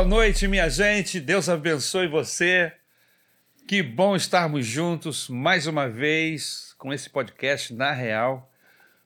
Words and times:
boa 0.00 0.08
noite, 0.08 0.48
minha 0.48 0.66
gente. 0.70 1.20
Deus 1.20 1.46
abençoe 1.46 2.08
você. 2.08 2.72
Que 3.68 3.82
bom 3.82 4.16
estarmos 4.16 4.64
juntos 4.64 5.28
mais 5.28 5.66
uma 5.66 5.90
vez 5.90 6.74
com 6.78 6.90
esse 6.90 7.10
podcast 7.10 7.74
Na 7.74 7.92
Real, 7.92 8.50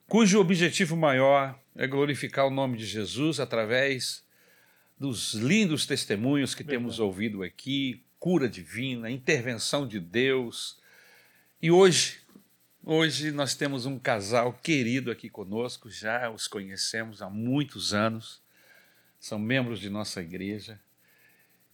cujo 0.07 0.39
objetivo 0.39 0.95
maior 0.95 1.59
é 1.75 1.85
glorificar 1.85 2.47
o 2.47 2.49
nome 2.49 2.77
de 2.77 2.85
Jesus 2.85 3.41
através 3.41 4.23
dos 4.97 5.33
lindos 5.33 5.85
testemunhos 5.85 6.55
que 6.55 6.63
temos 6.63 6.97
ouvido 6.97 7.43
aqui, 7.43 8.01
cura 8.17 8.47
divina, 8.47 9.11
intervenção 9.11 9.85
de 9.85 9.99
Deus. 9.99 10.79
E 11.61 11.69
hoje, 11.69 12.21
hoje 12.81 13.31
nós 13.33 13.53
temos 13.53 13.85
um 13.85 13.99
casal 13.99 14.53
querido 14.53 15.11
aqui 15.11 15.29
conosco, 15.29 15.89
já 15.89 16.29
os 16.29 16.47
conhecemos 16.47 17.21
há 17.21 17.29
muitos 17.29 17.93
anos, 17.93 18.41
são 19.19 19.37
membros 19.37 19.81
de 19.81 19.89
nossa 19.89 20.21
igreja 20.21 20.79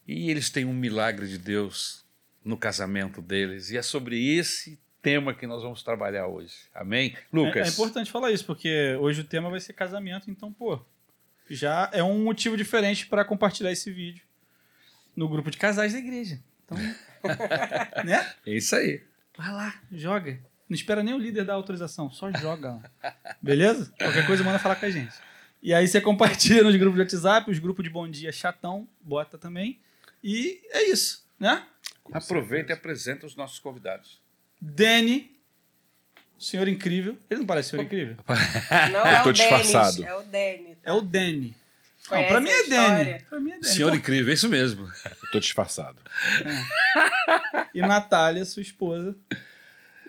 e 0.08 0.30
eles 0.30 0.50
têm 0.50 0.66
um 0.66 0.74
milagre 0.74 1.28
de 1.28 1.38
Deus 1.38 2.04
no 2.44 2.58
casamento 2.58 3.22
deles. 3.22 3.72
E 3.72 3.78
é 3.78 3.82
sobre 3.82 4.36
esse 4.36 4.80
tema 5.02 5.34
que 5.34 5.48
nós 5.48 5.64
vamos 5.64 5.84
trabalhar 5.84 6.28
hoje. 6.28 6.56
Amém? 6.74 7.16
Lucas. 7.32 7.68
É, 7.68 7.70
é 7.70 7.74
importante 7.74 8.12
falar 8.12 8.32
isso, 8.32 8.46
porque 8.46 8.96
hoje 9.00 9.22
o 9.22 9.24
tema 9.26 9.50
vai 9.50 9.60
ser 9.60 9.74
casamento, 9.74 10.30
então, 10.30 10.52
pô, 10.52 10.80
já 11.50 11.90
é 11.94 12.04
um 12.04 12.24
motivo 12.24 12.56
diferente 12.56 13.08
para 13.08 13.26
compartilhar 13.26 13.72
esse 13.72 13.92
vídeo 13.92 14.24
no 15.16 15.28
grupo 15.28 15.52
de 15.52 15.58
casais 15.58 15.94
da 15.94 16.00
igreja. 16.00 16.40
Então, 16.66 16.78
né? 18.06 18.34
É 18.46 18.54
isso 18.56 18.76
aí. 18.76 19.04
Vai 19.38 19.52
lá, 19.52 19.74
joga. 19.92 20.40
Não 20.70 20.76
espera 20.76 21.04
nem 21.04 21.14
o 21.14 21.18
líder 21.18 21.44
dar 21.44 21.56
autorização, 21.56 22.10
só 22.10 22.32
joga 22.32 22.72
lá. 22.72 23.14
Beleza? 23.42 23.92
Qualquer 23.98 24.26
coisa 24.26 24.44
manda 24.44 24.60
falar 24.60 24.78
com 24.78 24.86
a 24.86 24.90
gente. 24.90 25.14
E 25.62 25.74
aí 25.74 25.88
você 25.88 26.00
compartilha 26.00 26.64
nos 26.64 26.76
grupos 26.76 26.96
de 26.96 27.02
WhatsApp, 27.02 27.52
os 27.52 27.60
grupos 27.60 27.84
de 27.84 27.90
bom 27.90 28.10
dia 28.10 28.32
chatão, 28.32 28.88
bota 29.02 29.38
também. 29.38 29.80
E 30.24 30.62
é 30.72 30.90
isso, 30.90 31.26
né? 31.40 31.66
Aproveita 32.12 32.72
e 32.72 32.76
apresenta 32.76 33.26
os 33.26 33.36
nossos 33.36 33.60
convidados. 33.60 34.22
Danny, 34.60 35.32
senhor 36.38 36.68
incrível. 36.68 37.18
Ele 37.30 37.40
não 37.40 37.48
parece 37.48 37.70
senhor 37.70 37.84
incrível? 37.84 38.18
Não, 38.92 39.00
Eu 39.00 39.06
é 39.06 39.24
o 39.28 39.34
disfarçado. 39.34 40.04
É 40.04 40.14
o 40.14 40.22
Danny. 40.24 40.78
É 40.84 40.94
o 40.94 41.02
Danny. 41.02 41.56
Não, 42.10 42.28
pra 42.28 42.42
mim 42.42 42.50
é? 42.50 43.20
Pra 43.30 43.40
mim 43.40 43.52
é 43.52 43.54
Danny. 43.54 43.64
Senhor 43.64 43.92
Pô, 43.92 43.98
incrível, 43.98 44.32
é 44.32 44.34
isso 44.34 44.50
mesmo. 44.50 44.92
Eu 45.06 45.32
tô 45.32 45.40
disfarçado. 45.40 45.98
E 47.74 47.82
Natália, 47.82 48.44
sua 48.44 48.62
esposa. 48.62 49.16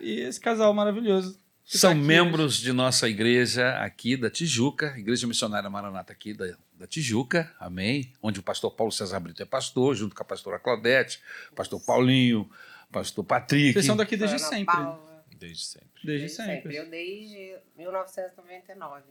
E 0.01 0.21
esse 0.21 0.41
casal 0.41 0.75
maravilhoso. 0.75 1.39
São 1.78 1.91
tá 1.91 1.97
aqui 1.97 2.05
membros 2.06 2.56
de 2.56 2.70
nossa 2.73 3.09
igreja 3.09 3.78
aqui 3.78 4.15
da 4.17 4.28
Tijuca, 4.31 4.95
Igreja 4.98 5.27
Missionária 5.27 5.70
Maranata 5.70 6.12
aqui 6.12 6.34
da, 6.34 6.55
da 6.79 6.87
Tijuca, 6.87 7.51
amém? 7.59 8.12
Onde 8.23 8.41
o 8.41 8.42
pastor 8.42 8.70
Paulo 8.73 8.92
César 8.92 9.19
Brito 9.20 9.42
é 9.42 9.47
pastor, 9.47 9.95
junto 9.95 10.14
com 10.14 10.23
a 10.23 10.27
pastora 10.27 10.59
Claudete, 10.59 11.23
pastor 11.56 11.81
Paulinho, 11.81 12.51
pastor 12.91 13.25
Patrick. 13.25 13.73
Vocês 13.73 13.87
são 13.87 13.97
daqui 13.97 14.19
desde 14.19 14.37
Ana 14.37 14.47
sempre. 14.47 14.75
Paula, 14.77 15.25
Desde 15.39 15.64
sempre. 15.64 15.89
Desde 16.05 16.20
Desde 16.27 16.37
sempre. 16.37 16.55
sempre. 16.56 16.77
Eu 16.77 16.91
desde 16.91 17.56
1999. 17.79 19.03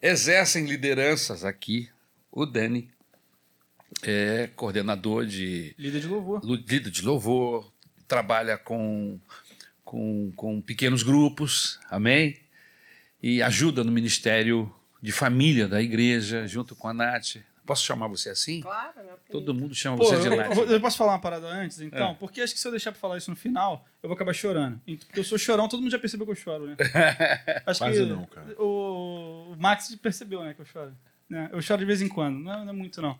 Exercem 0.00 0.64
lideranças 0.64 1.44
aqui. 1.44 1.90
O 2.30 2.46
Dani 2.46 2.90
é 4.02 4.48
coordenador 4.56 5.26
de 5.26 5.74
Líder 5.78 6.00
de 6.00 6.08
louvor. 6.08 6.40
líder 6.42 6.90
de 6.90 7.02
louvor, 7.02 7.70
trabalha 8.08 8.56
com, 8.58 9.20
com, 9.92 10.32
com 10.34 10.58
pequenos 10.62 11.02
grupos, 11.02 11.78
amém? 11.90 12.38
E 13.22 13.42
ajuda 13.42 13.84
no 13.84 13.92
ministério 13.92 14.74
de 15.02 15.12
família 15.12 15.68
da 15.68 15.82
igreja, 15.82 16.46
junto 16.46 16.74
com 16.74 16.88
a 16.88 16.94
Nath. 16.94 17.36
Posso 17.66 17.84
chamar 17.84 18.08
você 18.08 18.30
assim? 18.30 18.62
Claro, 18.62 18.94
meu 18.96 19.04
filho. 19.18 19.18
Todo 19.30 19.54
mundo 19.54 19.74
chama 19.74 19.98
Pô, 19.98 20.04
você 20.04 20.18
de 20.18 20.26
eu, 20.28 20.36
Nath. 20.36 20.56
eu- 20.56 20.64
eu 20.66 20.80
posso 20.80 20.96
falar 20.96 21.12
uma 21.12 21.18
parada 21.20 21.46
antes, 21.46 21.78
então? 21.82 22.12
É. 22.12 22.14
Porque 22.14 22.40
acho 22.40 22.54
que 22.54 22.58
se 22.58 22.66
eu 22.66 22.72
deixar 22.72 22.90
pra 22.90 23.00
falar 23.00 23.18
isso 23.18 23.28
no 23.30 23.36
final, 23.36 23.86
eu 24.02 24.08
vou 24.08 24.14
acabar 24.16 24.32
chorando. 24.32 24.80
Porque 25.06 25.20
eu 25.20 25.24
sou 25.24 25.36
chorão, 25.36 25.68
todo 25.68 25.80
mundo 25.82 25.92
já 25.92 25.98
percebeu 25.98 26.24
que 26.24 26.32
eu 26.32 26.36
choro, 26.36 26.66
né? 26.68 26.76
Acho 27.66 27.80
Quase 27.80 28.00
que 28.02 28.06
não, 28.06 28.24
cara. 28.24 28.54
O, 28.60 29.52
o 29.52 29.56
Max 29.60 29.94
percebeu, 29.96 30.42
né, 30.42 30.54
que 30.54 30.62
eu 30.62 30.66
choro. 30.66 30.96
Né? 31.28 31.50
Eu 31.52 31.60
choro 31.60 31.80
de 31.80 31.84
vez 31.84 32.00
em 32.00 32.08
quando, 32.08 32.38
não, 32.38 32.64
não 32.64 32.70
é 32.72 32.76
muito 32.76 33.02
não. 33.02 33.18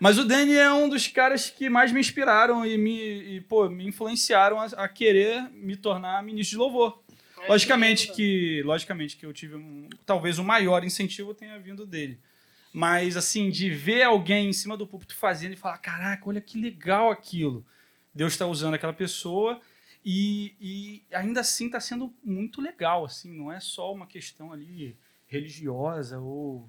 Mas 0.00 0.18
o 0.18 0.24
Danny 0.24 0.54
é 0.56 0.72
um 0.72 0.88
dos 0.88 1.06
caras 1.06 1.50
que 1.50 1.68
mais 1.68 1.92
me 1.92 2.00
inspiraram 2.00 2.64
e 2.64 2.78
me, 2.78 3.36
e, 3.36 3.40
pô, 3.42 3.68
me 3.68 3.86
influenciaram 3.86 4.58
a, 4.58 4.64
a 4.64 4.88
querer 4.88 5.42
me 5.50 5.76
tornar 5.76 6.22
ministro 6.22 6.54
de 6.54 6.58
louvor. 6.58 7.02
Ai, 7.38 7.48
Logicamente 7.48 8.04
lindo. 8.04 8.16
que, 8.16 8.62
logicamente 8.64 9.16
que 9.18 9.26
eu 9.26 9.32
tive 9.32 9.56
um, 9.56 9.90
talvez 10.06 10.38
o 10.38 10.44
maior 10.44 10.82
incentivo 10.84 11.34
tenha 11.34 11.58
vindo 11.58 11.84
dele. 11.84 12.18
Mas 12.72 13.14
assim, 13.14 13.50
de 13.50 13.68
ver 13.68 14.02
alguém 14.02 14.48
em 14.48 14.52
cima 14.54 14.74
do 14.74 14.86
púlpito 14.86 15.14
fazendo 15.14 15.52
e 15.52 15.56
falar, 15.56 15.76
caraca, 15.78 16.26
olha 16.26 16.40
que 16.40 16.58
legal 16.58 17.10
aquilo. 17.10 17.64
Deus 18.14 18.32
está 18.32 18.46
usando 18.46 18.74
aquela 18.74 18.94
pessoa 18.94 19.60
e, 20.02 20.54
e 20.58 21.02
ainda 21.12 21.40
assim 21.40 21.66
está 21.66 21.78
sendo 21.78 22.10
muito 22.24 22.62
legal, 22.62 23.04
assim, 23.04 23.30
não 23.36 23.52
é 23.52 23.60
só 23.60 23.92
uma 23.92 24.06
questão 24.06 24.50
ali 24.50 24.96
religiosa 25.26 26.18
ou 26.18 26.68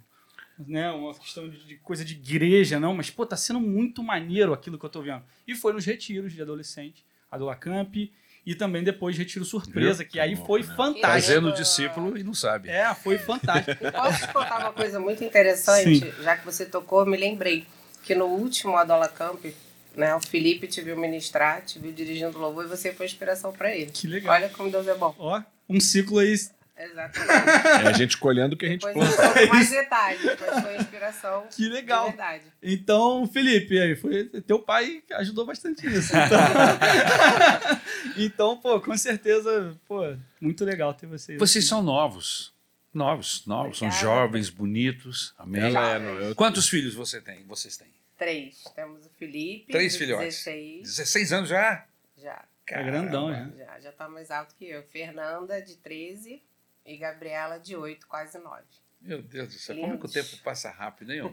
né, 0.67 0.91
uma 0.91 1.13
questão 1.13 1.49
de, 1.49 1.65
de 1.65 1.75
coisa 1.77 2.03
de 2.05 2.13
igreja, 2.13 2.79
não, 2.79 2.93
mas 2.95 3.09
pô, 3.09 3.25
tá 3.25 3.35
sendo 3.37 3.59
muito 3.59 4.03
maneiro 4.03 4.53
aquilo 4.53 4.77
que 4.77 4.85
eu 4.85 4.89
tô 4.89 5.01
vendo. 5.01 5.23
E 5.47 5.55
foi 5.55 5.73
nos 5.73 5.85
retiros 5.85 6.33
de 6.33 6.41
adolescente, 6.41 7.05
a 7.29 7.37
do 7.37 7.45
Lacamp, 7.45 7.95
e 8.43 8.55
também 8.55 8.83
depois 8.83 9.17
retiro 9.17 9.45
surpresa, 9.45 10.03
que 10.03 10.19
aí 10.19 10.35
Tá 10.35 10.45
foi 10.45 10.61
né? 10.63 10.73
fantástico. 10.75 11.01
Fazendo 11.11 11.53
discípulo 11.53 12.17
e 12.17 12.23
não 12.23 12.33
sabe. 12.33 12.69
É, 12.69 12.93
foi 12.95 13.17
fantástico. 13.19 13.91
Posso 13.91 14.19
te 14.27 14.33
contar 14.33 14.59
uma 14.59 14.73
coisa 14.73 14.99
muito 14.99 15.23
interessante? 15.23 16.11
Já 16.23 16.35
que 16.37 16.43
você 16.45 16.65
tocou, 16.65 17.01
eu 17.01 17.05
me 17.05 17.17
lembrei 17.17 17.67
que 18.03 18.15
no 18.15 18.25
último 18.25 18.75
Adola 18.77 19.07
Camp, 19.07 19.45
né, 19.95 20.15
o 20.15 20.19
Felipe 20.19 20.65
te 20.67 20.81
viu 20.81 20.97
ministrar, 20.97 21.61
te 21.63 21.77
viu 21.77 21.91
dirigindo 21.91 22.39
louvor 22.39 22.65
e 22.65 22.67
você 22.67 22.91
foi 22.93 23.05
inspiração 23.05 23.51
para 23.53 23.75
ele. 23.75 23.91
Que 23.91 24.07
legal. 24.07 24.33
Olha 24.33 24.49
como 24.49 24.71
Deus 24.71 24.87
é 24.87 24.95
bom. 24.95 25.13
Ó, 25.19 25.39
um 25.69 25.79
ciclo 25.79 26.17
aí. 26.17 26.33
Exatamente. 26.77 27.67
É 27.85 27.87
a 27.87 27.91
gente 27.93 28.17
colhendo 28.17 28.55
o 28.55 28.57
que 28.57 28.65
a 28.65 28.69
gente 28.69 28.85
Depois 28.85 29.15
planta. 29.15 29.23
eu 29.39 29.39
conto 29.45 29.53
mais 29.53 29.69
detalhes, 29.69 30.21
mas 30.23 30.63
foi 30.63 30.75
inspiração 30.77 31.47
Que 31.55 31.67
legal. 31.69 32.05
de 32.05 32.09
verdade. 32.15 32.43
Então, 32.63 33.27
Felipe, 33.27 33.79
aí 33.79 33.95
foi 33.95 34.25
teu 34.47 34.57
pai 34.59 35.03
ajudou 35.13 35.45
bastante 35.45 35.85
nisso. 35.85 36.11
Então, 36.15 36.39
então 38.17 38.57
pô, 38.57 38.79
com 38.79 38.97
certeza, 38.97 39.77
pô, 39.87 40.01
muito 40.39 40.63
legal 40.65 40.93
ter 40.93 41.05
vocês. 41.07 41.37
Vocês 41.37 41.63
aqui. 41.65 41.69
são 41.69 41.83
novos. 41.83 42.53
Novos, 42.93 43.45
novos. 43.45 43.77
São 43.77 43.89
jovens, 43.91 44.49
bonitos. 44.49 45.33
Amém? 45.37 45.61
Ela 45.61 45.95
é, 45.95 45.99
não, 45.99 46.19
eu- 46.19 46.35
Quantos 46.35 46.67
filhos 46.67 46.93
você 46.93 47.21
tem? 47.21 47.43
Vocês 47.45 47.77
têm? 47.77 47.87
Três. 48.17 48.63
Temos 48.75 49.05
o 49.05 49.09
Felipe, 49.17 49.71
Três 49.71 49.95
filhotes. 49.95 50.35
16, 50.43 50.81
16 50.97 51.33
anos 51.33 51.49
já? 51.49 51.85
já. 52.17 52.43
É 52.67 52.83
grandão, 52.83 53.29
Caramba. 53.31 53.53
já. 53.57 53.65
Já, 53.65 53.79
já 53.79 53.91
tá 53.91 54.07
mais 54.07 54.29
alto 54.31 54.53
que 54.55 54.65
eu. 54.69 54.83
Fernanda, 54.83 55.61
de 55.61 55.75
13 55.77 56.41
e 56.91 56.97
Gabriela, 56.97 57.57
de 57.57 57.75
8, 57.75 58.05
quase 58.07 58.37
9. 58.37 58.61
Meu 59.01 59.21
Deus 59.21 59.47
do 59.47 59.53
céu, 59.53 59.75
como 59.77 59.97
que 59.97 60.05
o 60.05 60.07
Lindos. 60.07 60.13
tempo 60.13 60.43
passa 60.43 60.69
rápido, 60.69 61.13
hein? 61.13 61.21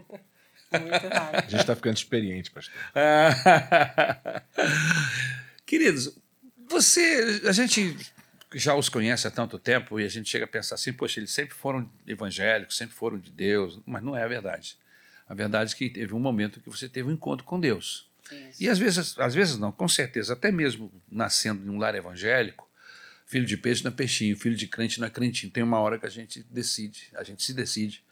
Muito. 0.71 1.07
A 1.33 1.41
gente 1.47 1.65
tá 1.65 1.75
ficando 1.75 1.97
experiente, 1.97 2.51
pastor. 2.51 2.73
Queridos, 5.65 6.17
você, 6.67 7.41
a 7.47 7.51
gente 7.51 7.97
já 8.53 8.75
os 8.75 8.87
conhece 8.87 9.27
há 9.27 9.31
tanto 9.31 9.59
tempo 9.59 9.99
e 9.99 10.05
a 10.05 10.07
gente 10.07 10.29
chega 10.29 10.45
a 10.45 10.47
pensar 10.47 10.75
assim, 10.75 10.93
poxa, 10.93 11.19
eles 11.19 11.31
sempre 11.31 11.55
foram 11.55 11.89
evangélicos, 12.07 12.77
sempre 12.77 12.95
foram 12.95 13.17
de 13.17 13.31
Deus, 13.31 13.79
mas 13.85 14.03
não 14.03 14.15
é 14.15 14.23
a 14.23 14.27
verdade. 14.27 14.77
A 15.27 15.33
verdade 15.33 15.73
é 15.73 15.77
que 15.77 15.89
teve 15.89 16.13
um 16.13 16.19
momento 16.19 16.59
que 16.59 16.69
você 16.69 16.87
teve 16.87 17.09
um 17.09 17.13
encontro 17.13 17.45
com 17.45 17.59
Deus. 17.59 18.07
Isso. 18.31 18.63
E 18.63 18.69
às 18.69 18.77
vezes, 18.77 19.17
às 19.17 19.33
vezes 19.33 19.57
não, 19.57 19.71
com 19.71 19.87
certeza, 19.87 20.33
até 20.33 20.51
mesmo 20.51 20.91
nascendo 21.11 21.65
em 21.65 21.69
um 21.69 21.79
lar 21.79 21.95
evangélico, 21.95 22.68
filho 23.29 23.45
de 23.45 23.55
peixe 23.55 23.83
não 23.83 23.91
é 23.91 23.93
peixinho, 23.93 24.35
filho 24.35 24.55
de 24.55 24.67
crente 24.67 24.99
não 24.99 25.05
é 25.05 25.09
crentinho. 25.09 25.51
Tem 25.51 25.61
uma 25.61 25.79
hora 25.79 25.99
que 25.99 26.05
a 26.05 26.09
gente 26.09 26.43
decide, 26.49 27.09
a 27.15 27.23
gente 27.23 27.43
se 27.43 27.53
decide 27.53 28.03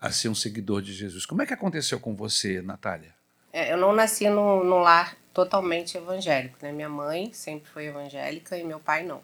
a 0.00 0.12
ser 0.12 0.28
um 0.28 0.34
seguidor 0.34 0.80
de 0.80 0.94
Jesus. 0.94 1.26
Como 1.26 1.42
é 1.42 1.46
que 1.46 1.52
aconteceu 1.52 1.98
com 1.98 2.14
você, 2.14 2.62
Natália? 2.62 3.12
É, 3.52 3.72
eu 3.72 3.76
não 3.76 3.92
nasci 3.92 4.28
num, 4.28 4.62
num 4.62 4.78
lar 4.78 5.16
totalmente 5.34 5.98
evangélico, 5.98 6.56
né? 6.62 6.70
Minha 6.70 6.88
mãe 6.88 7.32
sempre 7.32 7.68
foi 7.68 7.86
evangélica 7.86 8.56
e 8.56 8.62
meu 8.62 8.78
pai 8.78 9.02
não. 9.02 9.20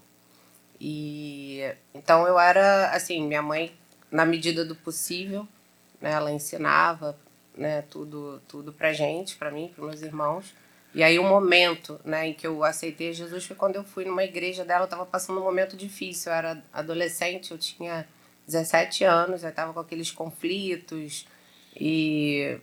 E 0.80 1.62
então 1.94 2.26
eu 2.26 2.38
era 2.40 2.90
assim, 2.90 3.24
minha 3.24 3.40
mãe 3.40 3.72
na 4.10 4.26
medida 4.26 4.64
do 4.64 4.74
possível, 4.74 5.46
né, 6.00 6.10
ela 6.10 6.32
ensinava, 6.32 7.16
né, 7.56 7.82
tudo 7.82 8.42
tudo 8.48 8.72
pra 8.72 8.92
gente, 8.92 9.36
pra 9.36 9.52
mim, 9.52 9.70
pros 9.74 9.86
meus 9.86 10.02
irmãos. 10.02 10.52
E 10.96 11.02
aí 11.02 11.18
o 11.18 11.22
momento, 11.22 12.00
né, 12.06 12.28
em 12.28 12.32
que 12.32 12.46
eu 12.46 12.64
aceitei 12.64 13.12
Jesus 13.12 13.44
foi 13.44 13.54
quando 13.54 13.76
eu 13.76 13.84
fui 13.84 14.06
numa 14.06 14.24
igreja 14.24 14.64
dela, 14.64 14.84
eu 14.84 14.88
tava 14.88 15.04
passando 15.04 15.38
um 15.38 15.44
momento 15.44 15.76
difícil, 15.76 16.32
eu 16.32 16.38
era 16.38 16.64
adolescente, 16.72 17.50
eu 17.50 17.58
tinha 17.58 18.08
17 18.48 19.04
anos, 19.04 19.44
eu 19.44 19.52
tava 19.52 19.74
com 19.74 19.80
aqueles 19.80 20.10
conflitos 20.10 21.26
e 21.78 22.58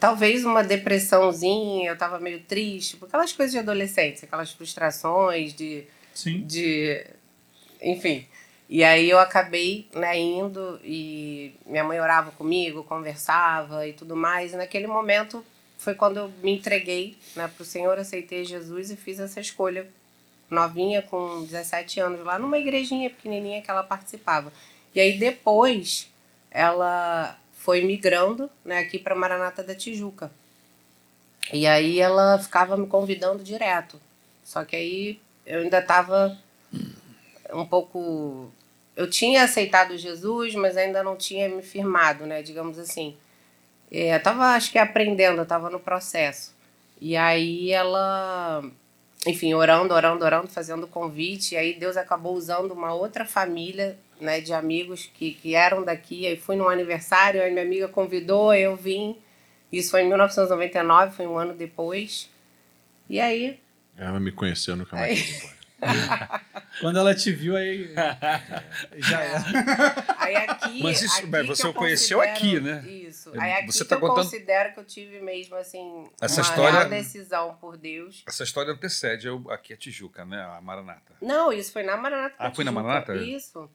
talvez 0.00 0.42
uma 0.46 0.64
depressãozinha, 0.64 1.90
eu 1.90 1.98
tava 1.98 2.18
meio 2.18 2.40
triste, 2.44 2.98
aquelas 3.02 3.34
coisas 3.34 3.52
de 3.52 3.58
adolescente, 3.58 4.24
aquelas 4.24 4.50
frustrações 4.52 5.52
de 5.52 5.84
Sim. 6.14 6.46
de 6.46 7.04
enfim. 7.82 8.26
E 8.70 8.82
aí 8.82 9.10
eu 9.10 9.18
acabei 9.18 9.86
né, 9.94 10.18
indo 10.18 10.80
e 10.82 11.54
minha 11.66 11.84
mãe 11.84 12.00
orava 12.00 12.30
comigo, 12.30 12.84
conversava 12.84 13.86
e 13.86 13.92
tudo 13.92 14.16
mais. 14.16 14.54
E 14.54 14.56
naquele 14.56 14.86
momento 14.86 15.44
foi 15.78 15.94
quando 15.94 16.18
eu 16.18 16.32
me 16.42 16.56
entreguei 16.56 17.16
né, 17.34 17.48
para 17.48 17.62
o 17.62 17.66
Senhor, 17.66 17.96
aceitei 17.98 18.44
Jesus 18.44 18.90
e 18.90 18.96
fiz 18.96 19.18
essa 19.18 19.40
escolha 19.40 19.88
novinha, 20.50 21.00
com 21.02 21.44
17 21.44 22.00
anos, 22.00 22.24
lá 22.24 22.38
numa 22.38 22.58
igrejinha 22.58 23.08
pequenininha 23.08 23.62
que 23.62 23.70
ela 23.70 23.82
participava. 23.82 24.52
E 24.94 25.00
aí 25.00 25.18
depois 25.18 26.10
ela 26.50 27.38
foi 27.52 27.82
migrando 27.82 28.50
né, 28.64 28.78
aqui 28.78 28.98
para 28.98 29.14
Maranata 29.14 29.62
da 29.62 29.74
Tijuca. 29.74 30.30
E 31.52 31.66
aí 31.66 32.00
ela 32.00 32.38
ficava 32.38 32.76
me 32.76 32.86
convidando 32.86 33.42
direto. 33.42 34.00
Só 34.42 34.64
que 34.64 34.74
aí 34.74 35.20
eu 35.46 35.60
ainda 35.60 35.78
estava 35.78 36.36
um 37.52 37.64
pouco. 37.64 38.50
Eu 38.96 39.08
tinha 39.08 39.44
aceitado 39.44 39.96
Jesus, 39.96 40.54
mas 40.54 40.76
ainda 40.76 41.02
não 41.02 41.16
tinha 41.16 41.48
me 41.48 41.62
firmado, 41.62 42.26
né? 42.26 42.42
Digamos 42.42 42.78
assim. 42.78 43.16
É, 43.90 44.14
eu 44.14 44.22
tava, 44.22 44.54
acho 44.54 44.70
que 44.70 44.78
aprendendo, 44.78 45.40
eu 45.40 45.46
tava 45.46 45.70
no 45.70 45.80
processo. 45.80 46.54
E 47.00 47.16
aí 47.16 47.70
ela, 47.70 48.62
enfim, 49.26 49.54
orando, 49.54 49.94
orando, 49.94 50.24
orando, 50.24 50.48
fazendo 50.48 50.86
convite. 50.86 51.54
E 51.54 51.58
aí 51.58 51.74
Deus 51.74 51.96
acabou 51.96 52.34
usando 52.34 52.72
uma 52.72 52.92
outra 52.92 53.24
família, 53.24 53.98
né, 54.20 54.40
de 54.40 54.52
amigos 54.52 55.10
que, 55.14 55.32
que 55.32 55.54
eram 55.54 55.84
daqui. 55.84 56.26
Aí 56.26 56.36
fui 56.36 56.56
num 56.56 56.68
aniversário, 56.68 57.42
aí 57.42 57.50
minha 57.50 57.64
amiga 57.64 57.88
convidou, 57.88 58.52
eu 58.54 58.76
vim. 58.76 59.16
Isso 59.72 59.90
foi 59.90 60.02
em 60.02 60.08
1999, 60.08 61.16
foi 61.16 61.26
um 61.26 61.38
ano 61.38 61.54
depois. 61.54 62.28
E 63.08 63.20
aí. 63.20 63.58
Ela 63.96 64.18
me 64.20 64.32
conheceu, 64.32 64.76
nunca 64.76 64.96
mais. 64.96 65.42
aí. 65.42 65.57
Quando 66.80 66.98
ela 66.98 67.14
te 67.14 67.32
viu, 67.32 67.56
aí 67.56 67.92
já 68.98 69.20
era. 69.20 69.44
Aí 70.18 70.36
aqui. 70.36 70.82
Mas 70.82 71.02
isso, 71.02 71.18
aqui 71.18 71.26
mas 71.26 71.46
você 71.46 71.66
eu 71.66 71.70
o 71.70 71.74
conheceu 71.74 72.20
aqui, 72.20 72.60
né? 72.60 72.84
Isso. 72.88 73.32
Aí 73.38 73.52
aqui 73.52 73.72
você 73.72 73.84
que 73.84 73.90
tá 73.90 73.96
eu 73.96 74.00
contando- 74.00 74.24
considero 74.24 74.74
que 74.74 74.80
eu 74.80 74.84
tive 74.84 75.20
mesmo, 75.20 75.56
assim, 75.56 76.04
Essa 76.20 76.40
uma 76.42 76.48
história- 76.50 76.78
real 76.78 76.88
decisão 76.90 77.54
por 77.60 77.76
Deus. 77.76 78.22
Essa 78.28 78.44
história 78.44 78.72
antecede 78.72 79.26
eu, 79.26 79.44
aqui 79.50 79.72
a 79.72 79.76
Tijuca, 79.76 80.24
né? 80.24 80.40
A 80.56 80.60
Maranata. 80.60 81.14
Não, 81.20 81.52
isso 81.52 81.72
foi 81.72 81.82
na 81.82 81.96
Maranata. 81.96 82.36
Ah, 82.38 82.50
foi 82.52 82.64
na 82.64 82.70
Tijuca. 82.70 82.86
Maranata? 82.88 83.16
Isso. 83.16 83.70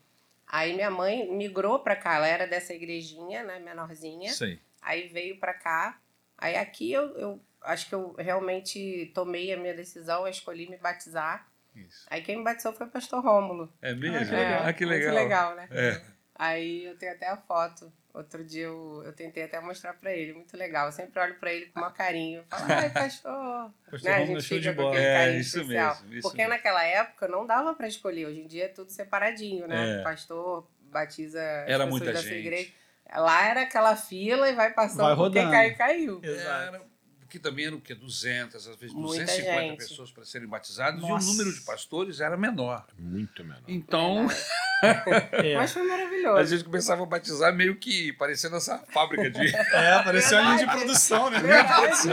Aí 0.47 0.73
minha 0.73 0.91
mãe 0.91 1.29
migrou 1.31 1.79
pra 1.79 1.95
cá, 1.95 2.15
ela 2.15 2.27
era 2.27 2.45
dessa 2.47 2.73
igrejinha, 2.73 3.43
né, 3.43 3.59
menorzinha. 3.59 4.31
Sei. 4.31 4.59
Aí 4.81 5.07
veio 5.07 5.39
pra 5.39 5.53
cá. 5.53 5.97
Aí 6.37 6.55
aqui 6.55 6.91
eu, 6.91 7.17
eu 7.17 7.41
acho 7.61 7.87
que 7.87 7.95
eu 7.95 8.13
realmente 8.19 9.11
tomei 9.15 9.51
a 9.51 9.57
minha 9.57 9.73
decisão, 9.73 10.21
eu 10.25 10.27
escolhi 10.31 10.69
me 10.69 10.77
batizar. 10.77 11.47
Isso. 11.75 12.05
Aí 12.09 12.21
quem 12.21 12.37
me 12.37 12.43
batizou 12.43 12.73
foi 12.73 12.87
o 12.87 12.89
pastor 12.89 13.23
Rômulo. 13.23 13.71
É 13.81 13.93
mesmo? 13.93 14.17
Ah, 14.17 14.23
que 14.25 14.35
legal. 14.35 14.61
Ah, 14.65 14.73
que 14.73 14.85
legal. 14.85 15.11
Muito 15.13 15.23
legal, 15.23 15.55
né? 15.55 15.67
É. 15.71 16.01
Aí 16.35 16.85
eu 16.85 16.97
tenho 16.97 17.11
até 17.13 17.27
a 17.29 17.37
foto. 17.37 17.91
Outro 18.13 18.43
dia 18.43 18.65
eu, 18.65 19.01
eu 19.05 19.13
tentei 19.13 19.43
até 19.43 19.59
mostrar 19.59 19.93
pra 19.93 20.11
ele. 20.13 20.33
Muito 20.33 20.55
legal. 20.55 20.85
Eu 20.87 20.91
sempre 20.91 21.19
olho 21.19 21.33
pra 21.39 21.51
ele 21.51 21.65
com 21.67 21.79
maior 21.79 21.93
carinho. 21.93 22.43
Falo, 22.47 22.65
ai, 22.71 22.89
pastor. 22.91 23.71
Pastor 23.89 24.09
Né? 24.09 24.15
A 24.15 24.19
Romulo 24.19 24.37
é 24.37 24.39
gente 24.41 24.47
show 24.49 24.59
de 24.59 24.69
fica 24.69 24.75
com 24.75 24.81
bola. 24.83 24.95
aquele 24.95 25.07
É, 25.35 25.39
isso 25.39 25.59
especial. 25.61 25.95
mesmo, 25.95 26.13
isso 26.13 26.21
Porque 26.21 26.37
mesmo. 26.37 26.53
naquela 26.53 26.83
época 26.83 27.27
não 27.27 27.45
dava 27.47 27.73
pra 27.73 27.87
escolher. 27.87 28.27
Hoje 28.27 28.39
em 28.41 28.47
dia 28.47 28.65
é 28.65 28.67
tudo 28.67 28.91
separadinho, 28.91 29.67
né? 29.67 29.97
É. 29.97 30.01
O 30.01 30.03
pastor 30.03 30.67
batiza 30.91 31.39
as 31.41 31.45
Era 31.69 31.85
pessoas 31.85 31.89
muita 31.89 32.05
da 32.13 32.19
sua 32.19 32.29
gente. 32.29 32.39
igreja. 32.39 32.71
Lá 33.15 33.47
era 33.47 33.61
aquela 33.63 33.95
fila 33.95 34.47
e 34.49 34.53
vai 34.53 34.71
passando. 34.73 35.01
Vai 35.05 35.15
por 35.15 35.31
Quem 35.31 35.41
rodando. 35.43 35.51
cai, 35.51 35.73
caiu. 35.75 36.19
Exato. 36.23 36.81
Também 37.39 37.65
eram 37.65 37.77
o 37.77 37.81
quê? 37.81 37.93
200, 37.95 38.55
às 38.67 38.75
vezes 38.77 38.93
Muita 38.93 39.23
250 39.25 39.61
gente. 39.61 39.77
pessoas 39.77 40.11
para 40.11 40.23
serem 40.25 40.47
batizadas 40.47 41.01
Nossa. 41.01 41.25
e 41.25 41.29
o 41.29 41.31
número 41.33 41.53
de 41.53 41.61
pastores 41.61 42.19
era 42.19 42.35
menor. 42.37 42.85
Muito 42.97 43.43
menor. 43.43 43.61
Então, 43.67 44.27
É, 45.31 45.55
Mas 45.55 45.71
foi 45.71 45.81
a 45.81 45.85
maravilhoso. 45.85 46.45
gente 46.49 46.63
começava 46.65 47.03
a 47.03 47.05
batizar 47.05 47.53
meio 47.53 47.75
que 47.77 48.11
parecendo 48.13 48.55
essa 48.57 48.79
fábrica 48.91 49.29
de 49.29 49.47
é 49.55 49.93
apareceu 49.93 50.37
a 50.37 50.41
linha 50.41 50.57
de 50.57 50.65
produção, 50.65 51.29
né? 51.29 51.39
Verdade. 51.39 52.09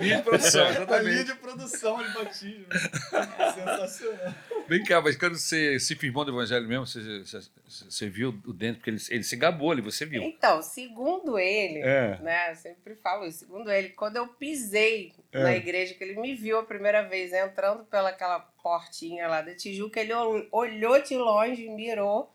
linha 0.00 0.16
de 0.18 0.22
produção, 0.22 0.60
A 0.62 0.70
linha 0.70 0.82
exatamente. 0.82 1.24
de 1.24 1.34
produção 1.34 2.02
de 2.02 2.14
batismo. 2.14 2.66
Sensacional. 3.54 4.34
Vem 4.72 4.84
cá, 4.84 5.00
mas 5.02 5.16
quando 5.16 5.36
você 5.36 5.78
se 5.78 5.94
firmou 5.94 6.24
no 6.24 6.32
evangelho 6.32 6.66
mesmo, 6.66 6.86
você, 6.86 7.20
você, 7.24 7.40
você 7.66 8.08
viu 8.08 8.30
o 8.46 8.52
dentro, 8.52 8.76
porque 8.76 8.88
ele, 8.90 9.00
ele 9.10 9.22
se 9.22 9.36
gabou 9.36 9.70
ali, 9.70 9.82
você 9.82 10.06
viu. 10.06 10.22
Então, 10.22 10.62
segundo 10.62 11.38
ele, 11.38 11.80
É. 11.80 12.18
né? 12.20 12.50
Eu 12.52 12.56
sempre 12.56 12.94
falo 12.96 13.26
isso. 13.26 13.40
Segundo 13.40 13.70
ele, 13.70 13.90
quando 13.90 14.16
eu 14.16 14.26
pisei 14.28 15.12
É. 15.32 15.42
na 15.42 15.54
igreja, 15.54 15.92
que 15.94 16.02
ele 16.02 16.18
me 16.18 16.34
viu 16.34 16.58
a 16.58 16.62
primeira 16.64 17.02
vez 17.02 17.32
entrando 17.32 17.84
pelaquela 17.84 18.40
portinha 18.40 19.28
lá 19.28 19.42
da 19.42 19.54
Tijuca, 19.54 20.00
ele 20.00 20.14
ol- 20.14 20.46
olhou 20.50 21.02
de 21.02 21.16
longe, 21.16 21.68
mirou 21.68 22.34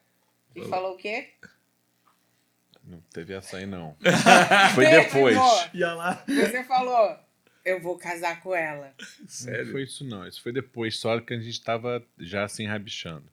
e 0.56 0.62
falou 0.66 0.94
o 0.94 0.98
quê? 0.98 1.30
Não 2.84 3.02
teve 3.14 3.34
essa 3.34 3.58
aí, 3.58 3.66
não. 3.66 3.98
Foi 4.76 4.86
depois. 4.86 5.36
lá. 5.74 6.24
Você 6.28 6.64
falou, 6.64 7.18
eu 7.70 7.82
vou 7.82 7.98
casar 7.98 8.42
com 8.42 8.54
ela. 8.56 8.94
Não 9.20 9.28
Sério. 9.28 9.72
foi 9.72 9.84
isso, 9.84 10.04
não. 10.04 10.28
Isso 10.28 10.42
foi 10.42 10.52
depois, 10.52 10.98
só 10.98 11.20
que 11.20 11.34
a 11.34 11.38
gente 11.38 11.50
estava 11.52 12.04
já 12.20 12.44
assim 12.44 12.66
rabichando. 12.66 13.26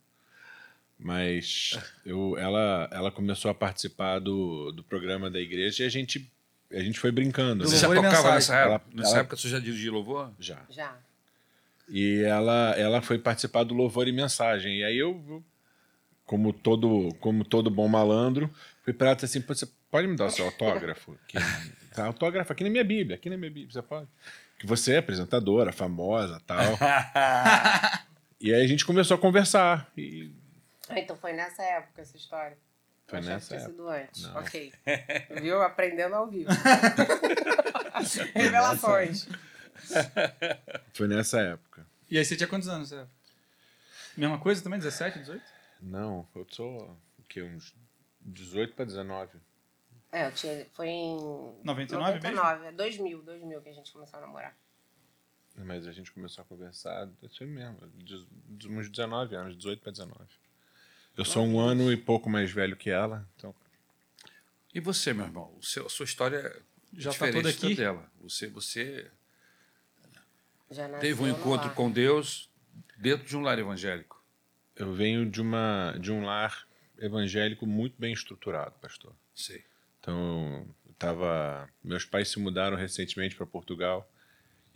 Mas 0.99 1.79
eu, 2.07 2.37
ela, 2.39 2.89
ela 2.93 3.11
começou 3.11 3.51
a 3.51 3.55
participar 3.55 4.19
do, 4.21 4.71
do 4.73 4.83
programa 4.83 5.31
da 5.31 5.41
igreja 5.41 5.83
e 5.83 5.87
a 5.87 5.91
gente, 5.91 6.31
a 6.73 6.81
gente 6.81 6.99
foi 6.99 7.11
brincando. 7.11 7.65
Do 7.65 7.69
Você 7.69 7.75
né? 7.75 7.81
já 7.81 7.89
tocava 7.89 8.07
mensagem. 8.17 8.35
nessa 8.35 8.55
época? 8.57 8.69
Ela- 8.75 8.83
nessa 8.95 9.11
ela- 9.11 9.21
época 9.21 9.37
você 9.37 9.49
já 9.49 9.59
dirigia 9.59 9.93
louvor? 9.93 10.33
Já. 10.39 10.63
Já. 10.71 10.97
E 11.89 12.23
ela, 12.23 12.75
ela 12.79 13.03
foi 13.03 13.19
participar 13.19 13.63
do 13.65 13.75
Louvor 13.75 14.09
e 14.09 14.13
Mensagem. 14.13 14.79
E 14.79 14.85
aí 14.85 14.97
eu, 14.97 15.45
como 16.25 16.51
todo, 16.51 17.15
como 17.21 17.45
todo 17.45 17.69
bom 17.69 17.87
malandro, 17.89 18.51
fui 18.83 18.95
para 18.95 19.09
ela 19.09 19.13
e 19.15 19.17
disse 19.17 19.27
assim: 19.37 19.47
"Pô, 19.47 19.55
você 19.55 19.69
pode 19.91 20.07
me 20.09 20.17
dar 20.17 20.25
o 20.27 20.31
seu 20.31 20.47
autógrafo? 20.47 21.15
Que, 21.29 21.37
tá, 21.94 22.06
autógrafo 22.06 22.52
aqui 22.52 22.64
na 22.64 22.70
minha 22.70 22.85
Bíblia, 22.85 23.17
aqui 23.17 23.31
na 23.31 23.37
minha 23.37 23.50
Bíblia, 23.50 23.73
você 23.73 23.82
pode? 23.82 24.08
Que 24.58 24.67
você 24.67 24.94
é 24.94 24.99
apresentadora, 24.99 25.73
famosa 25.73 26.41
tal. 26.46 26.58
e 28.41 28.52
aí 28.52 28.62
a 28.62 28.67
gente 28.67 28.85
começou 28.85 29.17
a 29.17 29.20
conversar. 29.20 29.91
E 29.96 30.31
Ah, 30.88 30.99
então 30.99 31.17
foi 31.17 31.32
nessa 31.32 31.62
época 31.62 32.02
essa 32.02 32.17
história. 32.17 32.58
Foi 33.06 33.19
Eu 33.19 33.23
nessa 33.23 33.56
tinha 33.56 33.69
sido 33.69 33.88
antes. 33.88 34.23
Não. 34.23 34.37
Ok. 34.37 34.73
Viu? 35.41 35.62
Aprendendo 35.62 36.14
ao 36.14 36.26
vivo. 36.26 36.50
Revelações. 38.35 39.29
foi 40.93 41.06
nessa 41.06 41.40
época. 41.40 41.87
E 42.11 42.19
aí 42.19 42.25
você 42.25 42.37
tinha 42.37 42.49
quantos 42.49 42.69
anos? 42.69 42.88
Você? 42.88 43.06
Mesma 44.17 44.38
coisa 44.38 44.62
também? 44.62 44.79
17, 44.79 45.19
18? 45.19 45.43
Não, 45.82 46.26
eu 46.35 46.47
sou 46.50 46.99
o 47.19 47.23
quê? 47.28 47.42
Uns 47.42 47.75
18 48.21 48.75
para 48.75 48.85
19. 48.85 49.38
É, 50.14 50.28
eu 50.28 50.33
tinha, 50.33 50.64
foi 50.75 50.87
em 50.87 51.16
99 51.64 52.21
mesmo? 52.21 52.37
99, 52.37 52.66
é 52.66 52.73
2000, 52.73 53.23
2000 53.23 53.62
que 53.62 53.68
a 53.68 53.73
gente 53.73 53.92
começou 53.92 54.18
a 54.18 54.21
namorar. 54.21 54.56
Mas 55.56 55.88
a 55.88 55.92
gente 55.92 56.12
começou 56.12 56.42
a 56.42 56.44
conversar, 56.44 57.09
isso 57.21 57.44
mesmo, 57.44 57.80
de, 57.97 58.25
de 58.49 58.68
uns 58.68 58.88
19 58.88 59.35
anos, 59.35 59.56
18 59.56 59.83
para 59.83 59.90
19. 59.90 60.16
Eu 61.16 61.25
sou 61.25 61.44
um 61.44 61.59
ano 61.59 61.92
e 61.92 61.97
pouco 61.97 62.30
mais 62.30 62.52
velho 62.52 62.76
que 62.76 62.90
ela, 62.90 63.28
então 63.37 63.52
E 64.73 64.78
você, 64.78 65.12
meu 65.12 65.26
irmão? 65.26 65.52
O 65.59 65.62
seu, 65.64 65.87
a 65.87 65.90
sua 65.90 66.04
história 66.04 66.37
é 66.37 66.62
Já 66.92 67.11
tá 67.11 67.26
diferente 67.26 67.35
toda 67.35 67.49
aqui? 67.49 67.75
dela. 67.75 68.09
Você, 68.21 68.47
você 68.47 69.11
teve 71.00 71.23
um 71.23 71.28
encontro 71.28 71.71
com 71.71 71.90
Deus 71.90 72.49
dentro 72.99 73.26
de 73.26 73.37
um 73.37 73.40
lar 73.40 73.59
evangélico. 73.59 74.25
eu 74.76 74.92
venho 74.92 75.28
de, 75.28 75.40
uma, 75.40 75.97
de 76.00 76.12
um 76.12 76.25
lar 76.25 76.68
evangélico 76.99 77.66
muito 77.66 77.97
bem 77.99 78.12
estruturado, 78.12 78.76
pastor. 78.80 79.12
Sei. 79.35 79.64
Então, 80.04 80.66
tava, 80.99 81.66
meus 81.82 82.04
pais 82.04 82.28
se 82.28 82.38
mudaram 82.38 82.76
recentemente 82.76 83.34
para 83.34 83.46
Portugal. 83.46 84.06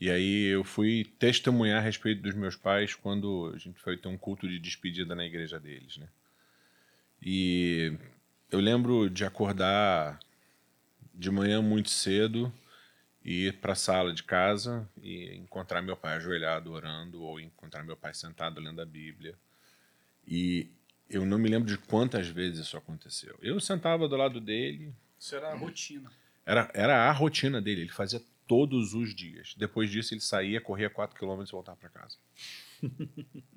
E 0.01 0.11
aí 0.11 0.47
eu 0.47 0.65
fui 0.65 1.05
testemunhar 1.19 1.79
a 1.79 1.85
respeito 1.85 2.23
dos 2.23 2.35
meus 2.35 2.57
pais 2.57 2.95
quando 2.95 3.53
a 3.55 3.59
gente 3.59 3.79
foi 3.79 3.99
ter 3.99 4.09
um 4.09 4.17
culto 4.17 4.49
de 4.49 4.59
despedida 4.59 5.15
na 5.15 5.27
igreja 5.27 5.61
deles, 5.61 5.99
né? 5.99 6.09
E 7.21 7.93
eu 8.51 8.59
lembro 8.59 9.11
de 9.11 9.23
acordar 9.23 10.19
de 11.13 11.31
manhã 11.31 11.61
muito 11.61 11.91
cedo 11.91 12.51
e 13.23 13.49
ir 13.49 13.59
para 13.59 13.75
a 13.75 13.77
sala 13.77 14.15
de 14.15 14.23
casa 14.23 14.89
e 15.03 15.35
encontrar 15.35 15.83
meu 15.83 15.97
pai 15.97 16.15
ajoelhado 16.15 16.73
orando 16.73 17.23
ou 17.23 17.39
encontrar 17.39 17.83
meu 17.83 17.99
pai 17.99 18.15
sentado 18.15 18.61
lendo 18.61 18.81
a 18.81 18.87
Bíblia. 18.87 19.35
E 20.27 20.71
eu 21.11 21.27
não 21.27 21.37
me 21.39 21.51
lembro 21.51 21.69
de 21.69 21.77
quantas 21.77 22.29
vezes 22.29 22.61
isso 22.61 22.79
aconteceu. 22.79 23.37
Eu 23.43 23.61
sentava 23.61 24.09
do 24.09 24.17
lado 24.17 24.41
dele, 24.41 24.95
Isso 25.19 25.35
era 25.35 25.51
a 25.51 25.55
rotina. 25.55 26.11
era, 26.47 26.71
era 26.75 27.09
a 27.09 27.13
rotina 27.13 27.61
dele, 27.61 27.83
ele 27.83 27.91
fazia 27.91 28.23
todos 28.47 28.95
os 28.95 29.15
dias. 29.15 29.55
Depois 29.57 29.91
disso, 29.91 30.15
ele 30.15 30.21
saía, 30.21 30.61
corria 30.61 30.89
4 30.89 31.15
km 31.19 31.43
e 31.47 31.51
voltava 31.53 31.77
para 31.77 31.91
casa. 31.91 32.17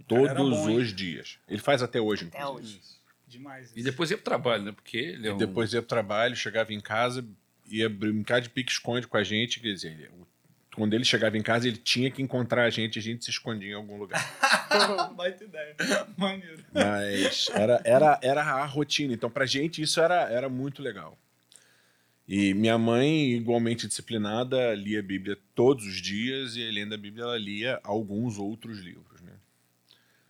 todos 0.08 0.34
bom, 0.36 0.70
hein? 0.70 0.78
os 0.78 0.94
dias. 0.94 1.40
Ele 1.48 1.62
faz 1.62 1.82
até 1.82 2.00
hoje, 2.02 2.26
Até 2.26 2.42
inclusive. 2.42 2.80
hoje. 2.80 3.02
Demais. 3.28 3.72
E 3.76 3.82
depois 3.82 4.12
ia 4.12 4.18
pro 4.18 4.26
trabalho, 4.26 4.64
né? 4.64 4.72
Porque 4.74 4.98
ele 4.98 5.28
é 5.30 5.34
um... 5.34 5.38
Depois 5.38 5.72
ia 5.72 5.82
pro 5.82 5.88
trabalho, 5.88 6.36
chegava 6.36 6.74
em 6.74 6.82
casa, 6.82 7.26
ia 7.66 7.88
brincar 7.90 8.42
de 8.42 8.50
pique-esconde 8.50 9.08
com 9.08 9.16
a 9.16 9.24
gente. 9.24 9.62
Quer 9.62 9.74
dizer, 9.74 10.12
quando 10.76 10.94
ele 10.94 11.06
chegava 11.06 11.38
em 11.38 11.42
casa, 11.42 11.66
ele 11.68 11.78
tinha 11.78 12.12
que 12.12 12.22
encontrar 12.22 12.66
a 12.66 12.70
gente, 12.70 13.00
a 13.00 13.02
gente 13.02 13.24
se 13.24 13.32
escondia 13.32 13.72
em 13.72 13.76
algum 13.76 13.98
lugar. 13.98 14.22
Baita 15.16 15.46
ideia. 15.46 15.76
Maneiro. 16.18 16.62
Mas 16.74 17.50
era, 17.54 17.82
era, 17.86 18.20
era 18.22 18.42
a 18.44 18.66
rotina. 18.66 19.14
Então, 19.14 19.30
pra 19.30 19.46
gente, 19.46 19.82
isso 19.82 20.02
era, 20.02 20.30
era 20.30 20.50
muito 20.50 20.82
legal. 20.82 21.18
E 22.28 22.54
minha 22.54 22.78
mãe, 22.78 23.34
igualmente 23.34 23.88
disciplinada, 23.88 24.74
lia 24.74 25.00
a 25.00 25.04
Bíblia 25.04 25.38
todos 25.54 25.86
os 25.86 26.02
dias 26.02 26.56
e, 26.56 26.68
além 26.68 26.88
da 26.88 26.96
Bíblia, 26.96 27.24
ela 27.24 27.38
lia 27.38 27.80
alguns 27.84 28.38
outros 28.38 28.80
livros. 28.80 29.22
Né? 29.22 29.34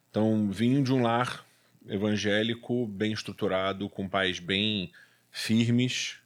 Então, 0.10 0.50
vim 0.50 0.82
de 0.82 0.92
um 0.92 1.02
lar 1.02 1.46
evangélico 1.88 2.88
bem 2.88 3.12
estruturado, 3.12 3.90
com 3.90 4.08
pais 4.08 4.40
bem 4.40 4.92
firmes, 5.30 6.18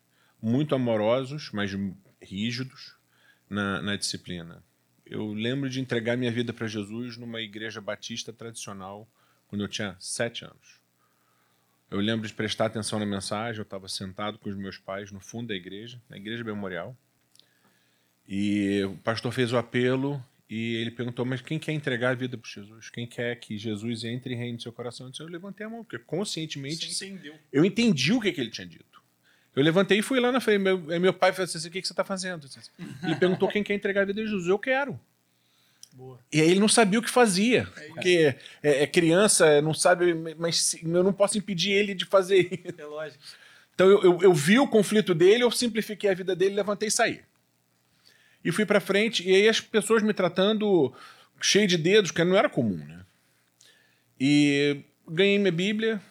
muito 0.41 0.75
amorosos, 0.75 1.50
mas 1.51 1.72
rígidos 2.22 2.95
na, 3.50 3.81
na 3.81 3.95
disciplina. 3.95 4.63
Eu 5.05 5.34
lembro 5.34 5.69
de 5.69 5.79
entregar 5.79 6.17
minha 6.17 6.31
vida 6.31 6.51
para 6.51 6.67
Jesus 6.67 7.17
numa 7.17 7.41
igreja 7.41 7.79
batista 7.79 8.34
tradicional 8.34 9.07
quando 9.48 9.62
eu 9.62 9.67
tinha 9.67 9.95
sete 10.00 10.43
anos. 10.43 10.85
Eu 11.96 12.02
lembro 12.02 12.28
de 12.28 12.34
prestar 12.34 12.66
atenção 12.66 13.00
na 13.00 13.06
mensagem. 13.06 13.60
Eu 13.60 13.64
estava 13.64 13.88
sentado 13.88 14.38
com 14.38 14.50
os 14.50 14.56
meus 14.58 14.78
pais 14.78 15.14
no 15.14 15.22
fundo 15.22 15.48
da 15.48 15.56
igreja, 15.56 16.02
na 16.10 16.18
igreja 16.18 16.44
memorial. 16.44 16.96
E 18.28 18.84
o 18.84 18.98
pastor 18.98 19.32
fez 19.32 19.54
o 19.54 19.58
apelo 19.58 20.22
e 20.50 20.75
ele 20.75 20.92
perguntou: 20.92 21.25
Mas 21.25 21.40
quem 21.40 21.58
quer 21.58 21.72
entregar 21.72 22.10
a 22.10 22.14
vida 22.14 22.38
para 22.38 22.50
Jesus? 22.50 22.90
Quem 22.90 23.08
quer 23.08 23.38
que 23.38 23.58
Jesus 23.58 24.04
entre 24.04 24.34
e 24.34 24.36
reine 24.36 24.54
no 24.54 24.62
seu 24.62 24.74
coração? 24.74 25.06
Eu, 25.06 25.12
disse, 25.12 25.24
eu 25.24 25.28
levantei 25.28 25.66
a 25.66 25.70
mão, 25.70 25.86
porque 25.86 25.98
conscientemente 25.98 26.86
eu 27.50 27.64
entendi 27.64 28.12
o 28.12 28.20
que, 28.20 28.34
que 28.34 28.42
ele 28.42 28.52
tinha 28.52 28.68
dito. 28.68 29.02
Eu 29.56 29.64
levantei 29.64 30.00
e 30.00 30.02
fui 30.02 30.20
lá 30.20 30.34
na 30.34 30.42
frente. 30.42 30.60
Meu, 30.60 30.78
meu 30.78 31.14
pai 31.14 31.32
falou 31.32 31.46
assim: 31.46 31.66
O 31.66 31.72
que, 31.72 31.82
que 31.82 31.88
você 31.88 31.94
está 31.94 32.04
fazendo? 32.04 32.46
Ele 33.04 33.16
perguntou 33.16 33.48
quem 33.48 33.64
quer 33.64 33.74
entregar 33.74 34.02
a 34.02 34.06
vida 34.06 34.22
a 34.22 34.25
Jesus. 34.25 34.48
Eu 34.48 34.60
quero. 34.60 35.00
Boa. 35.96 36.20
E 36.32 36.42
aí 36.42 36.52
ele 36.52 36.60
não 36.60 36.68
sabia 36.68 37.00
o 37.00 37.02
que 37.02 37.10
fazia. 37.10 37.66
Porque 37.88 38.36
é, 38.62 38.84
é 38.84 38.88
criança, 38.88 39.62
não 39.62 39.74
sabe, 39.74 40.14
mas 40.38 40.75
eu 40.84 41.04
não 41.04 41.14
posso 41.14 41.38
impedir 41.38 41.72
ele 41.72 41.94
de 41.94 42.04
fazer 42.04 42.50
isso. 42.52 42.75
É 42.78 42.86
lógico. 42.86 43.24
Então 43.74 43.88
eu, 43.88 44.04
eu, 44.04 44.20
eu 44.22 44.34
vi 44.34 44.60
o 44.60 44.68
conflito 44.68 45.16
dele, 45.16 45.44
eu 45.44 45.52
simplifiquei 45.52 46.10
a 46.10 46.14
vida 46.14 46.36
dele, 46.36 46.56
levantei 46.56 46.90
e 46.90 46.92
saí. 46.92 47.22
E 48.44 48.52
fui 48.52 48.66
pra 48.66 48.82
frente, 48.82 49.28
e 49.28 49.34
aí 49.34 49.50
as 49.50 49.60
pessoas 49.60 50.04
me 50.04 50.14
tratando 50.14 50.94
cheio 51.42 51.68
de 51.68 51.78
dedos, 51.78 52.12
que 52.12 52.24
não 52.24 52.38
era 52.38 52.50
comum, 52.50 52.78
né? 52.78 53.06
E 54.20 54.82
ganhei 55.08 55.40
minha 55.40 55.52
Bíblia, 55.52 56.02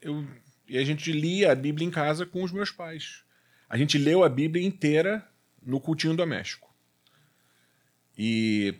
eu, 0.00 0.26
e 0.66 0.76
a 0.76 0.84
gente 0.84 1.12
lia 1.12 1.52
a 1.52 1.54
Bíblia 1.54 1.86
em 1.86 1.90
casa 1.90 2.26
com 2.26 2.42
os 2.42 2.50
meus 2.50 2.70
pais. 2.70 3.22
A 3.68 3.76
gente 3.76 3.96
leu 3.98 4.24
a 4.24 4.28
Bíblia 4.28 4.66
inteira 4.66 5.26
no 5.62 5.80
cultinho 5.80 6.16
doméstico. 6.16 6.68
E 8.16 8.74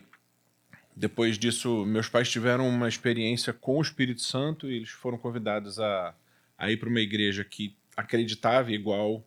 depois 0.95 1.37
disso, 1.37 1.85
meus 1.85 2.09
pais 2.09 2.29
tiveram 2.29 2.67
uma 2.67 2.87
experiência 2.87 3.53
com 3.53 3.77
o 3.77 3.81
Espírito 3.81 4.21
Santo 4.21 4.69
e 4.69 4.75
eles 4.75 4.89
foram 4.89 5.17
convidados 5.17 5.79
a, 5.79 6.13
a 6.57 6.71
ir 6.71 6.77
para 6.77 6.89
uma 6.89 6.99
igreja 6.99 7.43
que 7.43 7.75
acreditava 7.95 8.71
igual 8.71 9.23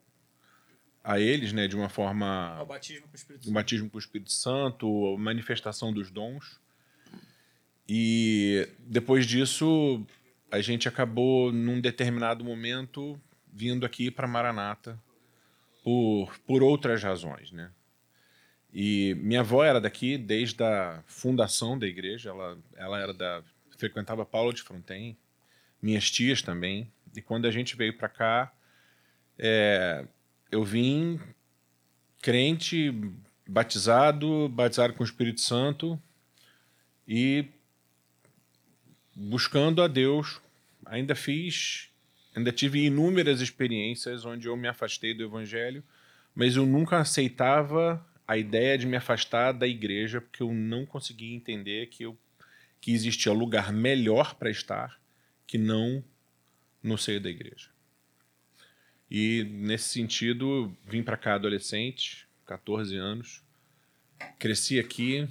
a 1.04 1.18
eles, 1.18 1.52
né, 1.52 1.66
de 1.66 1.74
uma 1.74 1.88
forma 1.88 2.54
Ao 2.56 2.66
batismo 2.66 3.08
com 3.08 3.12
o 3.12 3.16
Espírito 3.16 3.40
o 3.40 3.44
Santo. 3.44 3.54
batismo 3.54 3.90
com 3.90 3.96
o 3.96 4.00
Espírito 4.00 4.32
Santo, 4.32 5.14
a 5.14 5.18
manifestação 5.18 5.92
dos 5.92 6.10
dons. 6.10 6.60
E 7.88 8.68
depois 8.78 9.26
disso, 9.26 10.06
a 10.50 10.60
gente 10.60 10.88
acabou, 10.88 11.52
num 11.52 11.80
determinado 11.80 12.44
momento, 12.44 13.20
vindo 13.52 13.84
aqui 13.84 14.10
para 14.10 14.28
Maranata 14.28 14.98
por, 15.82 16.38
por 16.46 16.62
outras 16.62 17.02
razões, 17.02 17.50
né? 17.50 17.70
E 18.72 19.14
minha 19.16 19.40
avó 19.40 19.62
era 19.62 19.80
daqui 19.80 20.16
desde 20.16 20.62
a 20.64 21.02
fundação 21.06 21.78
da 21.78 21.86
igreja, 21.86 22.30
ela, 22.30 22.58
ela 22.74 22.98
era 23.00 23.12
da 23.12 23.42
frequentava 23.76 24.24
Paulo 24.24 24.52
de 24.52 24.62
Fronten, 24.62 25.16
minhas 25.80 26.10
tias 26.10 26.40
também. 26.40 26.90
E 27.14 27.20
quando 27.20 27.46
a 27.46 27.50
gente 27.50 27.76
veio 27.76 27.96
para 27.96 28.08
cá, 28.08 28.52
é, 29.38 30.06
eu 30.50 30.64
vim 30.64 31.20
crente, 32.22 32.94
batizado, 33.46 34.48
batizado 34.48 34.94
com 34.94 35.02
o 35.02 35.06
Espírito 35.06 35.40
Santo 35.40 36.00
e 37.06 37.44
buscando 39.14 39.82
a 39.82 39.88
Deus. 39.88 40.40
Ainda 40.86 41.14
fiz, 41.14 41.90
ainda 42.34 42.52
tive 42.52 42.86
inúmeras 42.86 43.40
experiências 43.40 44.24
onde 44.24 44.46
eu 44.46 44.56
me 44.56 44.68
afastei 44.68 45.12
do 45.12 45.24
Evangelho, 45.24 45.82
mas 46.34 46.56
eu 46.56 46.64
nunca 46.64 46.98
aceitava 46.98 48.04
a 48.32 48.38
ideia 48.38 48.78
de 48.78 48.86
me 48.86 48.96
afastar 48.96 49.52
da 49.52 49.66
igreja 49.66 50.18
porque 50.18 50.42
eu 50.42 50.54
não 50.54 50.86
conseguia 50.86 51.36
entender 51.36 51.88
que, 51.88 52.04
eu, 52.04 52.18
que 52.80 52.90
existia 52.90 53.30
lugar 53.30 53.70
melhor 53.70 54.34
para 54.36 54.50
estar 54.50 54.98
que 55.46 55.58
não 55.58 56.02
no 56.82 56.96
seio 56.96 57.20
da 57.20 57.28
igreja. 57.28 57.68
E 59.10 59.44
nesse 59.44 59.90
sentido, 59.90 60.74
vim 60.86 61.02
para 61.02 61.18
cá 61.18 61.34
adolescente, 61.34 62.26
14 62.46 62.96
anos, 62.96 63.42
cresci 64.38 64.80
aqui, 64.80 65.28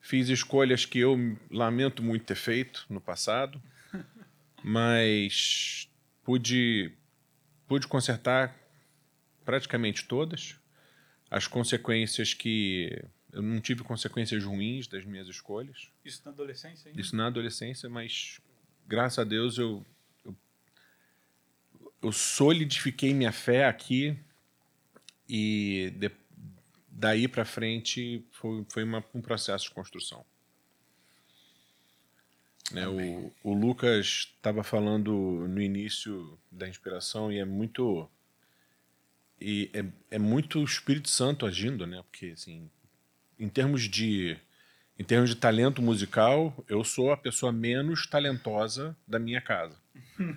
fiz 0.00 0.28
escolhas 0.28 0.84
que 0.84 0.98
eu 0.98 1.16
lamento 1.52 2.02
muito 2.02 2.24
ter 2.24 2.34
feito 2.34 2.84
no 2.90 3.00
passado, 3.00 3.62
mas 4.64 5.88
pude 6.24 6.92
pude 7.68 7.86
consertar 7.86 8.56
praticamente 9.44 10.04
todas. 10.04 10.59
As 11.30 11.46
consequências 11.46 12.34
que 12.34 13.02
eu 13.32 13.40
não 13.40 13.60
tive 13.60 13.84
consequências 13.84 14.42
ruins 14.44 14.88
das 14.88 15.04
minhas 15.04 15.28
escolhas. 15.28 15.88
Isso 16.04 16.20
na 16.24 16.32
adolescência 16.32 16.88
ainda? 16.88 17.00
Isso 17.00 17.14
na 17.14 17.26
adolescência, 17.28 17.88
mas 17.88 18.40
graças 18.88 19.20
a 19.20 19.24
Deus 19.24 19.56
eu, 19.56 19.86
eu, 20.24 20.36
eu 22.02 22.10
solidifiquei 22.12 23.14
minha 23.14 23.30
fé 23.30 23.66
aqui 23.66 24.18
e 25.28 25.92
de- 25.96 26.10
daí 26.88 27.28
para 27.28 27.44
frente 27.44 28.24
foi, 28.32 28.66
foi 28.68 28.82
uma- 28.82 29.04
um 29.14 29.20
processo 29.22 29.66
de 29.66 29.70
construção. 29.70 30.24
Né, 32.72 32.86
o, 32.88 33.32
o 33.42 33.52
Lucas 33.54 34.28
estava 34.36 34.62
falando 34.62 35.12
no 35.48 35.60
início 35.60 36.38
da 36.50 36.68
inspiração 36.68 37.30
e 37.32 37.38
é 37.38 37.44
muito 37.44 38.08
e 39.40 39.70
é, 39.72 39.84
é 40.10 40.18
muito 40.18 40.60
o 40.60 40.64
Espírito 40.64 41.08
Santo 41.08 41.46
agindo, 41.46 41.86
né? 41.86 42.02
Porque 42.10 42.26
assim, 42.26 42.70
em 43.38 43.48
termos 43.48 43.82
de 43.88 44.36
em 44.98 45.04
termos 45.04 45.30
de 45.30 45.36
talento 45.36 45.80
musical, 45.80 46.62
eu 46.68 46.84
sou 46.84 47.10
a 47.10 47.16
pessoa 47.16 47.50
menos 47.50 48.06
talentosa 48.06 48.94
da 49.08 49.18
minha 49.18 49.40
casa. 49.40 49.74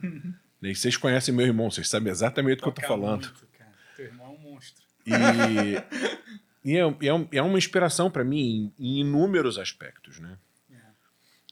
e 0.62 0.74
vocês 0.74 0.96
conhecem 0.96 1.34
meu 1.34 1.46
irmão, 1.46 1.70
vocês 1.70 1.90
sabem 1.90 2.10
exatamente 2.10 2.58
do 2.58 2.64
que 2.64 2.70
eu 2.70 2.74
Toca 2.74 2.88
falando. 2.88 3.26
muito, 3.26 3.48
cara. 3.58 3.74
Teu 3.98 4.06
irmão 4.06 4.28
é 4.28 4.30
um 4.30 4.38
monstro. 4.38 4.86
E, 5.06 6.72
e 6.72 6.78
é, 6.78 6.82
é 6.82 7.38
é 7.40 7.42
uma 7.42 7.58
inspiração 7.58 8.10
para 8.10 8.24
mim 8.24 8.72
em, 8.80 8.86
em 8.86 9.00
inúmeros 9.02 9.58
aspectos, 9.58 10.22
né? 10.22 10.38
É. 10.72 10.76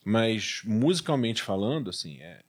Mas 0.02 0.62
musicalmente 0.64 1.42
falando, 1.42 1.90
assim, 1.90 2.18
é, 2.22 2.40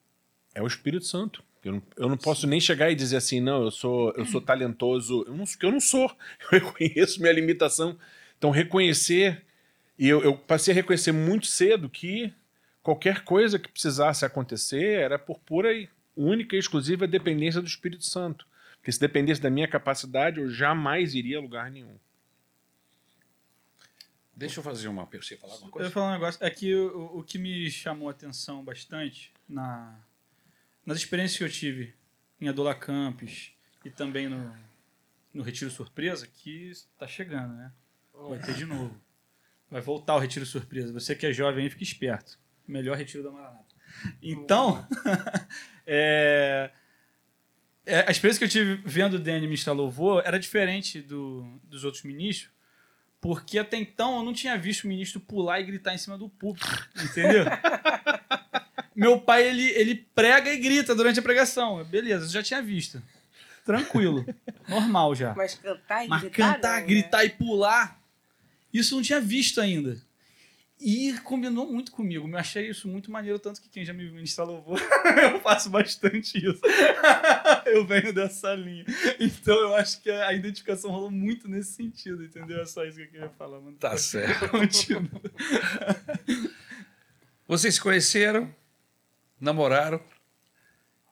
é 0.55 0.61
o 0.61 0.67
Espírito 0.67 1.05
Santo. 1.05 1.43
Eu 1.63 1.71
não, 1.73 1.83
eu 1.95 2.09
não 2.09 2.17
posso 2.17 2.45
nem 2.45 2.59
chegar 2.59 2.91
e 2.91 2.95
dizer 2.95 3.17
assim, 3.17 3.39
não, 3.39 3.63
eu 3.63 3.71
sou, 3.71 4.11
eu 4.17 4.25
sou 4.25 4.41
talentoso. 4.41 5.23
Eu 5.25 5.33
não, 5.33 5.45
eu 5.61 5.71
não 5.71 5.79
sou. 5.79 6.11
Eu 6.51 6.59
reconheço 6.59 7.21
minha 7.21 7.31
limitação. 7.31 7.97
Então, 8.37 8.51
reconhecer. 8.51 9.45
E 9.97 10.09
eu, 10.09 10.21
eu 10.21 10.35
passei 10.35 10.73
a 10.73 10.75
reconhecer 10.75 11.11
muito 11.13 11.47
cedo 11.47 11.89
que 11.89 12.33
qualquer 12.81 13.23
coisa 13.23 13.57
que 13.57 13.71
precisasse 13.71 14.25
acontecer 14.25 14.99
era 14.99 15.17
por 15.17 15.39
pura 15.39 15.71
e 15.73 15.87
única 16.17 16.55
e 16.55 16.59
exclusiva 16.59 17.07
dependência 17.07 17.61
do 17.61 17.67
Espírito 17.67 18.03
Santo. 18.03 18.45
Porque 18.77 18.91
se 18.91 18.99
dependesse 18.99 19.39
da 19.39 19.49
minha 19.49 19.67
capacidade, 19.67 20.39
eu 20.41 20.49
jamais 20.49 21.15
iria 21.15 21.37
a 21.37 21.41
lugar 21.41 21.71
nenhum. 21.71 21.95
Deixa 24.35 24.59
eu 24.59 24.63
fazer 24.63 24.87
uma. 24.89 25.05
Você 25.05 25.37
falar 25.37 25.53
alguma 25.53 25.69
Eu 25.69 25.69
ia 25.69 25.71
coisa? 25.71 25.91
falar 25.91 26.09
um 26.09 26.13
negócio. 26.13 26.43
É 26.43 26.49
que 26.49 26.73
o, 26.75 27.19
o 27.19 27.23
que 27.23 27.37
me 27.37 27.69
chamou 27.71 28.09
a 28.09 28.11
atenção 28.11 28.63
bastante 28.63 29.31
na, 29.47 29.95
nas 30.85 30.97
experiências 30.97 31.37
que 31.37 31.43
eu 31.43 31.49
tive 31.49 31.93
em 32.39 32.47
Adola 32.47 32.75
Campos 32.75 33.53
e 33.85 33.89
também 33.89 34.27
no, 34.27 34.53
no 35.33 35.43
Retiro 35.43 35.71
Surpresa, 35.71 36.27
que 36.27 36.69
está 36.69 37.07
chegando, 37.07 37.53
né? 37.53 37.71
Vai 38.13 38.39
ter 38.39 38.53
de 38.53 38.65
novo. 38.65 38.99
Vai 39.69 39.81
voltar 39.81 40.15
o 40.15 40.19
Retiro 40.19 40.45
Surpresa. 40.45 40.93
Você 40.93 41.15
que 41.15 41.25
é 41.25 41.33
jovem 41.33 41.63
aí, 41.63 41.69
fica 41.69 41.83
esperto. 41.83 42.39
Melhor 42.67 42.97
Retiro 42.97 43.23
da 43.23 43.31
Maranata. 43.31 43.73
Então, 44.21 44.87
é, 45.85 46.71
é, 47.85 48.05
a 48.07 48.11
experiência 48.11 48.39
que 48.39 48.45
eu 48.45 48.49
tive 48.49 48.81
vendo 48.85 49.15
o 49.15 49.19
Danny 49.19 49.47
ministrar 49.47 49.75
louvor 49.75 50.23
era 50.25 50.39
diferente 50.39 51.01
do, 51.01 51.59
dos 51.63 51.83
outros 51.83 52.03
ministros, 52.03 52.51
porque 53.19 53.59
até 53.59 53.77
então 53.77 54.17
eu 54.17 54.23
não 54.23 54.33
tinha 54.33 54.57
visto 54.57 54.83
o 54.83 54.87
ministro 54.87 55.19
pular 55.19 55.59
e 55.59 55.65
gritar 55.65 55.93
em 55.93 55.97
cima 55.97 56.17
do 56.17 56.29
púlpito, 56.29 56.67
entendeu? 57.03 57.45
Meu 59.03 59.19
pai, 59.19 59.45
ele, 59.45 59.69
ele 59.71 59.95
prega 60.15 60.53
e 60.53 60.57
grita 60.57 60.95
durante 60.95 61.19
a 61.19 61.21
pregação. 61.21 61.83
Beleza, 61.83 62.23
eu 62.25 62.29
já 62.29 62.41
tinha 62.41 62.61
visto. 62.61 63.03
Tranquilo. 63.65 64.25
Normal 64.65 65.13
já. 65.13 65.33
Mas 65.35 65.55
cantar 65.55 66.05
e 66.05 66.07
Mas 66.07 66.21
gritar. 66.21 66.53
cantar, 66.53 66.73
não, 66.75 66.79
né? 66.79 66.87
gritar 66.87 67.25
e 67.25 67.29
pular. 67.31 68.01
Isso 68.73 68.93
eu 68.93 68.97
não 68.97 69.03
tinha 69.03 69.19
visto 69.19 69.59
ainda. 69.59 70.01
E 70.79 71.13
combinou 71.25 71.69
muito 71.69 71.91
comigo. 71.91 72.29
Eu 72.29 72.37
achei 72.37 72.69
isso 72.69 72.87
muito 72.87 73.11
maneiro, 73.11 73.37
tanto 73.39 73.61
que 73.61 73.67
quem 73.67 73.83
já 73.83 73.91
me 73.91 74.09
ministra 74.09 74.45
louvor, 74.45 74.79
eu 75.33 75.41
faço 75.41 75.69
bastante 75.69 76.37
isso. 76.37 76.61
eu 77.67 77.85
venho 77.85 78.13
dessa 78.13 78.55
linha. 78.55 78.85
Então 79.19 79.53
eu 79.53 79.75
acho 79.75 80.01
que 80.01 80.09
a 80.09 80.31
identificação 80.31 80.91
rolou 80.91 81.11
muito 81.11 81.49
nesse 81.49 81.73
sentido, 81.73 82.23
entendeu? 82.23 82.61
É 82.61 82.65
só 82.65 82.85
isso 82.85 82.97
que 82.97 83.03
eu 83.03 83.09
queria 83.09 83.29
falar, 83.29 83.59
mano. 83.59 83.75
Tá 83.77 83.97
certo. 83.97 84.47
Continua. 84.47 85.21
Vocês 87.45 87.75
se 87.75 87.81
conheceram, 87.81 88.53
namoraram 89.43 90.01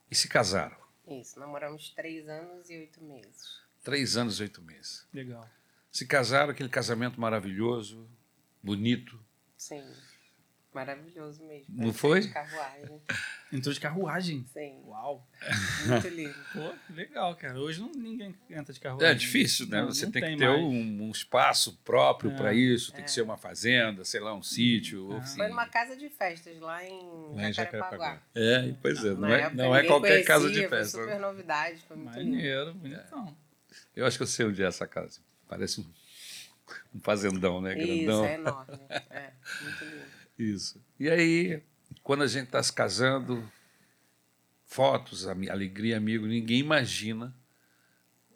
e 0.09 0.15
se 0.15 0.27
casaram. 0.27 0.77
Isso, 1.07 1.37
namoramos 1.37 1.89
três 1.89 2.29
anos 2.29 2.69
e 2.69 2.77
oito 2.77 3.03
meses. 3.03 3.59
Três 3.83 4.15
anos 4.15 4.39
e 4.39 4.43
oito 4.43 4.61
meses. 4.61 5.05
Legal. 5.13 5.47
Se 5.91 6.05
casaram, 6.05 6.51
aquele 6.51 6.69
casamento 6.69 7.19
maravilhoso, 7.19 8.09
bonito. 8.63 9.19
Sim. 9.57 9.83
Maravilhoso 10.73 11.43
mesmo. 11.45 11.65
Não 11.69 11.77
Parece 11.83 11.99
foi? 11.99 12.19
De 12.21 12.27
carruagem. 12.29 13.01
Entrou 13.51 13.73
de 13.73 13.79
carruagem. 13.81 14.45
Sim. 14.53 14.81
Uau. 14.85 15.27
Muito 15.85 16.07
lindo. 16.07 16.33
Pô, 16.53 16.73
legal, 16.93 17.35
cara. 17.35 17.59
Hoje 17.59 17.81
não, 17.81 17.91
ninguém 17.91 18.33
entra 18.49 18.73
de 18.73 18.79
carruagem. 18.79 19.09
É 19.09 19.13
difícil, 19.13 19.67
né? 19.67 19.81
Não, 19.81 19.87
Você 19.91 20.05
não 20.05 20.11
tem, 20.13 20.21
que 20.23 20.37
ter 20.37 20.47
um, 20.49 21.03
um 21.03 21.11
espaço 21.11 21.77
próprio 21.83 22.31
É. 22.31 22.35
para 22.37 22.53
isso. 22.53 22.91
Tem 22.93 23.01
É. 23.01 23.03
que 23.03 23.11
ser 23.11 23.21
uma 23.21 23.35
fazenda, 23.35 24.05
sei 24.05 24.21
lá, 24.21 24.33
um 24.33 24.41
sítio. 24.41 25.11
Ah. 25.17 25.21
Foi 25.23 25.47
numa 25.49 25.67
casa 25.67 25.97
de 25.97 26.07
festas 26.09 26.57
lá 26.61 26.81
em 26.85 27.35
Lá 27.35 27.49
em 27.49 27.53
Jacarepaguá. 27.53 28.21
É, 28.33 28.73
pois 28.81 29.03
é. 29.03 29.13
Não 29.13 29.27
é, 29.27 29.53
não 29.53 29.75
é 29.75 29.81
ninguém 29.81 29.87
qualquer 29.87 30.23
casa 30.23 30.45
conhecia, 30.45 30.63
de 30.63 30.69
foi 30.69 30.77
festa. 30.77 30.97
né? 30.99 31.03
super 31.03 31.19
novidade, 31.19 31.81
foi 31.85 31.97
muito 31.97 32.17
lindo. 32.17 32.31
Maneiro, 32.31 32.73
bonitão. 32.75 33.37
Eu 33.93 34.05
acho 34.05 34.15
que 34.17 34.23
eu 34.23 34.27
sei 34.27 34.45
onde 34.45 34.63
é 34.63 34.67
essa 34.67 34.87
casa. 34.87 35.19
Parece 35.49 35.81
um, 35.81 35.85
um 36.95 36.99
fazendão, 37.01 37.59
né? 37.59 37.77
Isso, 37.77 38.05
Grandão. 38.05 38.25
é 38.25 38.33
enorme. 38.35 38.79
É, 38.89 39.31
muito 39.63 39.83
lindo. 39.83 40.20
Isso. 40.41 40.83
E 40.99 41.09
aí, 41.09 41.63
quando 42.01 42.23
a 42.23 42.27
gente 42.27 42.45
está 42.45 42.61
se 42.63 42.73
casando, 42.73 43.47
fotos, 44.65 45.27
alegria, 45.27 45.97
amigo, 45.97 46.25
ninguém 46.25 46.59
imagina 46.59 47.35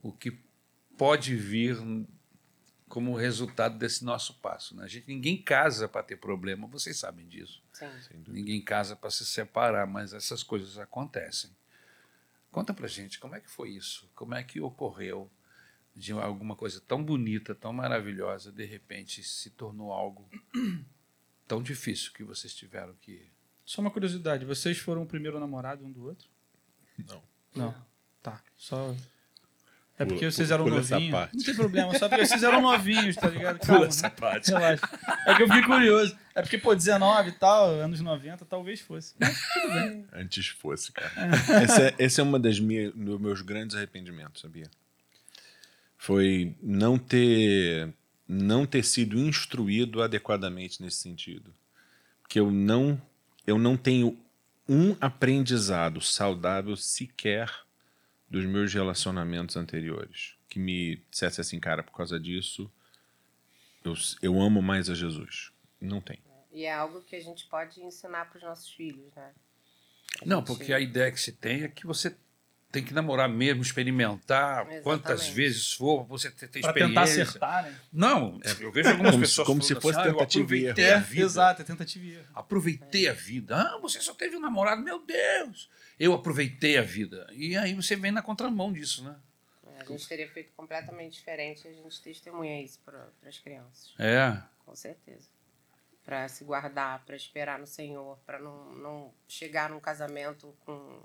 o 0.04 0.12
que 0.12 0.38
pode 0.96 1.36
vir 1.36 1.78
como 2.88 3.16
resultado 3.16 3.78
desse 3.78 4.06
nosso 4.06 4.36
passo. 4.36 4.76
Né? 4.76 4.84
A 4.84 4.88
gente, 4.88 5.08
ninguém 5.08 5.42
casa 5.42 5.88
para 5.88 6.04
ter 6.04 6.18
problema, 6.18 6.68
vocês 6.68 6.98
sabem 6.98 7.28
disso. 7.28 7.64
Sim. 7.74 8.24
Ninguém 8.28 8.62
casa 8.62 8.96
para 8.96 9.10
se 9.10 9.26
separar, 9.26 9.88
mas 9.88 10.14
essas 10.14 10.44
coisas 10.44 10.78
acontecem. 10.78 11.50
Conta 12.52 12.74
pra 12.74 12.88
gente, 12.88 13.20
como 13.20 13.36
é 13.36 13.40
que 13.42 13.50
foi 13.50 13.72
isso? 13.72 14.10
Como 14.16 14.36
é 14.36 14.44
que 14.44 14.62
ocorreu 14.62 15.30
de 15.96 16.12
alguma 16.12 16.56
coisa 16.56 16.82
tão 16.82 17.04
bonita, 17.04 17.56
tão 17.56 17.74
maravilhosa, 17.74 18.52
de 18.52 18.66
repente 18.66 19.24
se 19.24 19.50
tornou 19.50 19.92
algo 19.92 20.30
tão 21.48 21.62
difícil 21.62 22.12
que 22.14 22.24
vocês 22.24 22.54
tiveram 22.54 22.94
que 23.02 23.30
Só 23.64 23.82
uma 23.82 23.92
curiosidade, 23.92 24.46
vocês 24.46 24.78
foram 24.78 25.04
o 25.04 25.06
primeiro 25.06 25.40
namorado 25.40 25.86
um 25.86 25.92
do 25.92 26.04
outro? 26.06 26.28
Não. 27.08 27.24
Não. 27.56 27.76
Tá. 28.22 28.42
Só. 28.58 28.96
É 29.98 30.04
porque 30.04 30.20
Pula- 30.20 30.32
vocês 30.32 30.52
eram 30.52 30.66
pula 30.66 30.80
essa 30.82 30.96
novinhos. 30.96 31.12
parte. 31.14 31.38
Não 31.38 31.44
tem 31.46 31.56
problema, 31.56 31.98
só 31.98 32.10
porque 32.10 32.26
vocês 32.26 32.44
eram 32.44 32.62
novinhos, 32.62 33.16
tá 33.16 33.30
ligado? 33.30 33.60
Pula 33.60 33.72
Calma, 33.72 33.86
essa 33.88 34.08
né? 34.10 34.14
parte. 34.20 34.52
Relaxa. 34.52 34.90
É 35.26 35.36
que 35.36 35.44
eu 35.44 35.48
fiquei 35.48 35.64
curioso. 35.64 36.18
É 36.36 36.42
porque, 36.42 36.58
pô, 36.58 36.76
19 36.76 37.30
e 37.30 37.32
tal, 37.32 37.70
anos 37.70 38.02
90, 38.02 38.44
talvez 38.46 38.82
fosse. 38.82 39.16
Mas 39.18 39.40
tudo 39.54 39.74
bem. 39.74 40.06
Antes 40.12 40.48
fosse, 40.48 40.92
cara. 40.92 41.12
esse, 41.64 41.82
é, 41.82 41.96
esse 41.98 42.20
é 42.20 42.24
uma 42.24 42.38
das 42.38 42.60
minhas, 42.60 42.94
dos 42.94 43.22
meus 43.22 43.42
grandes 43.42 43.74
arrependimentos, 43.76 44.42
sabia? 44.42 44.70
Foi 45.98 46.56
não 46.62 46.98
ter 47.00 47.94
não 48.28 48.66
ter 48.66 48.84
sido 48.84 49.18
instruído 49.18 50.02
adequadamente 50.02 50.82
nesse 50.82 50.98
sentido. 50.98 51.54
Que 52.28 52.40
eu 52.40 52.52
não 52.52 53.02
eu 53.46 53.60
não 53.60 53.78
tenho 53.78 54.18
um 54.68 54.96
aprendizado 55.00 56.02
saudável 56.02 56.76
sequer 56.76 57.52
dos 58.28 58.44
meus 58.46 58.74
relacionamentos 58.74 59.56
anteriores 59.56 60.36
que 60.50 60.60
me 60.60 61.04
dissesse 61.12 61.42
assim, 61.42 61.60
cara, 61.60 61.84
por 61.84 61.92
causa 61.92 62.20
disso 62.20 62.72
eu, 63.84 63.94
eu 64.22 64.42
amo 64.42 64.62
mais 64.62 64.90
a 64.90 64.96
Jesus. 64.96 65.52
Não 65.80 66.02
tem. 66.02 66.20
E 66.52 66.64
é 66.64 66.74
algo 66.74 67.02
que 67.02 67.16
a 67.16 67.22
gente 67.22 67.46
pode 67.48 67.82
ensinar 67.82 68.30
para 68.30 68.38
os 68.38 68.44
nossos 68.44 68.70
filhos, 68.70 69.14
né? 69.14 69.34
Não, 70.26 70.42
porque 70.42 70.72
a 70.72 70.80
ideia 70.80 71.12
que 71.12 71.20
se 71.20 71.34
tem 71.34 71.64
é 71.64 71.68
que 71.68 71.86
você 71.86 72.16
tem 72.76 72.84
que 72.84 72.94
namorar 72.94 73.28
mesmo, 73.28 73.62
experimentar 73.62 74.58
Exatamente. 74.62 74.84
quantas 74.84 75.28
vezes 75.28 75.74
for, 75.74 76.04
você 76.06 76.30
ter, 76.30 76.48
ter 76.48 76.60
Pra 76.62 76.70
experiência. 76.70 76.88
tentar 76.88 77.02
acertar, 77.04 77.64
né? 77.64 77.80
Não, 77.92 78.40
eu 78.60 78.72
vejo 78.72 78.90
algumas 78.90 79.12
Como 79.12 79.26
se- 79.26 79.32
pessoas 79.32 79.48
como 79.48 79.62
se 79.62 79.76
fosse 79.76 80.00
assim, 80.00 80.10
ah, 80.10 80.14
tentativa 80.14 80.56
e 80.56 80.68
aproveitei 80.70 80.86
erro. 80.86 80.96
a 80.98 81.00
vida. 81.00 81.26
Exato, 81.26 81.62
é 81.62 81.66
tentativa 81.66 82.06
e 82.06 82.14
erro. 82.16 82.28
Aproveitei 82.36 83.08
a 83.10 83.14
vida. 83.14 83.56
Ah, 83.58 83.78
você 83.82 84.00
só 84.00 84.14
teve 84.14 84.36
um 84.38 84.40
namorado, 84.40 84.82
meu 84.82 85.00
Deus! 85.06 85.70
Eu 86.00 86.14
aproveitei 86.14 86.78
a 86.78 86.82
vida. 86.82 87.28
E 87.32 87.56
aí 87.58 87.74
você 87.74 87.96
vem 87.96 88.12
na 88.12 88.22
contramão 88.22 88.72
disso, 88.74 89.04
né? 89.04 89.16
A 89.80 89.84
gente 89.86 90.08
teria 90.08 90.28
feito 90.30 90.52
completamente 90.56 91.14
diferente 91.14 91.68
a 91.68 91.72
gente 91.72 92.02
testemunha 92.02 92.62
isso 92.62 92.80
para 92.84 93.08
as 93.28 93.38
crianças. 93.40 93.94
É. 94.00 94.36
Com 94.66 94.76
certeza. 94.76 95.28
Para 96.04 96.28
se 96.28 96.44
guardar, 96.44 97.04
para 97.06 97.16
esperar 97.16 97.58
no 97.60 97.66
Senhor, 97.68 98.18
para 98.26 98.40
não, 98.40 98.74
não 98.76 99.14
chegar 99.28 99.70
num 99.70 99.80
casamento 99.80 100.56
com, 100.66 101.02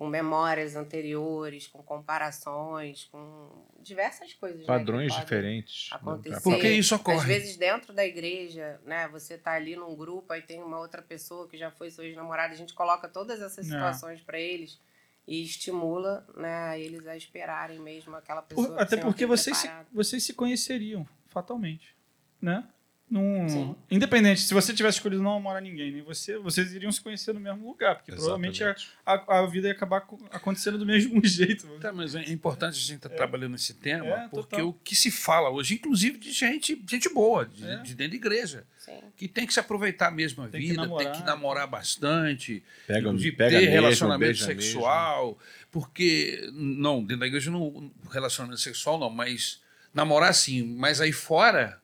com 0.00 0.06
memórias 0.08 0.76
anteriores, 0.76 1.66
com 1.66 1.82
comparações, 1.82 3.04
com 3.12 3.66
diversas 3.82 4.32
coisas. 4.32 4.60
né, 4.60 4.66
Padrões 4.66 5.08
podem 5.12 5.22
diferentes. 5.24 5.92
acontecer. 5.92 6.40
Porque 6.42 6.70
isso 6.72 6.94
Às 6.94 7.00
ocorre. 7.02 7.26
vezes 7.26 7.58
dentro 7.58 7.92
da 7.92 8.02
igreja, 8.02 8.80
né, 8.86 9.06
você 9.08 9.36
tá 9.36 9.52
ali 9.52 9.76
num 9.76 9.94
grupo, 9.94 10.32
aí 10.32 10.40
tem 10.40 10.62
uma 10.62 10.78
outra 10.78 11.02
pessoa 11.02 11.46
que 11.46 11.58
já 11.58 11.70
foi 11.70 11.90
seu 11.90 12.02
ex-namorado, 12.02 12.54
a 12.54 12.56
gente 12.56 12.72
coloca 12.72 13.08
todas 13.08 13.42
essas 13.42 13.66
É. 13.66 13.70
situações 13.72 14.22
para 14.22 14.40
eles 14.40 14.80
e 15.28 15.42
estimula, 15.44 16.26
né, 16.34 16.80
eles 16.80 17.06
a 17.06 17.14
esperarem 17.14 17.78
mesmo 17.78 18.16
aquela 18.16 18.40
pessoa. 18.40 18.68
Por- 18.68 18.80
até 18.80 18.96
porque 18.96 19.26
vocês 19.26 19.54
se, 19.58 19.70
vocês 19.92 20.22
se 20.24 20.32
conheceriam, 20.32 21.06
fatalmente. 21.28 21.94
Né? 22.40 22.66
Num, 23.10 23.48
Sim. 23.48 23.76
independente, 23.90 24.40
se 24.42 24.54
você 24.54 24.72
tivesse 24.72 24.98
escolhido 24.98 25.20
não 25.20 25.34
namorar 25.34 25.60
ninguém, 25.60 25.90
nem 25.90 26.00
você, 26.02 26.38
vocês 26.38 26.72
iriam 26.72 26.92
se 26.92 27.00
conhecer 27.00 27.32
no 27.34 27.40
mesmo 27.40 27.66
lugar, 27.66 27.96
porque 27.96 28.12
provavelmente 28.12 28.62
a, 28.62 28.76
a, 29.04 29.38
a 29.40 29.46
vida 29.46 29.66
ia 29.66 29.72
acabar 29.72 30.02
co- 30.02 30.16
acontecendo 30.30 30.78
do 30.78 30.86
mesmo 30.86 31.20
jeito. 31.26 31.66
Tá, 31.80 31.92
mas 31.92 32.14
é 32.14 32.30
importante 32.30 32.74
a 32.78 32.80
gente 32.80 32.96
estar 32.98 33.08
trabalhando 33.08 33.50
nesse 33.52 33.74
tema, 33.74 34.06
É, 34.06 34.28
porque 34.28 34.56
total. 34.58 34.68
o 34.68 34.72
que 34.74 34.94
se 34.94 35.10
fala 35.10 35.50
hoje, 35.50 35.74
inclusive 35.74 36.18
de 36.18 36.30
gente, 36.30 36.80
gente 36.88 37.08
boa, 37.12 37.46
de, 37.46 37.66
É. 37.68 37.78
de 37.78 37.96
dentro 37.96 38.12
da 38.12 38.16
igreja, 38.26 38.64
Sim. 38.78 39.00
que 39.16 39.26
tem 39.26 39.44
que 39.44 39.52
se 39.54 39.58
aproveitar 39.58 40.12
mesmo 40.12 40.44
a 40.44 40.48
Tem 40.48 40.60
que 40.60 40.68
vida, 40.68 40.82
namorar. 40.82 41.10
tem 41.12 41.20
que 41.20 41.26
namorar 41.26 41.66
bastante, 41.66 42.62
Pega, 42.86 43.00
inclusive 43.00 43.36
pega 43.36 43.50
ter 43.50 43.60
mesmo, 43.66 43.72
relacionamento 43.72 44.38
sexual, 44.38 45.36
porque, 45.68 46.48
não, 46.52 47.00
dentro 47.00 47.18
da 47.20 47.26
igreja 47.26 47.50
não, 47.50 47.90
relacionamento 48.12 48.60
sexual 48.60 48.98
não, 49.00 49.10
mas 49.10 49.60
namorar 49.92 50.32
sim, 50.32 50.62
mas 50.76 51.00
aí 51.00 51.10
fora 51.10 51.79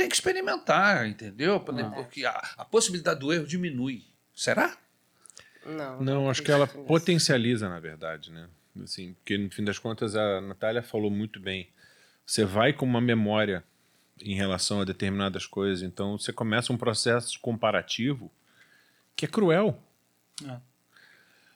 tem 0.00 0.08
que 0.08 0.14
experimentar, 0.14 1.06
entendeu? 1.06 1.60
Verdade. 1.60 1.94
Porque 1.94 2.24
a, 2.24 2.32
a 2.56 2.64
possibilidade 2.64 3.20
do 3.20 3.30
erro 3.30 3.46
diminui. 3.46 4.02
Será? 4.34 4.74
Não, 5.66 6.00
Não, 6.00 6.30
acho 6.30 6.42
que 6.42 6.50
ela 6.50 6.64
nisso. 6.64 6.78
potencializa, 6.84 7.68
na 7.68 7.78
verdade, 7.78 8.30
né? 8.30 8.48
Assim, 8.82 9.12
porque 9.12 9.36
no 9.36 9.50
fim 9.50 9.62
das 9.62 9.78
contas 9.78 10.16
a 10.16 10.40
Natália 10.40 10.82
falou 10.82 11.10
muito 11.10 11.38
bem. 11.38 11.68
Você 12.24 12.46
vai 12.46 12.72
com 12.72 12.86
uma 12.86 13.00
memória 13.00 13.62
em 14.22 14.34
relação 14.34 14.80
a 14.80 14.84
determinadas 14.84 15.44
coisas, 15.44 15.82
então 15.82 16.16
você 16.16 16.32
começa 16.32 16.72
um 16.72 16.78
processo 16.78 17.38
comparativo 17.38 18.32
que 19.14 19.26
é 19.26 19.28
cruel. 19.28 19.82
É. 20.48 20.56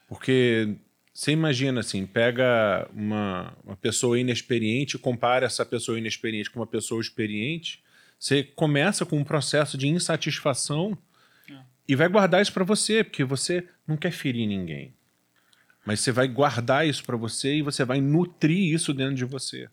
Porque 0.07 0.76
você 1.14 1.33
imagina 1.33 1.80
assim, 1.80 2.04
pega 2.04 2.90
uma, 2.92 3.57
uma 3.64 3.76
pessoa 3.76 4.20
inexperiente, 4.20 4.98
compara 4.98 5.46
essa 5.46 5.64
pessoa 5.64 5.96
inexperiente 5.96 6.50
com 6.50 6.61
uma 6.61 6.66
pessoa 6.66 7.00
experiente, 7.00 7.83
você 8.18 8.42
começa 8.42 9.05
com 9.05 9.18
um 9.18 9.24
processo 9.24 9.77
de 9.77 9.87
insatisfação 9.88 10.96
É. 11.50 11.55
e 11.88 11.94
vai 11.96 12.09
guardar 12.09 12.40
isso 12.42 12.53
para 12.53 12.64
você, 12.64 13.05
porque 13.05 13.24
você 13.24 13.66
não 13.87 13.96
quer 13.96 14.11
ferir 14.12 14.46
ninguém. 14.46 14.94
Mas 15.85 16.00
você 16.00 16.11
vai 16.12 16.27
guardar 16.27 16.87
isso 16.87 17.05
para 17.05 17.16
você 17.16 17.57
e 17.57 17.62
você 17.62 17.85
vai 17.85 18.00
nutrir 18.00 18.72
isso 18.74 18.94
dentro 18.94 19.14
de 19.14 19.24
você. 19.27 19.68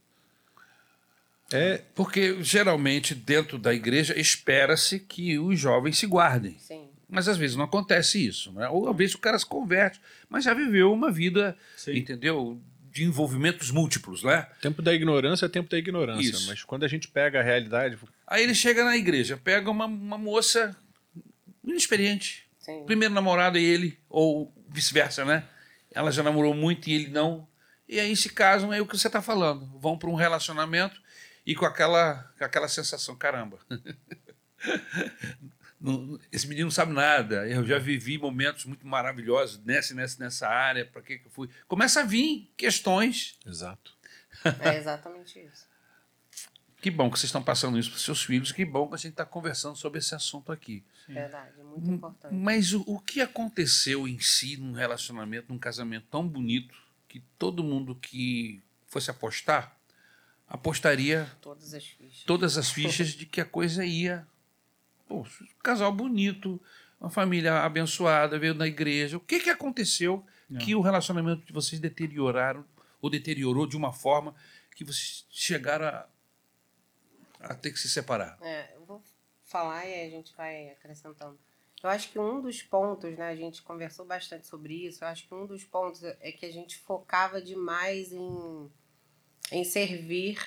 É, 1.54 1.82
Porque 1.96 2.42
geralmente 2.42 3.14
dentro 3.14 3.58
da 3.58 3.74
igreja 3.74 4.18
espera-se 4.18 5.00
que 5.00 5.38
os 5.38 5.60
jovens 5.60 5.98
se 5.98 6.08
guardem. 6.08 6.58
Sim. 6.60 6.88
Mas 7.10 7.28
às 7.28 7.36
vezes 7.38 7.58
não 7.58 7.66
acontece 7.66 8.26
isso, 8.26 8.54
né? 8.54 8.70
Ou 8.70 8.90
às 8.90 8.96
vezes 8.96 9.16
o 9.16 9.20
cara 9.20 9.38
se 9.38 9.46
converte, 9.46 10.00
mas 10.30 10.46
já 10.46 10.54
viveu 10.54 10.94
uma 10.94 11.12
vida, 11.12 11.58
Sim. 11.76 11.98
entendeu? 11.98 12.62
De 12.92 13.04
envolvimentos 13.04 13.72
múltiplos, 13.72 14.22
né? 14.24 14.48
tempo 14.62 14.82
da 14.82 14.94
ignorância 14.94 15.46
é 15.46 15.50
tempo 15.50 15.70
da 15.70 15.78
ignorância. 15.78 16.30
Isso. 16.30 16.48
Mas 16.48 16.64
quando 16.64 16.84
a 16.84 16.88
gente 16.88 17.08
pega 17.08 17.40
a 17.40 17.44
realidade, 17.44 17.98
Aí 18.28 18.44
ele 18.44 18.54
chega 18.54 18.84
na 18.84 18.98
igreja, 18.98 19.38
pega 19.38 19.72
uma, 19.72 19.86
uma 19.86 20.18
moça 20.18 20.76
inexperiente. 21.64 22.48
Sim. 22.60 22.84
Primeiro 22.86 23.14
namorado 23.14 23.58
é 23.58 23.62
ele, 23.62 23.98
ou 24.10 24.54
vice-versa, 24.70 25.26
né? 25.26 25.46
Ela 25.94 26.12
já 26.12 26.22
namorou 26.22 26.54
muito 26.54 26.90
e 26.90 26.94
ele 26.94 27.08
não. 27.10 27.48
E 27.88 28.00
aí 28.00 28.16
se 28.16 28.30
casam, 28.30 28.74
é 28.74 28.80
o 28.82 28.86
que 28.86 28.98
você 28.98 29.08
está 29.08 29.22
falando. 29.22 29.66
Vão 29.80 29.98
para 29.98 30.10
um 30.10 30.16
relacionamento. 30.16 31.02
e 31.46 31.56
com 31.56 31.66
aquela, 31.66 32.32
com 32.38 32.46
aquela 32.46 32.68
sensação, 32.68 33.16
caramba. 33.16 33.58
não- 35.82 36.20
esse 36.32 36.48
menino 36.48 36.66
não 36.68 36.72
sabe 36.72 36.94
nada. 36.94 37.48
Eu 37.48 37.66
já 37.66 37.78
vivi 37.80 38.18
momentos 38.18 38.66
muito 38.66 38.86
maravilhosos 38.86 39.64
nessa, 39.66 39.94
nessa, 39.96 40.24
nessa 40.24 40.48
área. 40.48 40.86
Para 40.86 41.02
que 41.02 41.18
que 41.20 41.28
eu 41.28 41.32
fui? 41.32 41.50
Começa 41.68 42.02
a 42.02 42.04
vir 42.04 42.52
questões. 42.56 43.38
Exato. 43.46 43.94
É 44.62 44.78
exatamente 44.78 45.40
isso. 45.40 45.70
Que 46.82 46.90
bom 46.90 47.12
que 47.12 47.20
vocês 47.20 47.28
estão 47.28 47.44
passando 47.44 47.78
isso 47.78 47.92
para 47.92 48.00
seus 48.00 48.24
filhos. 48.24 48.52
Que 48.52 48.66
bom 48.66 48.88
que 48.88 48.96
a 48.96 48.98
gente 48.98 49.12
está 49.12 49.26
conversando 49.26 49.76
sobre 49.76 50.00
esse 50.00 50.16
assunto 50.16 50.52
aqui. 50.52 50.84
Verdade, 51.08 51.52
muito 51.64 51.92
importante. 51.92 52.34
Mas 52.34 52.74
o, 52.74 52.82
o 52.88 53.00
que 53.00 53.22
aconteceu 53.22 54.08
em 54.08 54.20
si 54.20 54.58
num 54.58 54.72
relacionamento, 54.72 55.52
num 55.54 55.60
casamento 55.60 56.08
tão 56.10 56.28
bonito, 56.28 56.74
que 57.08 57.20
todo 57.38 57.64
mundo 57.64 57.94
que 57.94 58.64
fosse 58.88 59.12
apostar, 59.12 59.78
apostaria 60.48 61.30
Todas 61.42 61.74
as 61.74 61.86
fichas. 61.86 62.24
todas 62.26 62.58
as 62.58 62.72
fichas 62.72 63.10
de 63.10 63.26
que 63.26 63.40
a 63.42 63.46
coisa 63.46 63.86
ia. 63.86 64.26
Pô, 65.12 65.26
casal 65.62 65.92
bonito, 65.92 66.58
uma 66.98 67.10
família 67.10 67.66
abençoada, 67.66 68.40
veio 68.40 68.54
da 68.54 68.66
igreja. 68.66 69.18
O 69.18 69.20
que, 69.20 69.42
que 69.42 69.50
aconteceu 69.50 70.26
Não. 70.50 70.58
que 70.62 70.74
o 70.74 70.80
relacionamento 70.80 71.46
de 71.46 71.52
vocês 71.52 71.82
deterioraram, 71.82 72.66
ou 73.02 73.10
deteriorou 73.10 73.68
de 73.68 73.76
uma 73.76 73.92
forma 73.92 74.34
que 74.74 74.86
vocês 74.86 75.28
chegaram 75.30 75.86
a, 75.86 76.08
a 77.42 77.54
ter 77.54 77.74
que 77.74 77.80
se 77.80 77.90
separar? 77.90 78.38
É, 78.42 78.74
eu 78.74 78.86
vou 78.86 79.04
falar 79.44 79.86
e 79.86 79.94
aí 79.94 80.08
a 80.08 80.10
gente 80.10 80.34
vai 80.34 80.70
acrescentando. 80.70 81.38
Eu 81.84 81.90
acho 81.90 82.10
que 82.10 82.18
um 82.18 82.42
dos 82.42 82.62
pontos, 82.62 83.18
né, 83.18 83.28
a 83.28 83.36
gente 83.36 83.62
conversou 83.64 84.06
bastante 84.06 84.48
sobre 84.48 84.86
isso, 84.86 85.04
eu 85.04 85.10
acho 85.10 85.28
que 85.28 85.34
um 85.36 85.46
dos 85.46 85.66
pontos 85.66 86.06
é 86.06 86.32
que 86.32 86.46
a 86.46 86.54
gente 86.54 86.78
focava 86.78 87.42
demais 87.42 88.14
em, 88.14 88.72
em 89.52 89.64
servir 89.66 90.40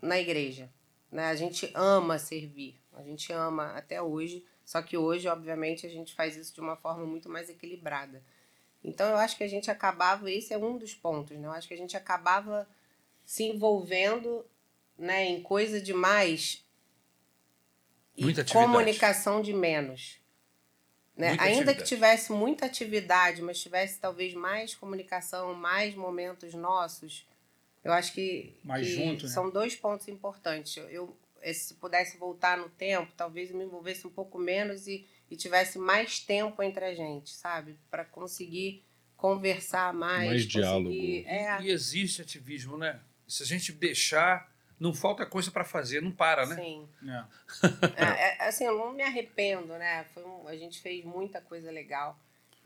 na 0.00 0.18
igreja. 0.18 0.72
Né? 1.10 1.26
A 1.26 1.34
gente 1.34 1.70
ama 1.74 2.18
servir, 2.18 2.80
a 2.96 3.02
gente 3.02 3.32
ama 3.32 3.72
até 3.76 4.00
hoje, 4.02 4.44
só 4.64 4.82
que 4.82 4.96
hoje, 4.96 5.28
obviamente, 5.28 5.86
a 5.86 5.88
gente 5.88 6.14
faz 6.14 6.36
isso 6.36 6.52
de 6.54 6.60
uma 6.60 6.76
forma 6.76 7.04
muito 7.04 7.28
mais 7.28 7.48
equilibrada. 7.48 8.22
Então, 8.82 9.08
eu 9.08 9.16
acho 9.16 9.36
que 9.36 9.44
a 9.44 9.48
gente 9.48 9.70
acabava, 9.70 10.30
esse 10.30 10.52
é 10.52 10.58
um 10.58 10.76
dos 10.76 10.94
pontos, 10.94 11.36
né? 11.38 11.46
eu 11.46 11.52
acho 11.52 11.68
que 11.68 11.74
a 11.74 11.76
gente 11.76 11.96
acabava 11.96 12.68
se 13.24 13.44
envolvendo 13.44 14.44
né, 14.98 15.24
em 15.26 15.42
coisa 15.42 15.80
demais 15.80 16.64
e 18.16 18.22
Muita 18.22 18.40
atividade. 18.40 18.66
comunicação 18.66 19.42
de 19.42 19.52
menos. 19.52 20.18
Né? 21.16 21.28
Muita 21.28 21.42
Ainda 21.44 21.54
atividade. 21.54 21.78
que 21.78 21.84
tivesse 21.84 22.32
muita 22.32 22.66
atividade, 22.66 23.42
mas 23.42 23.60
tivesse 23.60 23.98
talvez 24.00 24.34
mais 24.34 24.74
comunicação, 24.74 25.54
mais 25.54 25.94
momentos 25.94 26.54
nossos, 26.54 27.26
eu 27.84 27.92
acho 27.92 28.12
que, 28.12 28.52
Mais 28.64 28.86
que 28.86 28.94
junto, 28.94 29.26
né? 29.26 29.32
são 29.32 29.48
dois 29.50 29.76
pontos 29.76 30.08
importantes. 30.08 30.76
Eu, 30.90 31.16
se 31.52 31.74
pudesse 31.74 32.16
voltar 32.18 32.56
no 32.58 32.68
tempo, 32.68 33.12
talvez 33.16 33.50
eu 33.50 33.56
me 33.56 33.64
envolvesse 33.64 34.06
um 34.06 34.10
pouco 34.10 34.38
menos 34.38 34.86
e, 34.86 35.06
e 35.30 35.36
tivesse 35.36 35.78
mais 35.78 36.18
tempo 36.20 36.62
entre 36.62 36.84
a 36.84 36.94
gente, 36.94 37.30
sabe? 37.30 37.78
Para 37.90 38.04
conseguir 38.04 38.84
conversar 39.16 39.92
mais. 39.94 40.26
Mais 40.28 40.42
conseguir- 40.44 40.58
diálogo. 40.58 40.94
É, 41.26 41.62
E 41.62 41.70
existe 41.70 42.20
ativismo, 42.22 42.76
né? 42.76 43.00
Se 43.26 43.42
a 43.42 43.46
gente 43.46 43.72
deixar, 43.72 44.52
não 44.78 44.92
falta 44.92 45.24
coisa 45.26 45.50
para 45.50 45.64
fazer, 45.64 46.02
não 46.02 46.12
para, 46.12 46.46
né? 46.46 46.56
sim. 46.56 46.88
É. 47.08 47.24
É, 47.96 48.44
é, 48.44 48.48
assim, 48.48 48.64
eu 48.64 48.76
não 48.78 48.92
me 48.92 49.02
arrependo, 49.02 49.68
né? 49.78 50.04
Foi 50.12 50.24
um- 50.24 50.46
a 50.48 50.56
gente 50.56 50.80
fez 50.80 51.04
muita 51.04 51.40
coisa 51.40 51.70
legal. 51.70 52.18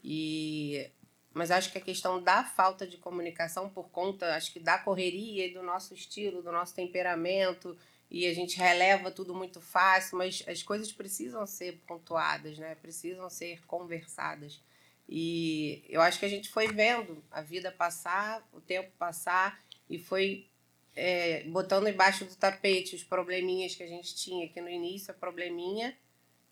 E 0.03 0.91
mas 1.33 1.53
acho 1.53 1.71
que 1.71 1.79
a 1.79 1.81
questão 1.81 2.21
da 2.21 2.43
falta 2.43 2.85
de 2.85 2.97
comunicação 2.97 3.71
por 3.71 3.89
conta, 3.91 4.35
acho 4.35 4.53
que 4.53 4.59
da 4.59 4.77
correria 4.79 5.47
e 5.47 5.55
do 5.55 5.63
nosso 5.63 5.95
estilo, 5.95 6.43
do 6.43 6.51
nosso 6.51 6.75
temperamento, 6.75 7.79
e 8.11 8.27
a 8.27 8.35
gente 8.35 8.59
releva 8.59 9.11
tudo 9.11 9.35
muito 9.35 9.61
fácil, 9.61 10.19
mas 10.19 10.43
as 10.49 10.63
coisas 10.63 10.91
precisam 10.91 11.47
ser 11.47 11.79
pontuadas, 11.87 12.59
né? 12.59 12.75
Precisam 12.75 13.31
ser 13.31 13.65
conversadas. 13.67 14.61
E 15.09 15.85
eu 15.89 16.01
acho 16.01 16.19
que 16.19 16.27
a 16.27 16.29
gente 16.29 16.49
foi 16.49 16.69
vendo 16.69 17.23
a 17.31 17.41
vida 17.41 17.71
passar, 17.71 18.47
o 18.53 18.61
tempo 18.61 18.91
passar 18.99 19.61
e 19.89 19.97
foi 19.99 20.49
é, 20.95 21.45
botando 21.45 21.89
embaixo 21.89 22.25
do 22.25 22.35
tapete 22.35 22.97
os 22.97 23.05
probleminhas 23.05 23.77
que 23.77 23.83
a 23.83 23.87
gente 23.87 24.15
tinha, 24.17 24.49
que 24.49 24.61
no 24.61 24.69
início 24.69 25.13
é 25.13 25.15
probleminha, 25.15 25.97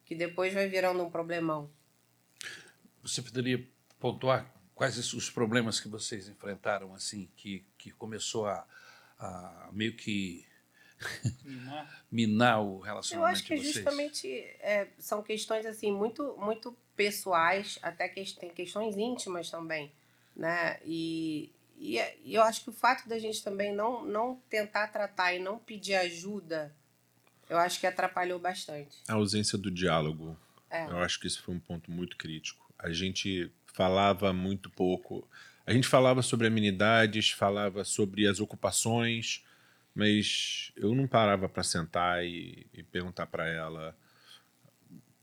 que 0.04 0.14
depois 0.14 0.54
vai 0.54 0.68
virando 0.68 1.02
um 1.02 1.10
problemão. 1.10 1.70
Você 3.02 3.20
poderia 3.20 3.66
pontuar 3.98 4.52
quais 4.74 5.12
os 5.12 5.28
problemas 5.28 5.80
que 5.80 5.88
vocês 5.88 6.28
enfrentaram, 6.28 6.94
assim, 6.94 7.28
que, 7.36 7.64
que 7.76 7.90
começou 7.90 8.46
a, 8.46 8.64
a 9.18 9.70
meio 9.72 9.96
que 9.96 10.46
Minar 12.10 12.62
o 12.62 12.78
Eu 12.78 12.80
relacionamento 12.80 13.32
acho 13.32 13.44
que 13.44 13.54
de 13.54 13.60
vocês? 13.60 13.74
justamente 13.74 14.28
é, 14.60 14.88
são 14.98 15.22
questões 15.22 15.66
assim 15.66 15.92
muito 15.92 16.36
muito 16.38 16.76
pessoais, 16.96 17.78
até 17.82 18.08
que 18.08 18.24
tem 18.34 18.50
questões 18.50 18.96
íntimas 18.96 19.50
também, 19.50 19.92
né? 20.34 20.78
E, 20.84 21.52
e, 21.78 21.98
e 22.24 22.34
eu 22.34 22.42
acho 22.42 22.64
que 22.64 22.70
o 22.70 22.72
fato 22.72 23.08
da 23.08 23.18
gente 23.18 23.42
também 23.42 23.72
não 23.72 24.04
não 24.04 24.40
tentar 24.50 24.88
tratar 24.88 25.34
e 25.34 25.38
não 25.38 25.58
pedir 25.58 25.94
ajuda, 25.94 26.74
eu 27.48 27.56
acho 27.58 27.78
que 27.78 27.86
atrapalhou 27.86 28.38
bastante. 28.38 28.98
A 29.06 29.14
ausência 29.14 29.56
do 29.56 29.70
diálogo. 29.70 30.36
É. 30.70 30.84
Eu 30.86 30.98
acho 30.98 31.18
que 31.20 31.26
isso 31.26 31.42
foi 31.42 31.54
um 31.54 31.60
ponto 31.60 31.90
muito 31.90 32.16
crítico. 32.16 32.66
A 32.78 32.90
gente 32.92 33.50
falava 33.72 34.32
muito 34.32 34.68
pouco. 34.68 35.26
A 35.64 35.72
gente 35.72 35.86
falava 35.86 36.20
sobre 36.22 36.46
amenidades, 36.46 37.30
falava 37.30 37.84
sobre 37.84 38.26
as 38.26 38.40
ocupações, 38.40 39.44
mas 39.98 40.70
eu 40.76 40.94
não 40.94 41.08
parava 41.08 41.48
para 41.48 41.64
sentar 41.64 42.24
e, 42.24 42.68
e 42.72 42.84
perguntar 42.84 43.26
para 43.26 43.48
ela 43.48 43.96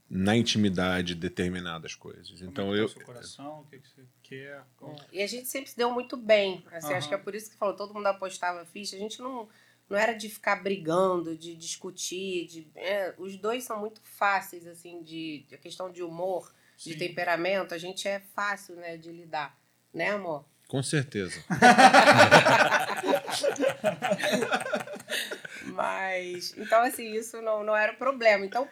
na 0.09 0.35
intimidade 0.35 1.15
determinadas 1.15 1.95
coisas. 1.95 2.41
Então 2.41 2.65
Como 2.65 2.75
é 2.75 2.79
que 2.79 2.83
eu 2.83 2.87
tá 2.87 2.91
o 2.91 2.97
seu 2.97 3.05
coração, 3.05 3.61
o 3.61 3.65
que, 3.67 3.79
que 3.79 3.87
você 3.87 4.05
quer. 4.21 4.65
como- 4.75 4.97
E 5.13 5.21
a 5.21 5.27
gente 5.27 5.47
sempre 5.47 5.69
se 5.69 5.77
deu 5.77 5.89
muito 5.91 6.17
bem. 6.17 6.61
Assim, 6.73 6.87
Aham. 6.87 6.97
Acho 6.97 7.07
que 7.07 7.15
é 7.15 7.17
por 7.17 7.33
isso 7.33 7.49
que 7.49 7.55
falou, 7.55 7.73
todo 7.73 7.93
mundo 7.93 8.05
apostava 8.07 8.65
ficha. 8.65 8.97
A 8.97 8.99
gente 8.99 9.21
não, 9.21 9.47
não 9.89 9.97
era 9.97 10.11
de 10.11 10.27
ficar 10.27 10.61
brigando, 10.61 11.37
de 11.37 11.55
discutir. 11.55 12.45
De, 12.45 12.67
é, 12.75 13.15
os 13.17 13.37
dois 13.37 13.63
são 13.63 13.79
muito 13.79 14.01
fáceis, 14.03 14.67
assim, 14.67 15.01
de, 15.03 15.45
de 15.47 15.57
questão 15.57 15.89
de 15.89 16.03
humor, 16.03 16.53
de 16.75 16.91
Sim. 16.91 16.99
temperamento. 16.99 17.73
A 17.73 17.77
gente 17.77 18.09
é 18.09 18.19
fácil, 18.19 18.75
né, 18.75 18.97
de 18.97 19.09
lidar. 19.09 19.57
Né, 19.93 20.09
amor? 20.09 20.43
Com 20.67 20.81
certeza. 20.83 21.39
Mas, 25.65 26.53
então, 26.57 26.81
assim, 26.81 27.11
isso 27.13 27.41
não, 27.41 27.63
não 27.63 27.75
era 27.75 27.93
o 27.93 27.97
problema. 27.97 28.45
Então, 28.45 28.67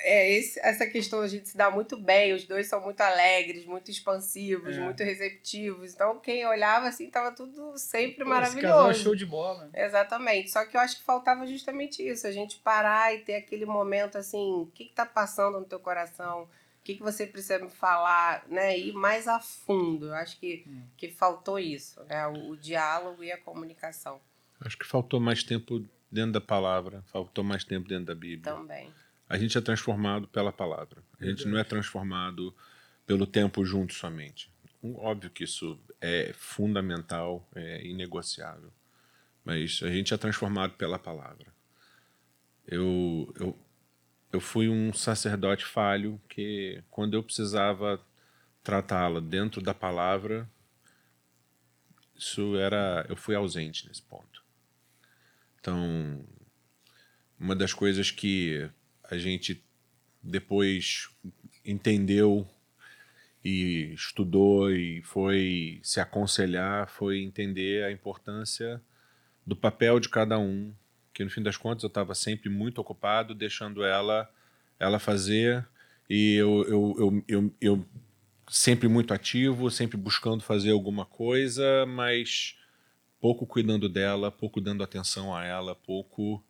é, 0.00 0.32
esse, 0.36 0.58
essa 0.60 0.86
questão 0.86 1.20
a 1.20 1.28
gente 1.28 1.48
se 1.48 1.56
dá 1.56 1.70
muito 1.70 1.96
bem, 1.96 2.32
os 2.32 2.44
dois 2.44 2.66
são 2.66 2.80
muito 2.80 3.00
alegres, 3.00 3.64
muito 3.64 3.90
expansivos, 3.90 4.76
É. 4.76 4.80
muito 4.80 5.02
receptivos. 5.04 5.92
Então, 5.94 6.18
quem 6.18 6.44
olhava, 6.46 6.88
assim, 6.88 7.08
tava 7.10 7.30
tudo 7.32 7.76
sempre 7.78 8.24
Pô, 8.24 8.30
maravilhoso. 8.30 8.66
Esse 8.66 8.72
casal 8.76 8.90
é 8.90 8.94
show 8.94 9.14
de 9.14 9.26
bola. 9.26 9.70
Exatamente. 9.72 10.50
Só 10.50 10.64
que 10.64 10.76
eu 10.76 10.80
acho 10.80 10.96
que 10.98 11.04
faltava 11.04 11.46
justamente 11.46 12.06
isso, 12.06 12.26
a 12.26 12.32
gente 12.32 12.56
parar 12.58 13.14
e 13.14 13.20
ter 13.20 13.36
aquele 13.36 13.64
momento 13.66 14.18
assim, 14.18 14.52
o 14.62 14.66
que, 14.74 14.86
que 14.86 14.92
tá 14.94 15.06
passando 15.06 15.60
no 15.60 15.64
teu 15.66 15.78
coração? 15.78 16.48
O 16.82 16.84
que, 16.84 16.96
que 16.96 17.02
você 17.02 17.24
precisa 17.24 17.60
me 17.60 17.70
falar, 17.70 18.44
né? 18.48 18.76
Ir 18.76 18.92
mais 18.92 19.28
a 19.28 19.38
fundo. 19.38 20.06
Eu 20.06 20.14
acho 20.14 20.36
que, 20.40 20.64
Hum. 20.66 20.82
que 20.96 21.08
faltou 21.08 21.56
isso, 21.56 22.02
né? 22.06 22.26
O, 22.26 22.50
o 22.50 22.56
diálogo 22.56 23.22
e 23.22 23.30
a 23.30 23.38
comunicação 23.38 24.20
Acho 24.60 24.76
que 24.76 24.84
faltou 24.86 25.18
mais 25.20 25.42
tempo 25.44 25.84
dentro 26.10 26.32
da 26.32 26.40
palavra, 26.40 27.02
faltou 27.12 27.42
mais 27.44 27.62
tempo 27.64 27.88
dentro 27.88 28.06
da 28.06 28.14
Bíblia. 28.14 28.52
também. 28.52 28.92
A 29.28 29.38
gente 29.38 29.56
é 29.56 29.60
transformado 29.60 30.26
pela 30.28 30.52
palavra. 30.52 31.02
A 31.20 31.24
gente 31.24 31.46
não 31.46 31.56
é 31.58 31.64
transformado 31.64 32.54
pelo 33.06 33.26
tempo 33.26 33.64
junto 33.64 33.94
somente. 33.94 34.52
Um, 34.82 34.96
Óbvio 34.96 35.30
que 35.30 35.44
isso 35.44 35.80
é 36.00 36.32
fundamental, 36.34 37.48
é 37.54 37.84
inegociável. 37.86 38.72
Mas 39.44 39.80
a 39.82 39.88
gente 39.88 40.12
é 40.12 40.16
transformado 40.16 40.74
pela 40.74 40.98
palavra. 40.98 41.46
Eu, 42.66 43.32
eu, 43.38 43.58
eu 44.32 44.40
fui 44.40 44.68
um 44.68 44.92
sacerdote 44.92 45.64
falho 45.64 46.20
que, 46.28 46.82
quando 46.90 47.14
eu 47.14 47.22
precisava 47.22 48.00
tratá-la 48.64 49.20
dentro 49.20 49.60
da 49.60 49.74
palavra, 49.74 50.48
isso 52.16 52.56
era. 52.56 53.04
Eu 53.08 53.16
fui 53.16 53.34
ausente 53.34 53.86
nesse 53.86 54.00
ponto. 54.02 54.42
Então, 55.60 56.24
uma 57.38 57.54
das 57.54 57.74
coisas 57.74 58.10
que 58.10 58.68
a 59.04 59.18
gente 59.18 59.62
depois 60.22 61.10
entendeu 61.64 62.48
e 63.44 63.92
estudou 63.92 64.70
e 64.70 65.02
foi 65.02 65.80
se 65.82 66.00
aconselhar 66.00 66.88
foi 66.88 67.20
entender 67.20 67.84
a 67.84 67.92
importância 67.92 68.80
do 69.44 69.56
papel 69.56 69.98
de 70.00 70.08
cada 70.08 70.38
um 70.38 70.72
que 71.12 71.24
no 71.24 71.30
fim 71.30 71.42
das 71.42 71.56
contas 71.56 71.82
eu 71.82 71.88
estava 71.88 72.14
sempre 72.14 72.48
muito 72.48 72.80
ocupado 72.80 73.34
deixando 73.34 73.84
ela 73.84 74.28
ela 74.78 74.98
fazer 74.98 75.66
e 76.08 76.34
eu, 76.34 76.64
eu, 76.64 76.94
eu, 76.98 77.24
eu, 77.28 77.54
eu 77.60 77.86
sempre 78.48 78.88
muito 78.88 79.14
ativo 79.14 79.70
sempre 79.70 79.96
buscando 79.96 80.42
fazer 80.42 80.70
alguma 80.70 81.04
coisa 81.04 81.86
mas 81.86 82.56
pouco 83.20 83.46
cuidando 83.46 83.88
dela, 83.88 84.32
pouco 84.32 84.60
dando 84.60 84.82
atenção 84.82 85.34
a 85.34 85.44
ela, 85.44 85.76
pouco 85.76 86.42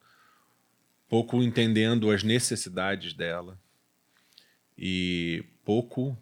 pouco 1.06 1.42
entendendo 1.42 2.10
as 2.10 2.22
necessidades 2.22 3.12
dela 3.12 3.60
e 4.78 5.44
pouco 5.62 6.16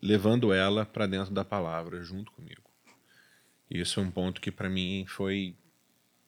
levando 0.00 0.52
ela 0.52 0.86
para 0.86 1.06
dentro 1.08 1.34
da 1.34 1.44
palavra 1.44 2.00
junto 2.04 2.30
comigo. 2.30 2.62
Isso 3.68 3.98
é 3.98 4.02
um 4.04 4.10
ponto 4.12 4.40
que 4.40 4.52
para 4.52 4.68
mim 4.68 5.04
foi 5.08 5.56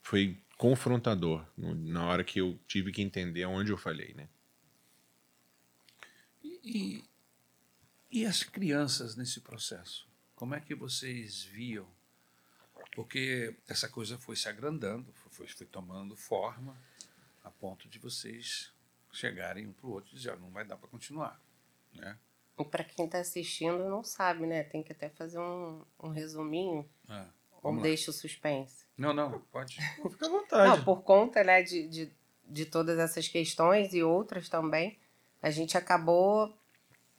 foi 0.02 0.37
confrontador 0.61 1.46
no, 1.57 1.75
na 1.75 2.07
hora 2.07 2.23
que 2.23 2.38
eu 2.38 2.61
tive 2.68 2.92
que 2.92 3.01
entender 3.01 3.46
onde 3.46 3.73
eu 3.73 3.79
falhei, 3.79 4.12
né? 4.12 4.29
E, 6.44 7.03
e 8.11 8.27
as 8.27 8.42
crianças 8.42 9.16
nesse 9.16 9.40
processo? 9.40 10.07
Como 10.37 10.55
é 10.55 10.61
que 10.61 10.75
vocês 10.75 11.42
viam? 11.44 11.88
Porque 12.94 13.57
essa 13.66 13.88
coisa 13.88 14.18
foi 14.18 14.37
se 14.37 14.51
agrandando, 14.51 15.11
foi, 15.31 15.49
foi 15.49 15.66
tomando 15.66 16.14
forma, 16.14 16.77
a 17.42 17.51
ponto 17.51 17.88
de 17.88 17.99
vocês 17.99 18.70
chegarem 19.14 19.66
um 19.66 19.73
para 19.73 19.87
o 19.87 19.92
outro 19.92 20.12
e 20.12 20.16
dizer, 20.16 20.33
ah, 20.33 20.37
não 20.37 20.51
vai 20.51 20.66
dar 20.66 20.77
para 20.77 20.90
continuar, 20.90 21.40
né? 21.94 22.18
E 22.59 22.64
para 22.66 22.85
quem 22.85 23.07
está 23.07 23.18
assistindo 23.18 23.88
não 23.88 24.05
sabe, 24.05 24.46
né? 24.46 24.62
Tem 24.64 24.83
que 24.83 24.92
até 24.92 25.09
fazer 25.09 25.38
um, 25.38 25.83
um 25.99 26.11
resuminho. 26.11 26.87
Ou 27.62 27.70
vamos 27.70 27.83
lá. 27.83 27.88
deixa 27.88 28.11
o 28.11 28.14
suspense. 28.14 28.85
Não, 28.96 29.12
não, 29.12 29.40
pode. 29.53 29.77
Fica 30.11 30.27
à 30.27 30.29
vontade. 30.29 30.77
Não, 30.79 30.85
por 30.85 31.03
conta 31.03 31.42
né, 31.44 31.62
de, 31.62 31.87
de, 31.88 32.12
de 32.46 32.66
todas 32.66 32.99
essas 32.99 33.29
questões 33.29 33.94
e 33.94 34.03
outras 34.03 34.49
também, 34.49 34.99
a 35.42 35.51
gente 35.51 35.77
acabou 35.77 36.55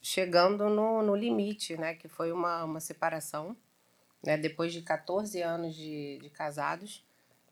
chegando 0.02 0.70
no, 0.70 1.02
no 1.02 1.16
limite, 1.16 1.78
né? 1.78 1.96
Que 1.96 2.08
foi 2.08 2.32
uma, 2.32 2.64
uma 2.64 2.80
separação. 2.80 3.56
Né, 4.24 4.38
depois 4.38 4.72
de 4.72 4.84
14 4.84 5.42
anos 5.42 5.76
de, 5.76 6.20
de 6.22 6.30
casados, 6.30 7.04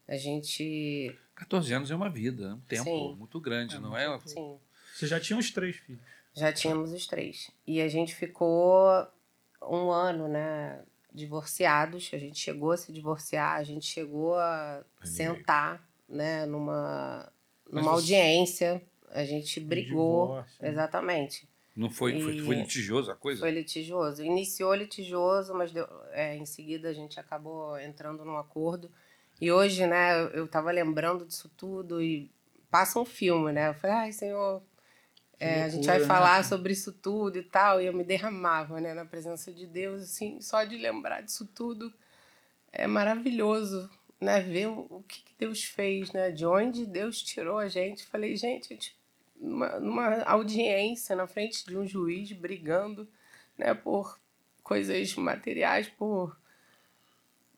a 0.08 0.16
gente. 0.16 1.18
14 1.36 1.74
anos 1.74 1.90
é 1.90 1.96
uma 1.96 2.10
vida, 2.12 2.50
é 2.50 2.54
um 2.54 2.60
tempo 2.62 2.84
Sim. 2.84 3.16
muito 3.18 3.40
grande, 3.40 3.78
É 3.78 3.80
não 3.80 3.98
é? 3.98 4.20
Sim, 4.20 4.60
Você 4.94 5.08
já 5.08 5.20
tinha 5.20 5.38
uns 5.40 5.50
três 5.50 5.78
filhos. 5.78 6.02
já 6.36 6.54
tínhamos 6.54 6.92
os 6.94 7.08
três. 7.08 7.50
E 7.66 7.82
a 7.82 7.88
gente 7.88 8.14
ficou 8.14 9.08
um 9.64 9.90
ano, 9.90 10.28
né? 10.28 10.80
Divorciados. 11.14 12.10
A 12.14 12.18
gente 12.18 12.38
chegou 12.40 12.72
a 12.72 12.78
se 12.78 12.92
divorciar, 12.92 13.56
a 13.58 13.64
gente 13.64 13.86
chegou 13.86 14.36
a 14.36 14.84
sentar, 15.04 15.88
né? 16.08 16.46
Numa, 16.46 17.32
Mas 17.66 17.74
numa 17.86 17.94
você- 17.94 18.14
audiência. 18.16 18.82
A 19.12 19.24
gente 19.26 19.60
brigou. 19.60 20.28
Divórcio, 20.28 20.64
né? 20.64 20.70
Exatamente. 20.70 21.50
Não 21.76 21.90
foi, 21.90 22.20
foi, 22.22 22.40
foi 22.42 22.56
litigioso 22.58 23.10
a 23.12 23.16
coisa? 23.16 23.40
Foi 23.40 23.52
litigioso. 23.52 24.24
Iniciou 24.24 24.74
litigioso, 24.76 25.54
mas 25.56 25.72
deu- 25.72 25.88
é, 26.12 26.36
em 26.36 26.46
seguida 26.46 26.90
a 26.90 26.94
gente 26.94 27.20
acabou 27.20 27.80
entrando 27.80 28.24
num 28.26 28.38
acordo. 28.38 28.92
E 29.42 29.52
hoje, 29.52 29.88
né, 29.88 30.14
eu- 30.22 30.28
eu 30.32 30.48
tava 30.48 30.70
lembrando 30.72 31.26
disso 31.26 31.50
tudo 31.58 32.02
e 32.02 32.30
passa 32.70 33.00
um 33.00 33.06
filme, 33.06 33.52
né? 33.52 33.70
Eu 33.70 33.74
falei, 33.74 33.96
ai, 33.96 34.12
senhor, 34.12 34.62
é, 35.40 35.64
a 35.64 35.70
gente 35.70 35.86
vai 35.86 36.00
né? 36.00 36.06
falar 36.06 36.44
sobre 36.44 36.74
isso 36.74 36.92
tudo 36.92 37.38
e 37.38 37.44
tal. 37.44 37.82
E 37.82 37.86
eu 37.86 37.94
me 37.94 38.04
derramava, 38.04 38.82
né, 38.82 38.94
na 38.94 39.06
presença 39.06 39.52
de 39.52 39.66
Deus, 39.66 40.04
assim, 40.04 40.42
só 40.42 40.64
de 40.64 40.78
lembrar 40.78 41.22
disso 41.22 41.50
tudo 41.54 41.94
é 42.72 42.88
maravilhoso, 42.88 43.90
né? 44.20 44.42
Ver 44.42 44.68
o, 44.68 44.86
o 44.90 45.04
que, 45.08 45.24
que 45.24 45.34
Deus 45.38 45.64
fez, 45.64 46.12
né? 46.12 46.32
De 46.32 46.46
onde 46.46 46.86
Deus 46.86 47.22
tirou 47.22 47.58
a 47.58 47.68
gente. 47.68 48.06
Falei, 48.06 48.36
gente, 48.36 48.96
numa, 49.40 49.80
numa 49.80 50.22
audiência 50.24 51.16
na 51.16 51.28
frente 51.28 51.66
de 51.66 51.78
um 51.78 51.88
juiz 51.88 52.32
brigando, 52.32 53.08
né, 53.58 53.74
por 53.74 54.20
coisas 54.64 55.16
materiais, 55.16 55.88
por 55.88 56.38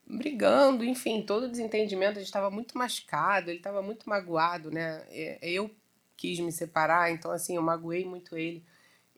brigando, 0.06 0.84
enfim, 0.84 1.22
todo 1.22 1.48
desentendimento, 1.48 2.12
a 2.12 2.14
gente 2.14 2.26
estava 2.26 2.50
muito 2.50 2.76
machucado, 2.76 3.50
ele 3.50 3.58
estava 3.58 3.82
muito 3.82 4.08
magoado, 4.08 4.70
né? 4.70 5.04
É, 5.10 5.38
Eu 5.42 5.70
quis 6.22 6.38
me 6.38 6.52
separar, 6.52 7.10
então 7.10 7.32
assim, 7.32 7.56
eu 7.56 7.62
magoei 7.62 8.04
muito 8.04 8.36
ele 8.36 8.64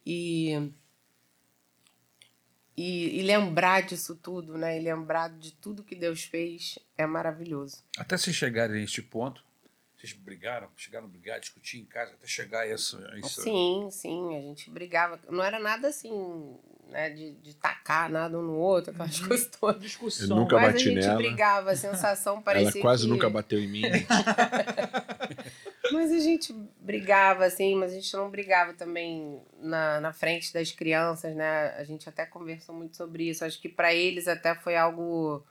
e 0.06 0.70
e, 2.74 3.20
e 3.20 3.22
lembrar 3.22 3.82
disso 3.82 4.16
tudo, 4.16 4.56
né? 4.56 4.80
E 4.80 4.82
lembrar 4.82 5.28
de 5.28 5.52
tudo 5.52 5.84
que 5.84 5.94
Deus 5.94 6.24
fez 6.24 6.78
é 6.96 7.06
maravilhoso. 7.06 7.84
Até 7.98 8.16
se 8.16 8.32
chegarem 8.32 8.80
a 8.80 8.84
este 8.84 9.02
ponto, 9.02 9.44
vocês 9.94 10.14
brigaram, 10.14 10.68
chegaram 10.76 11.06
a 11.06 11.08
brigar, 11.08 11.38
discutir 11.38 11.78
em 11.78 11.84
casa, 11.84 12.14
até 12.14 12.26
chegar 12.26 12.60
a 12.60 12.66
isso. 12.66 12.98
a 13.12 13.18
isso. 13.18 13.42
Sim, 13.42 13.88
sim, 13.92 14.36
a 14.36 14.40
gente 14.40 14.70
brigava. 14.70 15.20
Não 15.28 15.44
era 15.44 15.60
nada 15.60 15.88
assim, 15.88 16.56
né, 16.88 17.10
de, 17.10 17.32
de 17.34 17.54
tacar 17.54 18.10
nada 18.10 18.36
um 18.38 18.42
no 18.42 18.54
outro, 18.54 18.92
aquelas 18.92 19.20
coisas 19.20 19.46
todas. 19.60 19.82
Discussão. 19.82 20.28
Eu 20.30 20.36
nunca 20.36 20.56
Mas 20.56 20.72
bati 20.72 20.88
a 20.88 20.92
gente 20.92 21.06
nela. 21.06 21.16
brigava, 21.16 21.70
a 21.70 21.76
sensação 21.76 22.40
parecia 22.40 22.80
Ela 22.80 22.80
quase 22.80 23.04
que... 23.04 23.10
nunca 23.10 23.28
bateu 23.28 23.60
em 23.60 23.68
mim. 23.68 23.82
Mas 25.94 26.12
a 26.12 26.18
gente 26.18 26.52
brigava, 26.80 27.44
assim, 27.44 27.74
mas 27.74 27.92
a 27.92 27.94
gente 27.94 28.14
não 28.14 28.30
brigava 28.30 28.74
também 28.74 29.42
na, 29.58 30.00
na 30.00 30.12
frente 30.12 30.52
das 30.52 30.70
crianças, 30.72 31.34
né? 31.34 31.68
A 31.76 31.84
gente 31.84 32.08
até 32.08 32.26
conversou 32.26 32.74
muito 32.74 32.96
sobre 32.96 33.28
isso. 33.28 33.44
Acho 33.44 33.60
que 33.60 33.68
para 33.68 33.94
eles 33.94 34.28
até 34.28 34.54
foi 34.54 34.76
algo 34.76 35.44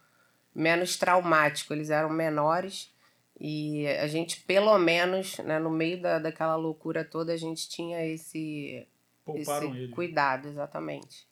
menos 0.53 0.97
traumático. 0.97 1.73
Eles 1.73 1.89
eram 1.89 2.10
menores 2.10 2.93
e 3.39 3.88
a 3.88 4.08
gente, 4.08 4.41
pelo 4.41 4.77
menos, 4.77 5.38
né, 5.39 5.60
no 5.60 5.69
meio 5.69 6.01
da, 6.01 6.19
daquela 6.19 6.56
loucura 6.56 7.03
toda, 7.03 7.34
a 7.34 7.38
gente 7.38 7.67
tinha 7.67 8.06
esse, 8.06 8.88
Pouparam 9.25 9.69
esse 9.69 9.77
ele. 9.84 9.91
cuidado, 9.91 10.47
exatamente. 10.47 11.27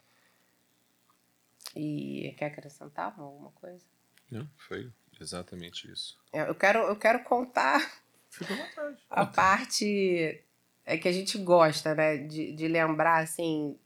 E 1.75 2.33
quer 2.37 2.47
acrescentar 2.47 3.13
alguma 3.17 3.51
coisa? 3.51 3.85
Não, 4.29 4.49
foi 4.57 4.91
exatamente 5.19 5.89
isso. 5.89 6.19
Eu 6.33 6.47
eu 6.47 6.55
quero, 6.55 6.79
eu 6.79 6.95
quero 6.95 7.23
contar 7.23 8.01
Fica 8.31 8.53
à 8.53 8.57
vontade. 8.57 8.97
a 9.09 9.25
parte 9.25 10.43
é 10.85 10.97
que 10.97 11.07
a 11.07 11.11
gente 11.11 11.37
gosta, 11.37 11.93
né, 11.93 12.17
de, 12.17 12.53
de 12.53 12.67
lembrar, 12.67 13.21
assim, 13.21 13.77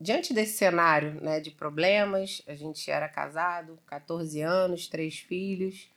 diante 0.00 0.32
desse 0.32 0.56
cenário, 0.56 1.20
né, 1.20 1.38
de 1.38 1.50
problemas, 1.50 2.42
a 2.46 2.54
gente 2.54 2.90
era 2.90 3.08
casado, 3.08 3.78
14 3.86 4.40
anos, 4.40 4.88
três 4.88 5.18
filhos, 5.18 5.88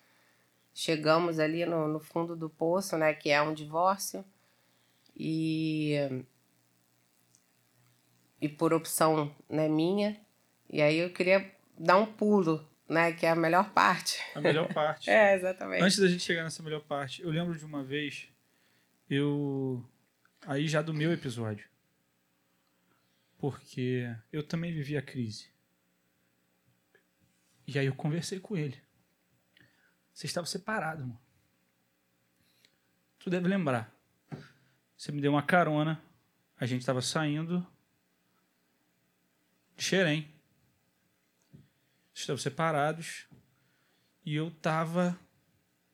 chegamos 0.74 1.40
ali 1.40 1.66
no, 1.66 1.88
no 1.88 2.00
fundo 2.00 2.36
do 2.36 2.50
poço, 2.50 2.98
né, 2.98 3.14
que 3.14 3.30
é 3.30 3.42
um 3.42 3.54
divórcio, 3.54 4.24
e, 5.16 5.96
e 8.42 8.50
por 8.50 8.74
opção, 8.74 9.34
né, 9.50 9.70
minha, 9.70 10.20
e 10.70 10.82
aí 10.82 10.98
eu 10.98 11.12
queria 11.12 11.52
dar 11.78 11.98
um 11.98 12.06
pulo, 12.06 12.68
né, 12.88 13.14
que 13.14 13.26
é 13.26 13.30
a 13.32 13.36
melhor 13.36 13.72
parte. 13.72 14.20
A 14.36 14.42
melhor 14.42 14.72
parte. 14.74 15.10
É, 15.12 15.36
exatamente. 15.36 15.84
Antes 15.84 16.00
da 16.00 16.08
gente 16.08 16.24
chegar 16.24 16.44
nessa 16.44 16.64
melhor 16.64 16.82
parte, 16.82 17.22
eu 17.22 17.30
lembro 17.30 17.58
de 17.58 17.66
uma 17.66 17.84
vez, 17.84 18.28
eu. 19.10 19.84
Aí 20.46 20.68
já 20.68 20.82
do 20.82 20.94
meu 20.94 21.12
episódio. 21.12 21.68
Porque 23.38 24.14
eu 24.32 24.42
também 24.42 24.74
vivi 24.74 24.96
a 24.98 25.02
crise. 25.02 25.52
E 27.68 27.78
aí 27.80 27.86
eu 27.86 27.96
conversei 27.96 28.40
com 28.40 28.56
ele. 28.56 28.82
Você 30.14 30.28
estava 30.28 30.46
separado, 30.46 31.02
mano. 31.02 31.20
Tu 33.20 33.30
deve 33.30 33.48
lembrar. 33.48 33.94
Você 34.98 35.12
me 35.12 35.22
deu 35.22 35.32
uma 35.32 35.44
carona. 35.44 36.02
A 36.58 36.66
gente 36.66 36.82
estava 36.82 37.02
saindo 37.02 37.66
de 39.76 39.84
Xerém. 39.84 40.33
Estamos 42.14 42.42
separados. 42.42 43.28
E 44.26 44.36
eu 44.36 44.52
tava 44.52 45.20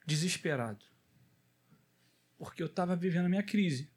desesperado. 0.05 0.86
Porque 2.38 2.62
eu 2.62 2.69
tava 2.69 2.95
vivendo 2.95 3.25
a 3.25 3.29
minha 3.29 3.43
crise. 3.43 3.91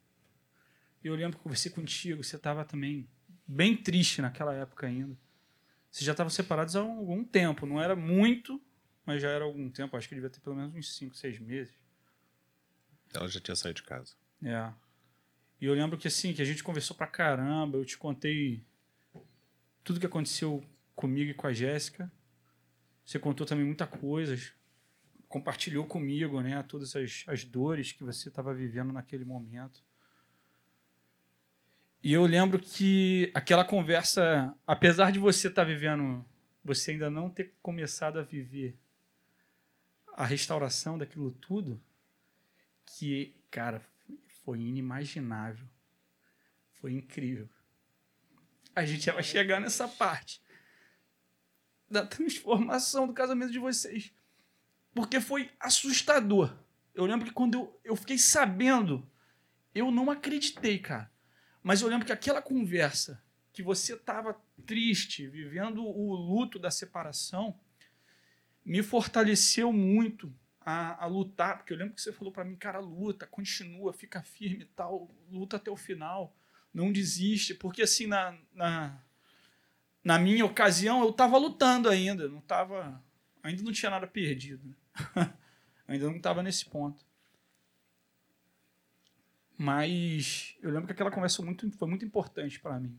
E 1.03 1.07
eu 1.07 1.15
lembro 1.15 1.33
que 1.33 1.39
eu 1.39 1.43
conversei 1.43 1.71
contigo, 1.71 2.23
você 2.23 2.37
tava 2.37 2.63
também 2.63 3.09
bem 3.45 3.75
triste 3.75 4.21
naquela 4.21 4.53
época 4.53 4.87
ainda. 4.87 5.17
Vocês 5.91 6.05
já 6.05 6.13
estavam 6.13 6.29
separados 6.29 6.75
há 6.75 6.79
algum 6.79 7.23
tempo, 7.23 7.65
não 7.65 7.81
era 7.81 7.95
muito, 7.95 8.59
mas 9.05 9.21
já 9.21 9.29
era 9.29 9.43
algum 9.43 9.69
tempo, 9.69 9.95
acho 9.95 10.07
que 10.07 10.15
devia 10.15 10.29
ter 10.29 10.39
pelo 10.39 10.55
menos 10.55 10.73
uns 10.73 10.95
5, 10.95 11.15
6 11.15 11.39
meses. 11.39 11.75
Ela 13.13 13.27
já 13.27 13.39
tinha 13.39 13.55
saído 13.55 13.81
de 13.81 13.83
casa. 13.83 14.15
É. 14.41 14.73
E 15.61 15.65
eu 15.65 15.73
lembro 15.73 15.97
que 15.97 16.07
assim, 16.07 16.33
que 16.33 16.41
a 16.41 16.45
gente 16.45 16.63
conversou 16.63 16.95
pra 16.95 17.05
caramba, 17.05 17.77
eu 17.77 17.85
te 17.85 17.97
contei 17.97 18.65
tudo 19.83 19.99
que 19.99 20.05
aconteceu 20.05 20.63
comigo 20.95 21.31
e 21.31 21.33
com 21.33 21.47
a 21.47 21.53
Jéssica. 21.53 22.11
Você 23.05 23.19
contou 23.19 23.45
também 23.45 23.65
muita 23.65 23.85
coisa, 23.85 24.37
compartilhou 25.27 25.85
comigo, 25.85 26.41
né, 26.41 26.61
todas 26.63 26.95
as, 26.95 27.23
as 27.27 27.43
dores 27.43 27.91
que 27.91 28.03
você 28.03 28.29
estava 28.29 28.53
vivendo 28.53 28.93
naquele 28.93 29.25
momento. 29.25 29.83
E 32.01 32.11
eu 32.13 32.25
lembro 32.25 32.59
que 32.59 33.31
aquela 33.33 33.63
conversa, 33.63 34.53
apesar 34.67 35.11
de 35.11 35.19
você 35.19 35.47
estar 35.47 35.63
vivendo, 35.63 36.23
você 36.63 36.91
ainda 36.91 37.09
não 37.09 37.29
ter 37.29 37.53
começado 37.61 38.19
a 38.19 38.23
viver 38.23 38.77
a 40.15 40.25
restauração 40.25 40.97
daquilo 40.97 41.31
tudo, 41.31 41.81
que, 42.85 43.35
cara, 43.49 43.81
foi 44.43 44.59
inimaginável. 44.59 45.65
Foi 46.73 46.91
incrível. 46.91 47.49
A 48.75 48.85
gente 48.85 49.09
vai 49.09 49.23
chegar 49.23 49.61
nessa 49.61 49.87
parte 49.87 50.42
da 51.93 52.05
transformação 52.05 53.07
do 53.07 53.13
casamento 53.13 53.51
de 53.51 53.59
vocês. 53.59 54.11
Porque 54.93 55.21
foi 55.21 55.49
assustador. 55.59 56.53
Eu 56.93 57.05
lembro 57.05 57.25
que 57.25 57.33
quando 57.33 57.55
eu, 57.55 57.79
eu 57.83 57.95
fiquei 57.95 58.17
sabendo, 58.17 59.07
eu 59.73 59.89
não 59.89 60.11
acreditei, 60.11 60.77
cara. 60.77 61.11
Mas 61.63 61.81
eu 61.81 61.87
lembro 61.87 62.05
que 62.05 62.11
aquela 62.11 62.41
conversa, 62.41 63.23
que 63.53 63.63
você 63.63 63.95
tava 63.95 64.39
triste, 64.65 65.27
vivendo 65.27 65.83
o 65.83 66.13
luto 66.13 66.59
da 66.59 66.69
separação, 66.69 67.57
me 68.65 68.83
fortaleceu 68.83 69.71
muito 69.71 70.33
a, 70.59 71.03
a 71.03 71.07
lutar. 71.07 71.57
Porque 71.57 71.73
eu 71.73 71.77
lembro 71.77 71.95
que 71.95 72.01
você 72.01 72.11
falou 72.11 72.33
para 72.33 72.43
mim, 72.43 72.55
cara, 72.55 72.79
luta, 72.79 73.25
continua, 73.25 73.93
fica 73.93 74.21
firme 74.21 74.63
e 74.63 74.67
tal, 74.67 75.09
luta 75.31 75.57
até 75.57 75.71
o 75.71 75.77
final, 75.77 76.35
não 76.73 76.91
desiste. 76.91 77.53
Porque 77.53 77.83
assim, 77.83 78.07
na, 78.07 78.37
na, 78.53 79.01
na 80.03 80.19
minha 80.19 80.45
ocasião, 80.45 81.01
eu 81.01 81.13
tava 81.13 81.37
lutando 81.37 81.89
ainda, 81.89 82.27
não 82.27 82.41
tava. 82.41 83.01
Ainda 83.41 83.63
não 83.63 83.71
tinha 83.71 83.89
nada 83.89 84.05
perdido. 84.05 84.75
ainda 85.87 86.05
não 86.05 86.17
estava 86.17 86.43
nesse 86.43 86.65
ponto. 86.65 87.05
Mas 89.57 90.57
eu 90.61 90.71
lembro 90.71 90.87
que 90.87 90.93
aquela 90.93 91.11
conversa 91.11 91.37
foi 91.37 91.45
muito, 91.45 91.71
foi 91.71 91.87
muito 91.87 92.03
importante 92.03 92.59
para 92.59 92.79
mim. 92.79 92.97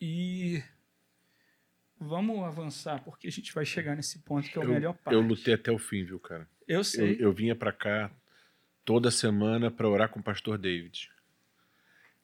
E 0.00 0.62
vamos 1.98 2.42
avançar, 2.42 3.02
porque 3.04 3.28
a 3.28 3.30
gente 3.30 3.54
vai 3.54 3.64
chegar 3.64 3.94
nesse 3.94 4.18
ponto 4.20 4.50
que 4.50 4.58
é 4.58 4.60
o 4.60 4.64
eu, 4.64 4.70
melhor 4.70 4.94
parte. 4.94 5.14
Eu 5.14 5.20
lutei 5.20 5.54
até 5.54 5.70
o 5.70 5.78
fim, 5.78 6.04
viu, 6.04 6.18
cara? 6.18 6.48
Eu 6.66 6.82
sei. 6.82 7.14
Eu, 7.14 7.26
eu 7.26 7.32
vinha 7.32 7.54
para 7.54 7.72
cá 7.72 8.10
toda 8.84 9.10
semana 9.10 9.70
para 9.70 9.88
orar 9.88 10.08
com 10.08 10.18
o 10.18 10.22
pastor 10.22 10.58
David. 10.58 11.10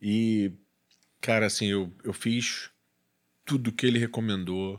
E, 0.00 0.52
cara, 1.20 1.46
assim, 1.46 1.66
eu, 1.66 1.92
eu 2.02 2.12
fiz 2.12 2.70
tudo 3.48 3.72
que 3.72 3.87
ele 3.87 3.98
recomendou. 3.98 4.78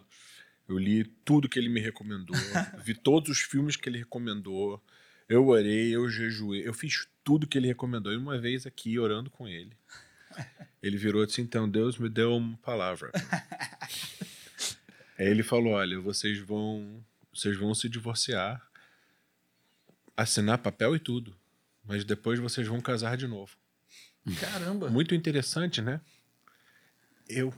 Eu 0.67 0.77
li 0.77 1.03
tudo 1.25 1.49
que 1.49 1.57
ele 1.57 1.69
me 1.69 1.79
recomendou. 1.79 2.35
vi 2.85 2.93
todos 2.93 3.31
os 3.31 3.39
filmes 3.39 3.75
que 3.75 3.89
ele 3.89 3.97
recomendou. 3.97 4.79
Eu 5.27 5.47
orei, 5.47 5.95
eu 5.95 6.07
jejuei. 6.07 6.67
Eu 6.67 6.73
fiz 6.73 7.07
tudo 7.23 7.47
que 7.47 7.57
ele 7.57 7.67
recomendou. 7.67 8.13
E 8.13 8.17
uma 8.17 8.37
vez 8.37 8.67
aqui, 8.67 8.99
orando 8.99 9.31
com 9.31 9.47
ele, 9.47 9.75
ele 10.83 10.97
virou 10.97 11.23
assim: 11.23 11.41
então, 11.41 11.67
Deus 11.67 11.97
me 11.97 12.09
deu 12.09 12.35
uma 12.37 12.55
palavra. 12.57 13.11
Aí 15.17 15.27
ele 15.27 15.41
falou: 15.41 15.73
olha, 15.73 15.99
vocês 15.99 16.37
vão, 16.37 17.03
vocês 17.33 17.57
vão 17.57 17.73
se 17.73 17.89
divorciar, 17.89 18.61
assinar 20.15 20.59
papel 20.59 20.95
e 20.95 20.99
tudo. 20.99 21.35
Mas 21.83 22.03
depois 22.03 22.39
vocês 22.39 22.67
vão 22.67 22.79
casar 22.79 23.17
de 23.17 23.25
novo. 23.25 23.57
Caramba! 24.39 24.91
Muito 24.91 25.15
interessante, 25.15 25.81
né? 25.81 25.99
Eu. 27.27 27.51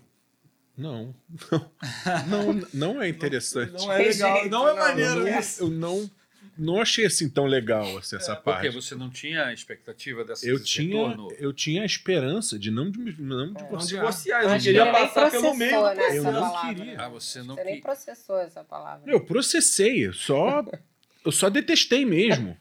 Não, 0.81 1.13
não, 1.51 2.53
não, 2.53 2.67
não 2.73 3.01
é 3.01 3.07
interessante. 3.07 3.71
Não, 3.73 3.85
não 3.85 3.91
é 3.93 3.97
legal, 3.99 4.49
não 4.49 4.67
é 4.69 4.73
maneiro 4.73 5.15
não, 5.21 5.39
isso. 5.39 5.63
Eu 5.63 5.69
não, 5.69 6.11
não 6.57 6.81
achei 6.81 7.05
assim 7.05 7.29
tão 7.29 7.45
legal 7.45 7.97
assim, 7.97 8.15
essa 8.15 8.33
É, 8.33 8.35
parte. 8.35 8.61
porque 8.63 8.69
você 8.81 8.95
não 8.95 9.09
tinha 9.09 9.45
a 9.45 9.53
expectativa 9.53 10.23
dessa 10.25 10.45
Eu 10.47 10.61
tinha, 10.63 11.07
retorno? 11.09 11.27
eu 11.39 11.53
tinha 11.53 11.83
a 11.83 11.85
esperança 11.85 12.57
de 12.59 12.69
não, 12.71 12.85
não 13.17 13.47
Não 13.47 13.53
divorciar. 13.53 13.85
divorciar, 14.01 14.43
eu 14.43 14.49
Acho 14.49 14.65
queria 14.65 14.83
nem 14.83 14.93
passar 14.93 15.31
pelo 15.31 15.53
meio 15.55 15.71
do 15.79 15.95
né, 15.95 16.17
Eu 16.17 16.23
não 16.23 16.31
palavra. 16.33 16.75
queria. 16.75 16.95
Ah, 16.99 17.09
você 17.09 17.41
não 17.43 17.55
Você 17.55 17.63
nem 17.63 17.75
que... 17.75 17.81
processou 17.81 18.39
essa 18.39 18.63
palavra. 18.63 19.11
Eu 19.11 19.21
processei, 19.23 20.07
eu 20.07 20.13
só, 20.13 20.65
eu 21.25 21.31
só 21.31 21.49
detestei 21.49 22.05
mesmo. 22.05 22.57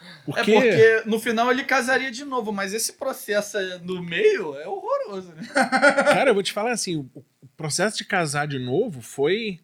É 0.00 0.22
Porque, 0.24 0.52
porque 0.52 1.02
no 1.06 1.18
final 1.18 1.50
ele 1.50 1.64
casaria 1.64 2.10
de 2.10 2.24
novo, 2.24 2.52
mas 2.52 2.74
esse 2.74 2.92
processo 2.92 3.56
no 3.82 4.02
meio 4.02 4.54
é 4.56 4.66
horroroso, 4.68 4.89
né? 5.16 5.46
cara, 5.54 6.30
eu 6.30 6.34
vou 6.34 6.42
te 6.42 6.52
falar 6.52 6.72
assim, 6.72 6.96
o 6.96 7.24
o 7.42 7.48
processo 7.60 7.98
de 7.98 8.04
casar 8.04 8.46
de 8.46 8.58
novo 8.58 9.02
foi 9.02 9.60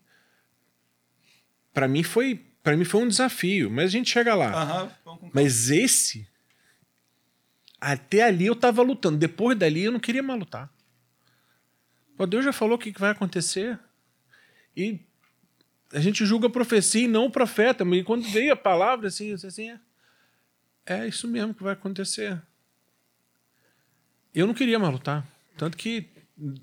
Pra 1.76 1.86
mim 1.86 2.02
foi, 2.02 2.42
para 2.62 2.74
mim 2.74 2.86
foi 2.86 3.02
um 3.02 3.08
desafio, 3.08 3.70
mas 3.70 3.84
a 3.84 3.88
gente 3.88 4.10
chega 4.10 4.34
lá. 4.34 4.90
Com 5.04 5.30
Mas 5.34 5.68
esse 5.70 6.26
até 7.78 8.22
ali 8.22 8.46
eu 8.46 8.56
tava 8.56 8.80
lutando, 8.80 9.18
depois 9.18 9.58
dali 9.58 9.84
eu 9.84 9.92
não 9.92 10.00
queria 10.00 10.22
mais 10.22 10.40
lutar. 10.40 10.72
Pô, 12.16 12.26
Deus 12.26 12.46
já 12.46 12.54
falou 12.54 12.76
o 12.76 12.78
que 12.78 12.98
vai 12.98 13.10
acontecer. 13.10 13.78
E 14.74 14.98
a 15.92 16.00
gente 16.00 16.24
julga 16.24 16.46
a 16.46 16.50
profecia 16.50 17.04
e 17.04 17.08
não 17.08 17.26
o 17.26 17.30
profeta, 17.30 17.84
mas 17.84 18.02
quando 18.04 18.26
veio 18.26 18.54
a 18.54 18.56
palavra 18.56 19.08
assim, 19.08 19.34
disse 19.34 19.46
assim, 19.46 19.70
é, 19.70 19.80
é 20.86 21.06
isso 21.06 21.28
mesmo 21.28 21.52
que 21.52 21.62
vai 21.62 21.74
acontecer. 21.74 22.40
Eu 24.34 24.46
não 24.46 24.54
queria 24.54 24.78
mais 24.78 24.94
lutar. 24.94 25.28
Tanto 25.56 25.76
que 25.76 26.08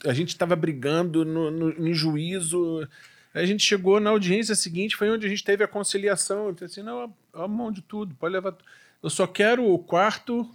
a 0.05 0.13
gente 0.13 0.29
estava 0.29 0.55
brigando 0.55 1.25
no, 1.25 1.49
no, 1.49 1.87
em 1.87 1.93
juízo. 1.93 2.87
Aí 3.33 3.43
a 3.43 3.45
gente 3.45 3.63
chegou 3.63 3.99
na 3.99 4.11
audiência 4.11 4.55
seguinte, 4.55 4.95
foi 4.95 5.09
onde 5.09 5.25
a 5.25 5.29
gente 5.29 5.43
teve 5.43 5.63
a 5.63 5.67
conciliação. 5.67 6.47
Eu 6.47 6.51
disse 6.53 6.65
assim, 6.65 6.83
não, 6.83 7.13
a 7.33 7.47
mão 7.47 7.71
de 7.71 7.81
tudo, 7.81 8.15
pode 8.15 8.33
levar. 8.33 8.55
Eu 9.01 9.09
só 9.09 9.25
quero 9.25 9.65
o 9.65 9.79
quarto 9.79 10.49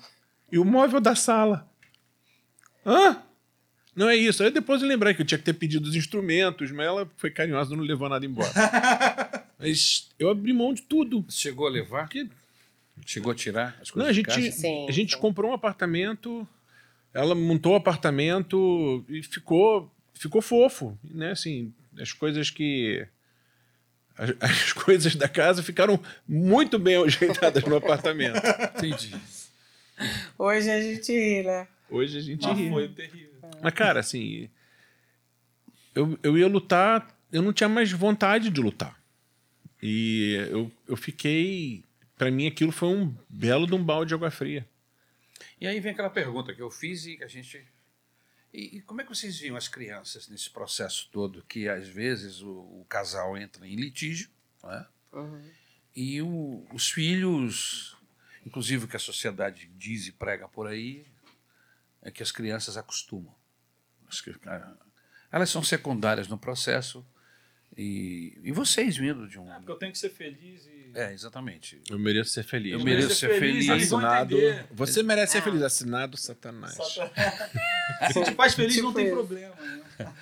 e 0.50 0.58
o 0.58 0.64
móvel 0.64 1.00
da 1.00 1.14
sala. 1.14 1.68
Hã? 2.86 3.22
Não 3.94 4.08
é 4.08 4.16
isso. 4.16 4.42
Aí 4.44 4.50
depois 4.50 4.80
eu 4.80 4.88
lembrei 4.88 5.12
que 5.12 5.22
eu 5.22 5.26
tinha 5.26 5.38
que 5.38 5.44
ter 5.44 5.54
pedido 5.54 5.88
os 5.88 5.96
instrumentos, 5.96 6.70
mas 6.70 6.86
ela 6.86 7.10
foi 7.16 7.30
carinhosa, 7.30 7.74
não 7.74 7.82
levou 7.82 8.08
nada 8.08 8.24
embora. 8.24 8.52
mas 9.58 10.08
eu 10.18 10.30
abri 10.30 10.52
mão 10.52 10.72
de 10.72 10.82
tudo. 10.82 11.24
Chegou 11.28 11.66
a 11.66 11.70
levar? 11.70 12.04
Porque 12.04 12.28
Chegou 13.06 13.32
a 13.32 13.34
tirar 13.34 13.78
as 13.80 13.88
não, 13.88 14.04
coisas 14.04 14.10
a 14.10 14.12
de 14.12 14.22
casa? 14.22 14.40
gente, 14.40 14.54
Sim, 14.54 14.86
a 14.88 14.92
gente 14.92 15.16
comprou 15.16 15.50
um 15.50 15.54
apartamento, 15.54 16.46
ela 17.12 17.34
montou 17.34 17.72
o 17.72 17.76
apartamento 17.76 19.04
e 19.08 19.22
ficou, 19.22 19.92
ficou 20.14 20.42
fofo, 20.42 20.98
né? 21.04 21.30
Assim, 21.30 21.72
as 21.98 22.12
coisas 22.12 22.50
que 22.50 23.06
as, 24.16 24.30
as 24.40 24.72
coisas 24.72 25.14
da 25.14 25.28
casa 25.28 25.62
ficaram 25.62 26.00
muito 26.26 26.78
bem 26.78 27.02
ajeitadas 27.02 27.62
no 27.64 27.76
apartamento. 27.76 28.40
Entendi. 28.76 29.14
Hoje 30.38 30.70
a 30.70 30.80
gente 30.80 31.12
ri, 31.12 31.42
né? 31.42 31.66
Hoje 31.90 32.18
a 32.18 32.20
gente 32.20 32.46
Mas 32.46 32.58
ri. 32.58 32.68
foi 32.70 32.88
terrível. 32.88 33.40
Mas 33.62 33.74
cara, 33.74 34.00
assim, 34.00 34.48
eu, 35.94 36.18
eu 36.22 36.38
ia 36.38 36.46
lutar, 36.46 37.08
eu 37.32 37.42
não 37.42 37.52
tinha 37.52 37.68
mais 37.68 37.90
vontade 37.90 38.50
de 38.50 38.60
lutar. 38.60 38.96
E 39.82 40.34
eu, 40.50 40.70
eu 40.88 40.96
fiquei, 40.96 41.84
Pra 42.18 42.32
mim 42.32 42.48
aquilo 42.48 42.72
foi 42.72 42.88
um 42.88 43.14
belo 43.28 43.64
de 43.64 43.74
um 43.74 43.82
balde 43.82 44.08
de 44.08 44.14
água 44.14 44.30
fria. 44.30 44.66
E 45.60 45.66
aí 45.66 45.80
vem 45.80 45.92
aquela 45.92 46.10
pergunta 46.10 46.54
que 46.54 46.62
eu 46.62 46.70
fiz 46.70 47.04
e 47.06 47.22
a 47.22 47.26
gente. 47.26 47.66
E, 48.52 48.78
e 48.78 48.82
como 48.82 49.00
é 49.00 49.04
que 49.04 49.10
vocês 49.14 49.38
viam 49.38 49.56
as 49.56 49.68
crianças 49.68 50.28
nesse 50.28 50.48
processo 50.50 51.08
todo? 51.12 51.42
Que 51.42 51.68
às 51.68 51.86
vezes 51.88 52.40
o, 52.40 52.50
o 52.50 52.86
casal 52.88 53.36
entra 53.36 53.66
em 53.66 53.74
litígio, 53.76 54.30
não 54.62 54.72
é? 54.72 54.86
Uhum. 55.12 55.50
e 55.96 56.20
o- 56.22 56.66
os 56.72 56.90
filhos, 56.90 57.96
inclusive 58.46 58.84
o 58.84 58.88
que 58.88 58.96
a 58.96 59.00
sociedade 59.00 59.66
diz 59.76 60.06
e 60.06 60.12
prega 60.12 60.46
por 60.46 60.66
aí, 60.66 61.06
é 62.02 62.10
que 62.10 62.22
as 62.22 62.30
crianças 62.30 62.76
acostumam. 62.76 63.34
As 64.06 64.20
que- 64.20 64.34
Elas 65.32 65.50
são 65.50 65.62
secundárias 65.62 66.28
no 66.28 66.38
processo. 66.38 67.04
E, 67.76 68.38
e 68.42 68.50
vocês 68.52 68.96
vindo 68.96 69.28
de 69.28 69.38
um. 69.38 69.50
É, 69.52 69.56
porque 69.56 69.72
eu 69.72 69.76
tenho 69.78 69.92
que 69.92 69.98
ser 69.98 70.10
feliz 70.10 70.66
e. 70.66 70.77
É, 71.00 71.12
exatamente. 71.12 71.80
Eu 71.88 71.98
mereço 71.98 72.30
ser 72.30 72.42
feliz. 72.42 72.72
Eu 72.72 72.80
mereço 72.82 73.14
ser 73.14 73.38
feliz. 73.38 73.66
vão 73.66 73.76
Assinado. 74.00 74.36
Você 74.72 75.02
merece 75.02 75.32
ser 75.32 75.38
Ah. 75.38 75.42
feliz. 75.42 75.62
Assinado 75.62 76.16
Satanás. 76.16 76.74
Se 78.12 78.24
te 78.24 78.34
faz 78.34 78.54
feliz, 78.54 78.76
não 78.78 78.84
Tipo 78.90 78.94
tem 78.94 79.06
isso. 79.06 79.14
problema. 79.14 79.54
Né? 79.54 80.12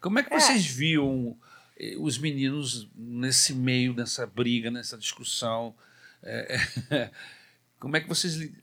Como 0.00 0.18
é 0.18 0.22
que 0.22 0.32
É. 0.32 0.40
vocês 0.40 0.64
viam 0.66 1.36
eh, 1.78 1.96
os 1.98 2.16
meninos 2.18 2.88
nesse 2.94 3.54
meio, 3.54 3.92
nessa 3.94 4.26
briga, 4.26 4.70
nessa 4.70 4.96
discussão? 4.96 5.74
É, 6.22 6.56
é, 6.90 7.10
como 7.78 7.96
é 7.96 8.00
que 8.00 8.08
vocês 8.08 8.34
li- 8.36 8.54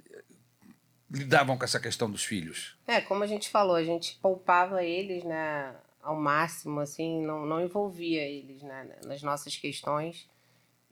lidavam 1.11 1.57
com 1.57 1.63
essa 1.63 1.79
questão 1.79 2.09
dos 2.09 2.23
filhos? 2.23 2.75
É, 2.87 2.99
como 3.01 3.23
a 3.23 3.27
gente 3.27 3.49
falou, 3.49 3.75
a 3.75 3.83
gente 3.83 4.17
poupava 4.21 4.83
eles, 4.83 5.23
né, 5.23 5.73
ao 6.01 6.15
máximo, 6.15 6.79
assim, 6.79 7.21
não, 7.25 7.45
não 7.45 7.61
envolvia 7.63 8.21
eles, 8.21 8.61
né, 8.63 8.87
nas 9.05 9.21
nossas 9.21 9.55
questões. 9.55 10.27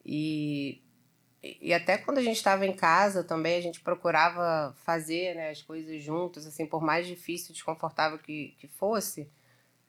E, 0.08 0.82
e 1.44 1.74
até 1.74 1.98
quando 1.98 2.20
a 2.20 2.24
gente 2.24 2.38
estava 2.38 2.66
em 2.66 2.74
casa 2.74 3.26
também, 3.26 3.58
a 3.58 3.62
gente 3.62 3.82
procurava 3.82 4.74
fazer, 4.86 5.36
né, 5.36 5.50
as 5.50 5.62
coisas 5.62 6.02
juntos, 6.02 6.48
assim, 6.48 6.66
por 6.66 6.82
mais 6.82 7.06
difícil, 7.06 7.54
desconfortável 7.54 8.18
que, 8.18 8.56
que 8.58 8.68
fosse, 8.70 9.30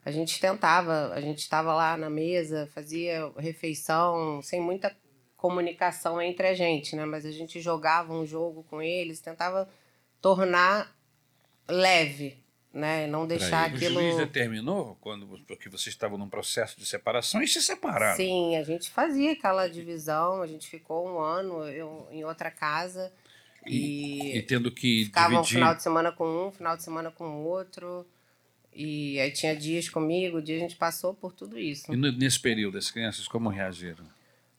a 0.05 0.11
gente 0.11 0.41
tentava, 0.41 1.13
a 1.15 1.21
gente 1.21 1.39
estava 1.39 1.73
lá 1.73 1.97
na 1.97 2.11
mesa, 2.11 2.69
fazia 2.75 3.31
refeição, 3.37 4.43
sem 4.43 4.61
muita 4.61 4.95
comunicação 5.37 6.21
entre 6.21 6.49
a 6.49 6.55
gente, 6.55 6.97
né, 6.97 7.05
mas 7.05 7.25
a 7.25 7.31
gente 7.31 7.61
jogava 7.61 8.13
um 8.13 8.27
jogo 8.27 8.65
com 8.65 8.83
eles, 8.83 9.21
tentava 9.21 9.69
tornar 10.21 10.93
leve, 11.69 12.43
né? 12.79 13.07
Não 13.07 13.27
deixar 13.27 13.71
O 13.71 13.75
aquilo. 13.75 14.01
juiz 14.01 14.17
determinou, 14.17 14.97
quando, 15.01 15.27
porque 15.47 15.69
vocês 15.69 15.95
estavam 15.95 16.17
num 16.17 16.29
processo 16.29 16.79
de 16.79 16.87
separação, 16.87 17.43
e 17.43 17.49
se 17.49 17.61
separaram. 17.63 18.17
Sim, 18.17 18.57
a 18.57 18.63
gente 18.63 18.91
fazia 18.91 19.33
aquela 19.33 19.69
divisão, 19.69 20.41
a 20.43 20.47
gente 20.47 20.69
ficou 20.69 21.07
um 21.09 21.19
ano 21.21 21.65
eu, 21.69 22.09
em 22.11 22.25
outra 22.25 22.51
casa 22.51 23.13
E 23.67 24.39
e, 24.39 24.43
tendo 24.43 24.71
que 24.71 25.05
ficava 25.07 25.29
um 25.35 25.43
dividir. 25.43 25.55
final 25.55 25.75
de 25.75 25.83
semana 25.83 26.13
com 26.13 26.47
um, 26.49 26.51
final 26.53 26.77
de 26.77 26.83
semana 26.83 27.11
com 27.11 27.25
o 27.25 27.45
outro. 27.45 28.07
E 28.73 29.19
aí 29.21 29.33
tinha 29.33 29.57
dias 29.57 29.89
comigo, 29.89 30.41
dia 30.41 30.57
a 30.57 30.61
gente 30.61 30.77
passou 30.77 31.13
por 31.13 31.33
tudo 31.33 31.59
isso. 31.59 31.93
E 31.93 31.97
nesse 31.97 32.39
período, 32.41 32.79
as 32.79 32.91
crianças 32.91 33.27
como 33.27 33.49
reagiram? 33.49 34.05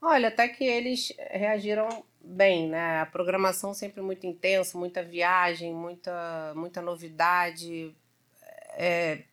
Olha, 0.01 0.27
até 0.27 0.47
que 0.47 0.63
eles 0.63 1.13
reagiram 1.31 2.03
bem, 2.21 2.67
né? 2.69 2.99
A 3.01 3.05
programação 3.05 3.73
sempre 3.73 4.01
muito 4.01 4.25
intensa, 4.27 4.77
muita 4.77 5.01
viagem, 5.03 5.73
muita, 5.73 6.53
muita 6.55 6.81
novidade. 6.81 7.95
É, 8.81 9.23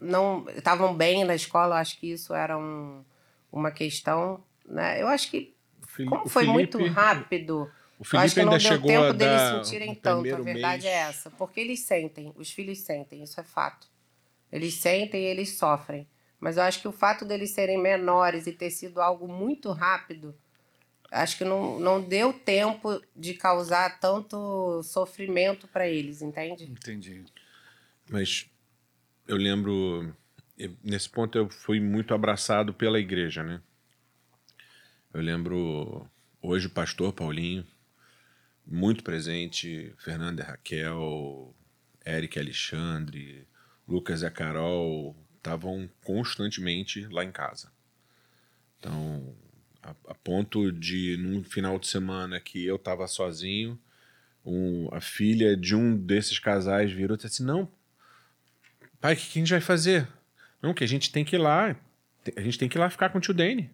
não 0.00 0.48
estavam 0.48 0.94
bem 0.96 1.24
na 1.24 1.34
escola, 1.34 1.78
acho 1.78 1.98
que 2.00 2.10
isso 2.10 2.32
era 2.34 2.56
um, 2.56 3.04
uma 3.52 3.70
questão, 3.70 4.42
né? 4.64 5.00
Eu 5.00 5.08
acho 5.08 5.30
que 5.30 5.54
como 6.08 6.26
foi 6.28 6.44
Felipe- 6.46 6.78
muito 6.78 6.86
rápido, 6.88 7.70
O 7.98 8.04
eu 8.14 8.20
acho 8.20 8.34
Felipe 8.34 8.34
que 8.34 8.44
não 8.44 8.50
deu 8.52 8.60
chegou 8.60 8.88
tempo 8.88 9.04
a 9.04 9.12
deles 9.12 9.36
dar 9.36 9.64
sentirem 9.64 9.94
tanto. 9.94 10.34
A 10.34 10.38
verdade 10.38 10.54
mês- 10.54 10.84
é 10.84 10.88
essa, 11.08 11.30
porque 11.30 11.60
eles 11.60 11.80
sentem, 11.80 12.32
os 12.34 12.50
filhos 12.50 12.78
sentem, 12.80 13.22
isso 13.22 13.38
é 13.38 13.44
fato. 13.44 13.86
Eles 14.50 14.74
sentem 14.74 15.22
e 15.22 15.26
eles 15.26 15.56
sofrem. 15.56 16.08
Mas 16.40 16.56
eu 16.56 16.62
acho 16.64 16.80
que 16.80 16.88
o 16.88 16.92
fato 16.92 17.24
deles 17.24 17.50
serem 17.50 17.78
menores 17.78 18.46
e 18.46 18.52
ter 18.52 18.70
sido 18.70 19.00
algo 19.00 19.28
muito 19.28 19.70
rápido, 19.70 20.34
acho 21.10 21.36
que 21.38 21.44
não, 21.44 21.78
não 21.78 22.00
deu 22.02 22.32
tempo 22.32 23.00
de 23.14 23.34
causar 23.34 24.00
tanto 24.00 24.82
sofrimento 24.82 25.68
para 25.68 25.86
eles, 25.86 26.20
entende? 26.22 26.64
Entendi. 26.64 27.24
Mas 28.10 28.50
eu 29.26 29.36
lembro, 29.36 30.14
nesse 30.82 31.08
ponto 31.08 31.36
eu 31.38 31.48
fui 31.50 31.80
muito 31.80 32.14
abraçado 32.14 32.72
pela 32.74 32.98
igreja, 32.98 33.42
né? 33.42 33.60
Eu 35.12 35.20
lembro 35.20 36.08
hoje 36.40 36.66
o 36.66 36.70
pastor 36.70 37.12
Paulinho, 37.12 37.66
muito 38.66 39.02
presente, 39.04 39.94
Fernanda 39.98 40.42
e 40.42 40.46
Raquel, 40.46 41.54
Eric 42.06 42.36
e 42.38 42.40
Alexandre, 42.40 43.46
Lucas 43.86 44.22
e 44.22 44.26
a 44.26 44.30
Carol 44.30 45.16
estavam 45.36 45.88
constantemente 46.04 47.06
lá 47.08 47.24
em 47.24 47.32
casa. 47.32 47.70
Então, 48.78 49.34
a, 49.82 49.90
a 50.08 50.14
ponto 50.14 50.72
de 50.72 51.16
num 51.16 51.42
final 51.44 51.78
de 51.78 51.86
semana 51.86 52.40
que 52.40 52.64
eu 52.64 52.76
estava 52.76 53.06
sozinho, 53.06 53.78
um- 54.44 54.88
a 54.92 55.00
filha 55.00 55.56
de 55.56 55.74
um 55.76 55.96
desses 55.96 56.38
casais 56.38 56.92
virou 56.92 57.16
e 57.16 57.18
disse 57.18 57.28
assim: 57.28 57.44
Não, 57.44 57.70
pai, 59.02 59.14
o 59.14 59.16
que, 59.16 59.38
a 59.38 59.42
gente 59.42 59.50
vai 59.50 59.60
fazer? 59.60 60.08
Não, 60.62 60.72
que 60.72 60.84
a 60.84 60.86
gente 60.86 61.10
tem 61.10 61.24
que 61.24 61.34
ir 61.34 61.38
lá. 61.40 61.76
A 62.36 62.40
gente 62.40 62.56
tem 62.56 62.68
que 62.68 62.78
ir 62.78 62.80
lá 62.80 62.88
ficar 62.88 63.10
com 63.10 63.18
o 63.18 63.20
tio 63.20 63.34
Dane. 63.34 63.68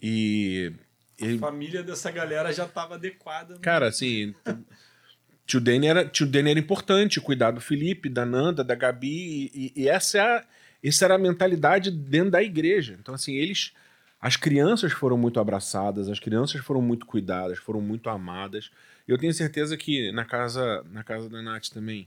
E. 0.00 0.72
A 1.20 1.24
ele- 1.26 1.38
família 1.38 1.82
dessa 1.82 2.10
galera 2.10 2.52
já 2.52 2.64
estava 2.64 2.94
adequada. 2.94 3.54
né? 3.54 3.60
Cara, 3.60 3.88
assim, 3.88 4.34
tio 5.44 5.60
Dane 5.60 5.86
era, 5.88 6.08
tio 6.08 6.26
Dane 6.26 6.52
era 6.52 6.60
importante, 6.60 7.20
cuidar 7.20 7.50
do 7.50 7.60
Felipe, 7.60 8.08
da 8.08 8.24
Nanda, 8.24 8.62
da 8.62 8.74
Gabi, 8.76 9.50
e, 9.52 9.72
e 9.76 9.88
essa, 9.88 10.18
é 10.18 10.20
a, 10.20 10.44
essa 10.82 11.04
era 11.04 11.16
a 11.16 11.18
mentalidade 11.18 11.90
dentro 11.90 12.30
da 12.30 12.42
igreja. 12.42 12.96
Então, 12.98 13.14
assim, 13.14 13.34
eles. 13.34 13.72
As 14.22 14.36
crianças 14.36 14.92
foram 14.92 15.16
muito 15.16 15.40
abraçadas, 15.40 16.06
as 16.06 16.20
crianças 16.20 16.60
foram 16.60 16.82
muito 16.82 17.06
cuidadas, 17.06 17.58
foram 17.58 17.80
muito 17.80 18.10
amadas. 18.10 18.70
Eu 19.08 19.16
tenho 19.16 19.32
certeza 19.32 19.78
que 19.78 20.12
na 20.12 20.26
casa, 20.26 20.84
na 20.90 21.02
casa 21.02 21.26
da 21.28 21.40
Nath 21.40 21.70
também. 21.70 22.06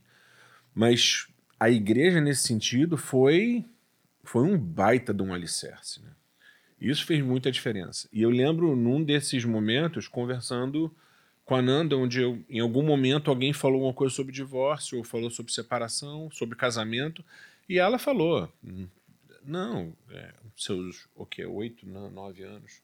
Mas 0.76 1.28
a 1.64 1.70
igreja, 1.70 2.20
nesse 2.20 2.46
sentido, 2.46 2.98
foi, 2.98 3.64
foi 4.22 4.44
um 4.44 4.58
baita 4.58 5.14
de 5.14 5.24
um 5.24 5.34
alicerce. 5.34 6.02
Né? 6.02 6.12
Isso 6.78 7.06
fez 7.06 7.24
muita 7.24 7.50
diferença. 7.50 8.10
E 8.12 8.22
eu 8.22 8.30
lembro, 8.30 8.76
num 8.76 9.02
desses 9.02 9.46
momentos, 9.46 10.06
conversando 10.06 10.94
com 11.46 11.56
a 11.56 11.62
Nanda, 11.62 11.96
onde 11.96 12.20
eu, 12.22 12.44
em 12.50 12.60
algum 12.60 12.84
momento 12.84 13.32
alguém 13.32 13.54
falou 13.54 13.84
uma 13.84 13.94
coisa 13.94 14.14
sobre 14.14 14.34
divórcio, 14.34 14.98
ou 14.98 15.06
falou 15.06 15.30
sobre 15.30 15.54
separação, 15.54 16.30
sobre 16.32 16.58
casamento, 16.58 17.24
e 17.70 17.80
ela 17.80 17.98
falou: 17.98 18.52
"Hum, 18.62 18.88
não, 19.46 19.96
é, 20.10 20.34
seus 20.58 21.08
o 21.16 21.26
quê, 21.26 21.46
oito, 21.46 21.88
nove 21.88 22.44
anos. 22.44 22.82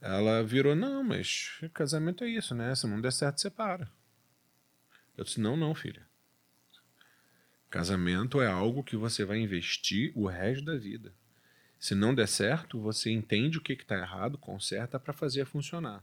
Ela 0.00 0.42
virou: 0.42 0.74
não, 0.74 1.04
mas 1.04 1.60
casamento 1.72 2.24
é 2.24 2.28
isso, 2.28 2.52
né? 2.52 2.74
Se 2.74 2.84
não 2.88 3.00
der 3.00 3.12
certo, 3.12 3.40
separa. 3.40 3.88
Eu 5.16 5.22
disse: 5.24 5.40
não, 5.40 5.56
não, 5.56 5.72
filha. 5.72 6.05
Casamento 7.76 8.40
é 8.40 8.46
algo 8.46 8.82
que 8.82 8.96
você 8.96 9.22
vai 9.24 9.38
investir 9.38 10.10
o 10.14 10.26
resto 10.26 10.64
da 10.64 10.76
vida. 10.76 11.12
Se 11.78 11.94
não 11.94 12.14
der 12.14 12.26
certo, 12.26 12.80
você 12.80 13.10
entende 13.10 13.58
o 13.58 13.60
que 13.60 13.74
está 13.74 13.98
errado, 13.98 14.38
conserta 14.38 14.98
para 14.98 15.12
fazer 15.12 15.44
funcionar. 15.44 16.02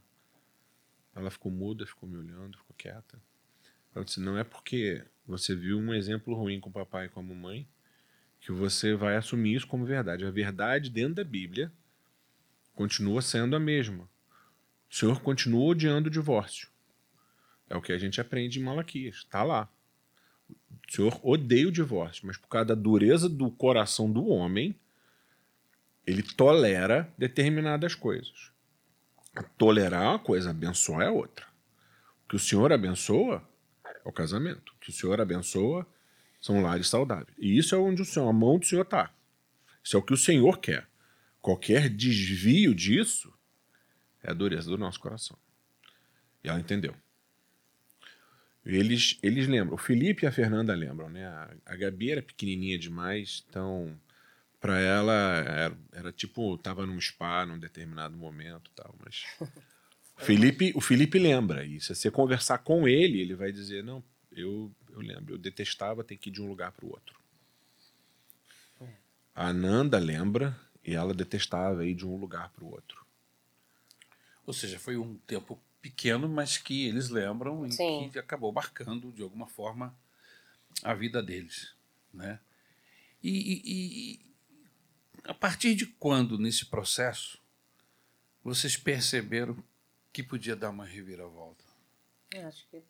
Ela 1.16 1.32
ficou 1.32 1.52
muda, 1.52 1.86
ficou 1.86 2.08
me 2.08 2.16
olhando, 2.16 2.60
ficou 2.60 2.76
quieta. 2.78 3.20
Eu 3.96 4.04
disse: 4.04 4.20
não 4.20 4.38
é 4.38 4.44
porque 4.44 5.04
você 5.26 5.56
viu 5.56 5.80
um 5.80 5.94
exemplo 5.96 6.36
ruim 6.36 6.60
com 6.60 6.70
o 6.70 6.74
papai 6.74 7.08
e 7.08 7.10
com 7.10 7.20
a 7.20 7.24
mamãe 7.24 7.68
que 8.40 8.52
você 8.52 8.94
vai 8.94 9.16
assumir 9.16 9.56
isso 9.56 9.68
como 9.68 9.84
verdade. 9.84 10.26
A 10.26 10.32
verdade 10.32 10.92
dentro 10.92 11.16
da 11.16 11.24
Bíblia 11.24 11.72
continua 12.76 13.22
sendo 13.22 13.56
a 13.56 13.60
mesma. 13.60 14.08
O 14.92 14.96
Senhor 14.96 15.20
continua 15.22 15.72
odiando 15.72 16.08
o 16.08 16.12
divórcio. 16.12 16.70
É 17.68 17.76
o 17.76 17.82
que 17.82 17.92
a 17.92 17.98
gente 17.98 18.22
aprende 18.22 18.60
em 18.60 18.64
Malaquias. 18.64 19.16
Está 19.16 19.42
lá. 19.42 19.73
O 20.50 20.92
Senhor 20.92 21.20
odeia 21.24 21.68
o 21.68 21.72
divórcio, 21.72 22.28
mas 22.28 22.38
por 22.38 22.48
causa 22.48 22.68
da 22.68 22.76
dureza 22.76 23.28
do 23.28 23.50
coração 23.50 24.12
do 24.12 24.28
homem, 24.28 24.76
ele 26.06 26.22
tolera 26.22 27.12
determinadas 27.18 27.96
coisas. 27.96 28.52
Tolerar 29.58 30.04
é 30.04 30.08
uma 30.10 30.20
coisa, 30.20 30.52
abençoar 30.52 31.08
é 31.08 31.10
outra. 31.10 31.48
O 32.26 32.30
que 32.30 32.36
o 32.36 32.40
Senhor 32.40 32.72
abençoa 32.72 33.48
é 33.86 34.02
o 34.08 34.12
casamento. 34.12 34.74
O 34.74 34.80
que 34.80 34.90
o 34.90 34.94
Senhor 34.94 35.20
abençoa 35.20 35.88
são 36.40 36.62
lares 36.62 36.88
saudáveis. 36.88 37.36
E 37.40 37.58
isso 37.58 37.74
é 37.74 37.78
onde 37.78 38.02
o 38.02 38.06
Senhor, 38.06 38.30
a 38.30 38.34
mão 38.34 38.60
do 38.60 38.66
Senhor 38.66 38.84
está. 38.84 39.12
Isso 39.84 39.96
é 39.96 40.00
o 40.00 40.04
que 40.04 40.14
o 40.14 40.18
Senhor 40.18 40.60
quer. 40.60 40.88
Qualquer 41.42 41.90
desvio 41.90 42.76
disso 42.76 43.34
é 44.22 44.32
a 44.32 44.34
dureza 44.34 44.70
do 44.70 44.78
nosso 44.78 45.00
coração. 45.00 45.38
E 46.44 46.50
ela 46.50 46.60
entendeu. 46.60 46.94
Eles, 48.66 49.18
eles 49.22 49.48
lembram. 49.48 49.76
O 49.76 49.78
Felipe 49.78 50.24
e 50.24 50.28
a 50.28 50.32
Fernanda 50.32 50.74
lembram, 50.74 51.10
né? 51.10 51.26
A, 51.66 51.76
Gabi 51.76 52.12
era 52.12 52.22
pequenininha 52.22 52.78
demais, 52.78 53.44
então 53.50 54.00
para 54.60 54.80
ela 54.80 55.14
era, 55.14 55.78
era 55.92 56.12
tipo 56.14 56.58
tava 56.58 56.86
num 56.86 57.00
spa 57.02 57.46
num 57.46 57.60
determinado 57.60 58.16
momento, 58.16 58.72
e 58.72 58.76
tal. 58.76 58.96
Mas 59.04 59.26
o 60.18 60.22
Felipe, 60.22 60.72
o 60.76 60.82
Felipe 60.82 61.20
lembra. 61.20 61.66
E 61.66 61.82
se 61.82 61.94
você 61.94 62.10
conversar 62.10 62.60
com 62.60 62.88
ele, 62.88 63.20
ele 63.20 63.36
vai 63.36 63.52
dizer 63.52 63.84
não, 63.84 64.02
eu 64.32 64.74
eu 64.92 65.02
lembro, 65.02 65.34
eu 65.34 65.38
detestava 65.38 66.04
ter 66.04 66.18
que 66.18 66.30
ir 66.30 66.32
de 66.32 66.42
um 66.42 66.48
lugar 66.48 66.72
para 66.72 66.86
o 66.86 66.90
outro. 66.90 67.22
A 69.36 69.48
Ananda 69.48 69.98
lembra 69.98 70.58
e 70.86 70.94
ela 70.94 71.14
detestava 71.14 71.86
ir 71.86 71.96
de 71.96 72.06
um 72.06 72.16
lugar 72.16 72.50
para 72.50 72.64
o 72.64 72.72
outro. 72.72 73.04
Ou 74.46 74.54
seja, 74.54 74.78
foi 74.78 74.96
um 74.96 75.16
tempo 75.20 75.60
pequeno, 75.84 76.30
mas 76.30 76.58
que 76.58 76.88
eles 76.88 77.10
lembram 77.10 77.68
e 77.68 77.72
Sim. 77.74 78.10
que 78.10 78.18
acabou 78.18 78.54
marcando 78.54 79.12
de 79.12 79.22
alguma 79.22 79.46
forma 79.46 79.94
a 80.82 80.94
vida 80.94 81.22
deles, 81.22 81.74
né? 82.14 82.40
E, 83.22 83.30
e- 83.30 83.62
e 84.16 84.26
a 85.26 85.34
partir 85.34 85.76
de 85.76 85.86
quando 85.86 86.38
nesse 86.40 86.66
processo 86.68 87.38
vocês 88.42 88.78
perceberam 88.78 89.62
que 90.14 90.24
podia 90.24 90.56
dar 90.56 90.70
uma 90.70 90.86
reviravolta? 90.86 91.64
Eu 92.34 92.48
acho 92.48 92.66
que 92.70 92.82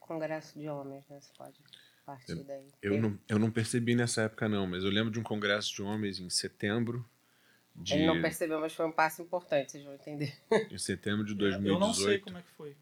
congresso 0.00 0.58
de 0.58 0.68
homens, 0.68 1.06
né? 1.08 1.18
Você 1.20 1.32
pode 1.36 1.58
partir 2.04 2.44
daí. 2.44 2.68
Eu 2.82 3.00
não, 3.00 3.18
eu 3.26 3.38
não 3.38 3.50
percebi 3.50 3.94
nessa 3.94 4.22
época, 4.22 4.48
não, 4.50 4.66
mas 4.66 4.84
eu 4.84 4.90
lembro 4.90 5.10
de 5.10 5.18
um 5.18 5.22
congresso 5.22 5.74
de 5.74 5.82
homens 5.82 6.18
em 6.18 6.28
setembro 6.28 7.08
de, 7.74 7.94
Ele 7.94 8.06
não 8.06 8.20
percebeu, 8.20 8.60
mas 8.60 8.72
foi 8.74 8.86
um 8.86 8.92
passo 8.92 9.22
importante, 9.22 9.72
vocês 9.72 9.84
vão 9.84 9.94
entender. 9.94 10.34
em 10.70 10.78
setembro 10.78 11.24
de 11.24 11.32
Eu 11.32 11.78
não 11.78 11.92
sei 11.94 12.18
2018. 12.20 12.24
como 12.24 12.38
é 12.38 12.42
que 12.42 12.50
foi. 12.50 12.76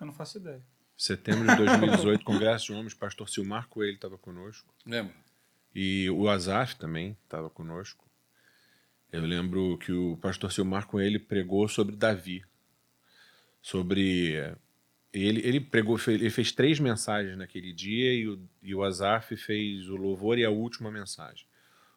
Eu 0.00 0.06
não 0.06 0.12
faço 0.12 0.38
ideia. 0.38 0.62
Setembro 0.96 1.46
de 1.46 1.56
2018, 1.56 2.24
congresso 2.24 2.66
de 2.66 2.72
homens, 2.72 2.94
pastor 2.94 3.28
Silmar 3.28 3.68
Coelho 3.68 3.94
estava 3.96 4.16
conosco. 4.16 4.72
Lembra? 4.86 5.14
E 5.74 6.08
o 6.10 6.28
Azaf 6.28 6.76
também 6.76 7.16
estava 7.24 7.50
conosco. 7.50 8.04
Eu 9.12 9.22
lembro 9.22 9.76
que 9.78 9.92
o 9.92 10.16
pastor 10.16 10.50
Silmar 10.52 10.86
Coelho 10.86 11.20
pregou 11.20 11.68
sobre 11.68 11.94
Davi. 11.96 12.42
Sobre. 13.62 14.34
eh, 14.36 14.56
Ele, 15.12 15.40
ele 15.46 15.60
pregou, 15.60 15.98
ele 16.08 16.30
fez 16.30 16.52
três 16.52 16.78
mensagens 16.80 17.36
naquele 17.38 17.72
dia 17.72 18.12
e 18.14 18.28
o, 18.28 18.40
e 18.62 18.74
o 18.74 18.82
Azaf 18.82 19.36
fez 19.36 19.88
o 19.88 19.96
louvor 19.96 20.38
e 20.38 20.44
a 20.44 20.50
última 20.50 20.90
mensagem. 20.90 21.46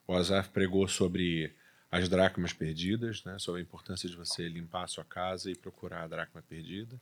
O 0.08 0.14
Azaf 0.14 0.50
pregou 0.50 0.88
sobre 0.88 1.54
as 1.92 2.08
dracmas 2.08 2.54
perdidas, 2.54 3.24
né, 3.24 3.38
sobre 3.40 3.62
a 3.62 3.64
importância 3.64 4.08
de 4.08 4.16
você 4.16 4.48
limpar 4.48 4.84
a 4.84 4.88
sua 4.88 5.04
casa 5.04 5.50
e 5.50 5.56
procurar 5.56 6.04
a 6.04 6.08
dracma 6.08 6.42
perdida. 6.42 7.00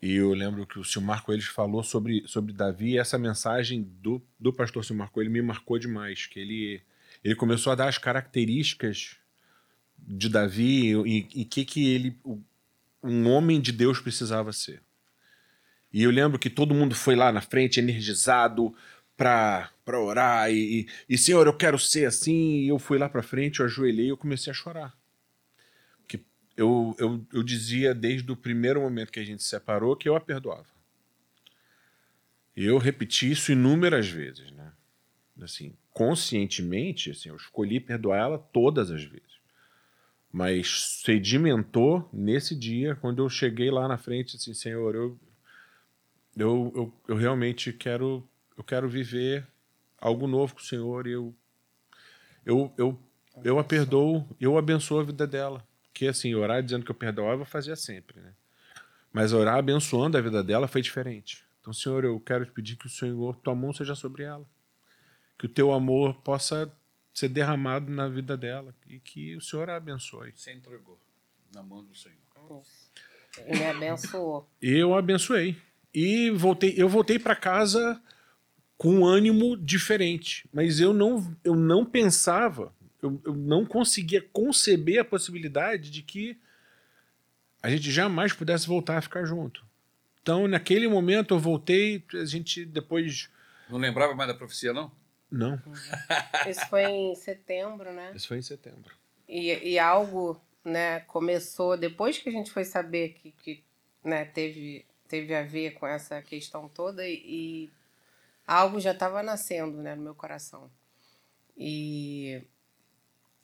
E 0.00 0.14
eu 0.14 0.32
lembro 0.34 0.66
que 0.66 0.78
o 0.78 0.84
Silmar 0.84 1.22
Coelho 1.22 1.42
falou 1.42 1.82
sobre, 1.84 2.26
sobre 2.26 2.52
Davi 2.52 2.92
e 2.92 2.98
essa 2.98 3.16
mensagem 3.18 3.82
do, 4.00 4.20
do 4.38 4.52
pastor 4.52 4.84
Silmar 4.84 5.10
Coelho 5.10 5.30
me 5.30 5.40
marcou 5.42 5.78
demais, 5.78 6.26
que 6.26 6.40
ele, 6.40 6.82
ele 7.22 7.36
começou 7.36 7.72
a 7.72 7.76
dar 7.76 7.88
as 7.88 7.98
características 7.98 9.16
de 9.98 10.28
Davi 10.28 10.92
e 11.06 11.28
e 11.42 11.44
que 11.44 11.64
que 11.64 11.88
ele 11.88 12.18
o- 12.24 12.42
um 13.02 13.28
homem 13.28 13.60
de 13.60 13.70
Deus 13.72 14.00
precisava 14.00 14.52
ser. 14.52 14.82
E 15.92 16.02
eu 16.02 16.10
lembro 16.10 16.38
que 16.38 16.50
todo 16.50 16.74
mundo 16.74 16.94
foi 16.94 17.14
lá 17.14 17.30
na 17.30 17.40
frente 17.40 17.78
energizado 17.78 18.74
para 19.16 19.70
para 19.84 20.00
orar 20.00 20.50
e, 20.50 20.80
e, 20.80 20.88
e 21.08 21.18
Senhor, 21.18 21.46
eu 21.46 21.56
quero 21.56 21.78
ser 21.78 22.06
assim, 22.06 22.60
e 22.60 22.68
eu 22.68 22.78
fui 22.78 22.98
lá 22.98 23.08
para 23.08 23.22
frente, 23.22 23.60
eu 23.60 23.66
ajoelhei 23.66 24.06
e 24.06 24.10
eu 24.10 24.16
comecei 24.16 24.50
a 24.50 24.54
chorar. 24.54 24.96
eu, 26.56 26.94
eu, 26.98 27.26
eu 27.32 27.42
dizia 27.42 27.94
desde 27.94 28.30
o 28.30 28.36
primeiro 28.36 28.80
momento 28.80 29.10
que 29.10 29.20
a 29.20 29.24
gente 29.24 29.42
se 29.42 29.48
separou 29.48 29.96
que 29.96 30.08
eu 30.08 30.14
a 30.14 30.20
perdoava. 30.20 30.66
Eu 32.54 32.76
repeti 32.76 33.30
isso 33.30 33.50
inúmeras 33.50 34.08
vezes, 34.08 34.50
né? 34.52 34.72
Assim, 35.40 35.74
conscientemente, 35.90 37.10
assim, 37.10 37.30
eu 37.30 37.36
escolhi 37.36 37.80
perdoar 37.80 38.18
ela 38.18 38.38
todas 38.38 38.90
as 38.90 39.02
vezes. 39.02 39.40
Mas 40.30 41.00
sedimentou 41.02 42.08
nesse 42.12 42.54
dia, 42.54 42.94
quando 42.96 43.22
eu 43.22 43.28
cheguei 43.28 43.70
lá 43.70 43.88
na 43.88 43.98
frente, 43.98 44.36
assim, 44.36 44.54
Senhor, 44.54 44.94
eu, 44.94 45.18
eu, 46.36 46.72
eu, 46.74 46.94
eu 47.08 47.16
realmente 47.16 47.72
quero, 47.72 48.26
eu 48.56 48.64
quero 48.64 48.88
viver 48.88 49.46
algo 50.02 50.26
novo 50.26 50.54
com 50.54 50.60
o 50.60 50.64
Senhor 50.64 51.06
e 51.06 51.12
eu, 51.12 51.32
eu, 52.44 52.74
eu, 52.76 52.98
eu 53.44 53.58
a 53.58 53.64
perdoo, 53.64 54.28
eu 54.40 54.58
abençoo 54.58 54.98
a 54.98 55.04
vida 55.04 55.26
dela. 55.26 55.64
Porque, 55.84 56.08
assim, 56.08 56.34
orar 56.34 56.62
dizendo 56.62 56.84
que 56.84 56.90
eu 56.90 56.94
perdoava, 56.94 57.42
eu 57.42 57.46
fazia 57.46 57.76
sempre, 57.76 58.20
né? 58.20 58.32
Mas 59.12 59.32
orar 59.32 59.58
abençoando 59.58 60.18
a 60.18 60.20
vida 60.20 60.42
dela 60.42 60.66
foi 60.66 60.82
diferente. 60.82 61.44
Então, 61.60 61.72
Senhor, 61.72 62.04
eu 62.04 62.18
quero 62.18 62.44
te 62.44 62.50
pedir 62.50 62.76
que 62.76 62.86
o 62.86 62.90
Senhor, 62.90 63.36
tua 63.36 63.54
mão 63.54 63.72
seja 63.72 63.94
sobre 63.94 64.24
ela. 64.24 64.44
Que 65.38 65.46
o 65.46 65.48
teu 65.48 65.72
amor 65.72 66.14
possa 66.22 66.72
ser 67.14 67.28
derramado 67.28 67.90
na 67.92 68.08
vida 68.08 68.36
dela 68.36 68.74
e 68.86 68.98
que 68.98 69.36
o 69.36 69.40
Senhor 69.40 69.70
a 69.70 69.76
abençoe. 69.76 70.32
Você 70.34 70.52
entregou 70.52 70.98
na 71.54 71.62
mão 71.62 71.84
do 71.84 71.94
Senhor. 71.94 72.16
E 73.46 73.56
me 73.56 73.66
abençoou. 73.66 74.48
Eu 74.60 74.94
abençoei. 74.94 75.56
E 75.94 76.30
voltei, 76.30 76.74
eu 76.76 76.88
voltei 76.88 77.18
para 77.18 77.36
casa 77.36 78.02
com 78.82 78.96
um 78.96 79.06
ânimo 79.06 79.56
diferente. 79.56 80.44
Mas 80.52 80.80
eu 80.80 80.92
não, 80.92 81.36
eu 81.44 81.54
não 81.54 81.84
pensava, 81.84 82.74
eu, 83.00 83.22
eu 83.24 83.32
não 83.32 83.64
conseguia 83.64 84.20
conceber 84.32 84.98
a 84.98 85.04
possibilidade 85.04 85.88
de 85.88 86.02
que 86.02 86.36
a 87.62 87.70
gente 87.70 87.92
jamais 87.92 88.32
pudesse 88.32 88.66
voltar 88.66 88.98
a 88.98 89.00
ficar 89.00 89.24
junto. 89.24 89.64
Então, 90.20 90.48
naquele 90.48 90.88
momento, 90.88 91.32
eu 91.32 91.38
voltei, 91.38 92.02
a 92.12 92.24
gente 92.24 92.64
depois. 92.64 93.30
Não 93.70 93.78
lembrava 93.78 94.16
mais 94.16 94.28
da 94.28 94.34
profecia, 94.34 94.72
não? 94.72 94.90
Não, 95.30 95.62
Isso 96.48 96.66
foi 96.68 96.82
em 96.82 97.14
setembro, 97.14 97.92
né? 97.92 98.10
isso 98.16 98.26
foi 98.26 98.38
em 98.38 98.42
setembro. 98.42 98.92
E, 99.28 99.70
e 99.74 99.78
algo, 99.78 100.42
né, 100.64 101.00
começou 101.00 101.76
depois 101.76 102.18
que 102.18 102.28
a 102.28 102.32
gente 102.32 102.50
foi 102.50 102.64
saber 102.64 103.10
que, 103.10 103.30
que 103.30 103.64
né, 104.04 104.24
teve, 104.24 104.84
teve 105.06 105.34
a 105.34 105.42
ver 105.42 105.74
com 105.74 105.86
essa 105.86 106.20
questão 106.20 106.68
toda 106.68 107.06
e, 107.06 107.22
e 107.24 107.70
algo 108.52 108.80
já 108.80 108.92
estava 108.92 109.22
nascendo, 109.22 109.78
né, 109.78 109.94
no 109.94 110.02
meu 110.02 110.14
coração. 110.14 110.70
E 111.56 112.42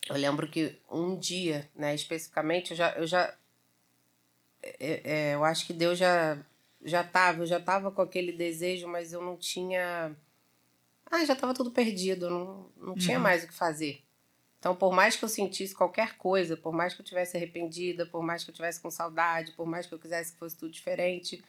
eu 0.09 0.17
lembro 0.17 0.49
que 0.49 0.81
um 0.91 1.17
dia, 1.19 1.69
né, 1.75 1.95
especificamente, 1.95 2.73
eu 2.73 2.77
já, 2.77 2.93
eu 2.93 3.07
já 3.07 3.35
é, 4.63 5.31
é, 5.31 5.35
eu 5.35 5.45
acho 5.45 5.67
que 5.67 5.73
Deus 5.73 5.99
já 5.99 6.39
já 6.85 7.03
tava, 7.03 7.43
eu 7.43 7.47
já 7.47 7.59
tava 7.61 7.91
com 7.91 8.01
aquele 8.01 8.33
desejo, 8.33 8.87
mas 8.87 9.13
eu 9.13 9.21
não 9.21 9.37
tinha 9.37 10.17
ah, 11.11 11.25
já 11.25 11.33
estava 11.33 11.55
tudo 11.55 11.71
perdido, 11.71 12.29
não, 12.29 12.71
não 12.77 12.95
tinha 12.95 13.19
mais 13.19 13.43
o 13.45 13.49
que 13.49 13.55
fazer. 13.55 14.03
Então, 14.59 14.75
por 14.75 14.93
mais 14.93 15.17
que 15.17 15.25
eu 15.25 15.29
sentisse 15.29 15.75
qualquer 15.75 16.17
coisa, 16.17 16.57
por 16.57 16.73
mais 16.73 16.93
que 16.93 17.01
eu 17.01 17.05
tivesse 17.05 17.37
arrependida, 17.37 18.05
por 18.05 18.23
mais 18.23 18.45
que 18.45 18.51
eu 18.51 18.55
tivesse 18.55 18.81
com 18.81 18.91
saudade, 18.91 19.53
por 19.53 19.67
mais 19.67 19.87
que 19.87 19.95
eu 19.95 19.99
quisesse 19.99 20.33
que 20.33 20.39
fosse 20.39 20.57
tudo 20.57 20.73
diferente, 20.73 21.43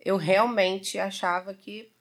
eu 0.00 0.16
realmente 0.16 0.98
achava 0.98 1.54
que 1.54 1.93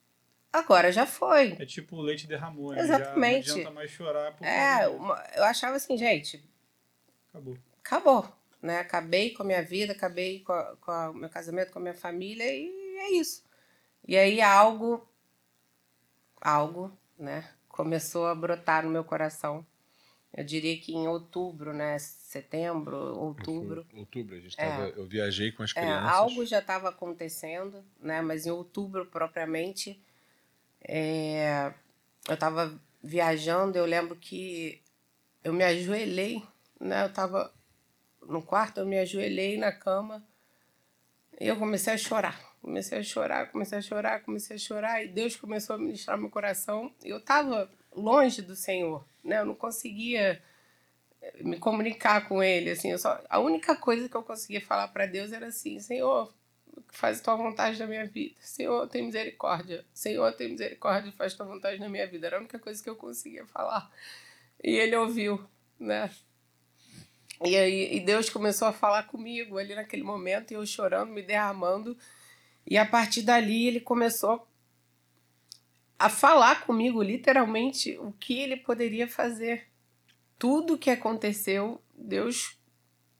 agora 0.53 0.91
já 0.91 1.05
foi. 1.05 1.53
É 1.59 1.65
tipo 1.65 1.97
o 1.97 2.01
leite 2.01 2.27
derramou, 2.27 2.71
né? 2.73 2.81
Exatamente. 2.81 3.47
Já 3.47 3.53
não 3.53 3.59
adianta 3.59 3.71
mais 3.75 3.91
chorar. 3.91 4.31
Por 4.37 4.45
É, 4.45 4.87
uma- 4.87 5.21
eu 5.35 5.43
achava 5.43 5.75
assim, 5.75 5.97
gente, 5.97 6.47
Acabou. 7.29 7.57
acabou, 7.83 8.33
né? 8.61 8.79
Acabei 8.79 9.31
com 9.31 9.43
a 9.43 9.45
minha 9.45 9.63
vida, 9.63 9.91
acabei 9.93 10.39
com, 10.41 10.53
a- 10.53 10.75
com 10.77 10.91
a- 10.91 11.09
o 11.09 11.13
meu 11.13 11.29
casamento, 11.29 11.71
com 11.71 11.79
a 11.79 11.81
minha 11.81 11.93
família 11.95 12.45
e 12.55 12.97
é 12.99 13.11
isso. 13.13 13.43
E 14.07 14.15
aí 14.17 14.39
algo, 14.41 15.05
algo, 16.41 16.95
né? 17.17 17.49
Começou 17.67 18.27
a 18.27 18.35
brotar 18.35 18.83
no 18.83 18.89
meu 18.91 19.03
coração. 19.03 19.65
Eu 20.35 20.43
diria 20.43 20.75
que 20.79 20.93
em 20.93 21.07
outubro, 21.07 21.73
né? 21.73 21.97
Setembro, 21.99 22.97
outubro. 23.19 23.85
Outubro, 23.95 24.35
a 24.35 24.39
gente 24.39 24.59
É. 24.59 24.67
tava, 24.69 24.87
eu 24.89 25.05
viajei 25.05 25.51
com 25.51 25.61
as 25.63 25.71
É, 25.71 25.79
crianças. 25.81 26.09
algo 26.11 26.45
já 26.45 26.59
estava 26.59 26.89
acontecendo, 26.89 27.83
né? 27.99 28.21
Mas 28.21 28.45
em 28.47 28.51
outubro 28.51 29.05
propriamente, 29.05 30.01
é, 30.83 31.73
eu 32.27 32.33
estava 32.33 32.79
viajando. 33.01 33.77
Eu 33.77 33.85
lembro 33.85 34.15
que 34.15 34.81
eu 35.43 35.53
me 35.53 35.63
ajoelhei, 35.63 36.43
né? 36.79 37.03
Eu 37.03 37.07
estava 37.07 37.53
no 38.21 38.41
quarto, 38.41 38.79
eu 38.79 38.85
me 38.85 38.97
ajoelhei 38.99 39.57
na 39.57 39.71
cama 39.71 40.23
e 41.39 41.47
eu 41.47 41.57
comecei 41.57 41.93
a 41.93 41.97
chorar. 41.97 42.53
Comecei 42.61 42.99
a 42.99 43.03
chorar, 43.03 43.51
comecei 43.51 43.77
a 43.77 43.81
chorar, 43.81 44.23
comecei 44.23 44.55
a 44.55 44.59
chorar 44.59 45.03
e 45.03 45.09
Deus 45.09 45.35
começou 45.35 45.75
a 45.75 45.79
ministrar 45.79 46.17
meu 46.17 46.29
coração. 46.29 46.93
Eu 47.03 47.17
estava 47.17 47.69
longe 47.93 48.41
do 48.41 48.55
Senhor, 48.55 49.05
né? 49.23 49.39
Eu 49.39 49.45
não 49.45 49.55
conseguia 49.55 50.41
me 51.41 51.57
comunicar 51.57 52.27
com 52.27 52.43
ele, 52.43 52.69
assim, 52.69 52.91
eu 52.91 52.99
só, 52.99 53.21
a 53.29 53.39
única 53.39 53.75
coisa 53.75 54.09
que 54.09 54.15
eu 54.15 54.23
conseguia 54.23 54.61
falar 54.61 54.89
para 54.89 55.05
Deus 55.05 55.31
era 55.31 55.47
assim, 55.47 55.79
Senhor, 55.79 56.33
faz 56.89 57.21
tua 57.21 57.35
vontade 57.35 57.79
na 57.79 57.87
minha 57.87 58.05
vida. 58.05 58.35
Senhor, 58.39 58.87
tem 58.87 59.05
misericórdia. 59.05 59.85
Senhor, 59.93 60.31
tem 60.33 60.51
misericórdia, 60.51 61.11
faz 61.11 61.33
tua 61.33 61.45
vontade 61.45 61.79
na 61.79 61.89
minha 61.89 62.07
vida. 62.07 62.27
Era 62.27 62.37
a 62.37 62.39
única 62.39 62.59
coisa 62.59 62.81
que 62.81 62.89
eu 62.89 62.95
conseguia 62.95 63.45
falar. 63.45 63.91
E 64.63 64.71
ele 64.71 64.95
ouviu, 64.95 65.43
né? 65.79 66.09
E 67.43 67.55
aí 67.57 67.95
e 67.95 67.99
Deus 67.99 68.29
começou 68.29 68.67
a 68.67 68.73
falar 68.73 69.03
comigo 69.03 69.57
ali 69.57 69.75
naquele 69.75 70.03
momento, 70.03 70.51
e 70.51 70.53
eu 70.53 70.65
chorando, 70.65 71.11
me 71.11 71.21
derramando. 71.21 71.97
E 72.65 72.77
a 72.77 72.85
partir 72.85 73.23
dali 73.23 73.67
ele 73.67 73.79
começou 73.79 74.47
a 75.99 76.09
falar 76.09 76.65
comigo 76.65 77.01
literalmente 77.01 77.97
o 77.97 78.11
que 78.13 78.39
ele 78.39 78.57
poderia 78.57 79.07
fazer 79.07 79.67
tudo 80.43 80.77
que 80.77 80.89
aconteceu, 80.89 81.81
Deus 81.95 82.57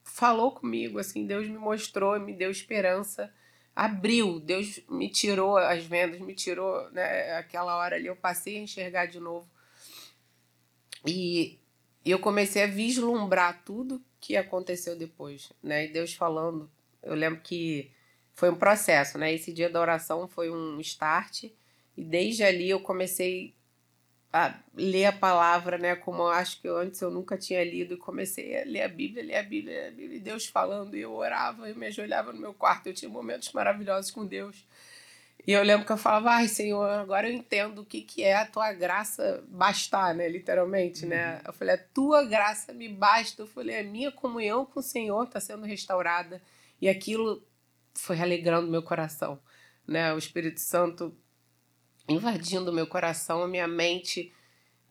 falou 0.04 0.52
comigo, 0.52 1.00
assim, 1.00 1.26
Deus 1.26 1.48
me 1.48 1.58
mostrou, 1.58 2.20
me 2.20 2.34
deu 2.34 2.52
esperança, 2.52 3.34
abriu, 3.76 4.40
Deus 4.40 4.80
me 4.90 5.10
tirou 5.10 5.58
as 5.58 5.84
vendas, 5.84 6.20
me 6.20 6.36
tirou, 6.36 6.90
né, 6.92 7.34
aquela 7.38 7.76
hora 7.76 7.96
ali 7.96 8.08
eu 8.08 8.16
passei 8.16 8.58
a 8.58 8.62
enxergar 8.62 9.08
de 9.08 9.20
novo. 9.20 9.48
E 11.06 11.60
eu 12.06 12.20
comecei 12.20 12.64
a 12.64 12.68
vislumbrar 12.68 13.64
tudo 13.66 14.02
que 14.20 14.38
aconteceu 14.38 14.96
depois, 14.96 15.52
né? 15.62 15.86
E 15.86 15.88
Deus 15.90 16.14
falando, 16.14 16.70
eu 17.02 17.14
lembro 17.14 17.42
que 17.42 17.92
foi 18.34 18.50
um 18.50 18.56
processo, 18.56 19.18
né? 19.18 19.34
Esse 19.34 19.52
dia 19.52 19.70
da 19.70 19.82
oração 19.82 20.28
foi 20.28 20.50
um 20.50 20.80
start 20.80 21.46
e 21.98 22.04
desde 22.04 22.44
ali 22.44 22.70
eu 22.70 22.80
comecei 22.80 23.54
a 24.34 24.60
ler 24.76 25.06
a 25.06 25.12
palavra, 25.12 25.78
né? 25.78 25.96
Como 25.96 26.24
eu 26.24 26.30
acho 26.30 26.60
que 26.60 26.68
eu, 26.68 26.76
antes 26.76 27.00
eu 27.00 27.12
nunca 27.12 27.38
tinha 27.38 27.64
lido, 27.64 27.94
e 27.94 27.98
comecei 27.98 28.60
a 28.60 28.66
ler 28.66 28.82
a 28.82 28.88
Bíblia, 28.88 29.24
ler 29.24 29.36
a 29.36 29.44
Bíblia, 29.44 29.74
ler 29.74 29.88
a 29.88 29.92
Bíblia, 29.92 30.18
e 30.18 30.20
Deus 30.20 30.48
falando, 30.48 30.98
e 30.98 31.02
eu 31.02 31.14
orava, 31.14 31.70
eu 31.70 31.76
me 31.76 31.86
ajoelhava 31.86 32.34
no 32.34 32.40
meu 32.40 32.54
quarto, 32.54 32.88
eu 32.88 32.94
tinha 32.96 33.10
momentos 33.10 33.54
maravilhosos 33.54 34.10
com 34.10 34.26
Deus. 34.26 34.66
E 35.46 35.52
eu 35.52 35.62
lembro 35.62 35.86
que 35.86 35.92
eu 35.92 35.98
falava, 35.98 36.32
ai 36.32 36.48
Senhor, 36.48 36.90
agora 36.90 37.30
eu 37.30 37.34
entendo 37.34 37.82
o 37.82 37.86
que, 37.86 38.02
que 38.02 38.24
é 38.24 38.36
a 38.36 38.46
tua 38.46 38.72
graça 38.74 39.44
bastar, 39.50 40.16
né? 40.16 40.28
Literalmente, 40.28 41.06
né? 41.06 41.42
Eu 41.46 41.54
falei, 41.54 41.76
a 41.76 41.78
tua 41.78 42.24
graça 42.24 42.74
me 42.74 42.88
basta. 42.88 43.42
Eu 43.42 43.48
falei, 43.48 43.80
a 43.80 43.84
minha 43.84 44.12
comunhão 44.12 44.66
com 44.66 44.80
o 44.80 44.84
Senhor 44.84 45.26
está 45.26 45.42
sendo 45.42 45.66
restaurada. 45.66 46.42
E 46.82 46.88
aquilo 46.88 47.46
foi 47.94 48.20
alegrando 48.22 48.72
meu 48.72 48.82
coração, 48.82 49.38
né? 49.86 50.14
O 50.14 50.18
Espírito 50.18 50.62
Santo 50.62 51.14
invadindo 52.08 52.74
meu 52.74 52.88
coração, 52.88 53.44
a 53.44 53.48
minha 53.48 53.68
mente. 53.68 54.32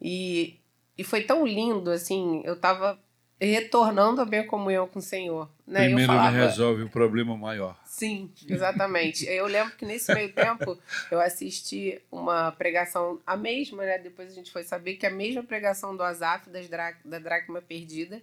E, 0.00 0.58
e 0.96 1.04
foi 1.04 1.22
tão 1.22 1.46
lindo, 1.46 1.90
assim, 1.90 2.42
eu 2.44 2.58
tava 2.58 2.98
retornando 3.40 4.20
a 4.20 4.24
minha 4.24 4.46
comunhão 4.46 4.86
com 4.86 5.00
o 5.00 5.02
Senhor. 5.02 5.50
Né? 5.66 5.84
Primeiro 5.86 6.12
falava, 6.12 6.36
ele 6.36 6.46
resolve 6.46 6.82
o 6.84 6.88
problema 6.88 7.36
maior. 7.36 7.78
Sim, 7.84 8.30
exatamente. 8.48 9.24
Eu 9.26 9.46
lembro 9.46 9.74
que 9.76 9.84
nesse 9.84 10.14
meio 10.14 10.32
tempo 10.32 10.78
eu 11.10 11.20
assisti 11.20 12.00
uma 12.10 12.52
pregação, 12.52 13.20
a 13.26 13.36
mesma, 13.36 13.84
né? 13.84 13.98
Depois 13.98 14.30
a 14.30 14.34
gente 14.34 14.52
foi 14.52 14.62
saber 14.62 14.94
que 14.94 15.06
a 15.06 15.10
mesma 15.10 15.42
pregação 15.42 15.96
do 15.96 16.02
Azaf, 16.02 16.48
das 16.50 16.68
Dra 16.68 16.94
da 17.04 17.18
Dracma 17.18 17.60
Perdida, 17.60 18.22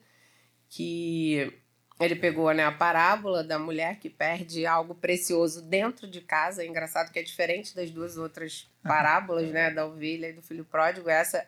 que 0.69 1.51
ele 1.99 2.15
pegou 2.15 2.53
né, 2.53 2.63
a 2.63 2.71
parábola 2.71 3.43
da 3.43 3.59
mulher 3.59 3.99
que 3.99 4.09
perde 4.09 4.65
algo 4.65 4.95
precioso 4.95 5.61
dentro 5.61 6.07
de 6.07 6.21
casa. 6.21 6.63
É 6.63 6.67
engraçado 6.67 7.11
que 7.11 7.19
é 7.19 7.23
diferente 7.23 7.75
das 7.75 7.91
duas 7.91 8.17
outras 8.17 8.69
parábolas, 8.81 9.49
né? 9.51 9.69
Da 9.69 9.85
ovelha 9.85 10.29
e 10.29 10.33
do 10.33 10.41
filho 10.41 10.63
pródigo. 10.63 11.09
Essa 11.09 11.45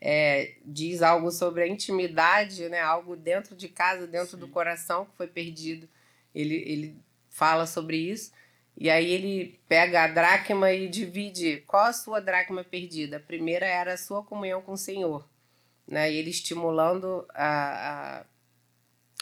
é, 0.00 0.54
diz 0.64 1.02
algo 1.02 1.32
sobre 1.32 1.62
a 1.62 1.66
intimidade, 1.66 2.68
né? 2.68 2.80
Algo 2.80 3.16
dentro 3.16 3.56
de 3.56 3.68
casa, 3.68 4.06
dentro 4.06 4.36
do 4.36 4.46
coração 4.46 5.04
que 5.04 5.16
foi 5.16 5.26
perdido. 5.26 5.88
Ele, 6.32 6.54
ele 6.54 6.96
fala 7.28 7.66
sobre 7.66 7.96
isso. 7.96 8.32
E 8.76 8.88
aí 8.88 9.10
ele 9.10 9.58
pega 9.68 10.04
a 10.04 10.06
dracma 10.06 10.72
e 10.72 10.88
divide 10.88 11.64
qual 11.66 11.86
a 11.86 11.92
sua 11.92 12.20
dracma 12.20 12.62
perdida. 12.62 13.16
A 13.16 13.20
primeira 13.20 13.66
era 13.66 13.94
a 13.94 13.98
sua 13.98 14.22
comunhão 14.22 14.62
com 14.62 14.72
o 14.72 14.78
Senhor. 14.78 15.28
Né? 15.84 16.12
E 16.12 16.16
ele 16.16 16.30
estimulando 16.30 17.26
a, 17.34 18.20
a, 18.20 18.24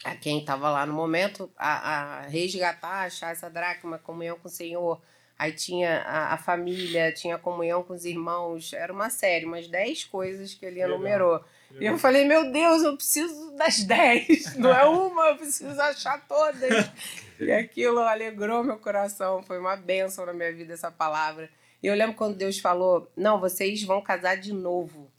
a 0.05 0.15
quem 0.15 0.39
estava 0.39 0.71
lá 0.71 0.87
no 0.87 0.93
momento 0.93 1.51
a, 1.57 2.21
a, 2.21 2.21
resgatar, 2.23 3.05
achar 3.05 3.33
essa 3.33 3.51
dracma, 3.51 3.99
comunhão 3.99 4.39
com 4.39 4.49
o 4.49 4.51
Senhor. 4.51 5.01
Aí 5.39 5.53
tinha 5.53 6.03
a, 6.03 6.35
a, 6.35 6.39
família, 6.39 7.13
tinha 7.13 7.37
comunhão 7.37 7.83
com 7.83 7.93
os 7.93 8.05
irmãos. 8.05 8.73
Era 8.73 8.93
uma 8.93 9.11
série, 9.11 9.45
umas 9.45 9.69
10 9.69 10.05
coisas 10.05 10.55
que 10.55 10.65
ele 10.65 10.81
enumerou. 10.81 11.35
Legal. 11.71 11.83
E 11.83 11.87
eu 11.87 11.99
falei, 11.99 12.25
meu 12.25 12.51
Deus, 12.51 12.83
eu 12.83 12.97
preciso 12.97 13.55
das 13.57 13.83
10. 13.83 14.57
Não 14.57 14.73
é 14.73 14.85
uma, 14.85 15.29
eu 15.29 15.37
preciso 15.37 15.79
achar 15.81 16.27
todas. 16.27 16.91
e 17.39 17.53
aquilo 17.53 17.99
alegrou 17.99 18.65
meu 18.65 18.79
coração. 18.79 19.43
Foi 19.43 19.59
uma 19.59 19.77
bênção 19.77 20.25
na 20.25 20.33
minha 20.33 20.53
vida 20.53 20.73
essa 20.73 20.91
palavra. 20.91 21.51
E 21.83 21.87
eu 21.87 21.95
lembro 21.95 22.17
quando 22.17 22.37
Deus 22.37 22.59
falou: 22.59 23.11
Não, 23.15 23.39
vocês 23.39 23.83
vão 23.83 24.01
casar 24.01 24.37
de 24.37 24.53
novo. 24.53 25.11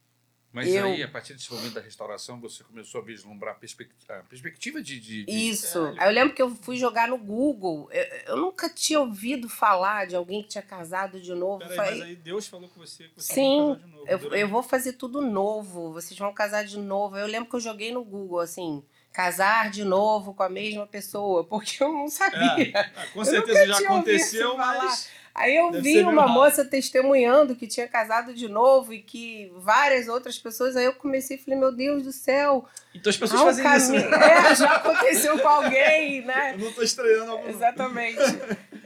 Mas 0.57 0.73
eu... 0.73 0.85
aí, 0.85 1.03
a 1.03 1.07
partir 1.07 1.33
desse 1.33 1.53
momento 1.53 1.73
da 1.73 1.81
restauração, 1.81 2.39
você 2.41 2.63
começou 2.63 2.99
a 2.99 3.03
vislumbrar 3.03 3.53
a 3.53 3.57
perspectiva, 3.57 4.15
a 4.15 4.23
perspectiva 4.23 4.81
de, 4.81 4.99
de, 4.99 5.23
de... 5.23 5.49
Isso. 5.49 5.77
É, 5.77 5.95
aí 5.99 6.09
eu 6.09 6.13
lembro 6.13 6.33
que 6.33 6.41
eu 6.41 6.49
fui 6.49 6.77
jogar 6.77 7.07
no 7.07 7.17
Google. 7.17 7.87
Eu, 7.91 8.03
eu, 8.33 8.37
nunca 8.37 8.67
tinha 8.67 8.99
ouvido 8.99 9.47
falar 9.47 10.07
de 10.07 10.15
alguém 10.15 10.41
que 10.41 10.49
tinha 10.49 10.63
casado 10.63 11.21
de 11.21 11.33
novo. 11.35 11.59
Peraí, 11.59 11.75
Falei... 11.75 11.99
mas 11.99 12.01
aí 12.09 12.15
Deus 12.15 12.47
falou 12.47 12.67
com 12.69 12.79
você 12.79 13.03
que 13.03 13.21
você 13.21 13.33
Sim, 13.35 13.75
de 13.75 13.87
novo. 13.87 14.07
Eu, 14.07 14.33
eu 14.33 14.47
vou 14.47 14.63
fazer 14.63 14.93
tudo 14.93 15.21
novo. 15.21 15.93
Vocês 15.93 16.17
vão 16.19 16.33
casar 16.33 16.65
de 16.65 16.79
novo. 16.79 17.15
Eu 17.17 17.27
lembro 17.27 17.49
que 17.49 17.55
eu 17.55 17.59
joguei 17.59 17.91
no 17.91 18.03
Google, 18.03 18.39
assim 18.39 18.83
casar 19.17 19.71
de 19.71 19.83
novo 19.83 20.31
com 20.31 20.43
a 20.43 20.49
mesma 20.49 20.85
pessoa, 20.85 21.43
porque 21.43 21.83
eu 21.83 21.91
não 21.91 22.07
sabia. 22.07 22.69
É, 22.77 23.07
com 23.11 23.25
certeza 23.25 23.65
já 23.65 23.79
aconteceu, 23.79 24.55
mas 24.55 25.09
Aí 25.33 25.55
eu 25.55 25.71
Deve 25.71 25.83
vi 25.83 26.03
uma 26.03 26.27
moça 26.27 26.65
testemunhando 26.65 27.55
que 27.55 27.67
tinha 27.67 27.87
casado 27.87 28.33
de 28.33 28.47
novo 28.47 28.91
e 28.91 29.03
que 29.03 29.51
várias 29.55 30.07
outras 30.07 30.37
pessoas. 30.37 30.75
Aí 30.75 30.85
eu 30.85 30.93
comecei 30.93 31.37
e 31.37 31.39
falei, 31.39 31.59
meu 31.59 31.71
Deus 31.71 32.01
do 32.01 32.11
céu. 32.11 32.65
Então 32.93 33.09
as 33.09 33.17
pessoas 33.17 33.59
fazem 33.59 33.63
caminho. 33.63 34.15
isso. 34.15 34.17
É, 34.23 34.55
já 34.55 34.71
aconteceu 34.75 35.37
com 35.37 35.47
alguém, 35.47 36.21
né? 36.25 36.53
Eu 36.57 36.59
não 36.59 36.69
estou 36.69 36.83
estranhando 36.83 37.31
algum. 37.31 37.49
Exatamente. 37.49 38.19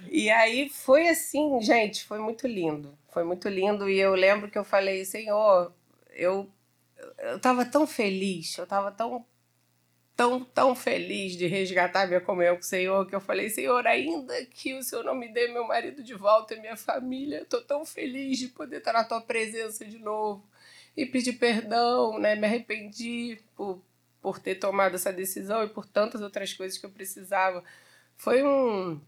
E 0.10 0.30
aí 0.30 0.70
foi 0.70 1.08
assim, 1.08 1.62
gente, 1.62 2.04
foi 2.04 2.20
muito 2.20 2.46
lindo. 2.48 2.98
Foi 3.14 3.24
muito 3.24 3.48
lindo. 3.48 3.90
E 3.90 3.98
eu 3.98 4.14
lembro 4.14 4.52
que 4.52 4.58
eu 4.58 4.66
falei, 4.66 5.06
Senhor, 5.06 5.74
eu, 6.12 6.50
eu 7.20 7.40
tava 7.40 7.64
tão 7.64 7.88
feliz, 7.88 8.58
eu 8.58 8.68
tava 8.68 8.92
tão 8.92 9.26
tão, 10.16 10.44
tão 10.44 10.76
feliz 10.76 11.36
de 11.36 11.48
resgatar 11.48 12.08
minha 12.08 12.22
comunhão 12.22 12.56
com 12.56 12.62
o 12.62 12.66
Senhor 12.66 13.08
que 13.08 13.16
eu 13.16 13.22
falei, 13.22 13.50
Senhor, 13.50 13.86
ainda 13.88 14.46
que 14.46 14.74
o 14.74 14.84
Senhor 14.84 15.04
não 15.04 15.16
me 15.16 15.28
dê 15.28 15.48
meu 15.48 15.66
marido 15.66 16.04
de 16.04 16.14
volta 16.14 16.54
e 16.54 16.60
minha 16.60 16.78
família, 16.78 17.42
estou 17.42 17.62
tão 17.62 17.86
feliz 17.86 18.38
de 18.38 18.48
poder 18.50 18.78
estar 18.78 18.94
na 18.94 19.04
tua 19.04 19.22
presença 19.22 19.86
de 19.86 19.98
novo 19.98 20.48
e 20.96 21.06
pedir 21.06 21.34
perdão, 21.34 22.20
né? 22.20 22.36
Me 22.36 22.46
arrependi 22.46 23.40
por, 23.56 23.82
por 24.22 24.40
ter 24.40 24.56
tomado 24.56 24.96
essa 24.96 25.12
decisão 25.12 25.64
e 25.64 25.70
por 25.70 25.86
tantas 25.86 26.22
outras 26.22 26.54
coisas 26.54 26.78
que 26.78 26.86
eu 26.86 26.92
precisava. 26.92 27.64
Foi 28.18 28.44
um 28.44 29.02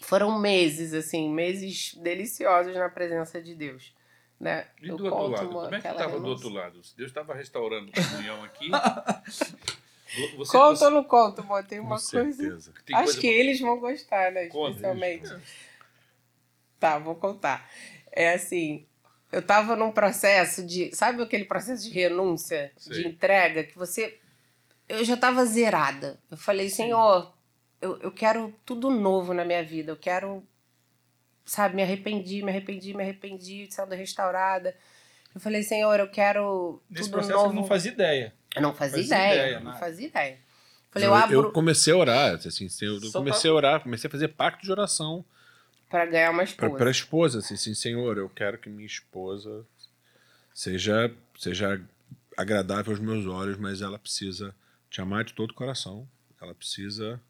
foram 0.00 0.38
meses 0.38 0.94
assim, 0.94 1.28
meses 1.28 1.94
deliciosos 1.94 2.74
na 2.74 2.88
presença 2.88 3.40
de 3.40 3.54
Deus. 3.54 3.94
Né? 4.38 4.68
E 4.80 4.86
do 4.86 5.04
outro 5.04 5.26
lado, 5.26 5.48
como 5.48 5.74
é 5.74 5.80
que 5.80 5.88
estava 5.88 6.20
do 6.20 6.26
outro 6.26 6.48
lado? 6.48 6.80
Deus 6.96 7.10
estava 7.10 7.34
restaurando 7.34 7.90
a 7.92 8.10
comunhão 8.10 8.44
aqui. 8.44 8.70
Você, 10.36 10.52
Conta 10.52 10.76
você... 10.76 10.84
ou 10.86 10.90
não 10.90 11.04
conta, 11.04 11.42
amor? 11.42 11.64
Tem 11.64 11.78
uma 11.78 11.96
Com 11.98 12.10
coisa. 12.10 12.32
Certeza. 12.32 12.72
Tem 12.86 12.96
Acho 12.96 13.04
coisa... 13.04 13.20
que 13.20 13.26
eles 13.26 13.60
vão 13.60 13.78
gostar, 13.78 14.32
né? 14.32 14.46
Conta, 14.46 14.70
especialmente. 14.70 15.28
Tá, 16.78 16.98
vou 16.98 17.14
contar. 17.14 17.68
É 18.12 18.32
assim, 18.32 18.86
eu 19.30 19.42
tava 19.42 19.76
num 19.76 19.92
processo 19.92 20.64
de. 20.64 20.94
Sabe 20.94 21.22
aquele 21.22 21.44
processo 21.44 21.84
de 21.84 21.90
renúncia, 21.90 22.72
de 22.86 23.06
entrega, 23.06 23.64
que 23.64 23.76
você. 23.76 24.18
Eu 24.88 25.04
já 25.04 25.16
tava 25.16 25.44
zerada. 25.44 26.18
Eu 26.30 26.36
falei, 26.36 26.70
Senhor, 26.70 27.34
eu, 27.80 27.98
eu 27.98 28.10
quero 28.10 28.54
tudo 28.64 28.90
novo 28.90 29.34
na 29.34 29.44
minha 29.44 29.62
vida. 29.62 29.92
Eu 29.92 29.96
quero. 29.96 30.42
Sabe, 31.44 31.76
me 31.76 31.82
arrependi, 31.82 32.42
me 32.42 32.50
arrependi, 32.50 32.94
me 32.94 33.02
arrependi, 33.02 33.68
sendo 33.70 33.94
restaurada. 33.94 34.74
Eu 35.34 35.40
falei, 35.40 35.62
Senhor, 35.62 36.00
eu 36.00 36.08
quero. 36.08 36.82
Nesse 36.88 37.04
tudo 37.04 37.12
processo 37.12 37.38
novo. 37.38 37.50
eu 37.50 37.54
não 37.54 37.64
fazia 37.64 37.92
ideia. 37.92 38.34
Eu 38.54 38.62
não 38.62 38.74
fazia, 38.74 39.02
ideia, 39.02 39.32
ideia, 39.34 39.60
não 39.60 39.78
fazia 39.78 40.06
ideia. 40.06 40.38
Falei, 40.90 41.06
eu, 41.06 41.12
eu, 41.12 41.14
abro... 41.14 41.36
eu, 41.36 41.52
comecei 41.52 41.92
a 41.92 41.96
orar, 41.96 42.34
assim, 42.34 42.68
eu 42.80 43.00
Só 43.00 43.18
comecei 43.18 43.50
a 43.50 43.54
orar, 43.54 43.80
comecei 43.82 44.08
a 44.08 44.10
fazer 44.10 44.28
pacto 44.28 44.64
de 44.64 44.72
oração. 44.72 45.24
Para 45.88 46.06
ganhar 46.06 46.30
uma 46.30 46.42
esposa. 46.42 46.76
Para 46.76 46.88
a 46.88 46.90
esposa, 46.90 47.38
assim, 47.38 47.54
assim, 47.54 47.74
Senhor, 47.74 48.16
eu 48.16 48.28
quero 48.28 48.58
que 48.58 48.68
minha 48.68 48.86
esposa 48.86 49.64
seja, 50.52 51.12
seja 51.38 51.80
agradável 52.36 52.92
aos 52.92 53.00
meus 53.00 53.26
olhos, 53.26 53.58
mas 53.58 53.80
ela 53.82 53.98
precisa 53.98 54.54
te 54.90 55.00
amar 55.00 55.24
de 55.24 55.34
todo 55.34 55.50
o 55.50 55.54
coração. 55.54 56.08
Ela 56.40 56.54
precisa 56.54 57.20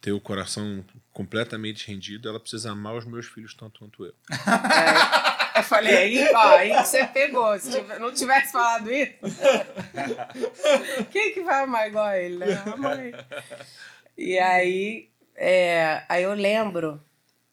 ter 0.00 0.12
o 0.12 0.20
coração 0.20 0.84
completamente 1.12 1.86
rendido, 1.86 2.28
ela 2.28 2.40
precisa 2.40 2.72
amar 2.72 2.96
os 2.96 3.04
meus 3.04 3.26
filhos 3.26 3.54
tanto 3.54 3.78
quanto 3.78 4.04
eu. 4.04 4.14
É. 5.28 5.31
Eu 5.62 5.68
falei, 5.68 5.96
aí, 5.96 6.34
ó, 6.34 6.56
aí 6.56 6.72
você 6.72 7.06
pegou. 7.06 7.58
Se 7.58 7.80
não 8.00 8.12
tivesse 8.12 8.52
falado 8.52 8.92
isso, 8.92 9.14
quem 11.10 11.32
que 11.32 11.40
vai 11.40 11.62
amar 11.62 11.88
igual 11.88 12.12
ele, 12.14 12.38
né? 12.38 12.64
E 14.16 14.38
aí, 14.38 15.08
é, 15.36 16.02
aí 16.08 16.24
eu 16.24 16.34
lembro 16.34 17.02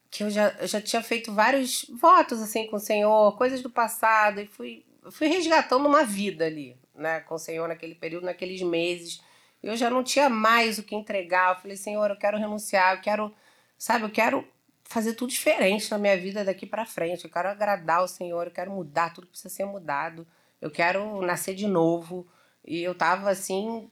que 0.10 0.24
eu 0.24 0.30
já, 0.30 0.50
eu 0.60 0.68
já 0.68 0.82
tinha 0.82 1.04
feito 1.04 1.32
vários 1.32 1.86
votos 2.02 2.42
assim 2.42 2.68
com 2.68 2.78
o 2.78 2.80
Senhor, 2.80 3.38
coisas 3.38 3.62
do 3.62 3.70
passado, 3.70 4.42
e 4.42 4.48
fui, 4.48 4.84
fui 5.12 5.28
resgatando 5.28 5.88
uma 5.88 6.04
vida 6.04 6.46
ali, 6.46 6.76
né, 6.96 7.20
com 7.22 7.36
o 7.36 7.40
Senhor 7.40 7.68
naquele 7.68 7.94
período, 7.96 8.26
naqueles 8.26 8.62
meses. 8.62 9.22
Eu 9.62 9.78
já 9.78 9.90
não 9.90 10.04
tinha 10.04 10.30
mais 10.30 10.80
o 10.80 10.84
que 10.84 10.96
entregar. 10.96 11.54
Eu 11.54 11.62
falei, 11.62 11.78
Senhor, 11.78 12.10
eu 12.10 12.18
quero 12.18 12.38
renunciar, 12.38 12.96
eu 12.96 13.02
quero, 13.02 13.36
sabe, 13.78 14.06
eu 14.06 14.10
quero 14.10 14.48
fazer 14.90 15.14
tudo 15.14 15.30
diferente 15.30 15.90
na 15.92 16.00
minha 16.00 16.18
vida 16.18 16.44
daqui 16.44 16.66
para 16.66 16.86
frente. 16.86 17.24
Eu 17.24 17.32
quero 17.32 17.48
agradar 17.48 18.04
o 18.04 18.08
Senhor, 18.08 18.48
eu 18.48 18.52
quero 18.52 18.72
mudar 18.72 19.14
tudo 19.14 19.28
que 19.28 19.34
precisa 19.34 19.54
ser 19.54 19.66
mudado. 19.66 20.28
Eu 20.60 20.72
quero 20.72 21.22
nascer 21.22 21.54
de 21.54 21.68
novo. 21.68 22.28
E 22.66 22.82
eu 22.82 22.96
tava 22.96 23.30
assim, 23.30 23.90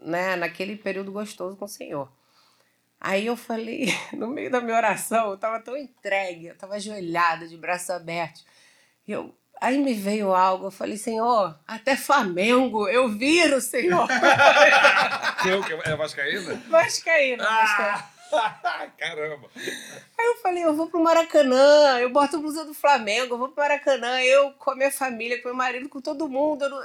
né, 0.00 0.36
naquele 0.36 0.76
período 0.76 1.10
gostoso 1.10 1.56
com 1.56 1.64
o 1.64 1.68
Senhor. 1.68 2.10
Aí 3.00 3.26
eu 3.26 3.36
falei, 3.36 3.86
no 4.14 4.28
meio 4.28 4.50
da 4.50 4.60
minha 4.60 4.76
oração, 4.76 5.30
eu 5.30 5.36
tava 5.36 5.58
tão 5.58 5.76
entregue, 5.76 6.46
eu 6.46 6.56
tava 6.56 6.74
ajoelhada, 6.74 7.48
de 7.48 7.56
braços 7.56 7.90
abertos. 7.90 8.46
E 9.08 9.12
eu, 9.12 9.34
aí 9.60 9.78
me 9.78 9.94
veio 9.94 10.32
algo, 10.32 10.66
eu 10.66 10.70
falei, 10.70 10.96
Senhor, 10.96 11.58
até 11.66 11.96
Flamengo, 11.96 12.88
eu 12.88 13.08
viro, 13.08 13.60
Senhor. 13.60 14.06
que 15.42 15.90
é 15.90 15.96
Vascaína? 15.96 16.54
Vascaína, 16.68 17.44
ah! 17.44 17.66
Vascaína. 17.66 18.09
Caramba! 18.98 19.48
Aí 19.56 20.26
eu 20.26 20.36
falei, 20.36 20.64
eu 20.64 20.74
vou 20.74 20.88
pro 20.88 21.02
Maracanã, 21.02 21.98
eu 21.98 22.10
boto 22.10 22.36
a 22.36 22.38
blusa 22.38 22.64
do 22.64 22.74
Flamengo, 22.74 23.34
eu 23.34 23.38
vou 23.38 23.48
pro 23.48 23.62
Maracanã, 23.62 24.20
eu 24.22 24.52
com 24.52 24.70
a 24.70 24.76
minha 24.76 24.90
família, 24.90 25.40
com 25.40 25.48
meu 25.48 25.56
marido, 25.56 25.88
com 25.88 26.00
todo 26.00 26.28
mundo. 26.28 26.64
Eu 26.64 26.70
não... 26.70 26.82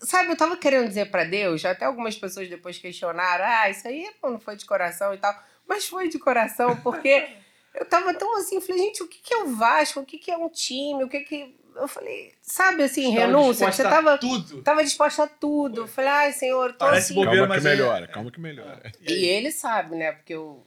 Sabe, 0.00 0.30
eu 0.30 0.36
tava 0.36 0.56
querendo 0.56 0.88
dizer 0.88 1.10
para 1.10 1.24
Deus, 1.24 1.64
até 1.64 1.86
algumas 1.86 2.16
pessoas 2.16 2.48
depois 2.48 2.78
questionaram, 2.78 3.44
ah, 3.46 3.70
isso 3.70 3.88
aí 3.88 4.10
não 4.22 4.38
foi 4.38 4.56
de 4.56 4.66
coração 4.66 5.14
e 5.14 5.18
tal, 5.18 5.34
mas 5.66 5.86
foi 5.86 6.08
de 6.08 6.18
coração, 6.18 6.76
porque 6.82 7.26
eu 7.74 7.86
tava 7.86 8.12
tão 8.12 8.36
assim, 8.36 8.60
falei, 8.60 8.82
gente, 8.82 9.02
o 9.02 9.08
que, 9.08 9.18
que 9.18 9.32
é 9.32 9.38
o 9.38 9.54
Vasco? 9.54 10.00
O 10.00 10.04
que, 10.04 10.18
que 10.18 10.30
é 10.30 10.36
um 10.36 10.50
time? 10.50 11.04
O 11.04 11.08
que 11.08 11.20
que 11.20 11.56
eu 11.74 11.88
falei, 11.88 12.32
sabe 12.40 12.84
assim, 12.84 13.08
Estava 13.08 13.26
renúncia? 13.26 13.72
Você 13.72 13.82
tava, 13.82 14.18
tudo. 14.18 14.62
tava 14.62 14.84
disposta 14.84 15.24
a 15.24 15.26
tudo. 15.26 15.82
Eu 15.82 15.88
falei, 15.88 16.10
ai, 16.10 16.32
senhor, 16.32 16.72
tô 16.72 16.84
Parece 16.84 17.12
assim. 17.12 17.14
Bobeira, 17.14 17.46
calma 17.46 17.56
que 17.56 17.64
melhora, 17.64 18.06
calma 18.06 18.30
que 18.30 18.40
melhora. 18.40 18.92
E, 19.00 19.12
e 19.12 19.24
ele 19.24 19.50
sabe, 19.50 19.96
né? 19.96 20.12
Porque 20.12 20.34
eu 20.34 20.64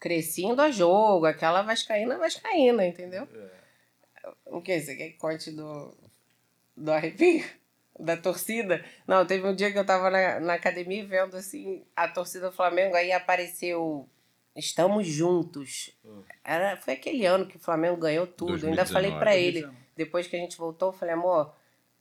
cresci 0.00 0.44
indo 0.44 0.60
a 0.60 0.70
jogo, 0.70 1.26
aquela 1.26 1.62
vascaína 1.62 2.18
vascaína, 2.18 2.86
entendeu? 2.86 3.28
É. 3.32 4.30
O 4.46 4.60
que? 4.60 4.80
Você 4.80 4.96
quer 4.96 5.10
que 5.10 5.18
conte 5.18 5.52
do, 5.52 5.94
do 6.76 6.90
arrepio? 6.90 7.44
Da 7.98 8.16
torcida? 8.16 8.82
Não, 9.06 9.26
teve 9.26 9.46
um 9.46 9.54
dia 9.54 9.70
que 9.70 9.78
eu 9.78 9.84
tava 9.84 10.08
na, 10.08 10.40
na 10.40 10.54
academia 10.54 11.04
vendo 11.04 11.36
assim 11.36 11.84
a 11.94 12.08
torcida 12.08 12.48
do 12.48 12.56
Flamengo, 12.56 12.96
aí 12.96 13.12
apareceu 13.12 14.08
Estamos 14.54 15.06
juntos. 15.06 15.92
Hum. 16.04 16.22
Era, 16.44 16.76
foi 16.76 16.94
aquele 16.94 17.24
ano 17.24 17.46
que 17.46 17.56
o 17.56 17.60
Flamengo 17.60 17.96
ganhou 17.96 18.26
tudo. 18.26 18.52
2019. 18.52 18.66
Eu 18.66 18.70
ainda 18.70 18.92
falei 18.92 19.18
para 19.18 19.36
ele, 19.36 19.68
depois 19.96 20.26
que 20.26 20.36
a 20.36 20.38
gente 20.38 20.56
voltou, 20.56 20.88
eu 20.88 20.92
falei, 20.92 21.14
amor, 21.14 21.54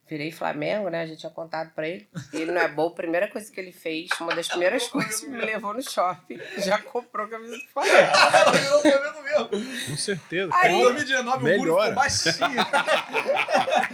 virei 0.10 0.32
Flamengo, 0.32 0.90
né? 0.90 1.04
A 1.04 1.06
gente 1.06 1.20
tinha 1.20 1.30
contado 1.30 1.72
pra 1.76 1.88
ele. 1.88 2.08
Ele 2.34 2.52
não 2.52 2.60
é 2.62 2.68
bom. 2.68 2.88
A 2.88 2.92
primeira 2.92 3.28
coisa 3.28 3.52
que 3.52 3.60
ele 3.60 3.72
fez, 3.72 4.10
uma 4.20 4.34
das 4.36 4.48
primeiras 4.48 4.88
coisas, 4.88 5.22
me 5.22 5.38
levou 5.38 5.74
no 5.74 5.82
shopping. 5.84 6.40
Já 6.58 6.80
comprou 6.80 7.28
a 7.28 7.30
camisa 7.30 7.56
do 7.56 7.64
Flamengo. 7.72 8.52
virou 8.54 8.82
Flamengo 8.82 9.24
mesmo. 9.24 9.90
Com 9.90 9.98
certeza. 9.98 10.52
Aí, 10.54 10.74
em 10.74 10.82
2019 10.82 11.44
melhora. 11.44 11.62
o 11.62 11.66
muro 11.66 11.82
ficou 11.82 11.96
baixinho. 11.96 12.60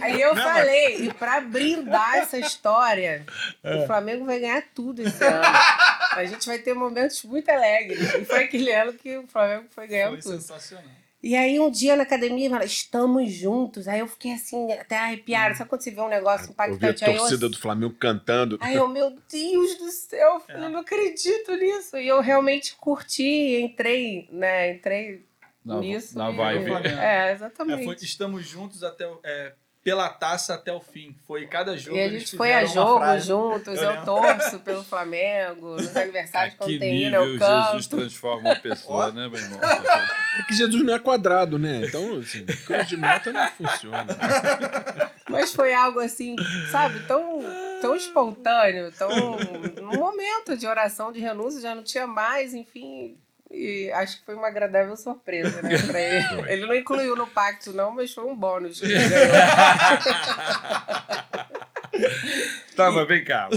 Aí 0.00 0.20
eu 0.20 0.34
falei, 0.34 0.96
e 1.04 1.12
pra 1.12 1.40
brindar 1.40 2.16
essa 2.16 2.38
história, 2.38 3.26
é. 3.62 3.76
o 3.76 3.86
Flamengo 3.86 4.24
vai 4.24 4.38
ganhar 4.40 4.62
tudo 4.74 5.02
esse 5.02 5.22
ano. 5.22 5.44
A 6.12 6.24
gente 6.24 6.46
vai 6.46 6.58
ter 6.58 6.74
momentos 6.74 7.22
muito 7.24 7.48
alegres. 7.50 8.14
E 8.14 8.24
foi 8.24 8.44
aquele 8.44 8.72
ano 8.72 8.92
que 8.94 9.18
o 9.18 9.26
Flamengo 9.26 9.66
foi 9.70 9.86
ganhando 9.86 10.12
foi 10.12 10.22
tudo. 10.22 10.40
sensacional. 10.40 11.05
E 11.26 11.34
aí 11.34 11.58
um 11.58 11.68
dia 11.68 11.96
na 11.96 12.04
academia, 12.04 12.48
fala, 12.48 12.64
estamos 12.64 13.32
juntos. 13.32 13.88
Aí 13.88 13.98
eu 13.98 14.06
fiquei 14.06 14.32
assim, 14.34 14.70
até 14.72 14.96
arrepiada. 14.96 15.56
Sabe 15.56 15.68
quando 15.68 15.82
você 15.82 15.90
vê 15.90 16.00
um 16.00 16.08
negócio 16.08 16.46
a 16.48 16.50
impactante? 16.52 17.04
Aí 17.04 17.12
eu, 17.14 17.18
torcida 17.18 17.48
do 17.48 17.58
Flamengo 17.58 17.94
cantando. 17.98 18.56
Aí 18.60 18.76
eu, 18.76 18.86
meu 18.86 19.10
Deus 19.28 19.74
do 19.76 19.90
céu, 19.90 20.34
eu 20.34 20.40
falei, 20.40 20.68
não 20.68 20.80
acredito 20.80 21.52
nisso. 21.56 21.96
E 21.96 22.06
eu 22.06 22.20
realmente 22.20 22.76
curti, 22.76 23.60
entrei, 23.60 24.28
né? 24.30 24.70
Entrei 24.74 25.26
Na- 25.64 25.80
nisso. 25.80 26.16
na 26.16 26.30
e- 26.30 26.36
vibe. 26.36 26.70
É, 26.86 27.28
É, 27.28 27.32
exatamente. 27.32 27.84
foi, 27.84 27.96
estamos 27.96 28.46
juntos 28.46 28.84
até 28.84 29.08
o- 29.08 29.18
é, 29.24 29.52
pela 29.86 30.08
taça 30.08 30.54
até 30.54 30.72
o 30.72 30.80
fim. 30.80 31.14
Foi 31.28 31.46
cada 31.46 31.76
jogo. 31.76 31.96
E 31.96 32.00
a 32.00 32.04
eles 32.06 32.22
gente 32.22 32.36
foi 32.36 32.52
a 32.52 32.64
jogo 32.64 32.98
frase. 32.98 33.28
juntos, 33.28 33.80
Eu 33.80 33.92
eu, 33.92 34.04
torço 34.04 34.58
pelo 34.58 34.82
Flamengo, 34.82 35.76
nos 35.76 35.94
aniversários 35.96 36.54
A 36.54 36.58
quando 36.58 36.70
que 36.70 36.78
tem 36.80 37.02
hino, 37.02 37.20
nível 37.20 37.34
eu 37.34 37.38
canto. 37.38 37.66
Jesus 37.66 37.86
transforma 37.86 38.50
uma 38.50 38.56
pessoa, 38.56 39.12
né, 39.12 39.28
meu 39.28 39.38
irmão? 39.38 39.60
É 40.38 40.42
que 40.42 40.54
Jesus 40.54 40.84
não 40.84 40.92
é 40.92 40.98
quadrado, 40.98 41.56
né? 41.58 41.82
Então, 41.86 42.18
assim, 42.18 42.44
cruz 42.44 42.86
de 42.88 42.96
meta 42.96 43.32
não 43.32 43.48
funciona. 43.52 44.04
Mas 45.30 45.54
foi 45.54 45.72
algo 45.72 45.98
assim, 46.00 46.36
sabe, 46.70 47.00
tão, 47.06 47.40
tão 47.80 47.96
espontâneo, 47.96 48.92
tão. 48.92 49.08
num 49.80 49.98
momento 49.98 50.54
de 50.54 50.66
oração, 50.66 51.10
de 51.10 51.20
renúncia, 51.20 51.60
já 51.60 51.74
não 51.74 51.82
tinha 51.82 52.06
mais, 52.06 52.52
enfim. 52.52 53.16
E 53.50 53.90
acho 53.92 54.18
que 54.18 54.24
foi 54.26 54.34
uma 54.34 54.48
agradável 54.48 54.96
surpresa, 54.96 55.62
né, 55.62 55.78
pra 55.86 56.00
ele. 56.00 56.52
Ele 56.52 56.66
não 56.66 56.74
incluiu 56.74 57.14
no 57.16 57.26
pacto, 57.26 57.72
não, 57.72 57.90
mas 57.92 58.12
foi 58.12 58.24
um 58.24 58.34
bônus. 58.36 58.80
Tá, 62.76 62.90
mas 62.90 63.08
vem 63.08 63.24
cá. 63.24 63.48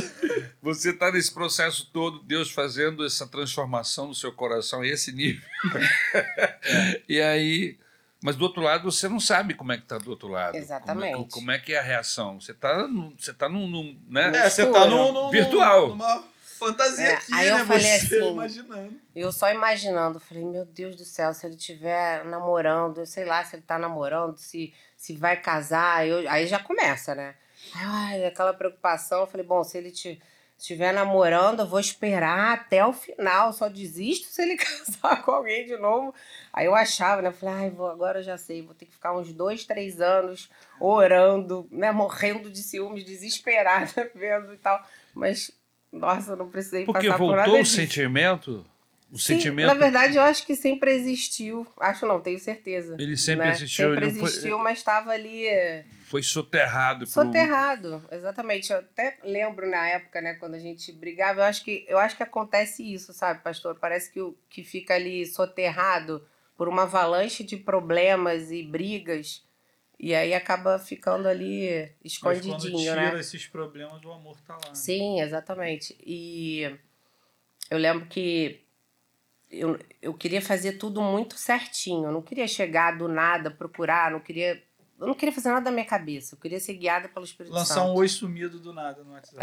Você 0.61 0.91
está 0.91 1.11
nesse 1.11 1.33
processo 1.33 1.89
todo, 1.91 2.19
Deus 2.23 2.49
fazendo 2.51 3.05
essa 3.05 3.27
transformação 3.27 4.07
no 4.07 4.15
seu 4.15 4.31
coração, 4.31 4.83
esse 4.83 5.11
nível. 5.11 5.43
E 7.07 7.19
aí. 7.21 7.77
Mas 8.21 8.35
do 8.35 8.43
outro 8.43 8.61
lado, 8.61 8.89
você 8.91 9.07
não 9.09 9.19
sabe 9.19 9.53
como 9.53 9.71
é 9.71 9.77
que 9.77 9.83
está 9.83 9.97
do 9.97 10.09
outro 10.09 10.27
lado. 10.27 10.55
Exatamente. 10.55 11.13
Como 11.13 11.25
é, 11.25 11.29
como 11.31 11.51
é 11.51 11.59
que 11.59 11.73
é 11.73 11.79
a 11.79 11.81
reação? 11.81 12.39
Você 12.39 12.51
está 12.51 12.87
você 13.17 13.33
tá 13.33 13.47
num. 13.49 13.65
num 13.67 13.97
né? 14.09 14.31
É, 14.35 14.49
você 14.49 14.65
tá 14.65 14.85
no, 14.85 15.11
no- 15.11 15.31
Virtual. 15.31 15.87
numa 15.89 16.23
fantasia 16.59 17.09
É, 17.09 17.13
aqui, 17.15 17.33
aí 17.33 17.47
eu 17.49 17.57
né? 17.57 17.65
falei 17.65 17.83
você 17.99 18.15
assim, 18.15 18.31
imaginando. 18.33 19.01
Eu 19.15 19.31
só 19.31 19.51
imaginando, 19.51 20.19
falei, 20.19 20.43
meu 20.45 20.65
Deus 20.65 20.95
do 20.95 21.03
céu, 21.05 21.33
se 21.33 21.45
ele 21.45 21.55
estiver 21.55 22.23
namorando, 22.25 23.05
sei 23.05 23.25
lá, 23.25 23.43
se 23.43 23.55
ele 23.55 23.63
tá 23.63 23.79
namorando, 23.79 24.37
se, 24.37 24.73
se 24.95 25.15
vai 25.15 25.41
casar, 25.41 26.07
eu, 26.07 26.29
aí 26.29 26.45
já 26.45 26.59
começa, 26.59 27.15
né? 27.15 27.35
Ai, 27.75 28.23
aquela 28.25 28.53
preocupação, 28.53 29.21
eu 29.21 29.27
falei, 29.27 29.45
bom, 29.45 29.63
se 29.63 29.77
ele 29.77 29.91
te- 29.91 30.21
estiver 30.57 30.93
namorando, 30.93 31.61
eu 31.61 31.67
vou 31.67 31.79
esperar 31.79 32.53
até 32.53 32.85
o 32.85 32.93
final, 32.93 33.51
só 33.51 33.67
desisto 33.67 34.27
se 34.27 34.41
ele 34.41 34.55
casar 34.57 35.23
com 35.23 35.31
alguém 35.31 35.65
de 35.65 35.75
novo. 35.77 36.13
Aí 36.53 36.65
eu 36.67 36.75
achava, 36.75 37.21
né? 37.21 37.29
Eu 37.29 37.33
falei, 37.33 37.55
ai, 37.55 37.69
vou, 37.69 37.87
agora 37.89 38.19
eu 38.19 38.23
já 38.23 38.37
sei, 38.37 38.61
vou 38.61 38.73
ter 38.75 38.85
que 38.85 38.91
ficar 38.93 39.15
uns 39.17 39.33
dois, 39.33 39.65
três 39.65 39.99
anos 40.01 40.49
orando, 40.79 41.67
né? 41.71 41.91
Morrendo 41.91 42.49
de 42.49 42.61
ciúmes, 42.63 43.03
desesperada, 43.03 44.09
vendo 44.15 44.53
e 44.53 44.57
tal. 44.57 44.81
Mas, 45.13 45.51
nossa, 45.91 46.35
não 46.35 46.49
precisei 46.49 46.85
Porque 46.85 47.07
passar 47.07 47.17
por 47.17 47.35
nada 47.35 47.43
voltou 47.45 47.61
o 47.61 47.65
sentimento. 47.65 48.65
O 49.11 49.17
Sim, 49.17 49.33
sentimento. 49.35 49.65
Na 49.65 49.73
verdade, 49.73 50.17
eu 50.17 50.21
acho 50.21 50.45
que 50.45 50.55
sempre 50.55 50.93
existiu. 50.93 51.65
Acho 51.79 52.05
não, 52.05 52.21
tenho 52.21 52.37
certeza. 52.39 52.95
Ele 52.99 53.17
sempre 53.17 53.47
né? 53.47 53.51
existiu, 53.53 53.89
Sempre 53.89 54.05
ele 54.05 54.11
não 54.13 54.19
foi- 54.19 54.29
existiu, 54.29 54.59
mas 54.59 54.77
estava 54.77 55.09
ali 55.09 55.47
é, 55.47 55.83
Foi 56.05 56.21
soterrado. 56.21 57.05
por- 57.05 57.11
soterrado. 57.11 58.03
Exatamente. 58.11 58.71
Eu 58.71 58.77
até 58.77 59.17
lembro 59.23 59.67
na 59.67 59.87
época, 59.87 60.21
né, 60.21 60.35
quando 60.35 60.53
a 60.53 60.59
gente 60.59 60.91
brigava, 60.91 61.39
eu 61.41 61.45
acho 61.45 61.63
que, 61.63 61.85
eu 61.87 61.97
acho 61.97 62.15
que 62.15 62.21
acontece 62.21 62.83
isso, 62.93 63.11
sabe, 63.11 63.41
pastor? 63.43 63.79
Parece 63.79 64.11
que, 64.11 64.21
o, 64.21 64.37
que 64.47 64.63
fica 64.63 64.93
ali 64.93 65.25
soterrado 65.25 66.23
por 66.55 66.67
uma 66.67 66.83
avalanche 66.83 67.43
de 67.43 67.57
problemas 67.57 68.51
e 68.51 68.61
brigas. 68.61 69.43
E 69.99 70.15
aí 70.15 70.33
acaba 70.33 70.79
ficando 70.79 71.27
ali 71.27 71.91
Mas 72.01 72.17
quando 72.19 72.37
escondidinho, 72.37 72.77
tira 72.77 72.95
né? 73.13 73.19
esses 73.19 73.45
problemas, 73.47 74.01
o 74.03 74.11
amor 74.11 74.39
tá 74.41 74.53
lá. 74.55 74.69
né? 74.69 74.73
Sim, 74.75 75.19
exatamente. 75.19 75.97
E 76.05 76.63
eu 77.69 77.77
lembro 77.77 78.05
que 78.05 78.63
eu, 79.51 79.77
eu 80.01 80.13
queria 80.13 80.41
fazer 80.41 80.73
tudo 80.73 81.01
muito 81.01 81.35
certinho. 81.35 82.05
Eu 82.05 82.11
não 82.13 82.21
queria 82.21 82.47
chegar 82.47 82.97
do 82.97 83.07
nada, 83.07 83.51
procurar, 83.51 84.11
não 84.11 84.19
queria. 84.19 84.63
Eu 84.99 85.07
não 85.07 85.13
queria 85.13 85.33
fazer 85.33 85.49
nada 85.49 85.61
da 85.65 85.71
minha 85.71 85.85
cabeça. 85.85 86.35
Eu 86.35 86.39
queria 86.39 86.59
ser 86.59 86.73
guiada 86.73 87.07
pelo 87.07 87.23
Espírito 87.23 87.53
Lançar 87.53 87.75
Santo. 87.75 87.91
um 87.91 87.95
oi 87.95 88.07
sumido 88.09 88.59
do 88.59 88.73
nada 88.73 89.01
no 89.03 89.13
WhatsApp. 89.13 89.39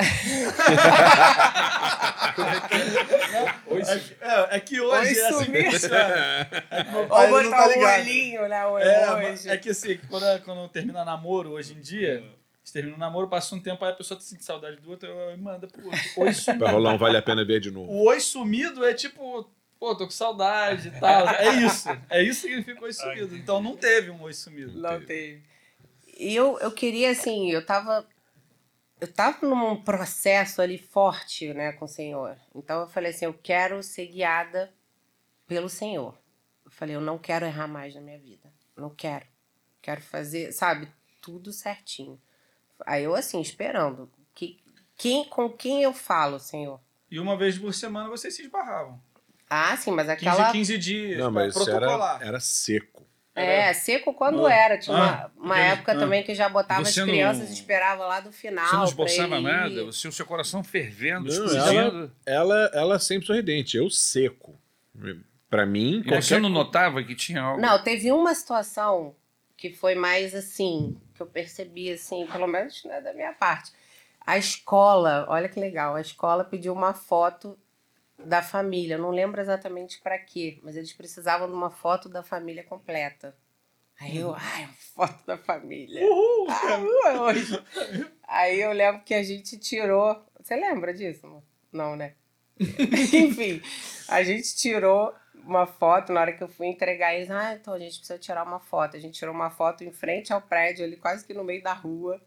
é, 4.20 4.56
é 4.56 4.60
que 4.60 4.80
hoje 4.80 5.14
Oi 5.14 5.18
é 5.18 5.28
assim. 5.28 5.44
sumido. 5.44 5.76
É 6.70 6.84
que 6.84 6.90
meu 6.90 7.00
Ou 7.02 7.08
pai 7.08 7.30
não 7.30 7.42
botar 7.44 7.56
tá 7.56 7.66
um 7.68 7.72
ligado. 7.72 8.00
olhinho, 8.00 8.48
né? 8.48 8.66
O 8.66 8.78
É, 8.78 9.26
emoji. 9.26 9.48
é 9.48 9.56
que 9.56 9.70
assim, 9.70 9.98
quando, 10.08 10.42
quando 10.44 10.68
termina 10.68 11.04
namoro 11.04 11.50
hoje 11.52 11.72
em 11.74 11.80
dia, 11.80 12.22
você 12.62 12.72
termina 12.74 12.96
o 12.96 13.00
namoro, 13.00 13.28
passa 13.28 13.54
um 13.54 13.60
tempo, 13.60 13.84
aí 13.84 13.92
a 13.92 13.94
pessoa 13.94 14.18
sente 14.20 14.44
saudade 14.44 14.76
do 14.76 14.90
outro, 14.90 15.08
eu 15.08 15.36
manda 15.38 15.66
pro 15.66 15.84
outro. 15.86 16.00
Oi 16.18 16.32
sumido. 16.34 16.64
Vai 16.64 16.72
rolar 16.74 16.92
um 16.94 16.98
vale 16.98 17.16
a 17.16 17.22
pena 17.22 17.44
ver 17.44 17.60
de 17.60 17.70
novo. 17.70 17.90
O 17.90 18.04
oi 18.08 18.20
sumido 18.20 18.84
é 18.84 18.92
tipo, 18.92 19.48
pô, 19.78 19.94
tô 19.94 20.04
com 20.04 20.10
saudade 20.10 20.88
e 20.88 21.00
tal. 21.00 21.26
É 21.38 21.54
isso. 21.54 21.88
É 22.08 22.22
isso 22.22 22.42
que 22.42 22.48
significa 22.48 22.84
oi 22.84 22.92
sumido. 22.92 23.36
Então 23.36 23.62
não 23.62 23.76
teve 23.76 24.10
um 24.10 24.22
oi 24.22 24.32
sumido. 24.32 24.78
Não 24.78 25.04
teve. 25.04 25.42
E 26.18 26.34
eu, 26.34 26.58
eu 26.60 26.72
queria, 26.72 27.10
assim, 27.10 27.50
eu 27.50 27.64
tava. 27.64 28.06
Eu 28.98 29.12
tava 29.12 29.46
num 29.46 29.82
processo 29.82 30.62
ali 30.62 30.78
forte, 30.78 31.52
né, 31.52 31.72
com 31.72 31.84
o 31.84 31.88
Senhor. 31.88 32.36
Então 32.54 32.80
eu 32.80 32.88
falei 32.88 33.10
assim: 33.10 33.26
eu 33.26 33.34
quero 33.34 33.82
ser 33.82 34.06
guiada 34.06 34.72
pelo 35.46 35.68
Senhor. 35.68 36.16
Eu 36.64 36.70
falei: 36.70 36.96
eu 36.96 37.00
não 37.00 37.18
quero 37.18 37.44
errar 37.44 37.68
mais 37.68 37.94
na 37.94 38.00
minha 38.00 38.18
vida. 38.18 38.52
Não 38.76 38.90
quero. 38.90 39.26
Quero 39.82 40.00
fazer, 40.00 40.52
sabe, 40.52 40.88
tudo 41.20 41.52
certinho. 41.52 42.20
Aí 42.84 43.04
eu, 43.04 43.14
assim, 43.14 43.40
esperando. 43.40 44.10
Que, 44.34 44.58
quem, 44.96 45.24
com 45.28 45.48
quem 45.48 45.82
eu 45.82 45.92
falo, 45.92 46.38
Senhor? 46.38 46.80
E 47.10 47.20
uma 47.20 47.36
vez 47.36 47.58
por 47.58 47.72
semana 47.72 48.08
vocês 48.08 48.34
se 48.34 48.42
esbarravam. 48.42 49.00
Ah, 49.48 49.76
sim, 49.76 49.90
mas 49.90 50.06
15, 50.06 50.12
aquela. 50.28 50.52
15 50.52 50.78
dias. 50.78 51.18
Não, 51.18 51.30
mas 51.30 51.54
isso 51.54 51.70
era, 51.70 52.18
era 52.20 52.40
seco. 52.40 53.06
É, 53.34 53.72
seco 53.74 54.14
quando 54.14 54.48
era. 54.48 54.78
Tinha 54.78 54.96
uma, 54.96 55.06
Ah, 55.06 55.30
uma 55.36 55.56
entendi. 55.58 55.72
época 55.74 55.92
Ah. 55.92 55.98
também 55.98 56.22
que 56.22 56.34
já 56.34 56.48
botava 56.48 56.84
Você 56.84 57.00
as 57.00 57.06
crianças 57.06 57.50
e 57.50 57.52
esperava 57.52 58.06
lá 58.06 58.18
do 58.20 58.32
final. 58.32 58.66
Você 58.66 58.76
não 58.76 58.84
esboçava 58.84 59.40
nada, 59.40 59.84
você, 59.84 60.08
o 60.08 60.12
seu 60.12 60.24
coração 60.24 60.64
fervendo, 60.64 61.24
Não, 61.24 61.44
explodindo. 61.46 62.12
Ela, 62.24 62.70
ela 62.72 62.98
sempre 62.98 63.26
sorridente, 63.26 63.76
eu 63.76 63.90
seco. 63.90 64.58
Pra 65.50 65.66
mim, 65.66 66.02
qualquer 66.02 66.22
você 66.22 66.38
não 66.40 66.48
notava 66.48 67.02
que 67.04 67.14
tinha 67.14 67.42
algo? 67.42 67.60
Não, 67.60 67.80
teve 67.82 68.10
uma 68.10 68.34
situação 68.34 69.14
que 69.56 69.70
foi 69.70 69.94
mais 69.94 70.34
assim, 70.34 70.96
que 71.14 71.20
eu 71.22 71.26
percebi 71.26 71.92
assim, 71.92 72.26
pelo 72.26 72.46
menos 72.46 72.82
né, 72.84 73.00
da 73.00 73.12
minha 73.12 73.32
parte. 73.32 73.70
A 74.26 74.36
escola, 74.38 75.24
olha 75.28 75.48
que 75.48 75.60
legal, 75.60 75.94
a 75.94 76.00
escola 76.00 76.42
pediu 76.42 76.72
uma 76.72 76.92
foto 76.94 77.56
da 78.18 78.42
família. 78.42 78.94
Eu 78.94 79.02
não 79.02 79.10
lembro 79.10 79.40
exatamente 79.40 80.00
para 80.00 80.18
quê, 80.18 80.58
mas 80.62 80.76
eles 80.76 80.92
precisavam 80.92 81.48
de 81.48 81.54
uma 81.54 81.70
foto 81.70 82.08
da 82.08 82.22
família 82.22 82.64
completa. 82.64 83.36
Aí 84.00 84.18
eu, 84.18 84.34
ai, 84.34 84.64
uma 84.64 84.74
foto 84.74 85.26
da 85.26 85.38
família. 85.38 86.04
Uhul! 86.04 86.46
Ah, 86.50 87.10
é 87.10 87.20
hoje. 87.20 87.64
Aí 88.28 88.60
eu 88.60 88.72
lembro 88.72 89.02
que 89.02 89.14
a 89.14 89.22
gente 89.22 89.58
tirou. 89.58 90.22
Você 90.40 90.54
lembra 90.54 90.92
disso? 90.92 91.26
amor? 91.26 91.42
Não, 91.72 91.96
né? 91.96 92.14
Enfim, 92.60 93.62
a 94.08 94.22
gente 94.22 94.54
tirou 94.56 95.14
uma 95.34 95.66
foto 95.66 96.12
na 96.12 96.20
hora 96.20 96.32
que 96.32 96.42
eu 96.42 96.48
fui 96.48 96.66
entregar 96.66 97.14
eles. 97.14 97.30
Ah, 97.30 97.54
então 97.54 97.72
a 97.72 97.78
gente 97.78 97.98
precisa 97.98 98.18
tirar 98.18 98.44
uma 98.44 98.60
foto. 98.60 98.96
A 98.96 99.00
gente 99.00 99.18
tirou 99.18 99.34
uma 99.34 99.50
foto 99.50 99.82
em 99.84 99.92
frente 99.92 100.32
ao 100.32 100.42
prédio, 100.42 100.84
ali 100.84 100.96
quase 100.96 101.26
que 101.26 101.32
no 101.32 101.44
meio 101.44 101.62
da 101.62 101.72
rua. 101.72 102.20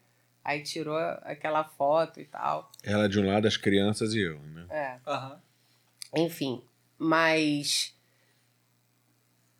Aí 0.43 0.63
tirou 0.63 0.97
aquela 0.97 1.63
foto 1.63 2.19
e 2.19 2.25
tal. 2.25 2.71
Ela 2.83 3.07
de 3.07 3.19
um 3.19 3.27
lado, 3.27 3.47
as 3.47 3.57
crianças 3.57 4.13
e 4.13 4.21
eu, 4.21 4.39
né? 4.39 4.65
É. 4.69 4.99
Aham. 5.05 5.41
Enfim, 6.15 6.63
mas 6.97 7.95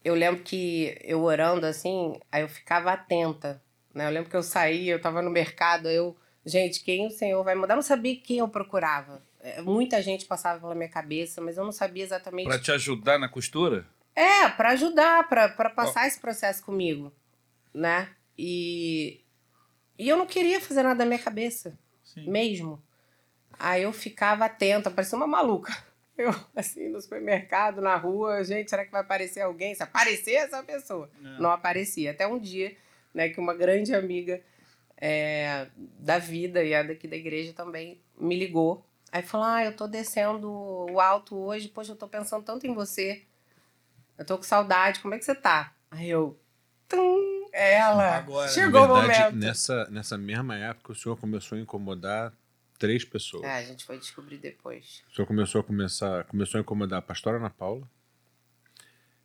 eu 0.03 0.15
lembro 0.15 0.43
que 0.43 0.97
eu 1.01 1.21
orando 1.21 1.65
assim, 1.65 2.19
aí 2.31 2.41
eu 2.41 2.49
ficava 2.49 2.91
atenta, 2.91 3.61
né? 3.93 4.07
Eu 4.07 4.11
lembro 4.11 4.29
que 4.29 4.35
eu 4.35 4.43
saía, 4.43 4.93
eu 4.93 5.01
tava 5.01 5.21
no 5.21 5.29
mercado, 5.29 5.89
eu, 5.89 6.15
gente, 6.45 6.83
quem 6.83 7.07
o 7.07 7.11
Senhor 7.11 7.43
vai 7.43 7.55
mudar? 7.55 7.73
Eu 7.73 7.77
não 7.77 7.83
sabia 7.83 8.15
quem 8.15 8.39
eu 8.39 8.47
procurava. 8.47 9.21
É, 9.39 9.61
Muita 9.61 10.01
gente 10.01 10.25
passava 10.25 10.59
pela 10.59 10.75
minha 10.75 10.89
cabeça, 10.89 11.41
mas 11.41 11.57
eu 11.57 11.63
não 11.63 11.71
sabia 11.71 12.03
exatamente. 12.03 12.47
Pra 12.47 12.59
te 12.59 12.71
ajudar 12.71 13.17
na 13.19 13.29
costura? 13.29 13.85
É, 14.15 14.49
para 14.49 14.71
ajudar, 14.71 15.29
para 15.29 15.69
passar 15.69 16.07
esse 16.07 16.19
processo 16.19 16.63
comigo, 16.63 17.13
né? 17.73 18.09
E 18.37 19.21
e 19.99 20.07
eu 20.07 20.17
não 20.17 20.25
queria 20.25 20.61
fazer 20.61 20.81
nada 20.81 20.95
da 20.95 21.05
minha 21.05 21.19
cabeça 21.19 21.77
Sim. 22.03 22.29
mesmo. 22.29 22.81
Aí 23.59 23.83
eu 23.83 23.91
ficava 23.91 24.45
atenta, 24.45 24.89
parecia 24.89 25.17
uma 25.17 25.27
maluca. 25.27 25.75
Eu, 26.19 26.35
assim, 26.53 26.89
no 26.89 27.01
supermercado, 27.01 27.81
na 27.81 27.95
rua, 27.95 28.43
gente, 28.43 28.69
será 28.69 28.83
que 28.83 28.91
vai 28.91 28.99
aparecer 28.99 29.39
alguém? 29.39 29.73
Se 29.73 29.81
aparecer 29.81 30.33
essa 30.33 30.61
pessoa. 30.61 31.09
É. 31.23 31.39
Não 31.41 31.49
aparecia. 31.49 32.11
Até 32.11 32.27
um 32.27 32.37
dia, 32.37 32.75
né, 33.13 33.29
que 33.29 33.39
uma 33.39 33.53
grande 33.53 33.95
amiga 33.95 34.41
é, 34.97 35.67
da 35.97 36.19
vida 36.19 36.61
e 36.61 36.75
a 36.75 36.83
daqui 36.83 37.07
da 37.07 37.15
igreja 37.15 37.53
também 37.53 38.01
me 38.19 38.37
ligou. 38.37 38.85
Aí 39.11 39.23
falou: 39.23 39.47
Ah, 39.47 39.63
eu 39.63 39.73
tô 39.73 39.87
descendo 39.87 40.51
o 40.51 40.99
alto 40.99 41.37
hoje, 41.37 41.69
poxa, 41.69 41.93
eu 41.93 41.95
tô 41.95 42.07
pensando 42.07 42.43
tanto 42.43 42.67
em 42.67 42.73
você. 42.73 43.23
Eu 44.17 44.25
tô 44.25 44.35
com 44.35 44.43
saudade, 44.43 44.99
como 44.99 45.13
é 45.15 45.17
que 45.17 45.23
você 45.23 45.33
tá? 45.35 45.73
Aí 45.89 46.09
eu. 46.09 46.37
Tum, 46.89 47.47
ela. 47.53 48.17
Agora. 48.17 48.49
Chegou 48.49 48.87
Na 48.87 48.93
o 48.93 48.97
verdade, 49.01 49.19
momento. 49.35 49.45
nessa, 49.45 49.85
nessa 49.89 50.17
mesma 50.17 50.57
época, 50.57 50.91
o 50.91 50.95
senhor 50.95 51.15
começou 51.17 51.57
a 51.57 51.61
incomodar 51.61 52.33
três 52.79 53.03
pessoas. 53.03 53.43
É, 53.43 53.57
a 53.57 53.63
gente 53.63 53.83
foi 53.83 53.99
descobrir 53.99 54.37
depois. 54.37 55.03
O 55.11 55.15
senhor 55.15 55.27
começou 55.27 55.61
a 55.61 55.63
começar, 55.63 56.23
começou 56.23 56.57
a 56.57 56.61
incomodar 56.61 56.99
a 56.99 57.01
pastora 57.01 57.37
Ana 57.37 57.49
Paula, 57.49 57.87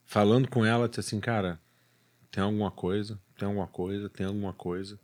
falando 0.04 0.48
com 0.48 0.66
ela, 0.66 0.88
disse 0.88 1.00
assim, 1.00 1.20
cara, 1.20 1.58
tem 2.30 2.42
alguma 2.42 2.70
coisa, 2.70 3.18
tem 3.38 3.46
alguma 3.46 3.68
coisa, 3.68 4.10
tem 4.10 4.26
alguma 4.26 4.52
coisa. 4.52 4.98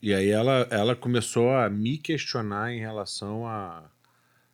E 0.00 0.12
aí 0.12 0.28
ela, 0.28 0.68
ela 0.70 0.94
começou 0.94 1.50
a 1.50 1.68
me 1.70 1.96
questionar 1.96 2.72
em 2.72 2.78
relação 2.78 3.46
a, 3.46 3.90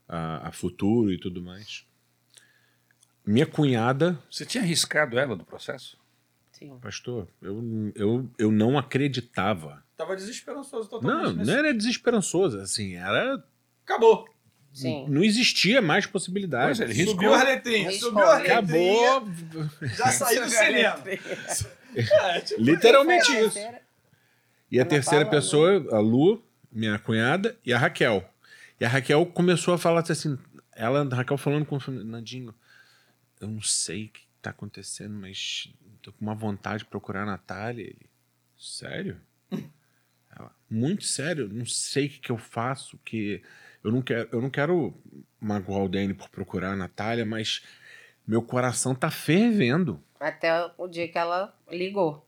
a, 0.09 0.49
a 0.49 0.53
futuro 0.53 1.13
e 1.13 1.19
tudo 1.19 1.43
mais. 1.43 1.85
Minha 3.27 3.47
cunhada, 3.47 4.19
Você 4.31 4.47
tinha 4.47 4.63
arriscado 4.63 5.19
ela 5.19 5.37
no 5.37 5.45
processo? 5.45 5.99
Sim. 6.53 6.79
pastor, 6.79 7.27
eu, 7.41 7.93
eu, 7.95 8.31
eu 8.39 8.53
não 8.53 8.79
acreditava. 8.79 9.83
Tava 10.01 10.17
desesperançoso 10.17 10.89
totalmente. 10.89 11.23
Não, 11.25 11.33
nesse- 11.35 11.51
não 11.51 11.59
era 11.59 11.75
desesperançoso, 11.75 12.59
assim, 12.61 12.95
era. 12.97 13.43
Acabou. 13.85 14.27
Sim. 14.73 15.05
Não 15.09 15.23
existia 15.23 15.83
mais 15.83 16.07
possibilidade. 16.07 16.79
Pois 16.79 16.81
é, 16.81 16.85
ele 16.85 16.93
riscou. 16.95 17.15
Subiu 17.15 17.35
a 17.35 17.43
letrinha. 17.43 17.91
Riscou. 17.91 18.09
Subiu 18.11 18.25
a 18.25 18.37
letrinha. 18.39 18.59
Acabou. 18.59 19.29
Já 19.83 20.07
saiu 20.13 20.45
do 20.45 20.51
cinema. 20.51 20.97
É, 21.93 22.41
tipo, 22.41 22.63
Literalmente 22.63 23.33
isso. 23.33 23.55
terceira. 23.55 23.83
E 24.71 24.79
a 24.79 24.85
terceira 24.87 25.27
pessoa, 25.27 25.85
a 25.91 25.99
Lu, 25.99 26.41
minha 26.71 26.97
cunhada, 27.01 27.59
e 27.67 27.73
a 27.73 27.79
Raquel. 27.79 28.25
E 28.79 28.85
a 28.85 28.89
Raquel 28.89 29.27
começou 29.27 29.75
a 29.75 29.79
falar 29.79 30.05
assim, 30.09 30.39
ela, 30.73 31.03
a 31.03 31.15
Raquel 31.17 31.37
falando 31.37 31.67
com 31.67 31.77
o 31.79 31.91
Nandinho, 31.91 32.55
eu 33.41 33.49
não 33.49 33.61
sei 33.61 34.05
o 34.05 34.09
que 34.09 34.21
tá 34.41 34.51
acontecendo, 34.51 35.15
mas 35.15 35.69
tô 36.01 36.13
com 36.13 36.23
uma 36.25 36.35
vontade 36.37 36.85
de 36.85 36.89
procurar 36.89 37.25
a 37.25 37.27
Natália. 37.27 37.83
Ele, 37.83 38.07
sério? 38.57 39.21
Muito 40.71 41.05
sério, 41.05 41.49
não 41.49 41.67
sei 41.67 42.07
o 42.07 42.11
que, 42.11 42.19
que 42.21 42.31
eu 42.31 42.39
faço, 42.39 42.99
que 43.05 43.43
eu 43.83 43.91
não 43.91 44.01
quero, 44.03 44.29
eu 44.33 44.41
não 44.41 44.49
quero 44.51 44.95
magoar 45.41 45.83
o 45.83 45.89
Danny 45.89 46.15
por 46.15 46.29
procurar 46.29 46.73
a 46.73 46.77
Natália, 46.77 47.27
mas 47.27 47.63
meu 48.27 48.41
coração 48.43 48.95
tá 48.95 49.11
fervendo. 49.11 50.03
Até 50.21 50.71
o 50.79 50.87
dia 50.87 51.09
que 51.09 51.19
ela 51.19 51.53
ligou. 51.71 52.25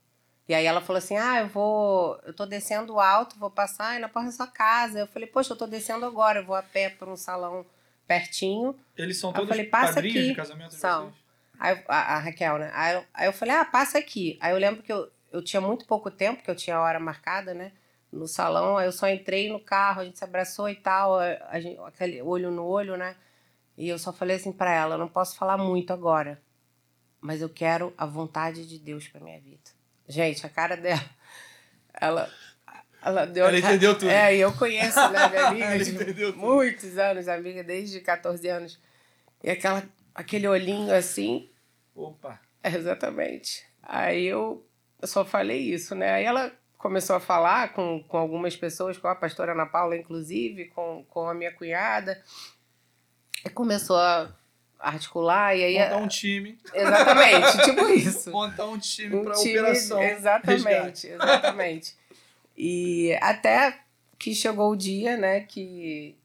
E 0.49 0.55
aí 0.55 0.67
ela 0.67 0.81
falou 0.81 0.99
assim: 0.99 1.17
Ah, 1.17 1.41
eu 1.41 1.49
vou. 1.49 2.19
Eu 2.27 2.35
tô 2.35 2.45
descendo 2.47 2.99
alto, 2.99 3.39
vou 3.39 3.51
passar 3.51 3.91
aí 3.91 4.01
na 4.01 4.09
porta 4.09 4.29
da 4.31 4.35
sua 4.35 4.47
casa. 4.49 4.99
Eu 4.99 5.07
falei, 5.07 5.29
poxa, 5.29 5.53
eu 5.53 5.57
tô 5.57 5.67
descendo 5.67 6.05
agora, 6.05 6.41
eu 6.41 6.45
vou 6.45 6.57
a 6.57 6.63
pé 6.63 6.91
para 6.91 7.09
um 7.09 7.17
salão 7.17 7.65
pertinho. 8.09 8.75
Eles 8.97 9.19
são 9.19 9.31
Aí 9.31 9.35
eu 9.37 9.41
todos 9.41 9.49
falei, 9.51 9.67
passa 9.67 9.95
padrinhos 9.95 10.17
aqui. 10.19 10.29
de 10.31 10.35
casamento 10.35 10.71
de 10.71 10.75
São. 10.77 11.05
vocês? 11.11 11.23
Aí, 11.61 11.85
a, 11.87 12.17
a 12.17 12.19
Raquel, 12.19 12.59
né? 12.59 12.71
Aí, 12.75 12.95
eu- 12.97 13.05
aí 13.15 13.27
eu 13.29 13.33
falei, 13.33 13.55
ah, 13.55 13.65
passa 13.65 13.99
aqui. 13.99 14.37
Aí 14.41 14.53
eu 14.53 14.59
lembro 14.59 14.83
que 14.83 14.93
eu, 14.93 15.09
eu 15.33 15.45
tinha 15.45 15.61
muito 15.61 15.87
pouco 15.87 16.11
tempo, 16.11 16.43
que 16.43 16.51
eu 16.51 16.57
tinha 16.57 16.77
a 16.77 16.81
hora 16.83 16.99
marcada, 16.99 17.55
né? 17.55 17.71
No 18.13 18.29
salão, 18.29 18.77
aí 18.77 18.87
eu 18.87 18.93
só 18.93 19.09
entrei 19.09 19.51
no 19.51 19.59
carro, 19.59 20.03
a 20.03 20.05
gente 20.05 20.19
se 20.19 20.25
abraçou 20.25 20.69
e 20.69 20.75
tal, 20.75 21.19
a, 21.19 21.59
gente, 21.59 21.81
aquele 21.81 22.21
olho 22.21 22.51
no 22.51 22.65
olho, 22.65 22.97
né? 22.97 23.17
E 23.77 23.89
eu 23.89 23.99
só 23.99 24.13
falei 24.13 24.37
assim 24.37 24.53
pra 24.53 24.71
ela, 24.71 24.99
não 24.99 25.09
posso 25.09 25.35
falar 25.35 25.57
muito 25.57 25.95
agora, 25.95 26.41
mas 27.21 27.41
eu 27.41 27.49
quero 27.49 27.93
a 27.97 28.05
vontade 28.05 28.67
de 28.69 28.79
Deus 28.79 29.09
pra 29.09 29.19
minha 29.21 29.41
vida. 29.41 29.71
Gente, 30.07 30.45
a 30.45 30.49
cara 30.51 30.77
dela, 30.77 31.03
ela, 31.95 32.31
ela 33.03 33.25
deu... 33.25 33.47
Ela 33.47 33.59
entendeu 33.59 33.95
tudo. 33.99 34.11
É, 34.11 34.37
e 34.37 34.41
eu 34.41 34.53
conheço, 34.53 35.01
né, 35.09 35.29
minha 35.31 35.47
amiga 35.49 35.65
Ela 35.65 35.85
de 35.85 35.91
entendeu 35.95 36.33
tudo. 36.33 36.39
muitos 36.39 36.99
anos, 36.99 37.29
amiga 37.29 37.65
desde 37.65 37.99
14 38.01 38.47
anos. 38.47 38.79
E 39.43 39.49
aquela, 39.49 39.83
aquele 40.15 40.47
olhinho 40.47 40.95
assim, 40.95 41.49
Opa. 41.95 42.39
é, 42.63 42.75
exatamente. 42.75 43.65
Aí 43.83 44.27
eu, 44.27 44.67
eu 45.01 45.09
só 45.09 45.25
falei 45.25 45.61
isso, 45.61 45.95
né? 45.95 46.13
Aí 46.13 46.25
ela 46.25 46.53
começou 46.83 47.15
a 47.15 47.21
falar 47.21 47.73
com, 47.73 48.03
com 48.09 48.19
algumas 48.19 48.57
pessoas, 48.57 48.99
com 48.99 49.07
a 49.07 49.15
pastora 49.15 49.53
Ana 49.53 49.65
Paula, 49.67 49.97
inclusive, 49.97 50.65
com, 50.67 51.05
com 51.09 51.29
a 51.29 51.33
minha 51.33 51.53
cunhada. 51.53 52.21
E 53.47 53.49
começou 53.49 53.97
a 53.97 54.35
articular, 54.81 55.57
e 55.57 55.63
aí. 55.63 55.79
Montar 55.79 55.97
um 55.99 56.09
time. 56.09 56.59
Exatamente, 56.75 57.59
tipo 57.65 57.89
isso. 57.89 58.31
Montar 58.33 58.67
um 58.67 58.79
time 58.79 59.15
Um 59.15 59.31
time- 59.33 59.59
operação. 59.61 60.03
Exatamente, 60.03 60.65
resgate. 60.65 61.07
exatamente. 61.07 61.97
E 62.57 63.17
até 63.23 63.79
que 64.19 64.35
chegou 64.35 64.73
o 64.73 64.77
dia, 64.77 65.17
né, 65.17 65.41
que, 65.41 66.17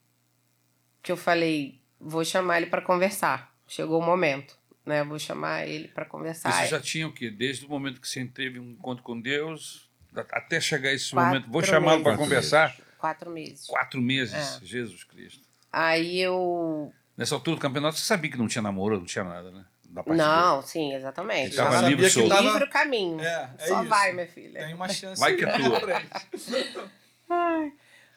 que 1.04 1.12
eu 1.12 1.18
falei, 1.18 1.80
vou 2.02 2.26
chamar 2.26 2.58
ele 2.58 2.66
para 2.70 2.82
conversar. 2.82 3.54
Chegou 3.68 4.00
o 4.00 4.04
momento, 4.06 4.58
né? 4.86 5.04
Vou 5.04 5.20
chamar 5.20 5.68
ele 5.68 5.88
para 5.90 6.06
conversar. 6.06 6.52
Você 6.52 6.68
já 6.68 6.80
tinha 6.80 7.08
o 7.08 7.14
quê? 7.14 7.30
Desde 7.30 7.66
o 7.66 7.70
momento 7.70 8.00
que 8.02 8.08
você 8.08 8.26
teve 8.26 8.60
um 8.60 8.72
encontro 8.72 9.04
com 9.04 9.20
Deus, 9.20 9.87
até 10.32 10.60
chegar 10.62 10.92
esse 10.94 11.12
Quatro 11.12 11.28
momento, 11.30 11.52
vou 11.52 11.64
chamá-lo 11.64 12.02
para 12.04 12.12
meses. 12.14 12.26
conversar? 12.26 12.76
Quatro 12.98 13.30
meses. 13.30 13.68
Quatro 13.68 14.02
meses, 14.02 14.62
É. 14.62 14.66
Jesus 14.66 15.04
Cristo. 15.04 15.46
Aí 15.72 16.20
eu. 16.20 16.92
Nessa 17.16 17.36
altura 17.36 17.56
do 17.58 17.62
campeonato, 17.62 17.98
você 17.98 18.06
sabia 18.06 18.30
que 18.32 18.38
não 18.38 18.48
tinha 18.48 18.62
namoro, 18.62 18.98
não 18.98 19.06
tinha 19.06 19.24
nada, 19.24 19.52
né? 19.52 19.66
Não, 20.08 20.62
sim, 20.62 20.94
exatamente. 20.94 21.48
Ele 21.48 21.56
tava 21.56 21.82
livre, 21.88 22.10
que 22.10 22.28
tava- 22.30 22.42
livre 22.42 22.64
o 22.66 22.70
caminho. 22.70 23.20
É, 23.22 23.50
é 23.58 23.68
Só 23.68 23.80
isso. 23.82 23.90
vai, 23.90 24.12
minha 24.14 24.28
filha. 24.28 24.60
Tem 24.66 24.74
uma 24.74 24.88
chance. 24.90 25.20
Vai 25.20 25.36
que 25.36 25.44
é 25.46 25.50
aí 25.52 25.64
tua. 25.64 25.80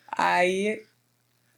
Aí, 0.09 0.83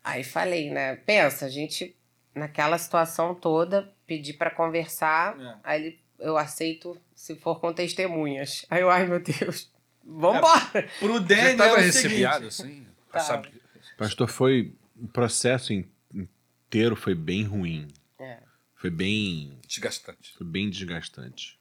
aí 0.05 0.22
falei, 0.24 0.70
né? 0.70 0.97
Pensa, 0.97 1.47
a 1.47 1.49
gente, 1.49 1.97
naquela 2.34 2.76
situação 2.78 3.34
toda, 3.34 3.90
pedi 4.07 4.32
pra 4.34 4.51
conversar. 4.51 5.38
É. 5.40 5.55
Aí 5.64 5.80
ele, 5.82 6.01
eu 6.18 6.36
aceito 6.36 6.97
se 7.14 7.34
for 7.36 7.59
com 7.61 7.72
testemunhas. 7.72 8.66
Aí 8.70 8.82
eu, 8.82 8.90
ai 8.90 9.07
meu 9.07 9.20
Deus, 9.20 9.71
vambora. 10.05 10.88
Pro 10.98 11.16
é 11.16 11.53
estava 11.53 11.74
o 11.74 11.76
recebiado, 11.76 12.50
seguinte. 12.50 12.86
assim? 12.86 12.86
Tava. 13.11 13.24
Sabe? 13.24 13.48
Pastor, 13.96 14.28
foi. 14.28 14.74
O 14.96 15.09
processo 15.09 15.72
in- 15.72 15.88
inteiro 16.14 16.94
foi 16.96 17.14
bem 17.14 17.42
ruim. 17.44 17.88
É. 18.18 18.38
Foi 18.74 18.90
bem. 18.90 19.59
Desgastante. 19.66 20.32
Foi 20.36 20.46
bem 20.46 20.70
desgastante. 20.70 21.59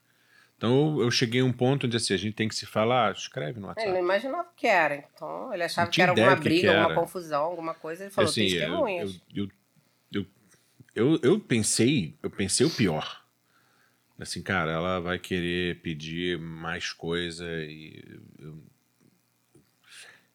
Então 0.56 0.96
eu- 0.98 1.02
eu 1.04 1.10
cheguei 1.10 1.40
a 1.40 1.44
um 1.44 1.52
ponto 1.52 1.86
onde 1.86 1.96
assim, 1.96 2.14
a 2.14 2.16
gente 2.16 2.34
tem 2.34 2.48
que 2.48 2.54
se 2.54 2.66
falar, 2.66 3.12
escreve 3.12 3.58
no 3.58 3.66
Ele 3.66 3.68
WhatsApp. 3.68 3.90
não 3.90 3.98
imaginava 3.98 4.48
o 4.48 4.54
que 4.54 4.66
era. 4.68 5.04
Então, 5.12 5.52
ele 5.52 5.64
achava 5.64 5.90
que 5.90 6.00
era 6.00 6.12
alguma 6.12 6.36
que 6.36 6.42
briga, 6.44 6.60
que 6.60 6.66
alguma 6.68 6.84
era. 6.92 6.94
confusão, 6.94 7.42
alguma 7.42 7.74
coisa. 7.74 8.04
Ele 8.04 8.10
falou, 8.12 8.30
assim, 8.30 8.44
eu, 8.44 8.60
testemunhas. 8.60 9.20
eu, 9.34 9.44
eu, 10.12 10.26
eu, 10.94 11.14
eu, 11.14 11.20
eu 11.22 11.40
pensei, 11.40 12.16
eu 12.22 12.30
pensei 12.30 12.64
o 12.64 12.70
pior. 12.70 13.22
Assim, 14.20 14.40
cara, 14.40 14.70
ela 14.70 15.00
vai 15.00 15.18
querer 15.18 15.80
pedir 15.80 16.38
mais 16.38 16.92
coisa 16.92 17.44
e 17.64 18.20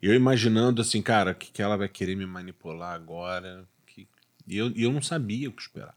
eu, 0.02 0.14
imaginando 0.14 0.82
assim, 0.82 1.02
cara, 1.02 1.34
que, 1.34 1.52
que 1.52 1.62
ela 1.62 1.76
vai 1.76 1.88
querer 1.88 2.16
me 2.16 2.26
manipular 2.26 2.94
agora. 2.94 3.68
Que, 3.86 4.08
e 4.48 4.58
eu, 4.58 4.72
eu 4.76 4.92
não 4.92 5.02
sabia 5.02 5.50
o 5.50 5.52
que 5.54 5.62
esperar. 5.62 5.96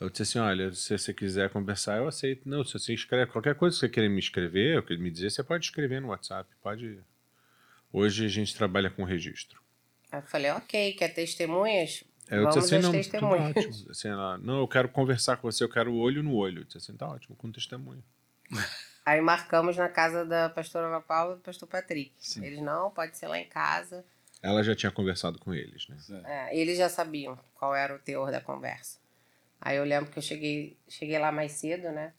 Eu 0.00 0.10
disse 0.10 0.22
assim, 0.22 0.38
olha, 0.38 0.72
se 0.72 0.96
você 0.96 1.14
quiser 1.14 1.50
conversar, 1.50 1.98
eu 1.98 2.08
aceito. 2.08 2.48
Não, 2.48 2.64
se 2.64 2.72
você 2.72 2.92
escreve 2.92 3.30
qualquer 3.30 3.54
coisa 3.54 3.76
que 3.76 3.80
você 3.80 3.88
querer 3.88 4.08
me 4.08 4.18
escrever, 4.18 4.84
me 4.98 5.10
dizer, 5.10 5.30
você 5.30 5.44
pode 5.44 5.66
escrever 5.66 6.00
no 6.00 6.08
WhatsApp. 6.08 6.50
Pode. 6.60 6.98
Hoje 7.92 8.24
a 8.24 8.28
gente 8.28 8.54
trabalha 8.54 8.90
com 8.90 9.04
registro. 9.04 9.60
Aí 10.10 10.18
eu 10.18 10.22
falei, 10.26 10.50
ok, 10.50 10.92
quer 10.94 11.08
testemunhas? 11.10 12.02
Aí 12.28 12.38
eu 12.38 12.44
Vamos 12.44 12.64
disse 12.64 12.74
assim, 12.74 12.84
não, 12.84 12.92
testemunhas. 12.92 13.56
ótimo. 13.56 13.90
Assim, 13.90 14.08
ela, 14.08 14.38
não, 14.38 14.58
eu 14.58 14.66
quero 14.66 14.88
conversar 14.88 15.36
com 15.36 15.50
você, 15.50 15.62
eu 15.62 15.68
quero 15.68 15.94
olho 15.94 16.22
no 16.22 16.34
olho. 16.34 16.60
Eu 16.60 16.64
disse 16.64 16.78
assim, 16.78 16.96
tá 16.96 17.06
ótimo, 17.06 17.36
com 17.36 17.52
testemunho. 17.52 18.02
Aí 19.04 19.20
marcamos 19.20 19.76
na 19.76 19.88
casa 19.88 20.24
da 20.24 20.48
pastora 20.48 20.86
Ana 20.86 21.00
Paula 21.00 21.34
e 21.34 21.36
do 21.36 21.42
pastor 21.42 21.68
Patrick. 21.68 22.12
Sim. 22.18 22.44
Eles, 22.44 22.60
não, 22.60 22.90
pode 22.90 23.16
ser 23.16 23.26
lá 23.26 23.38
em 23.38 23.48
casa. 23.48 24.04
Ela 24.40 24.62
já 24.62 24.74
tinha 24.74 24.92
conversado 24.92 25.38
com 25.38 25.52
eles, 25.54 25.88
né? 25.88 25.96
É, 26.24 26.56
eles 26.56 26.78
já 26.78 26.88
sabiam 26.88 27.38
qual 27.54 27.74
era 27.74 27.94
o 27.94 27.98
teor 27.98 28.30
da 28.30 28.40
conversa. 28.40 28.98
Aí 29.60 29.76
eu 29.76 29.84
lembro 29.84 30.10
que 30.10 30.18
eu 30.18 30.22
cheguei, 30.22 30.76
cheguei 30.88 31.18
lá 31.18 31.30
mais 31.30 31.52
cedo, 31.52 31.90
né? 31.90 32.12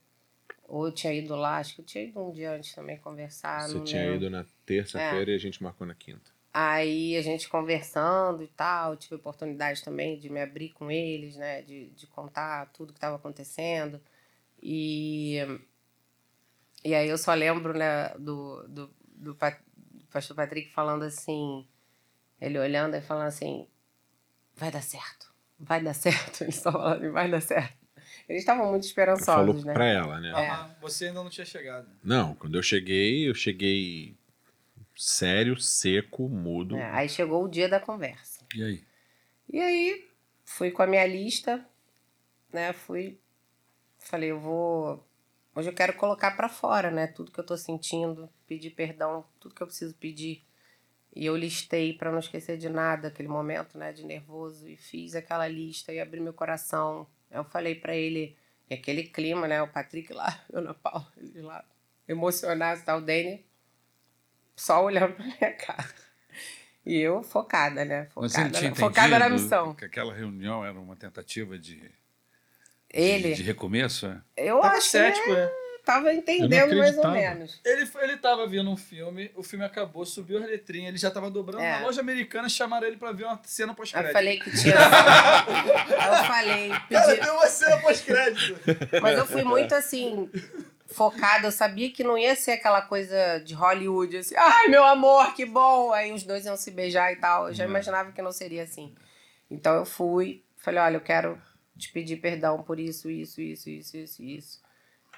Ou 0.68 0.88
eu 0.88 0.92
tinha 0.94 1.14
ido 1.14 1.36
lá, 1.36 1.58
acho 1.58 1.76
que 1.76 1.82
eu 1.82 1.86
tinha 1.86 2.04
ido 2.06 2.20
um 2.22 2.32
dia 2.32 2.52
antes 2.54 2.74
também 2.74 2.98
conversar. 2.98 3.68
você 3.68 3.78
não 3.78 3.84
tinha 3.84 4.02
lembro. 4.04 4.16
ido 4.16 4.30
na 4.30 4.46
terça-feira 4.66 5.32
e 5.32 5.36
a 5.36 5.38
gente 5.38 5.62
marcou 5.62 5.86
na 5.86 5.94
quinta. 5.94 6.32
Aí 6.54 7.18
a 7.18 7.22
gente 7.22 7.50
conversando 7.50 8.44
e 8.44 8.48
tal, 8.48 8.96
tive 8.96 9.16
oportunidade 9.16 9.84
também 9.84 10.18
de 10.18 10.30
me 10.30 10.40
abrir 10.42 10.70
com 10.70 10.90
eles, 10.90 11.36
né? 11.36 11.62
De, 11.62 11.90
de 11.90 12.08
contar 12.08 12.68
tudo 12.68 12.94
que 12.94 12.98
estava 12.98 13.16
acontecendo. 13.16 14.02
E, 14.62 15.40
e 16.84 16.94
aí 16.94 17.08
eu 17.08 17.18
só 17.18 17.34
lembro, 17.34 17.78
né, 17.78 18.10
do, 18.20 18.64
do, 18.68 18.94
do, 19.16 19.36
do 19.36 20.08
pastor 20.12 20.36
Patrick 20.36 20.70
falando 20.72 21.04
assim, 21.04 21.68
ele 22.40 22.60
olhando 22.60 22.96
e 22.96 23.02
falando 23.02 23.28
assim, 23.28 23.68
vai 24.56 24.72
dar 24.72 24.82
certo, 24.82 25.34
vai 25.60 25.82
dar 25.82 25.94
certo. 25.94 26.42
Ele 26.44 26.52
só 26.52 26.72
falando, 26.72 27.12
vai 27.12 27.30
dar 27.30 27.42
certo. 27.42 27.84
Eles 28.28 28.42
estavam 28.42 28.70
muito 28.70 28.84
Falou 28.94 29.16
esperançosos, 29.16 29.64
né? 29.64 29.74
pra 29.74 29.86
ela, 29.86 30.20
né? 30.20 30.32
É. 30.32 30.82
Você 30.82 31.08
ainda 31.08 31.24
não 31.24 31.30
tinha 31.30 31.46
chegado. 31.46 31.90
Não, 32.04 32.36
quando 32.36 32.56
eu 32.56 32.64
cheguei, 32.64 33.28
eu 33.30 33.34
cheguei 33.34 34.16
sério, 34.96 35.60
seco, 35.60 36.30
mudo. 36.30 36.78
É, 36.78 36.90
aí 36.92 37.10
chegou 37.10 37.44
o 37.44 37.50
dia 37.50 37.68
da 37.68 37.80
conversa. 37.80 38.46
E 38.56 38.64
aí? 38.64 38.84
E 39.52 39.60
aí, 39.60 40.08
fui 40.46 40.72
com 40.72 40.82
a 40.82 40.88
minha 40.88 41.06
lista, 41.06 41.66
né? 42.52 42.72
Fui. 42.74 43.20
Falei, 44.00 44.32
eu 44.32 44.40
vou. 44.40 45.06
Hoje 45.56 45.70
eu 45.70 45.74
quero 45.74 45.94
colocar 45.94 46.32
para 46.32 46.50
fora, 46.50 46.92
né? 46.92 47.08
Tudo 47.08 47.32
que 47.32 47.40
eu 47.40 47.46
tô 47.46 47.58
sentindo, 47.58 48.30
pedir 48.48 48.72
perdão, 48.72 49.26
tudo 49.40 49.56
que 49.56 49.62
eu 49.62 49.68
preciso 49.68 49.94
pedir. 49.96 50.44
E 51.16 51.26
eu 51.26 51.36
listei 51.36 51.94
para 51.94 52.12
não 52.12 52.20
esquecer 52.20 52.58
de 52.58 52.70
nada 52.70 53.08
aquele 53.08 53.28
momento, 53.28 53.78
né, 53.78 53.94
de 53.94 54.04
nervoso 54.04 54.68
e 54.68 54.76
fiz 54.76 55.14
aquela 55.14 55.48
lista 55.48 55.94
e 55.94 56.00
abri 56.00 56.20
meu 56.20 56.34
coração. 56.34 57.08
Eu 57.30 57.44
falei 57.44 57.76
para 57.76 57.96
ele, 57.96 58.36
e 58.68 58.74
aquele 58.74 59.04
clima, 59.04 59.48
né, 59.48 59.62
o 59.62 59.68
Patrick 59.68 60.12
lá, 60.12 60.44
eu 60.52 60.62
na 60.62 60.74
Paula, 60.74 61.08
ele 61.18 61.42
lá 61.42 61.64
emocionado, 62.08 62.82
tá 62.84 62.96
o 62.96 63.02
Danny 63.02 63.46
só 64.56 64.84
olhando 64.84 65.14
pra 65.14 65.26
minha 65.26 65.54
cara. 65.54 65.94
E 66.86 66.98
eu 66.98 67.24
focada, 67.24 67.86
né? 67.86 68.10
Mas 68.16 68.36
ele 68.36 68.46
Focada, 68.46 68.60
tinha 68.60 68.70
na, 68.70 68.76
focada 68.76 69.20
na 69.20 69.30
missão. 69.30 69.74
Que 69.74 69.86
aquela 69.86 70.14
reunião 70.14 70.66
era 70.66 70.78
uma 70.78 70.96
tentativa 70.96 71.58
de, 71.58 71.90
Ele, 72.94 73.34
de 73.34 73.42
recomeço, 73.44 74.06
é? 74.06 74.22
eu 74.38 74.60
Tava 74.62 74.76
acho 74.78 74.88
cético, 74.88 75.26
que 75.26 75.32
né? 75.34 75.50
tava 75.84 76.14
entendendo 76.14 76.78
mais 76.78 76.96
ou 76.98 77.10
menos. 77.10 77.60
Ele, 77.66 77.90
ele 78.02 78.18
tava 78.18 78.46
vendo 78.48 78.70
um 78.70 78.78
filme, 78.78 79.32
o 79.36 79.42
filme 79.42 79.66
acabou, 79.66 80.06
subiu 80.06 80.38
as 80.38 80.46
letrinhas, 80.46 80.90
ele 80.90 80.98
já 80.98 81.10
tava 81.10 81.30
dobrando 81.32 81.64
É. 81.64 81.80
na 81.80 81.86
loja 81.88 82.02
americana, 82.02 82.48
chamaram 82.48 82.86
ele 82.88 82.96
pra 82.98 83.12
ver 83.12 83.24
uma 83.26 83.40
cena 83.44 83.70
Aí 83.70 83.74
eu 83.74 83.76
pós-crédito. 83.76 84.14
falei 84.14 84.40
que 84.40 84.52
tinha. 84.56 84.76
Eu 84.76 86.24
falei, 86.26 86.70
Cara, 86.70 86.82
pedi, 87.08 87.22
tem 87.22 87.32
uma 87.32 87.48
cena 87.48 87.78
pós-crédito. 87.78 88.56
Mas 89.02 89.18
eu 89.18 89.26
fui 89.26 89.44
muito 89.44 89.74
assim, 89.74 90.30
focada. 90.88 91.48
Eu 91.48 91.52
sabia 91.52 91.90
que 91.92 92.04
não 92.04 92.18
ia 92.18 92.36
ser 92.36 92.52
aquela 92.52 92.82
coisa 92.84 93.40
de 93.40 93.54
Hollywood, 93.54 94.18
assim, 94.18 94.36
ai 94.38 94.68
meu 94.68 94.84
amor, 94.84 95.34
que 95.34 95.46
bom! 95.46 95.92
Aí 95.92 96.12
os 96.14 96.24
dois 96.24 96.46
iam 96.46 96.56
se 96.56 96.72
beijar 96.72 97.12
e 97.12 97.16
tal. 97.16 97.48
Eu 97.48 97.54
já 97.54 97.66
imaginava 97.66 98.12
que 98.12 98.22
não 98.22 98.32
seria 98.32 98.64
assim. 98.64 98.94
Então 99.50 99.74
eu 99.76 99.86
fui, 99.86 100.44
falei, 100.58 100.80
olha, 100.80 100.96
eu 100.98 101.02
quero 101.02 101.38
te 101.78 101.92
pedir 101.92 102.18
perdão 102.18 102.64
por 102.64 102.80
isso, 102.80 103.10
isso, 103.10 103.42
isso, 103.42 103.70
isso, 103.70 103.98
isso, 103.98 104.24
isso. 104.24 104.62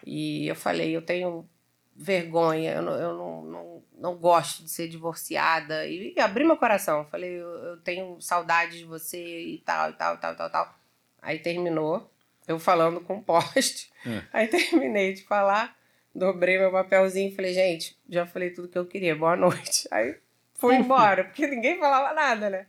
E 0.05 0.47
eu 0.47 0.55
falei, 0.55 0.95
eu 0.95 1.01
tenho 1.01 1.47
vergonha, 1.95 2.73
eu 2.73 2.81
não, 2.81 2.93
eu 2.95 3.13
não, 3.17 3.41
não, 3.43 3.83
não 3.97 4.15
gosto 4.17 4.63
de 4.63 4.69
ser 4.69 4.87
divorciada. 4.87 5.87
E, 5.87 6.13
e 6.15 6.19
abri 6.19 6.43
meu 6.43 6.57
coração. 6.57 7.05
Falei, 7.05 7.31
eu, 7.31 7.47
eu 7.47 7.77
tenho 7.77 8.19
saudade 8.19 8.77
de 8.77 8.85
você 8.85 9.23
e 9.23 9.59
tal, 9.59 9.89
e 9.89 9.93
tal, 9.93 10.15
e 10.15 10.17
tal, 10.17 10.33
e 10.33 10.35
tal, 10.35 10.49
tal. 10.49 10.75
Aí 11.21 11.39
terminou, 11.39 12.09
eu 12.47 12.59
falando 12.59 12.99
com 13.01 13.17
o 13.17 13.23
poste. 13.23 13.91
É. 14.05 14.21
Aí 14.33 14.47
terminei 14.47 15.13
de 15.13 15.23
falar, 15.23 15.77
dobrei 16.13 16.57
meu 16.57 16.71
papelzinho 16.71 17.31
e 17.31 17.35
falei, 17.35 17.53
gente, 17.53 17.97
já 18.09 18.25
falei 18.25 18.51
tudo 18.51 18.67
que 18.67 18.77
eu 18.77 18.85
queria, 18.85 19.15
boa 19.15 19.35
noite. 19.35 19.87
Aí 19.91 20.17
fui 20.53 20.75
embora, 20.75 21.23
porque 21.23 21.47
ninguém 21.47 21.79
falava 21.79 22.13
nada, 22.13 22.49
né? 22.49 22.67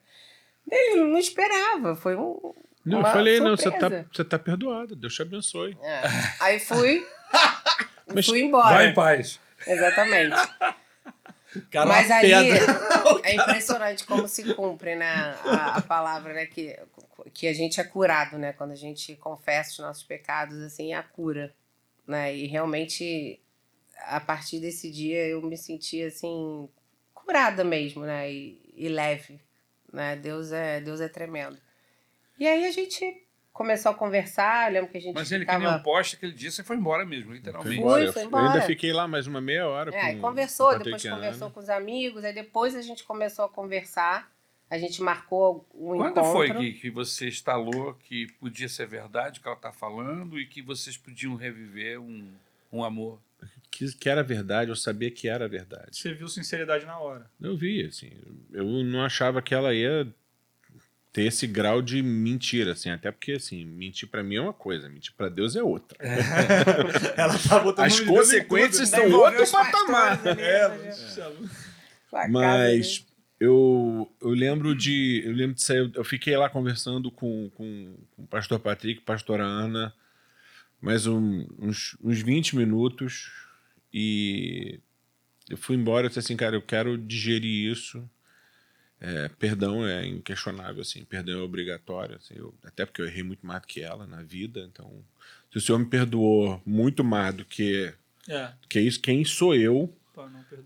Ele 0.71 1.05
não 1.05 1.19
esperava, 1.19 1.95
foi 1.95 2.17
um. 2.17 2.55
Não, 2.87 2.99
eu 2.99 3.05
uma 3.05 3.13
falei, 3.13 3.41
não, 3.41 3.57
você 3.57 3.71
tá, 3.71 3.81
surpresa. 3.81 4.09
você 4.13 4.25
tá 4.25 4.39
perdoado, 4.39 4.95
Deus 4.95 5.13
te 5.13 5.23
abençoe. 5.23 5.77
É. 5.83 6.03
Aí 6.41 6.61
fui. 6.61 7.05
Mas 8.15 8.27
fui 8.27 8.43
embora. 8.43 8.75
Vai 8.75 8.89
em 8.89 8.95
paz. 8.95 9.41
Exatamente. 9.67 10.37
Cara, 11.71 11.87
Mas 11.87 12.07
pedra. 12.07 12.65
é 13.25 13.35
impressionante 13.35 14.05
como 14.05 14.29
se 14.29 14.55
cumpre, 14.55 14.95
né? 14.95 15.37
A, 15.45 15.79
a 15.79 15.83
palavra, 15.83 16.33
né? 16.33 16.47
Que, 16.47 16.79
que 17.35 17.49
a 17.49 17.53
gente 17.53 17.81
é 17.81 17.85
curado, 17.85 18.39
né? 18.39 18.53
Quando 18.53 18.73
a 18.73 18.77
gente 18.77 19.17
confessa 19.17 19.71
os 19.71 19.79
nossos 19.79 20.05
pecados, 20.05 20.61
assim, 20.63 20.93
é 20.93 20.97
a 20.97 21.03
cura. 21.03 21.53
Né? 22.07 22.37
E 22.37 22.47
realmente, 22.47 23.41
a 24.05 24.21
partir 24.21 24.61
desse 24.61 24.91
dia, 24.93 25.27
eu 25.27 25.43
me 25.43 25.57
senti, 25.57 26.03
assim, 26.05 26.69
curada 27.13 27.65
mesmo, 27.65 28.05
né? 28.05 28.31
E, 28.31 28.61
e 28.77 28.89
leve, 28.89 29.41
né? 29.93 30.15
Deus 30.15 30.53
é, 30.53 30.81
Deus 30.81 31.01
é 31.01 31.09
tremendo. 31.09 31.59
E 32.39 32.47
aí 32.47 32.67
a 32.67 32.71
gente 32.71 33.23
começou 33.53 33.91
a 33.93 33.95
conversar, 33.95 34.69
eu 34.69 34.75
lembro 34.75 34.91
que 34.91 34.99
a 34.99 35.01
gente 35.01 35.15
Mas 35.15 35.33
ele, 35.33 35.45
ficava... 35.45 35.65
que 35.65 35.67
nem 35.71 35.77
um 35.77 35.83
poste 35.83 36.17
aquele 36.17 36.33
dia, 36.33 36.51
você 36.51 36.63
foi 36.63 36.77
embora 36.77 37.07
mesmo, 37.07 37.27
Foi 37.29 37.37
literalmente. 37.37 37.79
embora. 37.79 38.03
embora. 38.03 38.05
Eu- 38.05 38.13
foi 38.13 38.23
Eu 38.23 38.27
embora. 38.27 38.47
ainda 38.53 38.63
fiquei 38.63 38.93
lá 38.93 39.09
mais 39.09 39.27
uma 39.27 39.41
meia 39.41 39.67
hora. 39.67 39.95
É, 39.95 40.15
com 40.15 40.21
conversou, 40.21 40.71
o 40.73 40.79
depois 40.79 41.03
conversou 41.03 41.51
com 41.51 41.61
os 41.61 41.69
amigos, 41.71 42.23
aí 42.25 42.35
depois 42.35 42.75
a 42.75 42.83
gente 42.83 43.03
começou 43.05 43.47
a 43.47 43.49
conversar, 43.49 44.31
a 44.69 44.77
gente 44.77 45.01
marcou 45.01 45.67
um 45.75 45.97
Quando 45.97 46.19
encontro. 46.19 46.33
foi 46.33 46.53
que, 46.55 46.73
que 46.73 46.91
você 46.91 47.29
instalou 47.29 47.95
que 47.95 48.27
podia 48.35 48.69
ser 48.69 48.87
verdade 48.87 49.39
o 49.39 49.43
que 49.43 49.49
ela 49.49 49.57
está 49.57 49.73
falando 49.73 50.39
e 50.39 50.45
que 50.47 50.61
vocês 50.61 50.97
podiam 50.99 51.35
reviver 51.35 51.99
um, 51.99 52.31
um 52.71 52.85
amor? 52.85 53.19
Que, 53.71 53.91
que 53.97 54.09
era 54.09 54.23
verdade, 54.23 54.71
eu 54.71 54.77
sabia 54.77 55.11
que 55.11 55.29
era 55.29 55.47
verdade. 55.49 55.97
Você 55.97 56.13
viu 56.13 56.29
sinceridade 56.29 56.85
na 56.85 56.99
hora. 56.99 57.31
Eu 57.41 57.57
vi, 57.57 57.85
assim, 57.87 58.11
eu 58.53 58.65
não 58.65 59.03
achava 59.05 59.41
que 59.41 59.55
ela 59.55 59.73
ia 59.75 60.07
ter 61.17 61.25
esse 61.25 61.47
grau 61.47 61.81
de 61.81 62.03
mentira, 62.03 62.73
assim, 62.73 62.91
até 62.91 63.11
porque, 63.11 63.33
assim, 63.33 63.65
mentir 63.65 64.07
pra 64.07 64.23
mim 64.23 64.35
é 64.37 64.41
uma 64.43 64.53
coisa, 64.53 64.87
mentir 64.87 65.15
pra 65.17 65.31
Deus 65.31 65.57
é 65.57 65.63
outra. 65.63 65.97
Ela 67.17 67.39
tá 67.39 67.59
botando 67.59 67.87
As 67.87 67.99
consequências 68.01 68.91
tudo, 68.91 69.01
são 69.01 69.09
né? 69.09 69.15
outro 69.17 69.51
patamar. 69.51 70.21
ali, 70.29 70.43
É, 70.43 70.69
né? 70.69 72.29
mas- 72.29 72.99
dele. 72.99 73.07
eu, 73.41 74.13
eu 74.21 74.29
lembro 74.29 74.75
de. 74.75 75.23
Eu 75.25 75.33
lembro 75.33 75.55
de 75.55 75.63
sair. 75.63 75.91
Eu 75.95 76.05
fiquei 76.05 76.37
lá 76.37 76.51
conversando 76.51 77.11
com, 77.11 77.49
com, 77.55 77.97
com 78.15 78.23
o 78.25 78.27
pastor 78.27 78.59
Patrick, 78.61 79.01
pastora 79.01 79.43
Ana, 79.43 79.95
mais 80.83 81.07
um- 81.07 81.47
uns, 81.59 81.97
uns 82.05 82.21
20 82.21 82.57
minutos. 82.57 83.33
E 83.91 84.81
eu 85.49 85.57
fui 85.57 85.77
embora 85.77 86.05
e 86.05 86.09
disse 86.09 86.19
assim, 86.19 86.37
cara, 86.37 86.57
eu 86.57 86.63
quero 86.63 86.99
digerir 86.99 87.73
isso. 87.73 88.07
É, 89.01 89.29
perdão 89.39 89.87
é 89.87 90.07
inquestionável, 90.07 90.81
assim, 90.81 91.05
perdão 91.05 91.39
é 91.39 91.43
obrigatório. 91.43 92.17
assim, 92.17 92.35
eu- 92.37 92.55
até 92.65 92.87
porque 92.87 93.03
eu 93.03 93.07
errei 93.07 93.23
muito 93.23 93.47
mais 93.47 93.61
do 93.61 93.67
que 93.67 93.83
ela 93.83 94.07
na 94.07 94.23
vida. 94.23 94.61
Então, 94.73 94.91
se 95.53 95.59
o 95.59 95.61
senhor 95.61 95.79
me 95.79 95.85
perdoou 95.87 96.61
muito 96.65 97.05
mais 97.05 97.35
do 97.35 97.45
que, 97.45 97.93
É, 98.29 98.47
do 98.63 98.69
que 98.69 98.81
isso, 98.81 99.01
quem 99.01 99.25
sou 99.25 99.55
eu? 99.55 99.95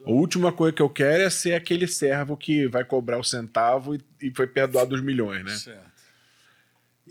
A 0.06 0.10
última 0.12 0.52
coisa 0.52 0.72
que 0.76 0.80
eu 0.80 0.88
quero 0.88 1.24
é 1.24 1.28
ser 1.30 1.54
aquele 1.54 1.88
servo 1.88 2.36
que 2.36 2.68
vai 2.68 2.84
cobrar 2.84 3.18
o 3.18 3.24
centavo 3.24 3.96
e, 3.96 4.00
e 4.22 4.30
foi 4.30 4.46
perdoado 4.46 4.94
os 4.94 5.02
milhões, 5.02 5.44
né? 5.44 5.56
Certo. 5.56 5.90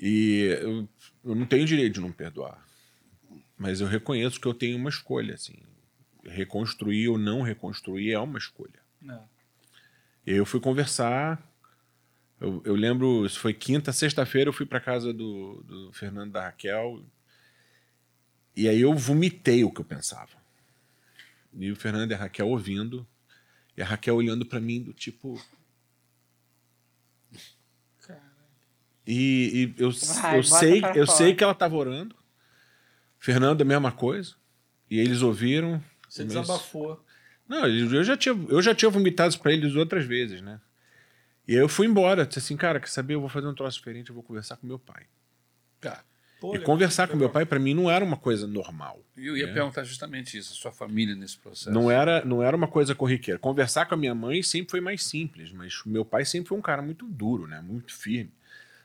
E 0.01 0.57
eu, 0.61 0.87
eu 1.25 1.35
não 1.35 1.45
tenho 1.45 1.65
direito 1.65 1.95
de 1.95 1.99
não 1.99 2.11
perdoar. 2.11 2.65
Mas 3.57 3.81
eu 3.81 3.87
reconheço 3.87 4.39
que 4.39 4.47
eu 4.47 4.53
tenho 4.53 4.77
uma 4.77 4.89
escolha, 4.89 5.33
assim. 5.33 5.57
Reconstruir 6.23 7.09
ou 7.09 7.17
não 7.17 7.41
reconstruir 7.41 8.13
é 8.13 8.19
uma 8.19 8.37
escolha. 8.37 8.79
É. 9.09 9.19
Eu 10.31 10.45
fui 10.45 10.59
conversar. 10.59 11.41
Eu, 12.39 12.61
eu 12.63 12.75
lembro, 12.75 13.25
isso 13.25 13.39
foi 13.39 13.51
quinta, 13.51 13.91
sexta-feira, 13.91 14.49
eu 14.49 14.53
fui 14.53 14.65
para 14.65 14.79
casa 14.79 15.11
do, 15.11 15.63
do 15.63 15.91
Fernando 15.91 16.31
da 16.31 16.43
Raquel. 16.43 17.03
E 18.55 18.69
aí 18.69 18.79
eu 18.81 18.93
vomitei 18.93 19.63
o 19.63 19.71
que 19.71 19.81
eu 19.81 19.85
pensava. 19.85 20.29
E 21.51 21.71
o 21.71 21.75
Fernando 21.75 22.11
e 22.11 22.13
a 22.13 22.17
Raquel 22.17 22.47
ouvindo. 22.47 23.07
E 23.75 23.81
a 23.81 23.85
Raquel 23.85 24.15
olhando 24.15 24.45
para 24.45 24.59
mim 24.59 24.83
do 24.83 24.93
tipo. 24.93 25.41
E, 29.07 29.73
e 29.77 29.81
eu, 29.81 29.89
Vai, 29.91 30.37
eu, 30.37 30.43
sei, 30.43 30.77
eu 30.77 31.07
fora. 31.07 31.17
sei 31.17 31.33
que 31.33 31.43
ela 31.43 31.53
estava 31.53 31.75
orando. 31.75 32.15
Fernando, 33.17 33.61
a 33.61 33.65
mesma 33.65 33.91
coisa. 33.91 34.35
E 34.91 34.99
eles 34.99 35.23
ouviram. 35.23 35.83
Você 36.07 36.23
desabafou. 36.23 37.03
Não, 37.49 37.67
eu 37.67 38.03
já 38.03 38.15
tinha, 38.15 38.35
eu 38.47 38.61
já 38.61 38.73
tinha 38.75 38.89
vomitado 38.89 39.29
isso 39.29 39.41
pra 39.41 39.51
eles 39.51 39.75
outras 39.75 40.05
vezes, 40.05 40.41
né? 40.41 40.59
E 41.47 41.53
aí 41.53 41.59
eu 41.59 41.67
fui 41.67 41.87
embora, 41.87 42.25
disse 42.25 42.39
assim, 42.39 42.55
cara, 42.55 42.79
quer 42.79 42.87
saber? 42.89 43.15
Eu 43.15 43.19
vou 43.21 43.29
fazer 43.29 43.47
um 43.47 43.55
troço 43.55 43.77
diferente, 43.79 44.09
eu 44.09 44.13
vou 44.13 44.23
conversar 44.23 44.55
com 44.57 44.67
meu 44.67 44.77
pai. 44.77 45.03
Tá. 45.81 46.03
Pô, 46.39 46.55
e 46.55 46.59
conversar 46.59 47.07
com 47.09 47.17
meu 47.17 47.29
pai, 47.29 47.45
pra 47.45 47.59
mim, 47.59 47.73
não 47.73 47.91
era 47.91 48.05
uma 48.05 48.15
coisa 48.15 48.47
normal. 48.47 49.03
E 49.17 49.27
eu 49.27 49.35
ia 49.35 49.47
É. 49.49 49.53
perguntar 49.53 49.83
justamente 49.83 50.37
isso, 50.37 50.53
a 50.53 50.55
sua 50.55 50.71
família 50.71 51.13
nesse 51.15 51.37
processo. 51.37 51.71
Não 51.71 51.91
era, 51.91 52.23
não 52.23 52.41
era 52.41 52.55
uma 52.55 52.67
coisa 52.67 52.95
corriqueira. 52.95 53.37
Conversar 53.39 53.87
com 53.87 53.95
a 53.95 53.97
minha 53.97 54.15
mãe 54.15 54.41
sempre 54.41 54.71
foi 54.71 54.79
mais 54.79 55.03
simples, 55.03 55.51
mas 55.51 55.81
meu 55.85 56.05
pai 56.05 56.23
sempre 56.23 56.47
foi 56.49 56.57
um 56.57 56.61
cara 56.61 56.81
muito 56.81 57.05
duro, 57.05 57.45
né? 57.45 57.59
Muito 57.61 57.93
firme. 57.93 58.31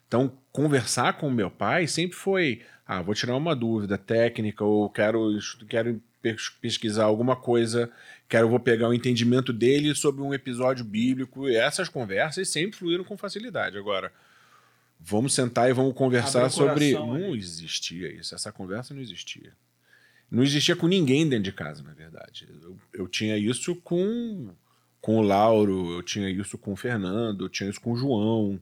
Então, 0.08 0.36
conversar 0.50 1.12
com 1.18 1.30
meu 1.30 1.50
pai 1.50 1.86
sempre 1.86 2.16
foi, 2.16 2.62
ah, 2.86 3.02
vou 3.02 3.14
tirar 3.14 3.36
uma 3.36 3.54
dúvida 3.54 3.96
técnica 3.98 4.64
ou 4.64 4.90
quero, 4.90 5.38
quero 5.68 6.02
pes- 6.20 6.48
pesquisar 6.60 7.04
alguma 7.04 7.36
coisa, 7.36 7.88
quero 8.28 8.48
vou 8.48 8.60
pegar 8.60 8.88
o 8.88 8.94
entendimento 8.94 9.52
dele 9.52 9.94
sobre 9.94 10.22
um 10.22 10.32
episódio 10.32 10.84
bíblico. 10.84 11.48
E 11.48 11.56
essas 11.56 11.88
conversas 11.88 12.48
sempre 12.48 12.78
fluíram 12.78 13.04
com 13.04 13.16
facilidade. 13.16 13.78
Agora, 13.78 14.12
vamos 14.98 15.34
sentar 15.34 15.68
e 15.68 15.72
vamos 15.72 15.94
conversar 15.94 16.50
sobre. 16.50 16.92
coração 16.92 17.18
Não 17.18 17.26
ali. 17.32 17.38
existia 17.38 18.12
isso. 18.12 18.34
Essa 18.34 18.52
conversa 18.52 18.94
não 18.94 19.00
existia. 19.00 19.52
Não 20.30 20.42
existia 20.42 20.74
com 20.74 20.86
ninguém 20.86 21.28
dentro 21.28 21.44
de 21.44 21.52
casa, 21.52 21.82
na 21.82 21.92
verdade. 21.92 22.48
Eu, 22.62 22.76
eu 22.92 23.08
tinha 23.08 23.36
isso 23.36 23.76
com, 23.76 24.50
com 25.00 25.18
o 25.18 25.22
Lauro, 25.22 25.92
eu 25.92 26.02
tinha 26.02 26.28
isso 26.28 26.58
com 26.58 26.72
o 26.72 26.76
Fernando, 26.76 27.44
eu 27.44 27.48
tinha 27.48 27.68
isso 27.70 27.80
com 27.80 27.92
o 27.92 27.96
João, 27.96 28.60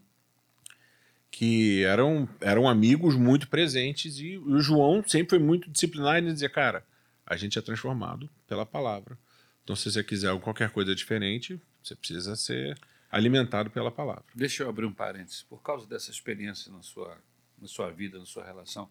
que 1.30 1.82
eram, 1.84 2.28
eram 2.40 2.68
amigos 2.68 3.14
muito 3.16 3.48
presentes 3.48 4.18
e 4.18 4.36
o 4.36 4.60
João 4.60 5.02
sempre 5.06 5.30
foi 5.30 5.38
muito 5.38 5.70
disciplinado 5.70 6.28
em 6.28 6.32
dizer, 6.32 6.50
cara, 6.50 6.84
a 7.26 7.36
gente 7.36 7.58
é 7.58 7.62
transformado 7.62 8.28
pela 8.46 8.66
palavra. 8.66 9.16
Então, 9.64 9.76
se 9.76 9.90
você 9.90 10.02
quiser 10.02 10.38
qualquer 10.40 10.70
coisa 10.70 10.94
diferente, 10.94 11.60
você 11.82 11.94
precisa 11.94 12.34
ser 12.36 12.78
alimentado 13.10 13.70
pela 13.70 13.90
palavra. 13.90 14.24
Deixa 14.34 14.62
eu 14.62 14.68
abrir 14.68 14.86
um 14.86 14.92
parênteses. 14.92 15.42
Por 15.42 15.62
causa 15.62 15.86
dessa 15.86 16.10
experiência 16.10 16.72
na 16.72 16.82
sua, 16.82 17.16
na 17.58 17.68
sua 17.68 17.90
vida, 17.90 18.18
na 18.18 18.24
sua 18.26 18.44
relação, 18.44 18.90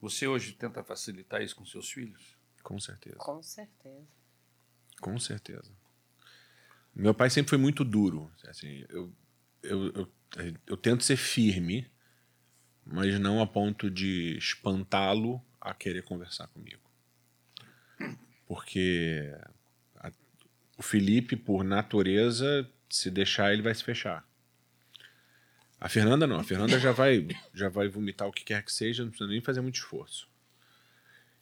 você 0.00 0.26
hoje 0.26 0.52
tenta 0.52 0.82
facilitar 0.82 1.40
isso 1.40 1.56
com 1.56 1.64
seus 1.64 1.90
filhos? 1.90 2.36
Com 2.62 2.78
certeza. 2.78 3.16
Com 3.16 3.42
certeza. 3.42 4.06
Com 5.00 5.18
certeza. 5.18 5.72
Meu 6.94 7.14
pai 7.14 7.30
sempre 7.30 7.50
foi 7.50 7.58
muito 7.58 7.84
duro. 7.84 8.30
Assim, 8.46 8.84
eu, 8.88 9.12
eu, 9.62 9.92
eu, 9.94 10.12
eu 10.66 10.76
tento 10.76 11.02
ser 11.02 11.16
firme, 11.16 11.90
mas 12.84 13.18
não 13.18 13.40
a 13.40 13.46
ponto 13.46 13.90
de 13.90 14.36
espantá-lo 14.36 15.42
a 15.60 15.72
querer 15.72 16.02
conversar 16.02 16.46
comigo. 16.48 16.82
Porque 18.46 19.34
o 20.76 20.82
Felipe, 20.82 21.36
por 21.36 21.62
natureza, 21.64 22.68
se 22.90 23.10
deixar, 23.10 23.52
ele 23.52 23.62
vai 23.62 23.74
se 23.74 23.84
fechar. 23.84 24.26
A 25.80 25.88
Fernanda 25.88 26.26
não. 26.26 26.36
A 26.38 26.44
Fernanda 26.44 26.78
já 26.78 26.92
vai, 26.92 27.26
já 27.52 27.68
vai 27.68 27.88
vomitar 27.88 28.26
o 28.28 28.32
que 28.32 28.44
quer 28.44 28.62
que 28.64 28.72
seja, 28.72 29.02
não 29.02 29.10
precisa 29.10 29.30
nem 29.30 29.40
fazer 29.40 29.60
muito 29.60 29.76
esforço. 29.76 30.28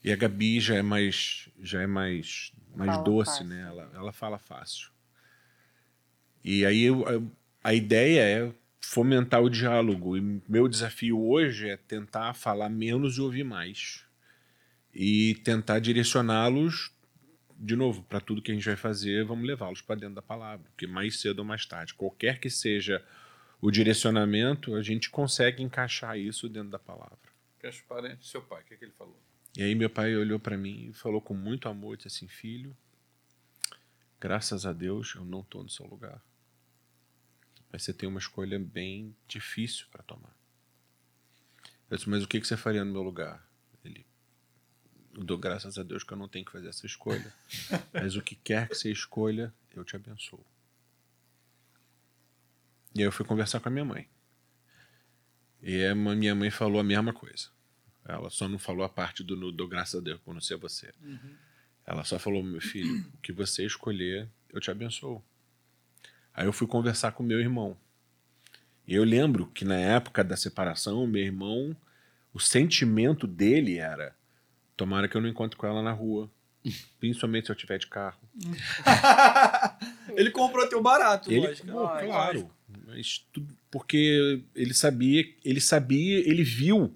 E 0.02 0.10
a 0.12 0.16
Gabi 0.16 0.58
já 0.60 0.74
é 0.74 0.82
mais, 0.82 1.48
já 1.62 1.80
é 1.82 1.86
mais, 1.86 2.52
mais 2.74 2.90
Fala 2.90 3.04
doce, 3.04 3.30
fácil. 3.30 3.46
né? 3.46 3.60
Ela, 3.62 3.90
ela 3.94 4.12
fala 4.12 4.38
fácil. 4.38 4.90
E 6.44 6.66
aí 6.66 6.82
eu- 6.82 7.06
eu- 7.08 7.30
a 7.62 7.72
ideia 7.72 8.20
é 8.48 8.52
fomentar 8.80 9.40
o 9.40 9.48
diálogo. 9.48 10.16
E 10.16 10.42
meu 10.48 10.66
desafio 10.66 11.20
hoje 11.24 11.68
é 11.68 11.76
tentar 11.76 12.34
falar 12.34 12.68
menos 12.68 13.16
e 13.16 13.20
ouvir 13.20 13.44
mais. 13.44 14.04
E 14.92 15.36
tentar 15.44 15.78
direcioná-los, 15.78 16.90
de 17.64 17.76
novo, 17.76 18.02
para 18.02 18.20
tudo 18.20 18.42
que 18.42 18.50
a 18.50 18.54
gente 18.54 18.66
vai 18.66 18.74
fazer, 18.74 19.24
vamos 19.24 19.46
levá-los 19.46 19.80
para 19.80 19.94
dentro 19.94 20.16
da 20.16 20.22
palavra. 20.22 20.68
Porque 20.70 20.84
mais 20.84 21.20
cedo 21.20 21.38
ou 21.38 21.44
mais 21.44 21.64
tarde, 21.64 21.94
qualquer 21.94 22.40
que 22.40 22.50
seja 22.50 23.04
o 23.60 23.70
direcionamento, 23.70 24.74
a 24.74 24.82
gente 24.82 25.08
consegue 25.08 25.62
encaixar 25.62 26.18
isso 26.18 26.48
dentro 26.48 26.70
da 26.70 26.78
palavra. 26.78 27.16
Quer 27.60 27.72
parente 27.82 28.26
seu 28.26 28.42
pai, 28.42 28.62
o 28.62 28.64
que, 28.64 28.76
que 28.76 28.84
ele 28.84 28.92
falou? 28.92 29.16
E 29.56 29.62
aí 29.62 29.76
meu 29.76 29.88
pai 29.88 30.16
olhou 30.16 30.40
para 30.40 30.58
mim 30.58 30.88
e 30.88 30.92
falou 30.92 31.20
com 31.20 31.34
muito 31.34 31.68
amor, 31.68 31.96
disse 31.96 32.08
assim, 32.08 32.26
filho, 32.26 32.76
graças 34.20 34.66
a 34.66 34.72
Deus 34.72 35.14
eu 35.14 35.24
não 35.24 35.40
estou 35.40 35.62
no 35.62 35.70
seu 35.70 35.86
lugar. 35.86 36.20
Mas 37.70 37.84
você 37.84 37.92
tem 37.92 38.08
uma 38.08 38.18
escolha 38.18 38.58
bem 38.58 39.14
difícil 39.28 39.86
para 39.92 40.02
tomar. 40.02 40.36
Eu 41.88 41.96
disse, 41.96 42.10
mas 42.10 42.24
o 42.24 42.26
que, 42.26 42.40
que 42.40 42.46
você 42.46 42.56
faria 42.56 42.84
no 42.84 42.90
meu 42.90 43.02
lugar? 43.02 43.46
Dou 45.12 45.36
graças 45.36 45.78
a 45.78 45.82
Deus 45.82 46.02
que 46.02 46.12
eu 46.12 46.18
não 46.18 46.28
tenho 46.28 46.44
que 46.44 46.52
fazer 46.52 46.68
essa 46.68 46.86
escolha. 46.86 47.32
mas 47.92 48.16
o 48.16 48.22
que 48.22 48.34
quer 48.34 48.68
que 48.68 48.74
você 48.74 48.90
escolha, 48.90 49.52
eu 49.74 49.84
te 49.84 49.96
abençoo. 49.96 50.44
E 52.94 53.00
aí 53.00 53.04
eu 53.04 53.12
fui 53.12 53.24
conversar 53.24 53.60
com 53.60 53.68
a 53.68 53.72
minha 53.72 53.84
mãe. 53.84 54.08
E 55.62 55.84
a 55.84 55.94
minha 55.94 56.34
mãe 56.34 56.50
falou 56.50 56.80
a 56.80 56.84
mesma 56.84 57.12
coisa. 57.12 57.48
Ela 58.04 58.30
só 58.30 58.48
não 58.48 58.58
falou 58.58 58.84
a 58.84 58.88
parte 58.88 59.22
do, 59.22 59.52
do 59.52 59.68
graças 59.68 60.00
a 60.00 60.02
Deus 60.02 60.20
por 60.20 60.34
não 60.34 60.40
ser 60.40 60.56
você. 60.56 60.92
Ela 61.86 62.04
só 62.04 62.18
falou, 62.18 62.42
meu 62.42 62.60
filho, 62.60 63.06
o 63.14 63.18
que 63.18 63.32
você 63.32 63.64
escolher, 63.64 64.28
eu 64.50 64.60
te 64.60 64.70
abençoo. 64.70 65.22
Aí 66.34 66.46
eu 66.46 66.52
fui 66.52 66.66
conversar 66.66 67.12
com 67.12 67.22
meu 67.22 67.40
irmão. 67.40 67.76
E 68.86 68.94
eu 68.94 69.04
lembro 69.04 69.46
que 69.46 69.64
na 69.64 69.76
época 69.76 70.24
da 70.24 70.36
separação, 70.36 71.06
meu 71.06 71.22
irmão, 71.22 71.76
o 72.32 72.40
sentimento 72.40 73.26
dele 73.26 73.78
era: 73.78 74.16
tomara 74.82 75.08
que 75.08 75.16
eu 75.16 75.20
não 75.20 75.28
encontre 75.28 75.56
com 75.56 75.66
ela 75.66 75.82
na 75.82 75.92
rua. 75.92 76.30
Principalmente 77.00 77.46
se 77.46 77.52
eu 77.52 77.56
tiver 77.56 77.78
de 77.78 77.86
carro. 77.88 78.20
Ele 80.16 80.30
comprou 80.30 80.68
teu 80.68 80.82
barato, 80.82 81.30
Ele, 81.30 81.46
lógico. 81.46 81.66
Pô, 81.68 81.72
Lógico. 81.80 82.06
claro. 82.10 82.50
Mas 82.86 83.26
tudo, 83.32 83.54
porque 83.70 84.42
ele 84.54 84.72
sabia, 84.72 85.24
ele 85.44 85.60
sabia, 85.60 86.18
ele 86.28 86.42
viu 86.42 86.94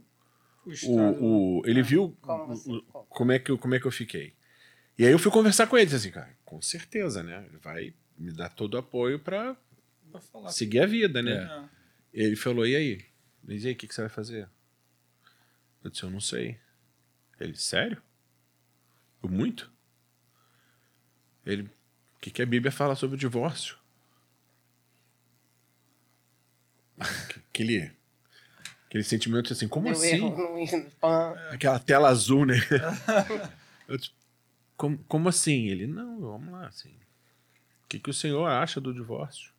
O 0.64 0.70
estado- 0.72 1.22
o, 1.22 1.60
o 1.60 1.62
ele 1.66 1.82
viu 1.82 2.16
Como 2.20 3.06
como 3.08 3.32
é 3.32 3.38
que 3.38 3.50
eu, 3.50 3.58
como 3.58 3.74
é 3.74 3.80
que 3.80 3.86
eu 3.86 3.90
fiquei. 3.92 4.34
E 4.98 5.04
aí 5.04 5.12
eu 5.12 5.18
fui 5.18 5.30
conversar 5.30 5.66
com 5.66 5.76
ele, 5.76 5.94
assim, 5.94 6.10
cara, 6.10 6.30
com 6.44 6.60
certeza, 6.62 7.22
né? 7.22 7.44
Ele 7.48 7.58
vai 7.58 7.92
me 8.16 8.32
dar 8.32 8.48
todo 8.48 8.74
o 8.74 8.78
apoio 8.78 9.18
para 9.18 9.54
seguir 10.48 10.80
a 10.80 10.86
vida, 10.86 11.20
né? 11.22 11.68
É. 12.14 12.22
Ele 12.24 12.36
falou, 12.36 12.66
e 12.66 12.74
aí? 12.74 13.04
Disse, 13.44 13.66
e 13.66 13.68
aí, 13.68 13.74
o 13.74 13.76
que, 13.76 13.86
que 13.86 13.94
você 13.94 14.00
vai 14.00 14.10
fazer? 14.10 14.48
Eu 15.84 15.90
disse, 15.90 16.02
eu 16.04 16.10
não 16.10 16.20
sei. 16.20 16.58
Ele, 17.38 17.56
sério? 17.56 18.02
Eu, 19.22 19.28
muito? 19.28 19.70
Ele, 21.44 21.62
o 21.62 22.20
que, 22.20 22.30
que 22.30 22.42
a 22.42 22.46
Bíblia 22.46 22.72
fala 22.72 22.94
sobre 22.94 23.16
o 23.16 23.18
divórcio? 23.18 23.76
Aquele, 26.98 27.92
aquele 28.86 29.04
sentimento 29.04 29.52
assim, 29.52 29.68
como 29.68 29.84
Deu 29.86 29.92
assim? 29.92 30.20
Aquela 31.50 31.78
tela 31.78 32.08
azul, 32.08 32.46
né? 32.46 32.56
Eu 33.86 33.96
disse, 33.96 34.10
como, 34.76 34.98
como 35.08 35.28
assim? 35.28 35.66
Ele, 35.66 35.86
não, 35.86 36.20
vamos 36.20 36.52
lá, 36.52 36.66
assim. 36.66 36.90
O 37.84 37.88
que, 37.88 37.98
que 37.98 38.10
o 38.10 38.14
senhor 38.14 38.46
acha 38.46 38.80
do 38.80 38.92
divórcio? 38.92 39.52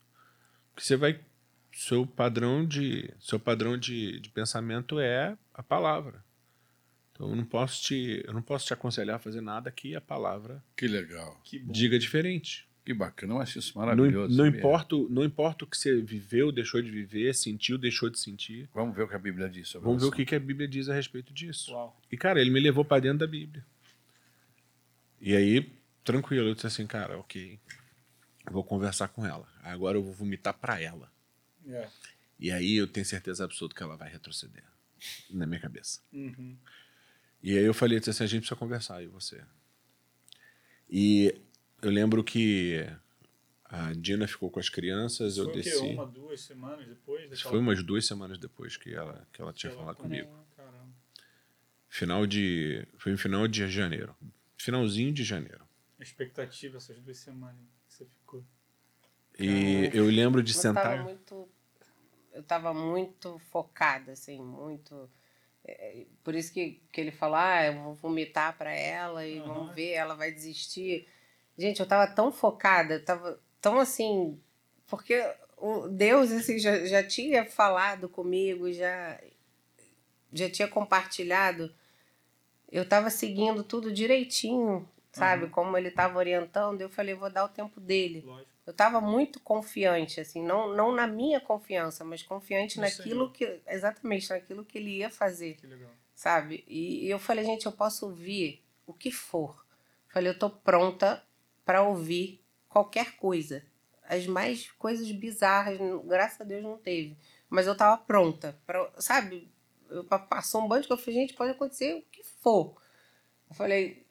Que 0.75 0.86
você 0.86 0.95
vai. 0.95 1.19
Seu 1.73 2.05
padrão 2.05 2.65
de. 2.65 3.13
Seu 3.19 3.39
padrão 3.39 3.78
de, 3.78 4.19
de 4.19 4.30
pensamento 4.30 4.99
é 4.99 5.38
a 5.53 5.63
palavra. 5.63 6.23
Então 7.18 7.30
eu 7.32 7.36
não 7.36 7.43
posso 7.45 7.82
te. 7.84 8.24
Eu 8.28 8.32
não 8.34 8.43
posso 8.43 8.68
te 8.68 8.74
aconselhar 8.74 9.15
a 9.15 9.20
fazer 9.20 9.41
nada 9.41 9.72
que 9.72 9.95
a 9.95 9.99
palavra 10.01 10.63
Que 10.76 10.88
legal. 10.88 11.41
Que 11.43 11.57
diga 11.59 11.97
diferente. 11.97 12.68
Que 12.86 12.93
bacana, 12.93 13.34
eu 13.34 13.41
acho 13.41 13.57
isso 13.59 13.74
Não, 13.78 13.86
maravilhoso. 13.86 14.38
não, 14.38 14.45
sabia? 14.45 14.59
importa, 14.59 14.95
o- 14.95 15.09
não 15.09 15.24
importa 15.26 15.65
o 15.65 15.68
que 15.68 15.76
você 15.78 15.99
viveu, 15.99 16.53
deixou 16.53 16.82
de 16.82 16.89
viver, 16.89 17.34
sentiu, 17.36 17.78
deixou 17.78 18.09
de 18.09 18.18
sentir. 18.20 18.70
Vamos 18.74 18.95
ver 18.95 19.01
o 19.03 19.07
que 19.09 19.15
a 19.15 19.20
Bíblia 19.20 19.49
diz 19.49 19.68
sobre 19.68 19.88
Vamos 19.88 20.03
ver 20.03 20.07
o 20.07 20.11
que, 20.13 20.24
que 20.24 20.36
a 20.36 20.39
Bíblia 20.39 20.68
diz 20.70 20.88
a 20.88 20.93
respeito 20.93 21.34
disso. 21.34 21.74
Uau. 21.74 21.99
E, 22.09 22.15
cara, 22.15 22.39
ele 22.39 22.49
me 22.51 22.61
levou 22.61 22.86
pra 22.86 22.99
dentro 22.99 23.18
da 23.18 23.28
Bíblia. 23.28 23.65
E 25.20 25.36
aí, 25.36 25.70
tranquilo, 26.03 26.47
eu 26.49 26.53
disse 26.55 26.68
assim, 26.68 26.86
cara, 26.88 27.18
ok. 27.18 27.59
Vou 28.49 28.63
conversar 28.63 29.09
com 29.09 29.26
ela. 29.26 29.45
Agora 29.63 29.97
eu 29.97 30.03
vou 30.03 30.13
vomitar 30.13 30.53
pra 30.53 30.80
ela. 30.80 31.11
É. 31.68 31.89
E 32.39 32.51
aí 32.51 32.76
eu 32.76 32.88
tenho 32.88 33.05
certeza 33.05 33.43
absoluta 33.43 33.76
que 33.76 33.84
ela 33.84 33.97
vai 33.97 34.09
retroceder. 34.09 34.63
Na 35.30 35.45
minha 35.45 35.59
cabeça. 35.59 35.99
Uhum. 36.13 36.55
E 37.42 37.58
aí 37.58 37.64
eu 37.64 37.74
falei 37.74 37.98
assim, 38.00 38.24
a 38.24 38.28
gente 38.28 38.42
precisa 38.42 38.56
conversar, 38.60 39.02
eu 39.02 39.06
e 39.10 39.12
você. 39.12 39.44
E 40.90 41.42
eu 41.82 41.90
lembro 41.92 42.24
que 42.24 42.86
a 43.66 43.94
Dina 43.94 44.28
ficou 44.28 44.50
com 44.50 44.60
as 44.60 44.70
crianças, 44.70 45.38
eu 45.38 45.46
Foi 45.46 45.54
quê? 45.54 45.60
desci. 45.70 45.86
Uma, 45.94 46.06
duas 46.06 46.42
semanas 46.42 46.88
depois? 46.88 47.30
Daquela- 47.30 47.50
foi 47.50 47.60
umas 47.60 47.84
duas 47.84 48.06
semanas 48.06 48.38
depois 48.38 48.78
que 48.78 48.94
ela, 48.94 49.28
que 49.32 49.42
ela 49.42 49.54
tinha 49.54 49.72
falado 49.72 49.98
comigo. 49.98 50.30
Caramba. 50.56 50.88
Final 51.90 52.26
de. 52.28 52.86
Foi 52.98 53.12
no 53.12 53.18
final 53.18 53.48
de 53.48 53.68
janeiro. 53.70 54.16
Finalzinho 54.58 55.14
de 55.14 55.24
janeiro. 55.24 55.66
Expectativa 56.00 56.78
essas 56.78 57.00
duas 57.00 57.18
semanas 57.18 57.62
que 57.88 57.94
você 57.94 58.06
ficou. 58.06 58.46
E 59.40 59.90
eu 59.94 60.06
lembro 60.06 60.42
de 60.42 60.54
Mas 60.54 60.62
sentar. 60.62 60.84
tava 60.84 61.04
muito, 61.04 61.50
eu 62.34 62.44
tava 62.44 62.74
muito 62.74 63.40
focada, 63.52 64.12
assim, 64.14 64.42
muito. 64.42 65.10
É, 65.68 66.06
por 66.24 66.34
isso 66.34 66.54
que, 66.54 66.82
que 66.92 67.02
ele 67.02 67.12
falou, 67.12 67.36
ah, 67.36 67.66
eu 67.66 67.74
vou 67.74 67.94
vomitar 67.94 68.58
pra 68.58 68.74
ela 68.74 69.26
e 69.28 69.39
Aham. 69.39 69.48
vamos 69.48 69.76
ver, 69.76 69.92
ela 69.92 70.16
vai 70.16 70.32
desistir. 70.32 71.08
Gente, 71.58 71.80
eu 71.80 71.86
tava 71.86 72.08
tão 72.14 72.32
focada, 72.32 72.96
eu 72.96 73.06
tava 73.06 73.39
tão 73.62 73.80
assim. 73.80 74.39
Porque 74.88 75.22
o 75.58 75.88
Deus 75.88 76.32
assim, 76.32 76.58
já, 76.58 76.86
já 76.86 77.04
tinha 77.04 77.46
falado 77.46 78.08
comigo, 78.08 78.72
já, 78.72 79.20
já 80.32 80.50
tinha 80.50 80.68
compartilhado. 80.68 81.74
Eu 82.72 82.88
tava 82.88 83.10
seguindo 83.10 83.64
tudo 83.64 83.92
direitinho, 83.92 84.88
sabe? 85.12 85.46
Uhum. 85.46 85.50
Como 85.52 85.78
ele 85.78 85.92
tava 85.92 86.18
orientando, 86.18 86.82
eu 86.82 86.89
falei, 86.89 87.16
vou 87.16 87.30
dar 87.30 87.46
o 87.46 87.50
tempo 87.50 87.80
dele. 87.80 88.22
Lógico. 88.26 88.57
Eu 88.68 88.72
estava 88.72 89.00
muito 89.02 89.39
confiante, 89.39 90.20
assim, 90.20 90.44
não, 90.44 90.76
não 90.76 90.92
na 90.92 91.08
minha 91.08 91.39
confiança, 91.39 92.04
mas 92.04 92.22
confiante 92.22 92.76
No 92.76 92.84
naquilo 92.84 93.32
que. 93.32 93.62
Exatamente, 93.66 94.30
naquilo 94.30 94.66
que 94.66 94.78
ele 94.78 94.98
ia 94.98 95.10
fazer, 95.10 95.56
Que 95.56 95.66
legal. 95.66 95.89
sabe? 96.14 96.64
E, 96.68 97.06
e 97.06 97.10
eu 97.10 97.18
falei, 97.18 97.46
gente, 97.46 97.66
eu 97.66 97.72
posso 97.72 98.06
ouvir 98.08 98.62
o 98.86 98.94
que 98.94 99.10
for. 99.10 99.66
Falei, 100.10 100.30
eu 100.32 100.38
tô 100.38 100.50
pronta 100.50 101.24
para 101.64 101.82
ouvir 101.82 102.44
qualquer 102.68 103.16
coisa. 103.16 103.66
As 104.04 104.28
mais 104.28 104.70
coisas 104.72 105.10
bizarras, 105.12 105.78
graças 106.06 106.42
a 106.42 106.44
Deus 106.44 106.64
não 106.64 106.78
teve. 106.78 107.18
Mas 107.50 107.68
eu 107.68 107.76
tava 107.76 107.98
pronta. 107.98 108.58
Pra, 108.66 108.89
sabe? 109.00 109.50
Eu, 109.89 110.04
pa- 110.04 110.20
passou 110.20 110.62
um 110.62 110.68
bando 110.68 110.86
que 110.88 110.92
eu 110.94 110.98
falei, 110.98 111.22
gente, 111.22 111.34
pode 111.34 111.52
acontecer 111.52 111.94
o 111.96 112.02
que 112.12 112.22
for. 112.24 112.76
Eu 113.50 113.56
falei, 113.56 114.06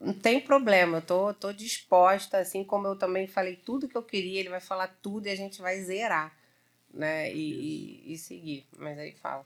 não 0.00 0.14
tem 0.14 0.40
problema, 0.40 0.98
eu 0.98 1.02
tô, 1.02 1.34
tô 1.34 1.52
disposta, 1.52 2.38
assim 2.38 2.64
como 2.64 2.86
eu 2.86 2.96
também 2.96 3.26
falei 3.26 3.56
tudo 3.56 3.88
que 3.88 3.96
eu 3.96 4.02
queria, 4.02 4.40
ele 4.40 4.48
vai 4.48 4.60
falar 4.60 4.88
tudo 5.02 5.26
e 5.26 5.30
a 5.30 5.36
gente 5.36 5.60
vai 5.60 5.80
zerar, 5.80 6.36
né? 6.92 7.32
E, 7.32 8.06
e, 8.06 8.12
e 8.12 8.18
seguir. 8.18 8.66
Mas 8.76 8.98
aí 8.98 9.12
fala. 9.12 9.44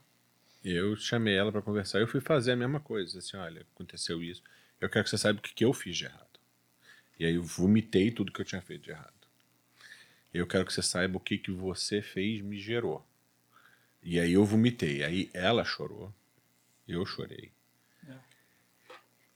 Eu 0.63 0.95
chamei 0.95 1.35
ela 1.35 1.51
pra 1.51 1.61
conversar 1.61 1.99
e 1.99 2.03
eu 2.03 2.07
fui 2.07 2.21
fazer 2.21 2.53
a 2.53 2.55
mesma 2.55 2.79
coisa. 2.79 3.19
Assim, 3.19 3.35
olha, 3.35 3.65
aconteceu 3.75 4.23
isso. 4.23 4.41
Eu 4.79 4.89
quero 4.89 5.03
que 5.03 5.09
você 5.09 5.17
saiba 5.17 5.39
o 5.39 5.41
que, 5.41 5.53
que 5.53 5.65
eu 5.65 5.73
fiz 5.73 5.97
de 5.97 6.05
errado. 6.05 6.39
E 7.19 7.25
aí 7.25 7.35
eu 7.35 7.43
vomitei 7.43 8.11
tudo 8.11 8.31
que 8.31 8.41
eu 8.41 8.45
tinha 8.45 8.61
feito 8.61 8.83
de 8.83 8.91
errado. 8.91 9.13
Eu 10.33 10.47
quero 10.47 10.65
que 10.65 10.73
você 10.73 10.81
saiba 10.81 11.17
o 11.17 11.19
que, 11.19 11.37
que 11.37 11.51
você 11.51 12.01
fez 12.01 12.41
me 12.41 12.57
gerou. 12.57 13.05
E 14.01 14.19
aí 14.19 14.33
eu 14.33 14.45
vomitei. 14.45 15.03
Aí 15.03 15.29
ela 15.33 15.63
chorou. 15.63 16.13
Eu 16.87 17.05
chorei. 17.05 17.51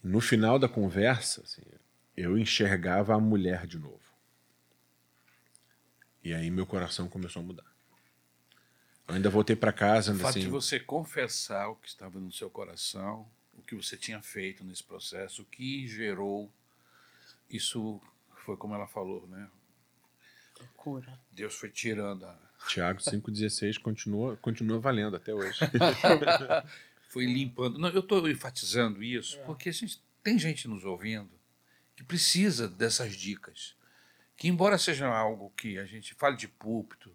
No 0.08 0.22
final 0.22 0.58
da 0.58 0.70
conversa, 0.70 1.42
assim, 1.42 1.62
eu 2.16 2.38
enxergava 2.38 3.14
a 3.14 3.20
mulher 3.20 3.68
de 3.68 3.78
novo. 3.78 4.00
E 6.24 6.34
aí 6.34 6.50
meu 6.50 6.66
coração 6.66 7.08
começou 7.10 7.42
a 7.42 7.46
mudar. 7.46 7.66
Eu 9.08 9.16
ainda 9.16 9.30
voltei 9.30 9.56
para 9.56 9.72
casa, 9.72 10.12
O 10.12 10.14
ainda 10.14 10.24
fato 10.24 10.38
assim, 10.38 10.42
de 10.42 10.50
você 10.50 10.80
confessar 10.80 11.70
o 11.70 11.76
que 11.76 11.88
estava 11.88 12.20
no 12.20 12.32
seu 12.32 12.50
coração, 12.50 13.28
o 13.58 13.62
que 13.62 13.76
você 13.76 13.96
tinha 13.98 14.22
feito 14.22 14.64
nesse 14.64 14.84
processo, 14.84 15.42
o 15.42 15.46
que 15.46 15.88
gerou, 15.88 16.52
isso 17.50 18.02
foi 18.46 18.58
como 18.58 18.74
ela 18.74 18.88
falou, 18.88 19.28
né? 19.28 19.50
Cura. 20.76 21.20
Deus 21.32 21.54
foi 21.54 21.70
tirando, 21.70 22.26
a, 22.26 22.36
Tiago 22.68 23.00
5,16 23.00 23.80
continua, 23.80 24.36
continua 24.38 24.80
valendo 24.80 25.16
até 25.16 25.34
hoje. 25.34 25.60
foi 27.18 27.26
limpando. 27.34 27.78
Não, 27.80 27.90
eu 27.90 28.00
estou 28.02 28.30
enfatizando 28.30 29.04
isso 29.04 29.40
porque 29.46 29.70
a 29.70 29.72
gente, 29.72 30.02
tem 30.24 30.38
gente 30.38 30.68
nos 30.68 30.84
ouvindo 30.86 31.30
que 31.96 32.04
precisa 32.04 32.68
dessas 32.68 33.16
dicas. 33.16 33.76
Que, 34.36 34.48
embora 34.48 34.78
seja 34.78 35.08
algo 35.08 35.52
que 35.58 35.80
a 35.80 35.86
gente 35.86 36.14
fale 36.14 36.38
de 36.38 36.48
púlpito, 36.48 37.12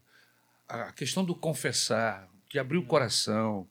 a 0.68 0.90
questão 0.92 1.24
do 1.24 1.34
confessar, 1.36 2.28
de 2.50 2.58
abrir 2.58 2.78
o 2.78 2.84
coração, 2.84 3.68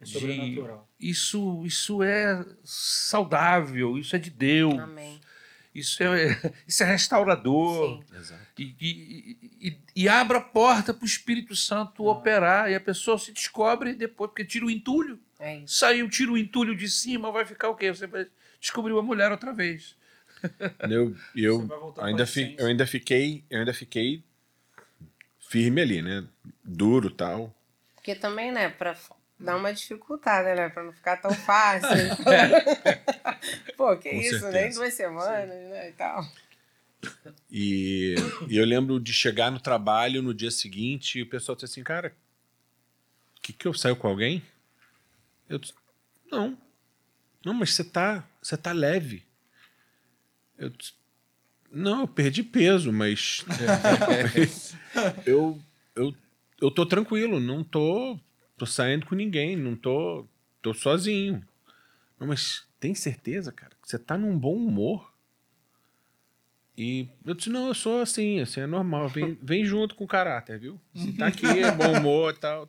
É 0.00 0.04
de- 0.04 0.12
sobrenatural. 0.12 0.88
isso, 1.00 1.62
isso 1.66 2.02
é 2.04 2.44
saudável, 2.62 3.98
isso 3.98 4.14
é 4.14 4.18
de 4.18 4.30
Deus, 4.30 4.78
Amém. 4.78 5.20
isso 5.74 6.02
é, 6.04 6.06
isso 6.68 6.82
é 6.84 6.86
restaurador. 6.86 8.04
Sim. 8.04 8.16
Exato. 8.16 8.42
E, 8.58 8.76
e, 8.80 9.68
e, 9.68 9.78
e 9.96 10.08
abre 10.08 10.36
a 10.36 10.40
porta 10.40 10.94
para 10.94 11.02
o 11.02 11.06
Espírito 11.06 11.56
Santo 11.56 12.04
operar 12.06 12.70
e 12.70 12.74
a 12.76 12.80
pessoa 12.80 13.18
se 13.18 13.32
descobre 13.32 13.92
depois, 13.94 14.30
porque 14.30 14.44
tira 14.44 14.66
o 14.66 14.70
entulho. 14.70 15.18
É. 15.42 15.60
Saiu, 15.66 16.08
tira 16.08 16.30
o 16.30 16.38
entulho 16.38 16.76
de 16.76 16.88
cima, 16.88 17.32
vai 17.32 17.44
ficar 17.44 17.68
o 17.68 17.74
quê? 17.74 17.92
Você 17.92 18.06
vai 18.06 18.28
descobrir 18.60 18.92
uma 18.92 19.02
mulher 19.02 19.32
outra 19.32 19.52
vez. 19.52 19.96
Eu, 20.88 21.16
eu, 21.34 21.68
ainda 21.98 22.24
fi, 22.24 22.54
eu 22.56 22.66
ainda 22.66 22.86
fiquei, 22.86 23.44
eu 23.50 23.58
ainda 23.58 23.74
fiquei 23.74 24.22
firme 25.40 25.80
ali, 25.80 26.00
né? 26.00 26.24
Duro 26.62 27.10
tal. 27.10 27.52
Porque 27.96 28.14
também, 28.14 28.52
né, 28.52 28.68
pra 28.68 28.96
dar 29.38 29.56
uma 29.56 29.72
dificuldade, 29.72 30.54
né? 30.54 30.68
Pra 30.68 30.84
não 30.84 30.92
ficar 30.92 31.16
tão 31.16 31.34
fácil. 31.34 31.88
Pô, 33.76 33.96
que 33.96 34.10
Com 34.10 34.16
isso, 34.16 34.38
certeza. 34.38 34.52
nem 34.52 34.72
duas 34.72 34.94
semanas, 34.94 35.48
né? 35.48 35.88
E 35.88 35.92
tal. 35.92 36.24
E, 37.50 38.14
e 38.48 38.56
eu 38.56 38.64
lembro 38.64 39.00
de 39.00 39.12
chegar 39.12 39.50
no 39.50 39.58
trabalho 39.58 40.22
no 40.22 40.32
dia 40.32 40.52
seguinte 40.52 41.18
e 41.18 41.22
o 41.22 41.28
pessoal 41.28 41.56
disse 41.56 41.66
assim, 41.66 41.82
cara, 41.82 42.14
que 43.42 43.52
que 43.52 43.66
eu 43.66 43.74
saio 43.74 43.96
com 43.96 44.06
alguém? 44.06 44.40
Eu 45.48 45.58
disse, 45.58 45.74
não. 46.30 46.56
Não, 47.44 47.54
mas 47.54 47.74
você 47.74 47.84
tá, 47.84 48.28
você 48.40 48.56
tá 48.56 48.72
leve. 48.72 49.24
Eu 50.56 50.72
não, 51.70 52.02
eu 52.02 52.08
perdi 52.08 52.42
peso, 52.42 52.92
mas 52.92 53.44
eu, 55.24 55.58
eu, 55.96 56.14
eu 56.60 56.70
tô 56.70 56.84
tranquilo, 56.84 57.40
não 57.40 57.64
tô, 57.64 58.18
tô 58.58 58.66
saindo 58.66 59.06
com 59.06 59.14
ninguém, 59.14 59.56
não 59.56 59.74
tô, 59.74 60.26
tô 60.60 60.74
sozinho. 60.74 61.42
Não, 62.20 62.26
mas 62.26 62.64
tem 62.78 62.94
certeza, 62.94 63.50
cara, 63.50 63.72
que 63.82 63.88
você 63.88 63.98
tá 63.98 64.18
num 64.18 64.38
bom 64.38 64.54
humor? 64.54 65.11
E 66.76 67.08
eu 67.24 67.34
disse, 67.34 67.50
não, 67.50 67.68
eu 67.68 67.74
sou 67.74 68.00
assim, 68.00 68.40
assim, 68.40 68.60
é 68.60 68.66
normal, 68.66 69.08
vem, 69.08 69.38
vem 69.42 69.64
junto 69.64 69.94
com 69.94 70.04
o 70.04 70.08
caráter, 70.08 70.58
viu? 70.58 70.80
Se 70.94 71.12
tá 71.12 71.26
aqui, 71.26 71.46
é 71.60 71.70
bom 71.70 71.98
humor 71.98 72.34
e 72.34 72.38
tal. 72.38 72.68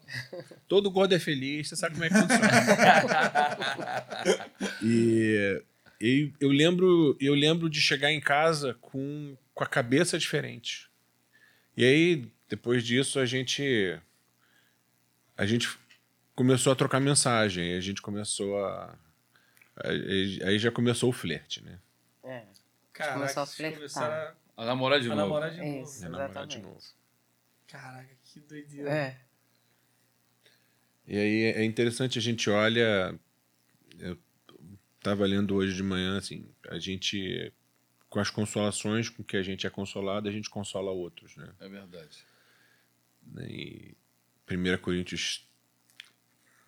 Todo 0.68 0.92
gordo 0.92 1.16
é 1.16 1.20
feliz, 1.20 1.70
você 1.70 1.76
sabe 1.76 1.96
como 1.96 2.06
é 2.06 2.10
que 2.10 2.16
funciona. 2.16 2.44
e, 4.84 5.64
e 6.02 6.34
eu 6.40 6.50
lembro, 6.50 7.18
eu 7.20 7.34
lembro 7.34 7.70
de 7.70 7.80
chegar 7.80 8.12
em 8.12 8.20
casa 8.20 8.76
com, 8.82 9.38
com 9.54 9.64
a 9.64 9.68
cabeça 9.68 10.18
diferente. 10.18 10.90
E 11.78 11.86
aí, 11.86 12.28
depois 12.50 12.84
disso, 12.84 13.20
a 13.20 13.26
gente 13.26 13.98
a 15.36 15.46
gente 15.46 15.70
começou 16.36 16.72
a 16.72 16.76
trocar 16.76 17.00
mensagem, 17.00 17.76
a 17.76 17.80
gente 17.80 18.02
começou 18.02 18.64
a 18.64 18.96
aí 19.84 20.40
aí 20.44 20.60
já 20.60 20.72
começou 20.72 21.10
o 21.10 21.14
flerte, 21.14 21.64
né? 21.64 21.80
É. 22.24 22.44
Caraca, 22.94 23.16
Começou 23.20 23.44
a 23.44 23.46
flertar. 23.46 24.38
A 24.56 24.66
namorar 24.66 25.00
de 25.00 25.08
a, 25.08 25.10
novo. 25.10 25.22
namorar 25.22 25.52
de 25.52 25.58
novo. 25.58 25.84
Isso, 25.84 26.04
Ia 26.04 26.10
namorar 26.10 26.28
de 26.30 26.58
exatamente. 26.58 26.62
novo. 26.62 26.80
Caraca, 27.68 28.16
que 28.24 28.40
doideira. 28.40 28.90
É. 28.92 29.22
E 31.08 31.18
aí 31.18 31.44
é 31.56 31.64
interessante, 31.66 32.18
a 32.20 32.22
gente 32.22 32.50
olha. 32.50 33.20
Eu 34.00 34.18
estava 34.98 35.26
lendo 35.26 35.56
hoje 35.56 35.76
de 35.76 35.84
manhã, 35.84 36.18
assim, 36.18 36.48
a 36.70 36.80
gente, 36.80 37.52
com 38.10 38.20
as 38.20 38.30
consolações 38.30 39.10
com 39.10 39.24
que 39.24 39.36
a 39.36 39.44
gente 39.44 39.68
é 39.68 39.70
consolado, 39.70 40.30
a 40.30 40.32
gente 40.32 40.50
consola 40.50 40.92
outros, 40.92 41.36
né? 41.36 41.52
É 41.60 41.68
verdade. 41.68 42.26
E 43.40 43.96
1 44.50 44.78
Coríntios 44.82 45.48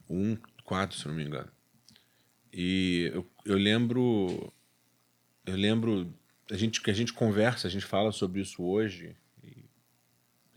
1, 0.09 0.35
4, 0.63 0.97
se 0.97 1.07
não 1.07 1.15
me 1.15 1.23
engano. 1.23 1.51
E 2.51 3.11
eu, 3.13 3.29
eu 3.45 3.57
lembro. 3.57 4.53
Eu 5.45 5.55
lembro. 5.55 6.11
A 6.51 6.55
gente, 6.55 6.81
que 6.81 6.91
a 6.91 6.93
gente 6.93 7.11
conversa, 7.13 7.67
a 7.67 7.71
gente 7.71 7.85
fala 7.85 8.11
sobre 8.11 8.41
isso 8.41 8.63
hoje. 8.63 9.15
e 9.43 9.65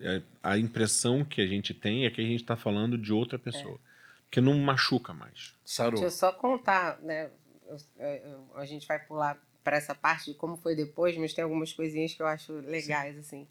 é- 0.01 0.23
a 0.43 0.57
impressão 0.59 1.25
que 1.25 1.41
a 1.41 1.47
gente 1.47 1.73
tem 1.75 2.07
é 2.07 2.11
que 2.11 2.21
a 2.21 2.25
gente 2.25 2.41
está 2.43 2.57
falando 2.57 2.97
de 2.97 3.13
outra 3.13 3.39
pessoa. 3.39 3.79
Porque 4.25 4.41
não 4.41 4.59
machuca 4.59 5.13
mais. 5.15 5.55
Sarou. 5.65 5.93
Deixa 6.01 6.07
eu 6.07 6.11
só 6.11 6.33
contar, 6.33 7.01
né? 7.01 7.31
eu- 7.69 7.77
eu- 7.99 8.51
a 8.55 8.65
gente 8.65 8.87
vai 8.87 8.99
pular 8.99 9.39
para 9.63 9.77
essa 9.77 9.95
parte 9.95 10.33
de 10.33 10.35
como 10.39 10.57
foi 10.57 10.75
depois, 10.75 11.17
mas 11.19 11.35
tem 11.35 11.45
algumas 11.45 11.73
coisinhas 11.73 12.15
que 12.15 12.23
eu 12.23 12.27
acho 12.27 12.53
legais, 12.61 13.19
assim. 13.19 13.47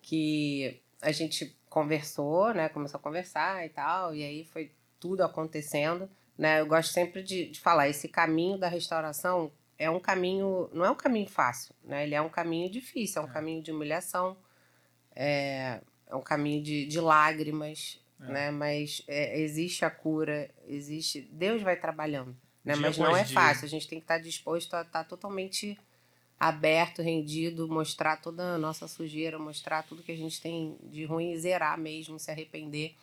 Que 0.00 0.80
a 1.02 1.10
gente 1.10 1.56
conversou, 1.68 2.54
né? 2.54 2.68
Começou 2.68 2.98
a 2.98 3.02
conversar 3.02 3.66
e 3.66 3.68
tal, 3.68 4.14
e 4.14 4.22
aí 4.22 4.44
foi 4.44 4.70
tudo 5.00 5.22
acontecendo, 5.22 6.08
né? 6.36 6.60
Eu 6.60 6.66
gosto 6.66 6.92
sempre 6.92 7.22
de, 7.22 7.50
de 7.50 7.60
falar, 7.60 7.88
esse 7.88 8.08
caminho 8.08 8.56
da 8.58 8.68
restauração 8.68 9.50
é 9.78 9.88
um 9.88 10.00
caminho, 10.00 10.68
não 10.72 10.84
é 10.84 10.90
um 10.90 10.94
caminho 10.94 11.28
fácil, 11.28 11.74
né? 11.84 12.04
Ele 12.04 12.14
é 12.14 12.20
um 12.20 12.28
caminho 12.28 12.68
difícil, 12.70 13.22
é 13.22 13.24
um 13.24 13.28
caminho 13.28 13.62
de 13.62 13.70
humilhação, 13.70 14.36
é, 15.14 15.80
é 16.06 16.14
um 16.14 16.20
caminho 16.22 16.62
de, 16.62 16.86
de 16.86 17.00
lágrimas, 17.00 18.00
É. 18.20 18.32
né? 18.32 18.50
Mas 18.50 19.02
é, 19.06 19.40
existe 19.40 19.84
a 19.84 19.90
cura, 19.90 20.50
existe, 20.66 21.20
Deus 21.32 21.62
vai 21.62 21.76
trabalhando, 21.76 22.36
né? 22.64 22.72
Dia 22.74 22.82
Mas 22.82 22.98
não 22.98 23.16
é 23.16 23.22
dia. 23.24 23.34
fácil, 23.34 23.64
a 23.66 23.68
gente 23.68 23.86
tem 23.86 23.98
que 24.00 24.04
estar 24.04 24.18
disposto 24.18 24.74
a 24.74 24.82
estar 24.82 25.04
totalmente 25.04 25.78
aberto, 26.40 27.02
rendido, 27.02 27.68
mostrar 27.68 28.16
toda 28.20 28.54
a 28.54 28.58
nossa 28.58 28.86
sujeira, 28.86 29.38
mostrar 29.38 29.82
tudo 29.84 30.02
que 30.02 30.12
a 30.12 30.16
gente 30.16 30.40
tem 30.40 30.76
de 30.84 31.04
ruim, 31.04 31.32
e 31.32 31.38
zerar 31.38 31.76
mesmo, 31.78 32.18
se 32.18 32.30
arrepender. 32.30 32.94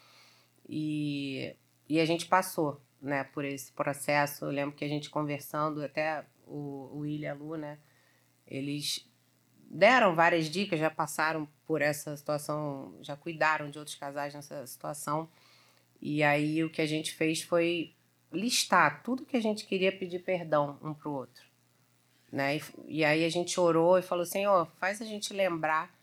E, 0.68 1.54
e 1.88 2.00
a 2.00 2.06
gente 2.06 2.26
passou, 2.28 2.82
né, 3.02 3.24
por 3.26 3.44
esse 3.46 3.72
processo. 3.74 4.46
Eu 4.46 4.52
lembro 4.52 4.76
que 4.76 4.86
a 4.86 4.88
gente 4.88 5.10
conversando, 5.10 5.84
até 5.84 6.24
o, 6.46 6.90
o 6.94 6.98
William 7.00 7.28
e 7.28 7.32
a 7.32 7.34
Lu, 7.34 7.56
né, 7.56 7.78
eles 8.48 9.10
deram 9.70 10.16
várias 10.16 10.50
dicas, 10.50 10.80
já 10.80 10.90
passaram 10.90 11.48
por 11.66 11.82
essa 11.82 12.16
situação, 12.16 12.96
já 13.02 13.16
cuidaram 13.16 13.70
de 13.70 13.80
outros 13.80 13.96
casais 13.96 14.34
nessa 14.34 14.66
situação. 14.68 15.30
E 16.02 16.24
aí 16.24 16.64
o 16.64 16.70
que 16.70 16.82
a 16.82 16.86
gente 16.86 17.14
fez 17.14 17.42
foi 17.42 17.94
listar 18.32 19.02
tudo 19.04 19.26
que 19.26 19.38
a 19.38 19.42
gente 19.42 19.66
queria 19.66 19.92
pedir 19.92 20.20
perdão 20.20 20.78
um 20.82 20.94
pro 20.94 21.12
outro. 21.12 21.44
Né? 22.32 22.58
E, 22.58 22.62
e 23.00 23.06
aí 23.06 23.26
a 23.26 23.30
gente 23.30 23.60
orou 23.60 23.98
e 23.98 24.02
falou: 24.02 24.26
Senhor, 24.26 24.68
faz 24.80 25.02
a 25.02 25.06
gente 25.06 25.34
lembrar 25.34 25.94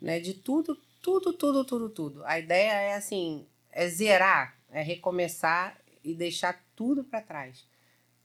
né, 0.00 0.18
de 0.18 0.34
tudo, 0.34 0.76
tudo, 1.00 1.32
tudo, 1.32 1.64
tudo, 1.64 1.88
tudo. 1.88 2.24
A 2.24 2.38
ideia 2.38 2.72
é 2.72 2.94
assim: 2.94 3.46
é 3.70 3.88
zerar, 3.88 4.58
é 4.70 4.82
recomeçar 4.82 5.78
e 6.02 6.14
deixar 6.14 6.60
tudo 6.74 7.04
para 7.04 7.20
trás. 7.20 7.66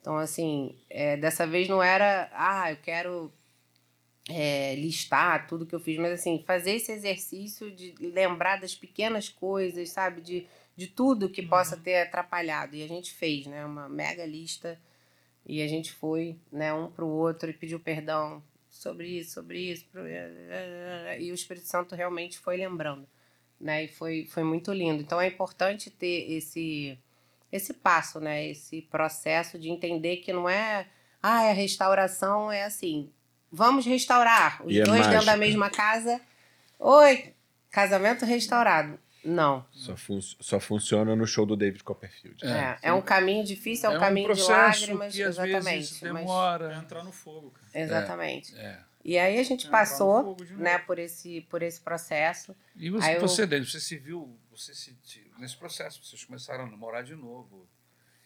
Então, 0.08 0.20
assim, 0.20 0.74
é, 0.90 1.18
dessa 1.18 1.46
vez 1.46 1.68
não 1.68 1.84
era, 1.84 2.30
ah, 2.32 2.72
eu 2.72 2.78
quero 2.78 3.30
é, 4.30 4.74
listar 4.76 5.46
tudo 5.48 5.66
que 5.66 5.76
eu 5.76 5.82
fiz, 5.82 5.98
mas 5.98 6.14
assim, 6.14 6.42
fazer 6.48 6.76
esse 6.76 6.94
exercício 6.94 7.70
de 7.70 7.94
lembrar 8.00 8.56
das 8.56 8.74
pequenas 8.74 9.28
coisas, 9.28 9.90
sabe? 9.90 10.22
De, 10.22 10.48
de 10.78 10.88
tudo 10.88 11.28
que 11.28 11.42
possa 11.42 11.76
ter 11.76 12.04
atrapalhado. 12.04 12.74
E 12.74 12.84
a 12.84 12.88
gente 12.88 13.12
fez, 13.12 13.48
né? 13.48 13.66
Uma 13.66 13.90
mega 13.90 14.26
lista. 14.26 14.80
E 15.46 15.62
a 15.62 15.68
gente 15.68 15.92
foi, 15.92 16.40
né, 16.50 16.74
um 16.74 16.90
pro 16.90 17.06
outro 17.06 17.50
e 17.50 17.54
pediu 17.54 17.78
perdão 17.78 18.42
sobre 18.70 19.10
isso, 19.10 19.34
sobre 19.34 19.60
isso. 19.60 19.86
E 21.20 21.32
o 21.32 21.36
Espírito 21.36 21.68
Santo 21.68 21.96
realmente 21.96 22.40
foi 22.40 22.56
lembrando, 22.56 23.06
né? 23.60 23.84
E 23.84 23.88
foi, 23.90 24.24
foi 24.24 24.46
muito 24.46 24.72
lindo. 24.72 25.02
Então 25.02 25.20
é 25.20 25.28
importante 25.28 25.90
ter 25.90 26.32
esse 26.32 26.98
esse 27.52 27.74
passo, 27.74 28.20
né? 28.20 28.48
Esse 28.48 28.82
processo 28.82 29.58
de 29.60 29.70
entender 29.70 30.18
que 30.18 30.32
não 30.34 30.48
é, 30.50 30.88
ah, 31.22 31.50
a 31.50 31.54
restauração 31.54 32.52
é 32.52 32.64
assim, 32.64 33.12
vamos 33.52 33.86
restaurar 33.86 34.62
os 34.66 34.74
E 34.74 34.82
é 34.82 34.84
dois 34.84 35.08
dentro 35.08 35.26
da 35.26 35.38
mesma 35.38 35.70
casa. 35.70 36.20
Oi, 36.80 37.34
casamento 37.72 38.26
restaurado. 38.26 39.00
Não. 39.24 39.66
Só, 39.72 39.98
fun 39.98 40.22
só 40.22 40.60
funciona 40.60 41.16
no 41.16 41.26
show 41.28 41.46
do 41.46 41.56
David 41.56 41.84
Copperfield. 41.84 42.46
É, 42.46 42.78
é, 42.84 42.94
um 42.94 43.02
caminho 43.02 43.44
difícil, 43.44 43.88
é 43.88 43.90
um 43.90 43.96
É 43.96 43.98
um 43.98 44.00
caminho 44.00 44.34
de 44.34 44.42
lágrimas. 44.44 45.14
que 45.14 45.22
às 45.24 45.30
exatamente. 45.38 45.64
vezes 45.64 46.02
mas- 46.02 46.14
demora. 46.14 46.74
É 46.74 46.78
entrar 46.78 47.04
no 47.04 47.12
fogo, 47.12 47.52
cara. 47.52 47.68
exatamente. 47.74 48.56
É. 48.58 48.80
E 49.04 49.18
aí 49.18 49.40
a 49.40 49.44
gente 49.44 49.68
É, 49.68 49.70
passou, 49.70 50.38
né, 50.52 50.78
por 50.80 51.00
esse, 51.00 51.42
por 51.50 51.62
esse 51.62 51.82
processo. 51.82 52.56
E 52.76 52.90
você, 52.90 53.08
Aí 53.08 53.16
eu- 53.16 53.22
você, 53.22 53.46
você 53.46 53.80
se 53.80 53.98
viu, 53.98 54.38
você 54.52 54.74
se- 54.74 54.98
nesse 55.40 55.58
processo, 55.58 56.04
vocês 56.04 56.24
começaram 56.24 56.66
a 56.66 56.70
namorar 56.70 57.04
de 57.04 57.16
novo. 57.16 57.68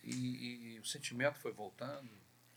E, 0.03 0.75
e 0.75 0.79
o 0.79 0.85
sentimento 0.85 1.39
foi 1.39 1.51
voltando. 1.51 2.09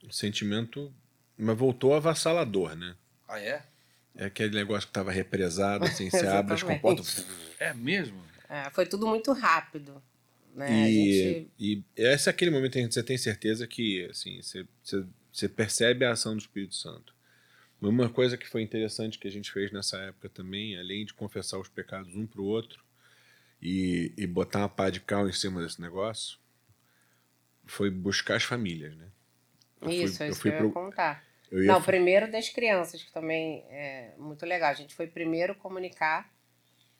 O 0.03 0.13
sentimento. 0.13 0.93
Mas 1.37 1.57
voltou 1.59 1.95
avassalador, 1.95 2.75
né? 2.77 2.97
Ah, 3.29 3.41
é? 3.41 3.67
É 4.15 4.27
aquele 4.27 4.55
negócio 4.55 4.87
que 4.87 4.91
estava 4.91 5.11
represado, 5.11 5.85
assim, 5.87 6.09
você 6.09 6.27
abre 6.27 6.55
as 6.55 6.63
comportas. 6.63 7.27
É 7.59 7.75
mesmo? 7.75 8.23
É, 8.49 8.71
foi 8.71 8.87
tudo 8.87 9.07
muito 9.07 9.33
rápido. 9.33 10.03
Né? 10.55 10.89
E, 10.91 11.13
gente- 11.13 11.51
e 11.59 11.85
esse 11.97 12.29
é 12.29 12.31
aquele 12.31 12.51
momento 12.53 12.77
em 12.79 12.87
que 12.87 12.95
você 12.95 13.03
tem 13.03 13.19
certeza 13.19 13.67
que 13.67 14.05
assim, 14.09 14.41
você, 14.41 14.65
você, 14.83 15.05
você 15.33 15.49
percebe 15.49 16.05
a 16.05 16.13
ação 16.13 16.35
do 16.37 16.41
Espírito 16.41 16.77
Santo. 16.77 17.13
Uma 17.81 18.09
coisa 18.09 18.37
que 18.39 18.49
foi 18.49 18.63
interessante 18.63 19.19
que 19.19 19.27
a 19.27 19.31
gente 19.31 19.51
fez 19.51 19.73
nessa 19.73 19.99
época 19.99 20.29
também, 20.29 20.79
além 20.79 21.05
de 21.05 21.13
confessar 21.13 21.59
os 21.59 21.69
pecados 21.69 22.15
um 22.15 22.25
para 22.27 22.41
o 22.41 22.45
outro 22.45 22.84
e, 23.65 24.13
e 24.17 24.27
botar 24.27 24.59
uma 24.61 24.69
pá 24.69 24.91
de 24.91 25.01
cal 25.01 25.27
em 25.29 25.33
cima 25.33 25.63
desse 25.63 25.81
negócio, 25.81 26.39
foi 27.65 27.91
buscar 27.91 28.37
as 28.37 28.45
famílias, 28.45 28.95
né? 28.97 29.07
Eu 29.81 29.87
fui- 29.89 30.03
Isso, 30.05 30.23
é 30.23 30.27
eu 30.27 30.31
isso 30.33 30.37
que 30.43 30.43
fui 30.43 30.51
eu 30.51 30.55
ia 30.55 30.59
pro- 30.61 30.73
contar. 30.73 31.25
Eu 31.51 31.63
ia 31.63 31.73
Não, 31.73 31.81
primeiro 31.83 32.31
das 32.31 32.49
crianças, 32.49 33.03
que 33.03 33.11
também 33.13 33.65
é 33.71 34.13
muito 34.19 34.45
legal. 34.45 34.71
A 34.71 34.75
gente 34.75 34.95
foi 34.95 35.07
primeiro 35.07 35.55
comunicar 35.55 36.31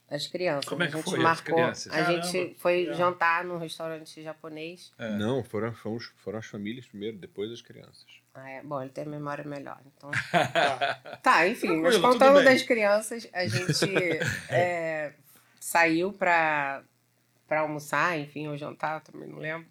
as 0.09 0.27
crianças. 0.27 0.65
Como 0.67 0.83
é 0.83 0.87
que 0.89 0.95
a 0.95 0.97
gente 0.99 1.05
foi 1.11 1.19
as 1.19 1.23
marcou, 1.23 1.55
crianças? 1.55 1.93
A 1.93 1.97
Caramba. 1.97 2.23
gente 2.23 2.55
foi 2.59 2.87
É. 2.89 2.95
jantar 2.95 3.45
num 3.45 3.59
restaurante 3.59 4.23
japonês. 4.23 4.93
É. 4.99 5.11
Não, 5.17 5.43
foram, 5.45 5.73
foram, 5.75 5.99
foram 6.19 6.39
as 6.39 6.47
famílias 6.47 6.87
primeiro, 6.87 7.17
depois 7.19 7.51
as 7.51 7.61
crianças. 7.63 8.05
Ah, 8.35 8.49
é, 8.51 8.63
bom, 8.63 8.81
ele 8.81 8.91
tem 8.91 9.05
memória 9.07 9.45
melhor. 9.45 9.81
Então... 9.97 10.11
tá, 11.23 11.47
enfim, 11.49 11.77
mas 11.81 11.95
Tranquilo, 11.95 12.03
tudo 12.03 12.13
contando 12.13 12.45
das 12.45 12.63
crianças, 12.63 13.29
a 13.33 13.47
gente 13.47 13.85
é, 14.51 15.15
saiu 15.65 16.13
pra, 16.13 16.83
pra 17.49 17.61
almoçar, 17.61 18.19
enfim, 18.19 18.49
ou 18.49 18.57
jantar, 18.57 19.01
também 19.01 19.27
não 19.27 19.39
lembro. 19.39 19.67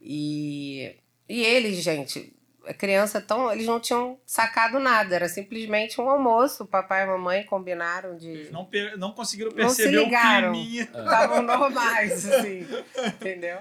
E, 0.00 0.94
e 1.28 1.42
eles, 1.42 1.82
gente, 1.82 2.32
a 2.64 2.72
criança 2.72 3.20
tão. 3.20 3.50
Eles 3.50 3.66
não 3.66 3.80
tinham 3.80 4.16
sacado 4.24 4.78
nada, 4.78 5.16
era 5.16 5.28
simplesmente 5.28 6.00
um 6.00 6.08
almoço. 6.08 6.62
O 6.62 6.66
papai 6.68 7.02
e 7.02 7.06
mamãe 7.06 7.44
combinaram 7.44 8.16
de. 8.16 8.28
Eles 8.28 8.52
não, 8.52 8.68
não 8.96 9.10
conseguiram 9.10 9.50
Não 9.50 9.68
se 9.70 9.78
perceber 9.82 9.98
o 9.98 10.04
ligaram. 10.04 10.52
climinha. 10.52 10.84
Estavam 10.94 11.42
normais, 11.42 12.24
assim, 12.24 12.64
entendeu? 13.08 13.58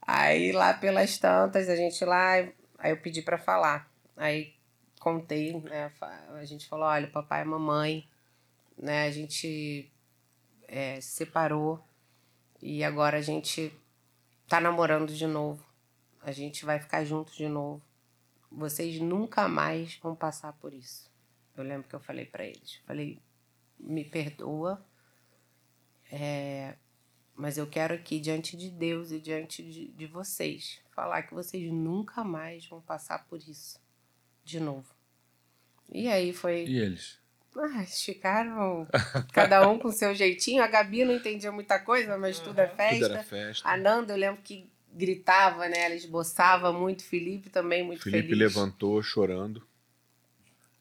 Aí 0.00 0.52
lá 0.52 0.72
pelas 0.72 1.18
tantas, 1.18 1.68
a 1.68 1.74
gente 1.74 2.04
lá, 2.04 2.34
aí 2.78 2.92
eu 2.92 2.96
pedi 2.98 3.22
pra 3.22 3.38
falar. 3.38 3.90
Aí 4.16 4.54
contei, 5.00 5.52
né? 5.62 5.90
A 6.36 6.44
gente 6.44 6.68
falou, 6.68 6.86
olha, 6.86 7.08
papai 7.08 7.42
e 7.42 7.44
mamãe, 7.44 8.08
né? 8.78 9.08
A 9.08 9.10
gente 9.10 9.90
é, 10.66 11.00
se 11.00 11.10
separou 11.10 11.82
e 12.60 12.82
agora 12.82 13.18
a 13.18 13.22
gente 13.22 13.72
tá 14.48 14.60
namorando 14.60 15.12
de 15.12 15.26
novo. 15.26 15.64
A 16.22 16.32
gente 16.32 16.64
vai 16.64 16.78
ficar 16.78 17.04
juntos 17.04 17.36
de 17.36 17.48
novo. 17.48 17.82
Vocês 18.50 19.00
nunca 19.00 19.48
mais 19.48 19.96
vão 19.96 20.14
passar 20.14 20.52
por 20.54 20.72
isso. 20.72 21.10
Eu 21.56 21.64
lembro 21.64 21.88
que 21.88 21.94
eu 21.94 22.00
falei 22.00 22.24
pra 22.24 22.44
eles. 22.44 22.76
Falei, 22.86 23.20
me 23.78 24.04
perdoa, 24.04 24.84
é, 26.10 26.76
mas 27.34 27.58
eu 27.58 27.66
quero 27.66 27.94
aqui, 27.94 28.18
diante 28.18 28.56
de 28.56 28.70
Deus 28.70 29.10
e 29.10 29.20
diante 29.20 29.62
de, 29.62 29.88
de 29.88 30.06
vocês, 30.06 30.80
falar 30.90 31.22
que 31.22 31.34
vocês 31.34 31.70
nunca 31.70 32.24
mais 32.24 32.66
vão 32.66 32.80
passar 32.80 33.26
por 33.26 33.38
isso 33.42 33.78
de 34.44 34.60
novo. 34.60 34.94
E 35.92 36.08
aí 36.08 36.32
foi. 36.32 36.64
E 36.66 36.78
eles? 36.78 37.18
Ah, 37.58 37.78
eles 37.78 38.02
ficaram 38.02 38.86
cada 39.32 39.68
um 39.68 39.78
com 39.78 39.90
seu 39.90 40.14
jeitinho. 40.14 40.62
A 40.62 40.66
Gabi 40.66 41.04
não 41.04 41.14
entendia 41.14 41.50
muita 41.52 41.78
coisa, 41.78 42.16
mas 42.18 42.38
tudo 42.38 42.58
é 42.60 42.66
Tudo 42.66 42.76
festa. 42.76 43.04
era 43.06 43.22
festa. 43.22 43.68
A 43.68 43.76
Nanda, 43.76 44.12
eu 44.12 44.18
lembro 44.18 44.42
que 44.42 44.68
gritava, 44.92 45.68
né? 45.68 45.78
Ela 45.86 45.94
esboçava 45.94 46.72
muito. 46.72 47.02
Felipe 47.04 47.48
também 47.50 47.82
muito 47.82 48.02
Felipe 48.02 48.28
feliz. 48.28 48.38
levantou 48.38 49.02
chorando. 49.02 49.66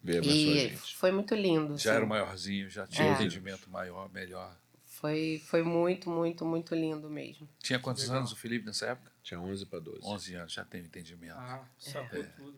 Veio 0.03 0.19
abençoar 0.19 0.37
a 0.37 0.51
E 0.51 0.69
gente. 0.69 0.95
foi 0.97 1.11
muito 1.11 1.33
lindo. 1.33 1.77
Já 1.77 1.91
assim. 1.91 1.97
era 1.97 2.05
maiorzinho, 2.05 2.69
já 2.69 2.85
tinha 2.85 3.07
um 3.07 3.11
É. 3.11 3.13
entendimento 3.15 3.69
maior, 3.69 4.09
melhor. 4.13 4.55
Foi, 4.85 5.41
foi 5.47 5.61
muito, 5.63 6.09
muito, 6.09 6.45
muito 6.45 6.73
lindo 6.75 7.09
mesmo. 7.09 7.49
Tinha 7.59 7.77
quantos 7.79 8.03
Legal. 8.03 8.19
anos 8.19 8.31
o 8.31 8.35
Felipe 8.35 8.65
nessa 8.65 8.85
época? 8.87 9.11
Tinha 9.23 9.39
11 9.39 9.65
para 9.65 9.79
12. 9.79 9.99
11 10.05 10.35
anos, 10.35 10.53
já 10.53 10.63
tem 10.63 10.81
um 10.81 10.85
entendimento. 10.85 11.33
Ah, 11.37 11.63
sacou 11.77 12.19
É. 12.19 12.23
tudo. 12.23 12.55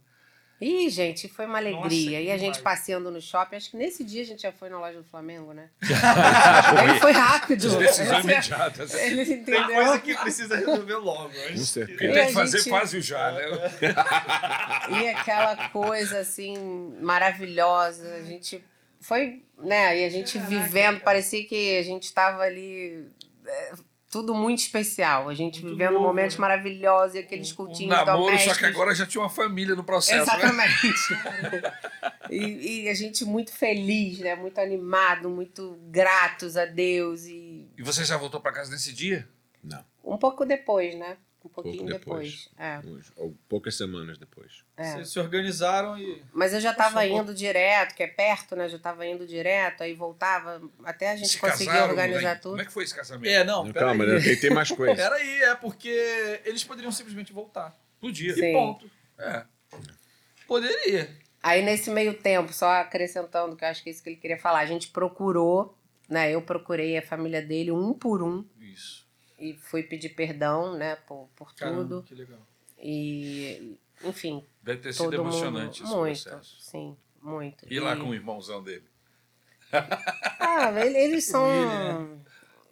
Ih, 0.60 0.90
gente, 0.90 1.28
foi 1.28 1.46
uma 1.46 1.60
alegria. 1.60 1.84
Nossa, 1.84 1.94
e 1.96 2.16
a 2.16 2.20
demais. 2.22 2.42
gente 2.42 2.62
passeando 2.62 3.12
no 3.12 3.22
shopping, 3.22 3.58
acho 3.58 3.70
que 3.70 3.78
nesse 3.78 4.04
dia 4.04 4.24
a 4.24 4.26
gente 4.26 4.42
já 4.42 4.52
foi 4.52 4.70
na 4.70 4.80
loja 4.80 4.98
do 4.98 5.04
Flamengo, 5.04 5.54
né? 5.54 5.70
Ele 6.84 7.00
foi 7.00 7.12
rápido. 7.12 7.78
Decisão 7.78 8.20
imediata. 8.22 8.84
assim. 8.84 8.98
Ele 8.98 9.26
Tem 9.26 9.36
entendeu. 9.40 9.68
coisa 9.68 10.00
que 10.00 10.16
precisa 10.16 10.56
resolver 10.58 10.96
logo. 10.96 11.30
Com 11.30 11.40
antes 11.50 11.70
certeza. 11.70 12.00
que- 12.00 12.06
E 12.06 12.12
tem 12.14 12.28
que 12.28 12.34
fazer 12.34 12.58
gente- 12.58 12.70
quase 12.70 12.98
o 12.98 13.02
já, 13.02 13.32
né? 13.34 13.42
E 15.02 15.08
aquela 15.10 15.70
coisa 15.70 16.20
assim 16.20 16.58
maravilhosa, 17.02 18.16
a 18.16 18.24
gente 18.24 18.64
foi, 19.00 19.44
né? 19.60 20.00
E 20.00 20.06
a 20.06 20.10
gente 20.10 20.34
Caraca, 20.40 20.50
vivendo, 20.50 20.94
cara. 20.94 21.04
parecia 21.06 21.46
que 21.46 21.78
a 21.78 21.84
gente 21.84 22.04
estava 22.06 22.42
ali 22.42 23.06
é, 23.46 23.74
tudo 24.12 24.34
muito 24.34 24.60
especial. 24.60 25.28
A 25.30 25.34
gente 25.34 25.62
Muito 25.62 25.74
vivendo 25.76 25.94
novo, 25.94 26.06
momentos 26.06 26.36
né? 26.36 26.42
maravilhosos 26.42 27.16
e 27.16 27.20
aqueles 27.20 27.50
Um- 27.50 27.54
um 27.54 27.56
cultinhos 27.56 27.96
Namoro, 27.96 28.26
domésticos. 28.26 28.54
só 28.54 28.60
que 28.60 28.66
agora 28.66 28.96
já 28.96 29.06
tinha 29.06 29.22
uma 29.22 29.30
família 29.30 29.76
no 29.76 29.84
processo, 29.84 30.26
né? 30.26 30.38
Exatamente. 30.38 31.14
e, 32.30 32.84
e 32.84 32.90
a 32.90 32.94
gente 32.94 33.26
muito 33.26 33.52
feliz, 33.54 34.20
né? 34.20 34.36
Muito 34.36 34.60
animado, 34.60 35.30
muito 35.30 35.78
gratos 35.90 36.56
a 36.58 36.66
Deus 36.66 37.26
e 37.26 37.68
E 37.78 37.84
você 37.84 38.04
já 38.06 38.18
voltou 38.18 38.40
pra 38.40 38.52
casa 38.52 38.72
nesse 38.72 38.94
dia? 38.94 39.28
Não, 39.64 39.84
um 40.04 40.18
pouco 40.18 40.46
depois, 40.46 40.96
né? 40.98 41.18
Um 41.48 41.49
pouquinho 41.49 41.78
Pouco 41.78 41.94
depois. 41.94 42.49
depois. 42.57 43.07
É, 43.07 43.22
ou 43.22 43.36
poucas 43.48 43.76
semanas 43.76 44.18
depois. 44.18 44.64
é. 44.76 44.91
Vocês 44.94 45.10
se 45.10 45.19
organizaram 45.19 45.98
e. 45.98 46.22
Mas 46.34 46.53
eu 46.53 46.60
já 46.60 46.72
estava 46.72 47.06
indo 47.07 47.34
direto, 47.34 47.95
que 47.95 48.03
é 48.03 48.07
perto, 48.07 48.56
né? 48.56 48.68
Já 48.68 48.78
estava 48.78 49.06
indo 49.07 49.26
direto, 49.26 49.82
aí 49.82 49.94
voltava, 49.94 50.61
até 50.84 51.11
a 51.11 51.15
gente 51.15 51.30
Se 51.30 51.40
conseguir 51.40 51.72
casaram, 51.72 51.90
organizar 51.90 52.22
né? 52.22 52.36
tudo. 52.36 52.52
Como 52.52 52.61
é 52.61 52.65
que 52.65 52.74
foi 52.74 52.84
esse 52.84 52.94
casamento? 52.95 53.32
É, 53.32 53.44
não, 53.44 53.64
Não, 53.64 53.72
calma, 53.74 54.03
aí. 54.03 54.10
né? 54.11 54.19
tem, 54.19 54.40
tem 54.40 54.49
mais 54.49 54.69
coisa. 54.69 54.94
Peraí, 55.02 55.41
é 55.44 55.56
porque 55.56 56.41
eles 56.44 56.64
poderiam 56.64 56.91
simplesmente 56.91 57.32
voltar. 57.32 57.74
Podia. 57.99 58.34
Sim. 58.36 58.49
E 58.49 58.53
ponto. 58.53 58.91
É. 59.18 59.44
Poderia. 60.48 61.10
Aí 61.41 61.64
nesse 61.64 61.90
meio 61.90 62.14
tempo, 62.15 62.52
só 62.52 62.69
acrescentando, 62.82 63.56
que 63.56 63.64
eu 63.64 63.69
acho 63.69 63.82
que 63.82 63.90
é 63.90 63.94
isso 63.94 64.03
que 64.03 64.10
ele 64.10 64.18
queria 64.18 64.38
falar, 64.38 64.60
a 64.60 64.65
gente 64.65 64.90
procurou, 64.90 65.78
né? 66.10 66.30
Eu 66.32 66.41
procurei 66.41 66.98
a 66.98 67.02
família 67.02 67.41
dele 67.41 67.72
um 67.72 67.94
por 67.94 68.22
um 68.22 68.45
Isso. 68.60 69.07
E 69.39 69.53
fui 69.55 69.84
pedir 69.84 70.09
perdão, 70.09 70.76
né? 70.77 70.95
Por, 71.07 71.27
por 71.35 71.53
Caramba, 71.55 71.81
tudo. 71.84 72.03
que 72.03 72.15
legal. 72.15 72.39
E, 72.80 73.77
enfim, 74.03 74.43
Deve 74.61 74.81
ter 74.81 74.93
sido 74.93 75.05
todo 75.05 75.15
emocionante 75.15 75.81
mundo. 75.84 75.89
esse 75.89 75.97
Muito, 75.97 76.23
processo. 76.23 76.61
sim, 76.61 76.97
muito. 77.22 77.65
E 77.72 77.80
lá 77.80 77.95
com 77.95 78.09
o 78.09 78.14
irmãozão 78.14 78.61
dele? 78.64 78.84
Ah, 80.39 80.72
ele- 80.85 80.97
eles 80.97 81.26
são. 81.30 82.22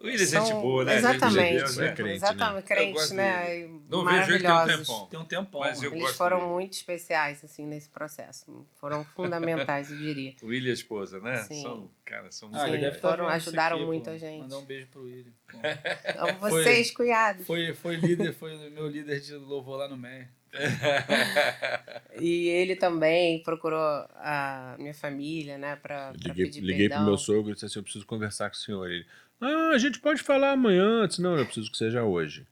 O 0.00 0.06
William 0.06 0.22
é 0.22 0.26
gente 0.26 0.52
boa, 0.52 0.84
né? 0.84 0.96
Exatamente. 0.96 1.36
Gente 1.38 1.52
de 1.52 1.58
Deus, 1.58 1.76
né? 1.76 1.86
É 1.86 1.92
crente, 1.92 2.08
né? 2.08 2.14
exatamente, 2.14 2.92
gosto 2.92 3.14
né? 3.14 3.46
dele. 3.46 3.64
e 3.64 3.90
Não 3.90 4.04
vejo 4.04 4.32
ele 4.32 4.38
tem 4.44 4.50
um 4.52 4.66
tempão. 4.66 5.06
Tem 5.06 5.20
um 5.20 5.24
tempão. 5.24 5.60
Mas 5.60 5.82
eu 5.82 5.94
Eles 5.94 6.16
foram 6.16 6.38
dele. 6.38 6.50
muito 6.50 6.72
especiais, 6.74 7.44
assim, 7.44 7.66
nesse 7.66 7.88
processo. 7.88 8.66
Foram 8.80 9.04
fundamentais, 9.04 9.90
eu 9.90 9.96
diria. 9.98 10.34
O 10.42 10.46
William 10.46 10.68
e 10.68 10.70
a 10.70 10.74
esposa, 10.74 11.20
né? 11.20 11.36
Sim. 11.44 11.62
São, 11.62 11.90
cara, 12.04 12.30
são 12.30 12.48
Ah, 12.52 12.58
muito 12.58 12.74
ele 12.74 12.82
Sim, 12.90 12.96
estar 12.96 13.08
foram- 13.10 13.28
ajudaram 13.28 13.76
aqui, 13.76 13.86
muito 13.86 14.04
pô. 14.04 14.10
a 14.10 14.18
gente. 14.18 14.40
Mandar 14.42 14.58
um 14.58 14.64
beijo 14.64 14.86
pro 14.88 15.02
William. 15.02 15.32
Então, 16.08 16.38
vocês, 16.40 16.90
cuidado. 16.90 17.44
Foi, 17.44 17.74
foi 17.74 17.96
líder, 17.96 18.32
foi 18.34 18.54
o 18.54 18.70
meu 18.70 18.88
líder 18.88 19.20
de 19.20 19.34
louvor 19.34 19.76
lá 19.78 19.88
no 19.88 19.96
Meia. 19.96 20.28
E 22.18 22.48
ele 22.48 22.76
também 22.76 23.42
procurou 23.42 23.78
a 24.14 24.74
minha 24.78 24.94
família, 24.94 25.58
né, 25.58 25.76
pra, 25.76 26.12
pra 26.12 26.28
Liguei, 26.28 26.46
pedir 26.46 26.60
liguei 26.60 26.88
pro 26.88 26.96
perdão. 26.96 27.06
meu 27.06 27.18
sogro 27.18 27.50
e 27.50 27.54
disse 27.54 27.66
assim: 27.66 27.78
Eu 27.78 27.82
preciso 27.82 28.06
conversar 28.06 28.48
com 28.48 28.56
o 28.56 28.58
senhor. 28.58 28.90
Ele, 28.90 29.04
ah, 29.40 29.70
a 29.74 29.78
gente 29.78 29.98
pode 30.00 30.22
falar 30.22 30.52
amanhã. 30.52 31.06
Disse: 31.06 31.20
Não, 31.22 31.36
eu 31.36 31.44
preciso 31.44 31.70
que 31.70 31.76
seja 31.76 32.02
hoje. 32.04 32.46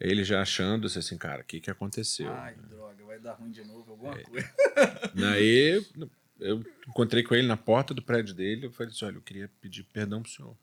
Ele 0.00 0.24
já 0.24 0.42
achando, 0.42 0.86
assim, 0.86 1.16
cara, 1.16 1.42
o 1.42 1.44
que, 1.44 1.60
que 1.60 1.70
aconteceu? 1.70 2.30
Ai, 2.32 2.54
droga, 2.56 3.04
vai 3.04 3.18
dar 3.20 3.34
ruim 3.34 3.50
de 3.50 3.62
novo, 3.64 3.92
alguma 3.92 4.18
É. 4.18 4.22
coisa. 4.22 4.54
Daí 5.14 5.76
eu, 5.96 6.10
eu 6.40 6.64
encontrei 6.88 7.22
com 7.22 7.34
ele 7.34 7.46
na 7.46 7.56
porta 7.56 7.94
do 7.94 8.02
prédio 8.02 8.34
dele. 8.34 8.66
Eu 8.66 8.72
falei 8.72 8.92
assim: 8.92 9.04
Olha, 9.04 9.16
eu 9.16 9.22
queria 9.22 9.50
pedir 9.60 9.84
perdão 9.84 10.20
pro 10.22 10.30
senhor. 10.30 10.56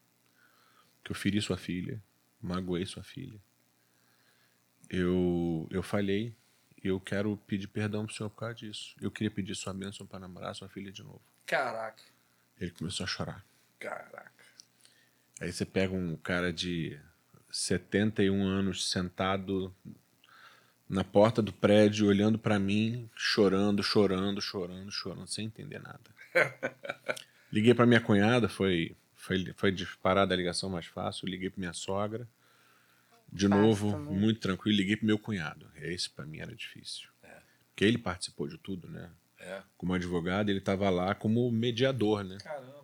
Que 1.04 1.12
eu 1.12 1.16
feri 1.16 1.42
sua 1.42 1.58
filha, 1.58 2.02
magoei 2.42 2.86
sua 2.86 3.02
filha. 3.04 3.40
Eu, 4.90 5.68
eu 5.72 5.82
falhei 5.82 6.36
e 6.84 6.88
eu 6.88 7.00
quero 7.00 7.38
pedir 7.48 7.68
perdão 7.68 8.06
pro 8.06 8.14
senhor 8.14 8.30
por 8.30 8.38
causa 8.38 8.56
disso. 8.56 8.96
Eu 9.02 9.10
queria 9.10 9.32
pedir 9.32 9.56
sua 9.56 9.74
bênção 9.74 10.06
para 10.06 10.20
namorar 10.20 10.54
sua 10.54 10.68
filha 10.68 10.92
de 10.92 11.02
novo. 11.04 11.22
Caraca. 11.46 12.04
Ele 12.60 12.72
começou 12.72 13.04
a 13.06 13.08
chorar. 13.08 13.46
Caraca. 13.80 14.32
Aí 15.41 15.51
você 15.51 15.65
pega 15.65 15.91
um 15.93 16.15
cara 16.15 16.53
de 16.53 16.99
71 17.49 18.45
anos 18.45 18.89
sentado 18.89 19.76
na 20.88 21.03
porta 21.03 21.41
do 21.41 21.51
prédio, 21.51 22.07
olhando 22.07 22.38
pra 22.38 22.59
mim, 22.59 23.09
chorando, 23.15 23.81
chorando, 23.81 24.39
chorando, 24.39 24.91
chorando, 24.91 25.27
sem 25.27 25.47
entender 25.47 25.80
nada. 25.80 25.99
Liguei 27.51 27.73
pra 27.73 27.88
minha 27.88 27.99
cunhada, 27.99 28.47
foi, 28.47 28.95
foi, 29.15 29.51
foi 29.57 29.72
disparada 29.72 30.34
a 30.34 30.38
ligação 30.38 30.69
mais 30.69 30.85
fácil. 30.85 31.27
Liguei 31.27 31.49
pra 31.49 31.59
minha 31.59 31.73
sogra. 31.73 32.27
De 33.34 33.47
novo, 33.47 33.93
também. 33.93 34.15
muito 34.15 34.39
tranquilo. 34.39 34.77
Liguei 34.77 34.95
pro 34.95 35.07
meu 35.07 35.18
cunhado. 35.18 35.72
Esse 35.76 36.09
pra 36.09 36.23
mim 36.23 36.39
era 36.39 36.53
difícil. 36.53 37.09
Porque 37.69 37.85
ele 37.85 37.97
participou 37.97 38.47
de 38.47 38.59
tudo, 38.59 38.88
né? 38.88 39.09
É. 39.39 39.63
Como 39.76 39.91
advogado, 39.93 40.49
ele 40.49 40.59
estava 40.59 40.88
lá 40.91 41.15
como 41.15 41.49
mediador, 41.51 42.23
né? 42.23 42.38
Caramba. 42.43 42.81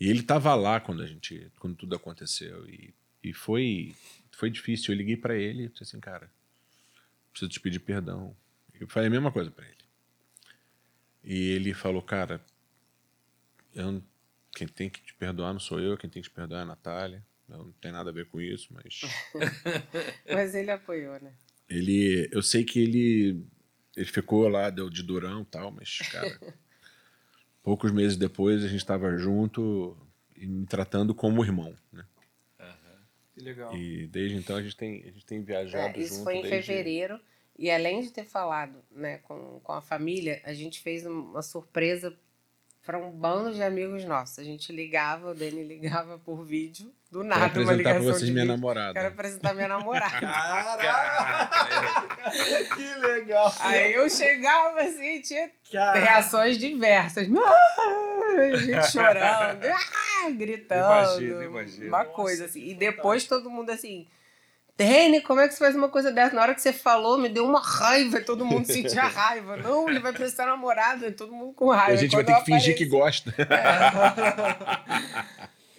E 0.00 0.08
ele 0.08 0.20
estava 0.20 0.54
lá 0.54 0.80
quando 0.80 1.02
a 1.02 1.06
gente, 1.06 1.50
quando 1.58 1.76
tudo 1.76 1.94
aconteceu 1.94 2.68
e, 2.68 2.92
e 3.22 3.32
foi, 3.32 3.94
foi 4.32 4.50
difícil. 4.50 4.92
Eu 4.92 4.98
liguei 4.98 5.16
para 5.16 5.36
ele 5.36 5.64
e 5.64 5.68
disse 5.68 5.84
assim, 5.84 6.00
cara, 6.00 6.30
preciso 7.30 7.50
te 7.50 7.60
pedir 7.60 7.78
perdão. 7.80 8.36
Eu 8.78 8.88
falei 8.88 9.06
a 9.06 9.10
mesma 9.10 9.30
coisa 9.30 9.50
para 9.50 9.64
ele. 9.66 9.74
E 11.22 11.50
ele 11.50 11.72
falou, 11.72 12.02
cara, 12.02 12.44
eu 13.74 13.92
não- 13.92 14.04
quem 14.54 14.68
tem 14.68 14.88
que 14.90 15.00
te 15.02 15.14
perdoar 15.14 15.52
não 15.52 15.60
sou 15.60 15.80
eu, 15.80 15.96
quem 15.96 16.08
tem 16.10 16.22
que 16.22 16.28
te 16.28 16.34
perdoar 16.34 16.60
é 16.60 16.62
a 16.62 16.66
Natália. 16.66 17.24
Eu 17.48 17.58
não 17.58 17.72
tem 17.72 17.92
nada 17.92 18.10
a 18.10 18.12
ver 18.12 18.26
com 18.26 18.40
isso, 18.40 18.68
mas 18.72 19.00
Mas 20.26 20.54
ele 20.54 20.70
apoiou, 20.70 21.20
né? 21.20 21.32
ele, 21.68 22.28
eu 22.32 22.42
sei 22.42 22.64
que 22.64 22.78
ele, 22.80 23.44
ele 23.96 24.06
ficou 24.06 24.48
lá 24.48 24.70
deu 24.70 24.88
de 24.90 25.02
durão 25.02 25.42
e 25.42 25.44
tal, 25.46 25.70
mas 25.70 25.98
cara, 26.10 26.40
poucos 27.64 27.90
meses 27.90 28.16
depois 28.16 28.62
a 28.62 28.68
gente 28.68 28.78
estava 28.78 29.16
junto 29.16 29.96
e 30.36 30.46
me 30.46 30.66
tratando 30.66 31.12
como 31.14 31.42
irmão, 31.42 31.74
né? 31.92 32.04
Que 33.34 33.40
legal. 33.40 33.74
E 33.76 34.06
desde 34.06 34.36
então 34.36 34.54
a 34.54 34.62
gente 34.62 34.76
tem, 34.76 35.00
a 35.02 35.06
gente 35.10 35.26
tem 35.26 35.40
viajado 35.42 35.98
É, 35.98 36.00
isso 36.00 36.14
junto 36.14 36.24
foi 36.24 36.36
em 36.36 36.42
desde- 36.42 36.62
fevereiro. 36.62 37.18
E 37.58 37.68
além 37.70 38.00
de 38.02 38.12
ter 38.12 38.24
falado 38.24 38.78
né, 38.92 39.18
com, 39.18 39.58
com 39.60 39.72
a 39.72 39.80
família, 39.80 40.40
a 40.44 40.52
gente 40.54 40.80
fez 40.80 41.04
um- 41.04 41.30
uma 41.30 41.42
surpresa 41.42 42.16
para 42.84 42.98
um 42.98 43.10
bando 43.10 43.52
de 43.52 43.62
amigos 43.62 44.04
nossos. 44.04 44.38
A 44.38 44.44
gente 44.44 44.72
ligava, 44.72 45.30
o 45.30 45.34
Dani 45.34 45.64
ligava 45.64 46.18
por 46.18 46.44
vídeo, 46.44 46.92
do 47.10 47.20
Quero 47.20 47.28
nada, 47.28 47.40
uma 47.40 47.46
apresentar 47.46 47.74
ligação 47.76 48.02
para 48.02 48.12
vocês 48.12 48.26
de 48.26 48.32
minha 48.32 48.44
vídeo. 48.44 48.56
namorada. 48.56 48.92
Quero 48.92 49.08
apresentar 49.08 49.54
minha 49.54 49.68
namorada. 49.68 50.20
Caraca! 50.20 51.50
que 52.76 52.94
legal! 53.00 53.54
Aí 53.60 53.94
eu 53.94 54.10
chegava 54.10 54.80
assim, 54.82 55.20
tinha 55.22 55.50
Cara, 55.72 55.98
reações 55.98 56.58
diversas. 56.58 57.26
Ah, 57.28 58.56
gente 58.56 58.90
chorando, 58.90 59.64
ah, 59.64 60.30
gritando. 60.30 60.80
Imagino, 60.80 61.42
imagino. 61.42 61.88
Uma 61.88 61.98
Nossa, 61.98 62.10
coisa 62.10 62.44
assim. 62.46 62.68
E 62.68 62.74
depois 62.74 63.24
todo 63.26 63.48
mundo 63.48 63.70
assim. 63.70 64.06
Dene, 64.76 65.20
como 65.20 65.40
é 65.40 65.46
que 65.46 65.54
você 65.54 65.60
faz 65.60 65.76
uma 65.76 65.88
coisa 65.88 66.10
dessa? 66.10 66.34
Na 66.34 66.42
hora 66.42 66.54
que 66.54 66.60
você 66.60 66.72
falou, 66.72 67.16
me 67.16 67.28
deu 67.28 67.44
uma 67.46 67.60
raiva, 67.60 68.18
e 68.18 68.24
todo 68.24 68.44
mundo 68.44 68.66
sentia 68.72 69.02
raiva. 69.04 69.56
Não, 69.56 69.88
ele 69.88 70.00
vai 70.00 70.12
precisar 70.12 70.46
namorada, 70.46 71.06
e 71.06 71.12
todo 71.12 71.32
mundo 71.32 71.52
com 71.54 71.72
E 71.72 71.76
raiva. 71.76 71.92
a 71.92 71.96
gente 71.96 72.14
vai 72.16 72.24
ter 72.24 72.34
que 72.34 72.44
fingir 72.44 72.76
que 72.76 72.84
gosta. 72.86 73.30
apareci- 73.30 74.74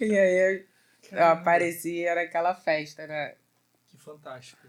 E 0.00 0.04
aí 0.18 0.64
eu, 1.12 1.18
eu 1.18 1.24
apareci, 1.26 2.04
era 2.04 2.22
aquela 2.22 2.54
festa, 2.54 3.06
né? 3.06 3.34
que 3.88 3.96
fantástico. 3.98 4.60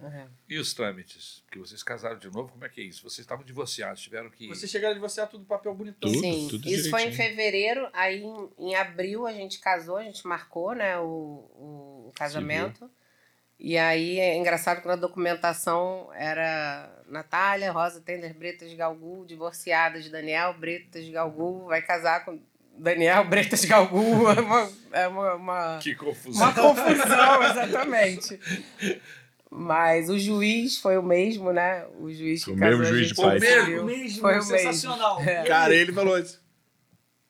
E 0.48 0.58
os 0.58 0.74
trâmites? 0.74 1.41
Porque 1.45 1.60
vocês 1.60 1.82
casaram 1.84 2.18
de 2.18 2.28
novo, 2.30 2.49
como 2.52 2.64
é 2.66 2.70
que 2.70 2.80
é 2.82 2.84
isso? 2.86 3.02
Vocês 3.04 3.20
estavam 3.20 3.44
divorciados, 3.45 4.02
tiveram 4.02 4.30
que. 4.30 4.48
Você 4.48 4.68
chegaram 4.68 4.91
a 4.91 4.94
divorciar 4.94 5.28
tudo 5.28 5.44
papel 5.45 5.74
bonitão. 5.74 6.10
Tudo, 6.12 6.20
Sim, 6.22 6.48
tudo 6.49 6.70
isso 6.70 6.90
foi 6.90 7.04
em 7.04 7.10
direitinho. 7.10 7.30
fevereiro, 7.36 7.90
aí 7.94 8.24
em, 8.24 8.49
em 8.58 8.76
abril 8.76 9.26
a 9.28 9.34
gente 9.34 9.60
casou, 9.60 9.98
a 9.98 10.04
gente 10.04 10.26
marcou, 10.28 10.74
né, 10.74 10.98
o, 10.98 11.04
o, 11.04 12.06
o 12.10 12.12
casamento. 12.16 12.90
E 13.60 13.78
aí 13.78 14.20
é 14.20 14.36
engraçado 14.36 14.82
que 14.82 14.88
na 14.88 14.96
documentação 14.96 16.10
era 16.16 16.90
Natália, 17.08 17.72
Rosa 17.72 18.00
Tender 18.02 18.34
Bretas 18.36 18.72
Galgu, 18.74 19.26
divorciada 19.26 20.00
de 20.00 20.10
Daniel 20.10 20.54
Bretas 20.54 21.08
Galgu, 21.10 21.66
vai 21.66 21.82
casar 21.82 22.24
com 22.24 22.40
Daniel 22.78 23.24
Bretas 23.30 23.66
Galgu. 23.66 24.30
É 24.30 24.40
uma, 24.40 24.72
é 24.92 25.08
uma, 25.08 25.34
uma, 25.36 25.80
Que 25.82 25.96
confusão. 25.96 26.44
uma 26.44 26.54
confusão, 26.54 27.44
exatamente. 27.44 28.40
Mas 29.50 30.10
o 30.10 30.20
juiz 30.20 30.78
foi 30.78 30.98
o 30.98 31.02
mesmo, 31.04 31.52
né? 31.52 31.84
O 32.00 32.12
juiz 32.14 32.44
que 32.46 32.52
O 32.52 32.58
casou 32.58 32.78
mesmo 32.80 32.84
a 32.84 32.86
juiz 32.86 33.08
gente 33.08 33.16
de 33.16 33.22
paz. 33.24 33.42
decidiu. 33.42 33.86
mesmo, 33.86 34.22
Foi 34.22 34.34
o 34.34 34.36
mesmo. 34.36 34.52
sensacional. 34.58 35.22
É. 35.22 35.44
Cara, 35.46 35.74
ele 35.74 35.92
falou 35.94 36.14
assim. 36.16 36.38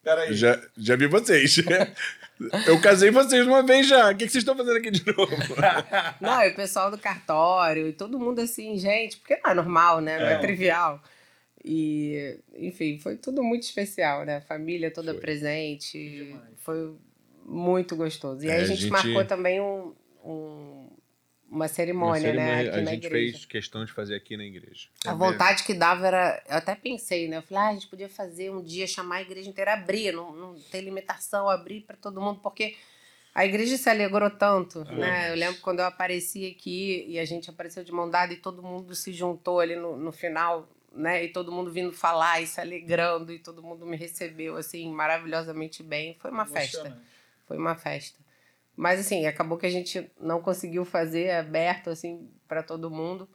Peraí. 0.03 0.33
Já, 0.33 0.59
já 0.75 0.95
vi 0.97 1.07
vocês. 1.07 1.55
Eu 2.67 2.79
casei 2.81 3.09
vocês 3.11 3.45
uma 3.47 3.63
vez 3.63 3.87
já. 3.87 4.11
O 4.11 4.15
que 4.15 4.25
que 4.25 4.31
vocês 4.31 4.43
estão 4.43 4.55
fazendo 4.55 4.77
aqui 4.77 4.91
de 4.91 5.05
novo? 5.07 5.31
Não, 6.21 6.43
e 6.43 6.49
o 6.49 6.55
pessoal 6.55 6.91
do 6.91 6.97
cartório, 6.97 7.87
e 7.87 7.93
todo 7.93 8.19
mundo 8.19 8.39
assim, 8.39 8.77
gente, 8.77 9.17
porque 9.17 9.39
não 9.43 9.51
é 9.51 9.53
normal, 9.55 10.01
né? 10.01 10.19
Não 10.19 10.27
é, 10.27 10.33
É. 10.33 10.37
trivial. 10.37 11.01
E, 11.65 12.37
enfim, 12.55 12.97
foi 12.99 13.15
tudo 13.17 13.43
muito 13.43 13.63
especial, 13.63 14.23
né? 14.23 14.39
Família 14.41 14.91
toda 14.91 15.11
Foi. 15.13 15.19
presente. 15.21 15.97
Demais. 16.25 16.43
Foi 16.57 16.95
muito 17.45 17.95
gostoso. 17.95 18.45
E 18.45 18.49
É, 18.49 18.53
aí 18.53 18.59
a 18.59 18.63
a 18.63 18.65
gente, 18.65 18.81
gente- 18.81 18.91
marcou 18.91 19.25
também 19.25 19.59
um, 19.59 19.93
um- 20.23 20.76
uma 21.49 21.57
Uma 21.57 21.67
cerimônia, 21.67 22.33
né? 22.33 22.45
cerimônia 22.45 22.69
Aqui 22.69 22.79
a 22.79 22.81
na 22.83 22.91
gente 22.91 23.05
igreja. 23.05 23.31
fez 23.31 23.45
questão 23.45 23.85
de 23.85 23.91
fazer 23.91 24.15
aqui 24.15 24.35
na 24.35 24.43
igreja. 24.43 24.87
A 25.05 25.13
vontade 25.13 25.63
que 25.63 25.73
dava 25.73 26.07
era. 26.07 26.43
Eu 26.49 26.57
até 26.57 26.75
pensei, 26.75 27.27
né? 27.27 27.37
Eu 27.37 27.41
falei, 27.41 27.63
ah, 27.63 27.67
a 27.69 27.73
gente 27.73 27.87
podia 27.87 28.09
fazer 28.09 28.51
um 28.51 28.61
dia, 28.61 28.85
chamar 28.85 29.17
a 29.17 29.21
igreja 29.21 29.49
inteira, 29.49 29.73
abrir, 29.73 30.11
não, 30.13 30.33
não 30.35 30.55
ter 30.71 30.81
limitação, 30.81 31.49
abrir 31.49 31.81
para 31.81 31.95
todo 31.95 32.19
mundo, 32.21 32.39
porque 32.41 32.75
a 33.33 33.45
igreja 33.45 33.77
se 33.77 33.89
alegrou 33.89 34.29
tanto, 34.31 34.83
né? 34.85 35.31
Eu 35.31 35.35
lembro 35.35 35.61
quando 35.61 35.79
eu 35.79 35.85
apareci 35.85 36.45
aqui 36.47 37.05
e 37.07 37.19
a 37.19 37.25
gente 37.25 37.49
apareceu 37.49 37.83
de 37.83 37.91
mão 37.91 38.09
dada 38.09 38.33
e 38.33 38.37
todo 38.37 38.61
mundo 38.63 38.93
se 38.95 39.13
juntou 39.13 39.59
ali 39.59 39.75
no, 39.75 39.95
no 39.95 40.11
final, 40.11 40.67
né? 40.91 41.23
E 41.23 41.29
todo 41.29 41.51
mundo 41.51 41.71
vindo 41.71 41.93
falar 41.93 42.41
e 42.41 42.47
se 42.47 42.59
alegrando 42.59 43.31
e 43.31 43.39
todo 43.39 43.61
mundo 43.61 43.85
me 43.85 43.95
recebeu, 43.95 44.57
assim, 44.57 44.91
maravilhosamente 44.91 45.83
bem. 45.83 46.15
Foi 46.19 46.31
uma 46.31 46.45
festa. 46.45 46.99
Foi 47.47 47.57
uma 47.57 47.75
festa. 47.75 48.17
Mas 48.77 48.99
assim, 48.99 49.25
acabou 49.25 49.57
que 49.57 49.65
a 49.65 49.71
gente 49.71 50.07
não 50.21 50.39
conseguiu 50.39 50.85
fazer 50.85 51.31
aberto 51.31 51.89
assim 51.89 52.29
para 52.47 52.61
todo 52.61 52.91
mundo. 52.91 53.27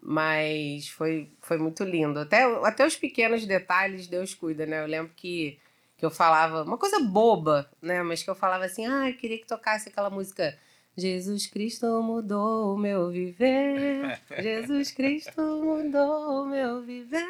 Mas 0.00 0.88
foi, 0.88 1.34
foi 1.40 1.58
muito 1.58 1.82
lindo. 1.82 2.20
Até, 2.20 2.44
até 2.64 2.86
os 2.86 2.96
pequenos 2.96 3.44
detalhes 3.44 4.06
Deus 4.06 4.32
cuida, 4.32 4.64
né? 4.64 4.80
Eu 4.80 4.86
lembro 4.86 5.12
que, 5.14 5.58
que 5.96 6.06
eu 6.06 6.10
falava 6.10 6.62
uma 6.62 6.78
coisa 6.78 7.00
boba, 7.00 7.68
né? 7.82 8.00
Mas 8.04 8.22
que 8.22 8.30
eu 8.30 8.34
falava 8.34 8.64
assim: 8.64 8.86
ah, 8.86 9.10
eu 9.10 9.16
queria 9.16 9.38
que 9.38 9.46
tocasse 9.46 9.88
aquela 9.88 10.08
música. 10.08 10.56
Jesus 10.96 11.46
Cristo 11.46 11.86
mudou 12.02 12.74
o 12.74 12.78
meu 12.78 13.10
viver. 13.10 14.20
Jesus 14.38 14.92
Cristo 14.92 15.42
mudou 15.42 16.44
o 16.44 16.46
meu 16.46 16.80
viver. 16.80 17.26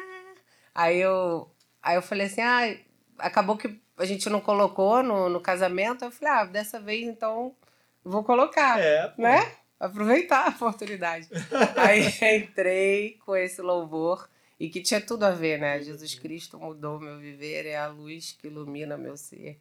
Aí 0.75 1.01
eu, 1.01 1.49
aí 1.81 1.95
eu 1.95 2.01
falei 2.03 2.27
assim: 2.27 2.41
ah, 2.41 2.77
acabou 3.17 3.57
que 3.57 3.81
a 4.01 4.05
gente 4.05 4.29
não 4.29 4.41
colocou 4.41 5.03
no, 5.03 5.29
no 5.29 5.39
casamento. 5.39 6.03
Eu 6.03 6.11
falei: 6.11 6.33
ah, 6.33 6.45
dessa 6.45 6.79
vez 6.79 7.07
então 7.07 7.55
vou 8.03 8.23
colocar 8.23 8.79
É, 8.79 9.13
né? 9.17 9.51
Aproveitar 9.79 10.47
a 10.47 10.49
oportunidade. 10.49 11.27
Aí 11.77 12.07
entrei 12.37 13.17
com 13.25 13.35
esse 13.35 13.61
louvor 13.61 14.29
e 14.59 14.69
que 14.69 14.81
tinha 14.81 15.01
tudo 15.01 15.23
a 15.23 15.31
ver, 15.31 15.59
né? 15.59 15.81
Jesus 15.81 16.15
Cristo 16.15 16.59
mudou 16.59 16.99
meu 16.99 17.19
viver, 17.19 17.65
é 17.65 17.77
a 17.77 17.87
luz 17.87 18.35
que 18.39 18.47
ilumina 18.47 18.97
meu 18.97 19.17
ser. 19.17 19.59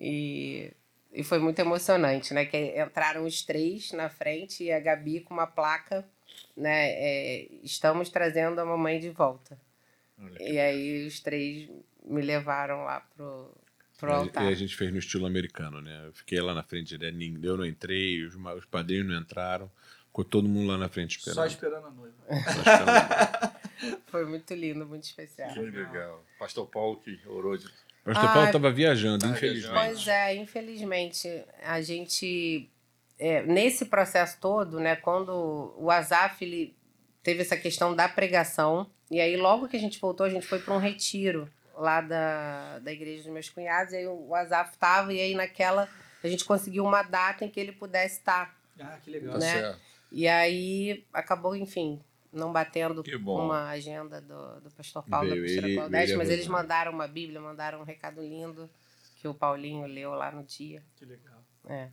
E, 0.00 0.72
e 1.12 1.22
foi 1.24 1.38
muito 1.38 1.58
emocionante, 1.58 2.32
né? 2.32 2.44
Que 2.44 2.80
entraram 2.80 3.24
os 3.24 3.42
três 3.42 3.92
na 3.92 4.08
frente 4.08 4.64
e 4.64 4.72
a 4.72 4.78
Gabi 4.78 5.20
com 5.20 5.34
uma 5.34 5.46
placa, 5.46 6.08
né? 6.56 6.90
é, 6.90 7.48
estamos 7.62 8.08
trazendo 8.08 8.60
a 8.60 8.64
mamãe 8.64 8.98
de 8.98 9.10
volta. 9.10 9.58
E 10.38 10.58
aí 10.58 11.06
os 11.06 11.20
três 11.20 11.68
me 12.04 12.20
levaram 12.20 12.84
lá 12.84 13.00
pro, 13.00 13.50
pro 14.00 14.10
E 14.10 14.14
altar. 14.14 14.46
a 14.46 14.54
gente 14.54 14.74
fez 14.74 14.90
no 14.90 14.98
estilo 14.98 15.26
americano, 15.26 15.80
né? 15.80 16.06
Eu 16.06 16.12
fiquei 16.12 16.40
lá 16.40 16.54
na 16.54 16.62
frente, 16.62 16.96
né? 16.98 17.12
Eu 17.42 17.56
não 17.56 17.66
entrei, 17.66 18.24
os, 18.24 18.34
os 18.34 18.64
padrinhos 18.64 19.06
não 19.06 19.20
entraram. 19.20 19.70
Ficou 20.06 20.24
todo 20.24 20.48
mundo 20.48 20.68
lá 20.72 20.76
na 20.78 20.88
frente 20.88 21.18
esperando. 21.18 21.36
Só 21.36 21.46
esperando 21.46 21.86
a 21.86 21.90
noiva. 21.90 22.14
Esperando. 22.28 24.00
Foi 24.10 24.24
muito 24.26 24.52
lindo, 24.54 24.84
muito 24.84 25.04
especial. 25.04 25.52
Que 25.52 25.60
legal. 25.60 26.24
Pastor 26.38 26.66
Paulo 26.66 26.96
que 26.96 27.20
orou 27.26 27.56
de. 27.56 27.64
Pastor 28.04 28.24
Ah, 28.24 28.32
Paulo 28.32 28.46
estava 28.46 28.72
viajando, 28.72 29.24
tá 29.24 29.28
infelizmente. 29.30 29.74
Pois 29.74 30.08
é, 30.08 30.34
infelizmente, 30.34 31.44
a 31.62 31.80
gente, 31.80 32.68
é, 33.18 33.42
nesse 33.42 33.84
processo 33.86 34.38
todo, 34.40 34.80
né, 34.80 34.96
quando 34.96 35.74
o 35.76 35.90
Azaf 35.90 36.42
ele 36.44 36.74
teve 37.22 37.42
essa 37.42 37.56
questão 37.56 37.94
da 37.94 38.08
pregação, 38.08 38.90
e 39.10 39.20
aí 39.20 39.36
logo 39.36 39.68
que 39.68 39.76
a 39.76 39.80
gente 39.80 40.00
voltou, 40.00 40.24
a 40.26 40.30
gente 40.30 40.46
foi 40.46 40.58
para 40.58 40.74
um 40.74 40.78
retiro 40.78 41.48
lá 41.80 42.00
da, 42.00 42.78
da 42.80 42.92
igreja 42.92 43.22
dos 43.24 43.32
meus 43.32 43.48
cunhados, 43.48 43.92
e 43.92 43.96
aí 43.98 44.06
o 44.06 44.34
Azaf 44.34 44.72
estava, 44.72 45.12
e 45.12 45.20
aí 45.20 45.34
naquela 45.34 45.88
a 46.22 46.28
gente 46.28 46.44
conseguiu 46.44 46.84
uma 46.84 47.02
data 47.02 47.44
em 47.44 47.48
que 47.50 47.58
ele 47.58 47.72
pudesse 47.72 48.18
estar. 48.18 48.54
Ah, 48.78 48.98
que 49.02 49.10
legal. 49.10 49.32
Tá 49.34 49.38
Né? 49.38 49.52
certo. 49.52 49.80
E 50.12 50.28
aí 50.28 51.04
acabou, 51.12 51.54
enfim, 51.56 52.00
não 52.32 52.52
batendo 52.52 53.02
Que 53.02 53.16
bom. 53.16 53.46
uma 53.46 53.68
agenda 53.70 54.20
do, 54.20 54.60
do 54.60 54.70
pastor 54.72 55.02
Paulo, 55.08 55.30
Veio 55.30 55.40
da 55.40 55.46
pastora 55.46 55.66
ele- 55.68 55.76
Claudete, 55.76 56.16
mas 56.16 56.30
eles 56.30 56.46
mandaram 56.46 56.92
uma 56.92 57.08
Bíblia, 57.08 57.40
mandaram 57.40 57.80
um 57.80 57.84
recado 57.84 58.20
lindo 58.20 58.68
que 59.16 59.26
o 59.28 59.34
Paulinho 59.34 59.86
leu 59.86 60.10
lá 60.12 60.30
no 60.30 60.42
dia. 60.44 60.82
Que 60.96 61.04
legal. 61.04 61.38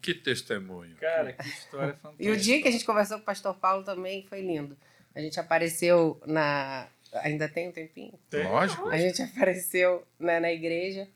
Que 0.01 0.14
testemunho. 0.14 0.95
Cara, 0.95 1.34
que 1.34 1.47
história 1.47 1.93
fantástica. 1.93 2.15
E 2.23 2.30
o 2.31 2.38
dia 2.38 2.61
que 2.61 2.68
a 2.68 2.72
gente 2.72 2.85
conversou 2.85 3.18
com 3.18 3.23
o 3.23 3.26
pastor 3.26 3.53
Paulo 3.55 3.84
também 3.84 4.23
foi 4.23 4.41
lindo. 4.41 4.77
A 5.14 5.19
gente 5.19 5.39
apareceu 5.39 6.19
na. 6.26 6.88
Ainda 7.15 7.47
tem 7.47 7.69
um 7.69 7.71
tempinho? 7.71 8.19
Lógico. 8.49 8.89
A 8.89 8.97
gente 8.97 9.21
apareceu 9.21 10.05
né, 10.19 10.39
na 10.39 10.51
igreja. 10.51 11.07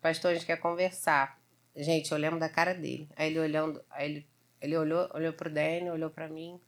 Pastor, 0.00 0.30
a 0.30 0.34
gente 0.34 0.46
quer 0.46 0.58
conversar. 0.58 1.38
Gente, 1.74 2.12
eu 2.12 2.18
lembro 2.18 2.38
da 2.38 2.48
cara 2.48 2.74
dele. 2.74 3.08
Aí 3.16 3.30
ele 3.30 3.40
olhando, 3.40 3.84
aí 3.90 4.10
ele, 4.10 4.26
ele 4.60 4.76
olhou, 4.76 5.08
olhou 5.14 5.32
pro 5.32 5.50
Dani, 5.50 5.90
olhou 5.90 6.10
pra 6.10 6.28
mim. 6.28 6.60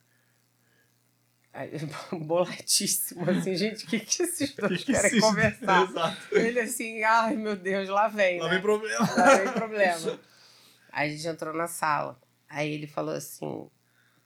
Aí, 1.52 1.70
boladíssimo, 2.12 3.30
assim, 3.30 3.54
gente, 3.56 3.84
o 3.84 3.88
que, 3.88 4.00
que 4.00 4.22
esses 4.22 4.54
dois 4.56 4.78
Que 4.80 4.86
que 4.86 4.92
querem 4.92 5.06
esses- 5.06 5.20
conversar? 5.20 5.84
Exato. 5.88 6.34
Ele 6.36 6.60
assim, 6.60 7.02
ai 7.04 7.36
meu 7.36 7.54
Deus, 7.54 7.88
lá 7.88 8.08
vem. 8.08 8.40
Lá 8.40 8.48
né? 8.48 8.54
vem 8.54 8.62
problema. 8.62 9.14
Lá 9.16 9.36
vem 9.36 9.52
problema. 9.52 10.20
Aí 10.90 11.10
a 11.10 11.12
gente 11.12 11.26
entrou 11.28 11.54
na 11.54 11.66
sala. 11.68 12.20
Aí 12.48 12.72
ele 12.72 12.86
falou 12.86 13.14
assim: 13.14 13.44
o 13.46 13.70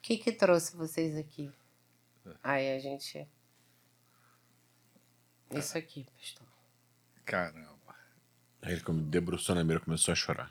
que 0.02 0.16
que 0.18 0.32
trouxe 0.32 0.76
vocês 0.76 1.16
aqui? 1.16 1.50
Aí 2.42 2.76
a 2.76 2.78
gente. 2.78 3.26
Isso 5.54 5.78
aqui, 5.78 6.06
pastor. 6.18 6.46
Caramba. 7.24 7.68
Aí 8.62 8.72
ele 8.72 8.80
como 8.80 9.00
debruçou 9.00 9.54
na 9.54 9.64
mesa 9.64 9.80
e 9.80 9.84
começou 9.84 10.12
a 10.12 10.14
chorar. 10.14 10.50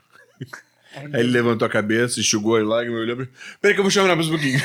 Aí 0.94 1.04
Aí 1.12 1.20
ele 1.20 1.30
levantou 1.30 1.66
a 1.66 1.70
cabeça, 1.70 2.18
enxugou 2.18 2.56
as 2.56 2.66
lágrimas, 2.66 3.00
olhou 3.00 3.16
pra 3.16 3.26
Peraí 3.60 3.74
que 3.74 3.80
eu 3.80 3.84
vou 3.84 3.90
chamar 3.90 4.16
mais 4.16 4.28
um 4.28 4.30
pouquinho. 4.30 4.58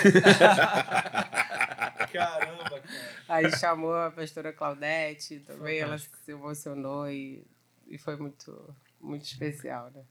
Caramba, 2.14 2.70
cara. 2.70 2.84
Aí 3.28 3.52
chamou 3.58 3.94
a 3.96 4.12
pastora 4.12 4.54
Claudete 4.54 5.40
também, 5.40 5.80
ela 5.80 5.98
se 5.98 6.10
emocionou 6.28 7.10
e, 7.10 7.44
e 7.88 7.98
foi 7.98 8.16
muito, 8.16 8.76
muito 9.02 9.26
especial, 9.26 9.92
né? 9.94 10.04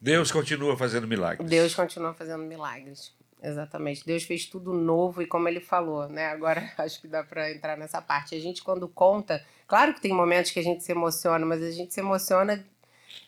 Deus 0.00 0.32
continua 0.32 0.76
fazendo 0.76 1.06
milagres. 1.06 1.48
Deus 1.48 1.74
continua 1.74 2.14
fazendo 2.14 2.42
milagres. 2.44 3.12
Exatamente. 3.42 4.04
Deus 4.06 4.22
fez 4.22 4.46
tudo 4.46 4.72
novo 4.72 5.20
e 5.20 5.26
como 5.26 5.48
ele 5.48 5.60
falou, 5.60 6.08
né? 6.08 6.26
Agora 6.28 6.62
acho 6.78 7.00
que 7.00 7.08
dá 7.08 7.24
para 7.24 7.50
entrar 7.50 7.76
nessa 7.76 8.00
parte. 8.00 8.34
A 8.34 8.40
gente 8.40 8.62
quando 8.62 8.88
conta, 8.88 9.44
claro 9.66 9.92
que 9.94 10.00
tem 10.00 10.12
momentos 10.12 10.52
que 10.52 10.60
a 10.60 10.62
gente 10.62 10.84
se 10.84 10.92
emociona, 10.92 11.44
mas 11.44 11.62
a 11.62 11.70
gente 11.70 11.92
se 11.92 12.00
emociona 12.00 12.64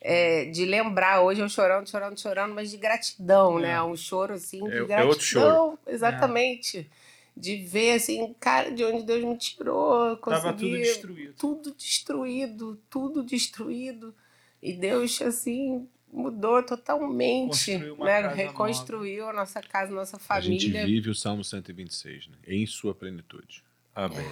é, 0.01 0.45
de 0.47 0.65
lembrar. 0.65 1.21
Hoje 1.23 1.41
eu 1.41 1.49
chorando, 1.49 1.89
chorando, 1.89 2.19
chorando, 2.21 2.55
mas 2.55 2.71
de 2.71 2.77
gratidão, 2.77 3.59
né? 3.59 3.83
Um 3.83 3.97
choro 3.97 4.35
assim 4.35 4.63
de 4.65 4.71
É- 4.73 4.77
é 4.79 4.85
gratidão. 4.85 5.09
outro 5.09 5.25
choro. 5.25 5.79
Exatamente. 5.87 6.89
De 7.37 7.57
ver 7.57 7.95
assim, 7.95 8.33
cara, 8.39 8.71
de 8.71 8.85
onde 8.85 9.03
Deus 9.03 9.25
me 9.25 9.37
tirou, 9.37 10.17
Tava 10.19 10.53
consegui 10.53 10.61
tudo 10.71 10.79
destruído. 10.79 11.35
tudo 11.37 11.75
destruído, 11.75 12.81
tudo 12.89 13.23
destruído. 13.25 14.15
E 14.63 14.73
Deus, 14.73 15.21
assim, 15.21 15.89
mudou 16.15 16.63
totalmente. 16.63 17.77
Né? 17.77 18.21
casa 18.23 18.29
Reconstruiu 18.29 19.29
a 19.29 19.33
nossa 19.33 19.61
casa, 19.61 19.93
nossa 19.93 20.17
A 20.29 20.41
gente 20.41 20.65
família. 20.67 20.87
vive 20.87 21.11
o 21.11 21.15
Salmo 21.15 21.43
126, 21.45 22.29
né? 22.29 22.37
Em 22.47 22.65
sua 22.67 22.95
plenitude. 22.95 23.63
Amém. 23.95 24.25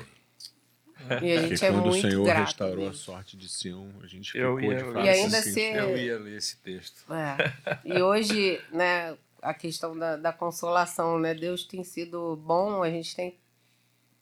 E 1.00 1.04
a 1.04 1.18
Porque 1.18 1.48
gente 1.48 1.64
é 1.64 1.70
quando 1.72 1.82
o 1.84 1.88
muito 1.88 2.09
Senhor 2.09 2.24
grato. 2.24 2.44
restaurou 2.46 2.88
a 2.88 2.92
sorte 2.92 3.36
de 3.36 3.48
Sião, 3.48 3.90
a 4.02 4.06
gente 4.06 4.30
ficou 4.32 4.60
ia- 4.60 4.74
de 4.76 4.80
eu 4.84 4.92
fato 4.92 5.04
E 5.04 5.09
ainda 5.09 5.38
assim. 5.38 5.52
ser- 5.52 5.76
Eu 5.76 5.96
ia 5.98 6.18
ler 6.18 6.36
esse 6.36 6.56
texto. 6.59 7.04
É. 7.12 7.80
E 7.84 8.00
hoje, 8.00 8.60
né, 8.70 9.16
a 9.40 9.52
questão 9.52 9.98
da, 9.98 10.16
da 10.16 10.32
consolação, 10.32 11.18
né? 11.18 11.34
Deus 11.34 11.64
tem 11.64 11.82
sido 11.82 12.36
bom, 12.36 12.82
a 12.84 12.90
gente 12.90 13.16
tem 13.16 13.36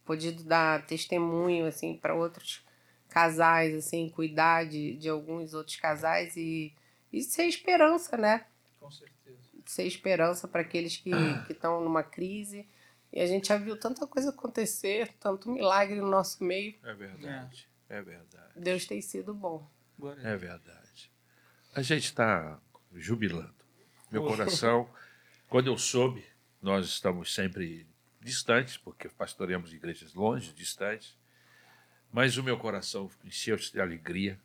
podido 0.06 0.42
dar 0.42 0.86
testemunho, 0.86 1.66
assim, 1.66 1.94
para 1.94 2.14
outros 2.14 2.62
casais, 3.10 3.74
assim, 3.74 4.08
cuidar 4.08 4.64
de, 4.66 4.94
de 4.96 5.08
alguns 5.08 5.52
outros 5.52 5.76
casais 5.76 6.34
e, 6.36 6.72
e 7.12 7.22
ser 7.22 7.44
esperança, 7.44 8.16
né? 8.16 8.46
Com 8.78 8.90
certeza. 8.90 9.38
ser 9.66 9.84
esperança 9.84 10.48
para 10.48 10.62
aqueles 10.62 10.96
que 10.96 11.10
estão 11.48 11.82
numa 11.82 12.02
crise. 12.02 12.66
E 13.12 13.20
a 13.20 13.26
gente 13.26 13.48
já 13.48 13.56
viu 13.56 13.78
tanta 13.78 14.06
coisa 14.06 14.30
acontecer, 14.30 15.12
tanto 15.18 15.50
milagre 15.50 16.00
no 16.00 16.08
nosso 16.08 16.42
meio. 16.44 16.74
É 16.84 16.94
verdade. 16.94 17.68
É, 17.88 18.00
verdade. 18.00 18.52
Deus 18.56 18.86
tem 18.86 19.00
sido 19.00 19.34
bom. 19.34 19.68
É 20.22 20.36
verdade. 20.36 21.10
A 21.74 21.82
gente 21.82 22.04
está 22.04 22.60
jubilando. 22.94 23.54
Meu 24.10 24.24
coração, 24.24 24.88
quando 25.48 25.68
eu 25.68 25.78
soube, 25.78 26.24
nós 26.62 26.86
estamos 26.86 27.34
sempre 27.34 27.86
distantes, 28.20 28.76
porque 28.76 29.08
pastoreamos 29.08 29.72
igrejas 29.72 30.14
longe, 30.14 30.52
distantes, 30.52 31.16
mas 32.12 32.36
o 32.36 32.42
meu 32.42 32.58
coração 32.58 33.10
encheu-se 33.24 33.72
de 33.72 33.80
alegria 33.80 34.38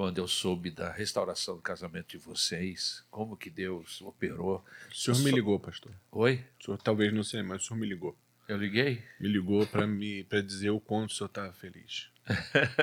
quando 0.00 0.16
eu 0.16 0.26
soube 0.26 0.70
da 0.70 0.90
restauração 0.90 1.56
do 1.56 1.60
casamento 1.60 2.08
de 2.12 2.16
vocês, 2.16 3.04
como 3.10 3.36
que 3.36 3.50
Deus 3.50 4.00
operou. 4.00 4.64
O 4.90 4.94
senhor 4.94 5.18
me 5.18 5.30
ligou, 5.30 5.60
pastor. 5.60 5.92
Oi? 6.10 6.42
O 6.58 6.64
senhor 6.64 6.78
talvez 6.78 7.12
não 7.12 7.22
sei, 7.22 7.42
mas 7.42 7.62
o 7.62 7.66
senhor 7.66 7.78
me 7.78 7.86
ligou. 7.86 8.16
Eu 8.48 8.56
liguei? 8.56 9.04
Me 9.20 9.28
ligou 9.28 9.66
pra 9.66 9.86
me 9.86 10.24
para 10.24 10.40
dizer 10.40 10.70
o 10.70 10.80
quanto 10.80 11.10
o 11.10 11.14
senhor 11.14 11.26
estava 11.26 11.52
feliz. 11.52 12.08
Deus. 12.26 12.38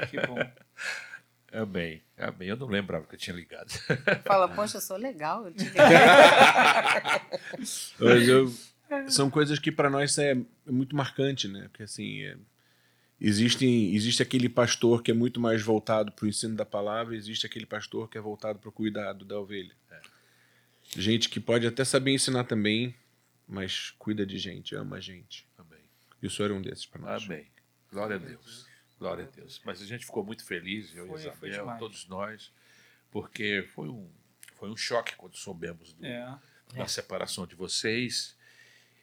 Que 0.11 0.27
bom. 0.27 0.37
Amém. 1.51 2.03
Amém. 2.19 2.49
Eu 2.49 2.55
não 2.55 2.67
lembrava 2.67 3.07
que 3.07 3.15
eu 3.15 3.19
tinha 3.19 3.35
ligado. 3.35 3.71
Fala, 4.23 4.47
poxa, 4.47 4.77
eu 4.77 4.81
sou 4.81 4.95
legal. 4.95 5.47
Eu 5.47 5.53
te 5.55 5.63
liguei." 5.73 5.81
Mas 7.99 8.27
eu- 8.27 8.53
são 9.09 9.31
coisas 9.31 9.57
que 9.57 9.71
para 9.71 9.89
nós 9.89 10.15
é, 10.19 10.33
é 10.33 10.71
muito 10.71 10.95
marcante, 10.95 11.47
né? 11.47 11.63
Porque 11.69 11.81
assim, 11.81 12.21
é, 12.21 12.37
existem, 13.19 13.93
existe 13.95 14.21
aquele 14.21 14.47
pastor 14.49 15.01
que 15.01 15.11
é 15.11 15.13
muito 15.13 15.39
mais 15.39 15.61
voltado 15.61 16.11
para 16.11 16.25
o 16.25 16.27
ensino 16.27 16.55
da 16.55 16.65
palavra, 16.65 17.15
existe 17.15 17.45
aquele 17.45 17.65
pastor 17.65 18.09
que 18.09 18.17
é 18.17 18.21
voltado 18.21 18.59
para 18.59 18.69
o 18.69 18.71
cuidado 18.71 19.25
da 19.25 19.39
ovelha. 19.39 19.75
Gente 20.95 21.27
que 21.29 21.39
pode 21.39 21.67
até 21.67 21.83
saber 21.83 22.11
ensinar 22.13 22.45
também, 22.45 22.95
mas 23.47 23.91
cuida 23.99 24.25
de 24.25 24.37
gente, 24.37 24.73
ama 24.75 24.97
a 24.97 24.99
gente. 25.01 25.45
Amém. 25.57 25.81
E 26.21 26.27
o 26.27 26.29
senhor 26.29 26.51
é 26.51 26.53
um 26.53 26.61
desses 26.61 26.85
para 26.85 27.01
nós. 27.01 27.23
Amém. 27.25 27.45
Glória 27.91 28.15
a 28.15 28.19
Deus. 28.19 28.65
Glória 28.97 29.25
a 29.25 29.27
Deus. 29.29 29.61
Mas 29.65 29.81
a 29.81 29.85
gente 29.85 30.05
ficou 30.05 30.23
muito 30.23 30.45
feliz, 30.45 30.95
eu 30.95 31.07
Foi- 31.07 31.27
e 31.27 31.31
foi 31.33 31.49
Isabel, 31.49 31.77
todos 31.77 32.07
nós, 32.07 32.51
porque 33.11 33.67
foi 33.75 33.89
um, 33.89 34.09
foi 34.55 34.69
um 34.69 34.77
choque 34.77 35.15
quando 35.17 35.35
soubemos 35.35 35.91
do- 35.93 36.05
É. 36.05 36.39
da 36.73 36.87
separação 36.87 37.45
de 37.45 37.55
vocês. 37.55 38.35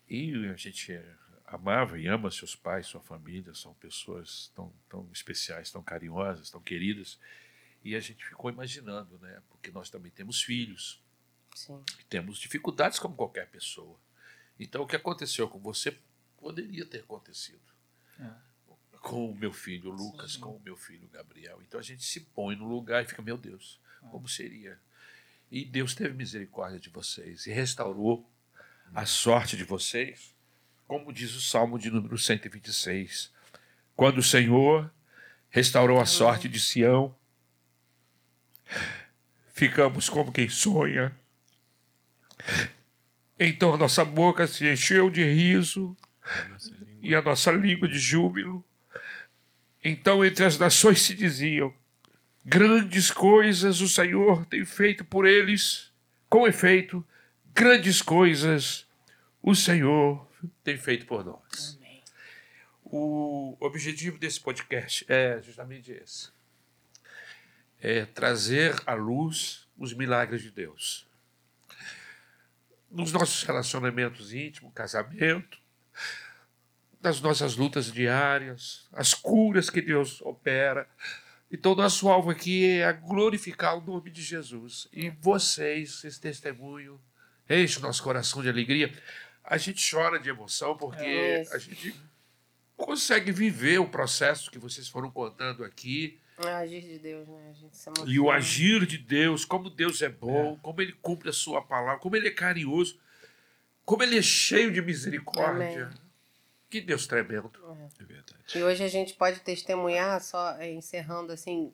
E 0.09 0.33
a 0.47 0.57
gente 0.57 0.99
amava 1.47 1.99
e 1.99 2.07
ama 2.07 2.31
seus 2.31 2.55
pais, 2.57 2.87
sua 2.87 3.01
família, 3.01 3.55
são 3.55 3.75
pessoas 3.75 4.51
tão, 4.55 4.73
tão 4.89 5.09
especiais, 5.13 5.71
tão 5.71 5.83
carinhosas, 5.83 6.51
tão 6.51 6.61
queridas. 6.61 7.19
E 7.85 7.95
a 7.95 8.01
gente 8.01 8.25
ficou 8.25 8.51
imaginando, 8.51 9.19
né? 9.19 9.43
Porque 9.51 9.71
nós 9.71 9.91
também 9.91 10.11
temos 10.11 10.43
filhos, 10.43 11.03
Sim. 11.55 11.83
temos 12.09 12.39
dificuldades 12.39 12.99
como 12.99 13.15
qualquer 13.15 13.49
pessoa. 13.51 13.99
Então, 14.59 14.83
o 14.83 14.87
que 14.87 14.97
aconteceu 14.97 15.49
com 15.49 15.59
você 15.59 15.99
poderia 16.39 16.85
ter 16.87 17.01
acontecido 17.01 17.61
É. 18.19 18.31
com 19.01 19.31
o 19.31 19.35
meu 19.35 19.53
filho 19.53 19.91
Lucas, 19.91 20.37
com 20.37 20.57
o 20.57 20.61
meu 20.61 20.77
filho 20.77 21.09
Gabriel. 21.09 21.61
Então, 21.63 21.79
a 21.79 21.83
gente 21.83 22.03
se 22.05 22.21
põe 22.21 22.57
no 22.57 22.67
lugar 22.67 23.05
e 23.05 23.07
fica, 23.07 23.21
meu 23.21 23.37
Deus, 23.37 23.79
como 24.11 24.27
seria? 24.29 24.79
E 25.51 25.65
Deus 25.65 25.95
teve 25.95 26.15
misericórdia 26.15 26.81
de 26.81 26.89
vocês 26.89 27.47
e 27.47 27.53
restaurou 27.53 28.29
a 28.95 29.05
sorte 29.05 29.57
de 29.57 29.65
vocês, 29.65 30.34
como 30.87 31.13
diz 31.13 31.35
o 31.35 31.41
Salmo 31.41 31.79
de 31.79 31.91
número 31.91 32.17
126. 32.19 33.33
Quando 33.97 34.19
o 34.19 34.23
Senhor 34.23 34.93
restaurou 35.49 36.01
a 36.01 36.07
sorte 36.07 36.49
de 36.49 36.61
Sião, 36.61 37.15
ficamos 39.53 40.09
como 40.09 40.33
quem 40.33 40.49
sonha. 40.49 41.17
Então 43.39 43.75
a 43.75 43.77
nossa 43.77 44.05
boca 44.05 44.47
se 44.47 44.71
encheu 44.71 45.11
de 45.11 45.25
riso 45.25 45.97
e 47.01 47.15
a 47.15 47.23
nossa 47.23 47.51
língua 47.51 47.89
de 47.89 47.99
júbilo. 47.99 48.65
Então 49.83 50.25
entre 50.25 50.45
as 50.45 50.59
nações 50.59 51.03
se 51.03 51.15
diziam: 51.15 51.73
grandes 52.45 53.11
coisas 53.11 53.81
o 53.81 53.89
Senhor 53.89 54.45
tem 54.47 54.65
feito 54.65 55.05
por 55.05 55.27
eles. 55.27 55.93
Com 56.29 56.49
efeito, 56.49 57.07
grandes 57.55 58.03
coisas 58.03 58.87
o 59.41 59.55
Senhor 59.55 60.27
tem 60.63 60.77
feito 60.77 61.07
por 61.07 61.25
nós. 61.25 61.77
Amém. 61.77 62.03
O 62.85 63.57
objetivo 63.61 64.19
desse 64.19 64.41
podcast 64.41 65.05
é 65.09 65.41
justamente 65.43 65.93
esse: 65.93 66.31
é 67.81 68.05
trazer 68.05 68.75
à 68.87 68.95
luz 68.95 69.67
os 69.77 69.93
milagres 69.93 70.43
de 70.43 70.51
Deus. 70.51 71.07
Nos 72.91 73.13
nossos 73.13 73.43
relacionamentos 73.43 74.33
íntimos, 74.33 74.73
casamento, 74.73 75.59
nas 77.05 77.21
nossas 77.21 77.57
lutas 77.57 77.93
diárias, 77.93 78.89
as 78.93 79.13
curas 79.13 79.69
que 79.69 79.83
Deus 79.83 80.23
opera. 80.23 80.89
Então, 81.51 81.75
nosso 81.75 82.09
alvo 82.09 82.31
aqui 82.31 82.81
é 82.81 82.93
glorificar 82.93 83.77
o 83.77 83.81
nome 83.81 84.11
de 84.11 84.23
Jesus. 84.23 84.89
E 84.93 85.11
vocês, 85.11 86.03
esse 86.03 86.21
testemunho, 86.21 86.99
enche 87.49 87.79
o 87.79 87.83
nosso 87.83 88.03
coração 88.03 88.43
de 88.43 88.49
alegria. 88.49 88.91
A 89.45 89.59
gente 89.59 89.89
chora 89.89 90.19
de 90.19 90.29
emoção 90.29 90.77
porque 90.77 91.05
É 91.05 91.47
a 91.53 91.59
gente 91.59 91.95
consegue 92.77 93.31
viver 93.31 93.79
o 93.79 93.89
processo 93.89 94.51
que 94.51 94.59
vocês 94.59 94.89
foram 94.89 95.11
contando 95.11 95.65
aqui 95.65 96.19
É 96.39 96.47
o 96.47 96.49
agir 96.49 96.81
de 96.81 96.99
Deus, 96.99 97.29
né? 97.29 97.51
A 97.51 97.53
gente 97.53 97.77
se 97.77 97.91
E 98.07 98.19
o 98.19 98.31
agir 98.31 98.87
de 98.87 98.99
Deus, 98.99 99.45
como 99.45 99.71
Deus 99.71 100.03
é 100.03 100.09
bom, 100.09 100.59
como 100.63 100.81
ele 100.81 100.93
cumpre 100.93 101.29
a 101.29 101.33
sua 101.33 101.63
palavra, 101.63 102.01
como 102.01 102.17
ele 102.17 102.29
é 102.29 102.33
carinhoso, 102.33 102.99
como 103.85 104.03
ele 104.03 104.19
é 104.19 104.23
cheio 104.23 104.73
de 104.73 104.81
misericórdia. 104.83 105.87
Amém. 105.87 106.05
Que 106.71 106.81
Deus 106.81 107.07
tremendo. 107.07 107.53
É 108.01 108.05
verdade. 108.05 108.59
E 108.59 108.63
hoje 108.63 108.83
a 108.83 108.89
gente 108.89 109.15
pode 109.15 109.39
testemunhar, 109.41 110.21
só 110.21 110.57
é, 110.57 110.73
encerrando 110.73 111.33
assim, 111.33 111.73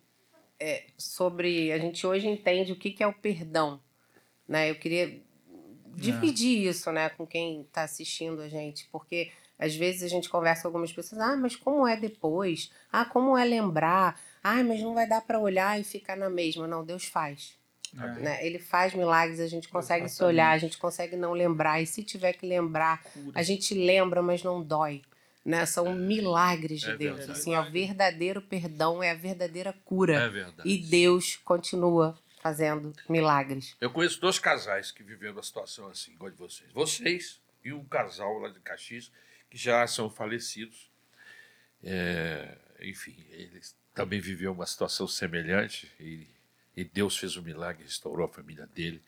é, 0.58 0.84
sobre. 0.98 1.72
A 1.72 1.78
gente 1.78 2.06
hoje 2.06 2.28
entende 2.28 2.72
o 2.72 2.76
que, 2.76 2.90
que 2.90 3.02
é 3.02 3.06
o 3.06 3.12
perdão. 3.14 3.80
Né? 4.46 4.70
Eu 4.70 4.74
queria 4.74 5.22
dividir 5.96 6.66
isso 6.68 6.90
né, 6.92 7.08
com 7.10 7.26
quem 7.26 7.62
está 7.62 7.82
assistindo 7.82 8.40
a 8.40 8.48
gente, 8.48 8.88
porque 8.90 9.30
às 9.58 9.74
vezes 9.76 10.02
a 10.02 10.08
gente 10.08 10.28
conversa 10.28 10.62
com 10.62 10.68
algumas 10.68 10.92
pessoas, 10.92 11.20
ah, 11.20 11.36
mas 11.36 11.54
como 11.54 11.86
é 11.86 11.96
depois? 11.96 12.70
Ah, 12.90 13.04
como 13.04 13.36
é 13.36 13.44
lembrar? 13.44 14.18
Ah, 14.42 14.62
mas 14.62 14.80
não 14.80 14.94
vai 14.94 15.06
dar 15.06 15.20
para 15.20 15.38
olhar 15.38 15.78
e 15.78 15.84
ficar 15.84 16.16
na 16.16 16.30
mesma. 16.30 16.66
Não, 16.66 16.82
Deus 16.84 17.04
faz. 17.04 17.58
É. 17.94 18.20
Né? 18.20 18.46
Ele 18.46 18.58
faz 18.58 18.94
milagres, 18.94 19.40
a 19.40 19.46
gente 19.46 19.68
consegue 19.68 20.08
se 20.08 20.14
Exatamente. 20.14 20.34
olhar, 20.34 20.50
a 20.52 20.58
gente 20.58 20.78
consegue 20.78 21.16
não 21.16 21.32
lembrar. 21.32 21.82
E 21.82 21.86
se 21.86 22.02
tiver 22.02 22.32
que 22.32 22.46
lembrar, 22.46 23.02
Cura. 23.02 23.32
a 23.34 23.42
gente 23.42 23.74
lembra, 23.74 24.22
mas 24.22 24.42
não 24.42 24.62
dói. 24.62 25.02
Né? 25.44 25.66
São 25.66 25.94
milagres 25.94 26.80
de 26.80 26.90
É 26.90 26.96
Deus. 26.96 27.16
verdade. 27.18 27.38
Assim, 27.38 27.54
é 27.54 27.60
o 27.60 27.70
verdadeiro 27.70 28.40
perdão, 28.40 29.02
é 29.02 29.10
a 29.10 29.14
verdadeira 29.14 29.74
cura. 29.84 30.14
É 30.14 30.28
verdade. 30.28 30.68
E 30.68 30.78
Deus 30.78 31.36
continua 31.44 32.16
fazendo 32.40 32.92
milagres. 33.08 33.76
Eu 33.80 33.90
conheço 33.90 34.20
dois 34.20 34.38
casais 34.38 34.90
que 34.90 35.02
viveram 35.02 35.34
uma 35.34 35.42
situação 35.42 35.88
assim, 35.88 36.12
igual 36.12 36.30
de 36.30 36.36
vocês. 36.36 36.72
Vocês 36.72 37.40
e 37.62 37.72
um 37.72 37.84
casal 37.84 38.38
lá 38.38 38.48
de 38.48 38.58
Caxias, 38.60 39.12
que 39.50 39.56
já 39.56 39.86
são 39.86 40.10
falecidos. 40.10 40.90
É, 41.82 42.56
enfim, 42.80 43.16
eles 43.30 43.76
também 43.94 44.20
viveram 44.20 44.52
uma 44.52 44.66
situação 44.66 45.06
semelhante 45.06 45.90
e, 46.00 46.26
e 46.76 46.84
Deus 46.84 47.16
fez 47.16 47.36
um 47.36 47.42
milagre, 47.42 47.84
restaurou 47.84 48.26
a 48.26 48.32
família 48.32 48.66
dele. 48.66 49.02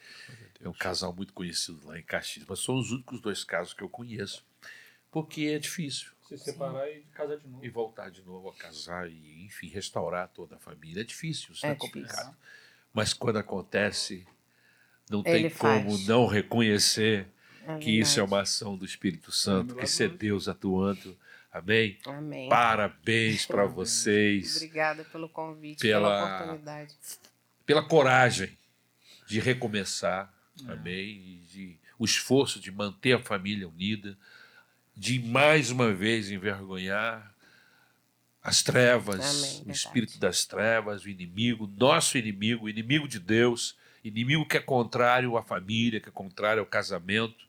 É 0.60 0.68
um 0.68 0.72
casal 0.72 1.12
muito 1.12 1.32
conhecido 1.32 1.86
lá 1.86 1.98
em 1.98 2.02
Caxias, 2.02 2.46
mas 2.46 2.60
são 2.60 2.78
os 2.78 2.90
únicos 2.92 3.20
dois 3.20 3.44
casos 3.44 3.74
que 3.74 3.82
eu 3.82 3.88
conheço, 3.88 4.44
porque 5.10 5.46
é 5.46 5.58
difícil. 5.58 6.12
Se 6.28 6.38
separar 6.38 6.88
e 6.90 7.02
casar 7.12 7.36
de 7.36 7.48
novo. 7.48 7.64
E 7.64 7.68
voltar 7.68 8.10
de 8.10 8.22
novo 8.22 8.48
a 8.48 8.54
casar 8.54 9.10
e, 9.10 9.44
enfim, 9.44 9.68
restaurar 9.68 10.28
toda 10.28 10.56
a 10.56 10.58
família. 10.58 11.02
É 11.02 11.04
difícil, 11.04 11.52
isso 11.52 11.66
é, 11.66 11.70
É 11.70 11.74
complicado. 11.74 12.36
Mas 12.92 13.12
quando 13.14 13.38
acontece, 13.38 14.26
não 15.10 15.22
Ele 15.24 15.48
tem 15.48 15.50
como 15.58 15.96
não 16.06 16.26
reconhecer 16.26 17.26
É 17.66 17.78
que 17.78 17.90
isso 17.98 18.18
é 18.20 18.22
uma 18.22 18.42
ação 18.42 18.76
do 18.76 18.84
Espírito 18.84 19.30
Santo, 19.32 19.74
que 19.74 19.84
isso 19.84 20.02
é. 20.02 20.08
Deus 20.08 20.48
atuando. 20.48 21.16
Amém? 21.52 21.98
Amém. 22.06 22.48
Parabéns 22.48 23.44
para 23.46 23.66
vocês 23.66 24.56
Obrigada 24.56 25.04
pelo 25.04 25.28
convite, 25.28 25.80
Pela- 25.80 26.08
pela 26.08 26.34
oportunidade. 26.36 26.94
pela 27.66 27.82
coragem 27.82 28.56
de 29.26 29.38
recomeçar, 29.38 30.32
amém? 30.66 31.10
E 31.10 31.46
de, 31.52 31.76
o 31.98 32.04
esforço 32.04 32.58
de 32.58 32.70
manter 32.72 33.12
a 33.14 33.18
família 33.18 33.68
unida, 33.68 34.16
de 34.96 35.18
mais 35.20 35.70
uma 35.70 35.92
vez 35.92 36.30
envergonhar 36.30 37.31
as 38.42 38.62
trevas, 38.62 39.60
Amém, 39.60 39.62
o 39.68 39.70
espírito 39.70 40.18
das 40.18 40.44
trevas, 40.44 41.04
o 41.04 41.08
inimigo, 41.08 41.70
nosso 41.78 42.18
inimigo, 42.18 42.64
o 42.64 42.68
inimigo 42.68 43.06
de 43.06 43.20
Deus, 43.20 43.76
inimigo 44.02 44.44
que 44.44 44.56
é 44.56 44.60
contrário 44.60 45.36
à 45.36 45.42
família, 45.42 46.00
que 46.00 46.08
é 46.08 46.12
contrário 46.12 46.60
ao 46.60 46.66
casamento. 46.66 47.46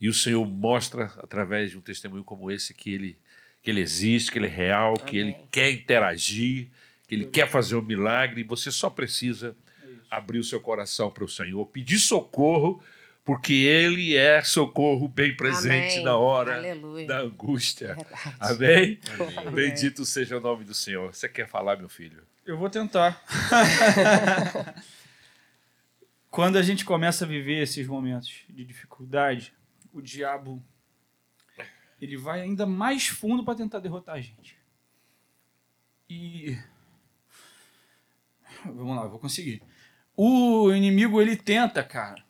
E 0.00 0.08
o 0.08 0.14
Senhor 0.14 0.44
mostra, 0.44 1.04
através 1.18 1.70
de 1.70 1.78
um 1.78 1.80
testemunho 1.80 2.24
como 2.24 2.50
esse, 2.50 2.74
que 2.74 2.92
ele, 2.92 3.18
que 3.62 3.70
ele 3.70 3.80
existe, 3.80 4.32
que 4.32 4.38
ele 4.38 4.46
é 4.46 4.50
real, 4.50 4.94
que 4.94 5.16
ele 5.16 5.32
Amém. 5.32 5.48
quer 5.50 5.70
interagir, 5.70 6.68
que 7.06 7.14
ele 7.14 7.26
quer 7.26 7.48
fazer 7.48 7.76
um 7.76 7.82
milagre. 7.82 8.40
E 8.40 8.44
você 8.44 8.72
só 8.72 8.90
precisa 8.90 9.56
abrir 10.10 10.40
o 10.40 10.44
seu 10.44 10.60
coração 10.60 11.08
para 11.10 11.24
o 11.24 11.28
Senhor, 11.28 11.64
pedir 11.66 11.98
socorro, 11.98 12.82
porque 13.26 13.52
Ele 13.52 14.16
é 14.16 14.40
socorro 14.40 15.08
bem 15.08 15.36
presente 15.36 15.94
Amém. 15.94 16.04
na 16.04 16.16
hora 16.16 16.58
Aleluia. 16.58 17.08
da 17.08 17.18
angústia. 17.18 17.96
Verdade. 17.96 18.36
Amém? 18.38 19.00
Amém. 19.36 19.52
Bendito 19.52 20.04
seja 20.04 20.36
o 20.36 20.40
nome 20.40 20.62
do 20.64 20.72
Senhor. 20.72 21.12
Você 21.12 21.28
quer 21.28 21.48
falar, 21.48 21.76
meu 21.76 21.88
filho? 21.88 22.22
Eu 22.46 22.56
vou 22.56 22.70
tentar. 22.70 23.20
Quando 26.30 26.56
a 26.56 26.62
gente 26.62 26.84
começa 26.84 27.24
a 27.24 27.28
viver 27.28 27.60
esses 27.60 27.84
momentos 27.88 28.30
de 28.48 28.64
dificuldade, 28.64 29.52
o 29.92 30.00
diabo 30.00 30.64
ele 32.00 32.16
vai 32.16 32.42
ainda 32.42 32.64
mais 32.64 33.08
fundo 33.08 33.42
para 33.44 33.56
tentar 33.56 33.80
derrotar 33.80 34.14
a 34.14 34.20
gente. 34.20 34.56
E 36.08 36.56
vamos 38.64 38.94
lá, 38.94 39.02
eu 39.02 39.10
vou 39.10 39.18
conseguir. 39.18 39.60
O 40.16 40.70
inimigo 40.72 41.20
ele 41.20 41.36
tenta, 41.36 41.82
cara, 41.82 42.24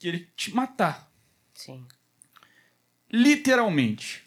que 0.00 0.08
ele 0.08 0.32
te 0.34 0.52
matar, 0.54 1.12
Sim. 1.54 1.86
literalmente. 3.12 4.26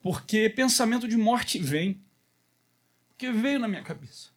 Porque 0.00 0.48
pensamento 0.48 1.06
de 1.06 1.18
morte 1.18 1.58
vem. 1.58 2.02
Porque 3.10 3.30
veio 3.30 3.58
na 3.58 3.68
minha 3.68 3.82
cabeça. 3.82 4.30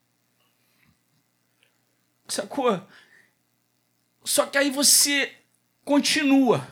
Sacou? 2.28 2.86
Só 4.24 4.46
que 4.46 4.58
aí 4.58 4.70
você 4.70 5.34
continua. 5.86 6.68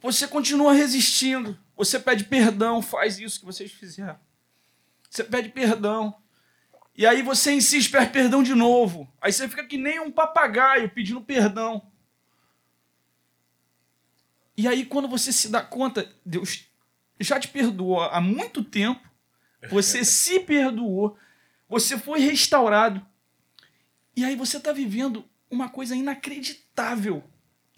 Você 0.00 0.26
continua 0.26 0.72
resistindo. 0.72 1.58
Você 1.76 2.00
pede 2.00 2.24
perdão, 2.24 2.80
faz 2.80 3.18
isso 3.18 3.38
que 3.40 3.44
vocês 3.44 3.70
fizeram. 3.70 4.18
Você 5.10 5.22
pede 5.22 5.50
perdão. 5.50 6.22
E 6.96 7.06
aí 7.06 7.22
você 7.22 7.52
insiste, 7.52 7.90
pede 7.90 8.10
perdão 8.10 8.42
de 8.42 8.54
novo. 8.54 9.12
Aí 9.20 9.32
você 9.32 9.48
fica 9.48 9.64
que 9.64 9.76
nem 9.76 10.00
um 10.00 10.10
papagaio 10.10 10.88
pedindo 10.88 11.20
perdão. 11.20 11.90
E 14.56 14.66
aí, 14.66 14.86
quando 14.86 15.06
você 15.06 15.32
se 15.32 15.50
dá 15.50 15.62
conta, 15.62 16.10
Deus 16.24 16.64
já 17.20 17.38
te 17.38 17.48
perdoou 17.48 18.00
há 18.00 18.20
muito 18.20 18.64
tempo, 18.64 19.06
você 19.68 20.02
se 20.04 20.40
perdoou, 20.40 21.18
você 21.68 21.98
foi 21.98 22.20
restaurado, 22.20 23.04
e 24.16 24.24
aí 24.24 24.34
você 24.34 24.56
está 24.56 24.72
vivendo 24.72 25.28
uma 25.50 25.68
coisa 25.68 25.94
inacreditável. 25.94 27.22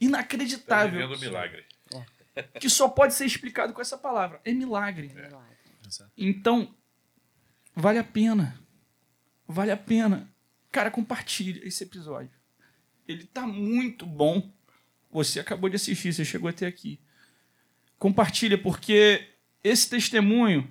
Inacreditável. 0.00 1.08
Tá 1.10 1.16
milagre. 1.18 1.66
Que 2.60 2.70
só 2.70 2.88
pode 2.88 3.14
ser 3.14 3.26
explicado 3.26 3.72
com 3.72 3.80
essa 3.80 3.98
palavra. 3.98 4.40
É 4.44 4.52
milagre. 4.52 5.08
Milagre. 5.08 5.58
Então, 6.16 6.72
vale 7.74 7.98
a 7.98 8.04
pena. 8.04 8.56
Vale 9.48 9.70
a 9.70 9.76
pena. 9.76 10.30
Cara, 10.70 10.90
compartilha 10.90 11.66
esse 11.66 11.82
episódio. 11.82 12.30
Ele 13.08 13.24
tá 13.24 13.46
muito 13.46 14.04
bom. 14.04 14.52
Você 15.10 15.40
acabou 15.40 15.70
de 15.70 15.76
assistir, 15.76 16.12
você 16.12 16.22
chegou 16.22 16.50
até 16.50 16.66
aqui. 16.66 17.00
Compartilha, 17.98 18.58
porque 18.58 19.26
esse 19.64 19.88
testemunho, 19.88 20.70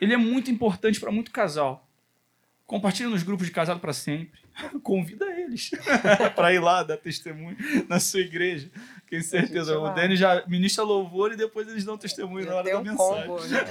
ele 0.00 0.14
é 0.14 0.16
muito 0.16 0.50
importante 0.50 0.98
para 0.98 1.12
muito 1.12 1.30
casal. 1.30 1.86
Compartilha 2.66 3.10
nos 3.10 3.22
grupos 3.22 3.46
de 3.46 3.52
casado 3.52 3.78
para 3.78 3.92
sempre. 3.92 4.40
Convida 4.82 5.26
eles 5.26 5.70
para 6.34 6.52
ir 6.52 6.58
lá 6.58 6.82
dar 6.82 6.96
testemunho 6.96 7.56
na 7.88 8.00
sua 8.00 8.20
igreja. 8.20 8.70
Tenho 9.08 9.22
certeza. 9.22 9.78
O. 9.78 9.88
Dani 9.94 10.16
já 10.16 10.44
ministra 10.46 10.84
louvor 10.84 11.32
e 11.32 11.36
depois 11.36 11.66
eles 11.68 11.84
dão 11.84 11.96
testemunho 11.96 12.46
na 12.46 12.56
hora 12.56 12.70
da 12.70 12.78
um 12.78 12.82
mensagem. 12.82 13.26
combo, 13.26 13.44
né? 13.48 13.64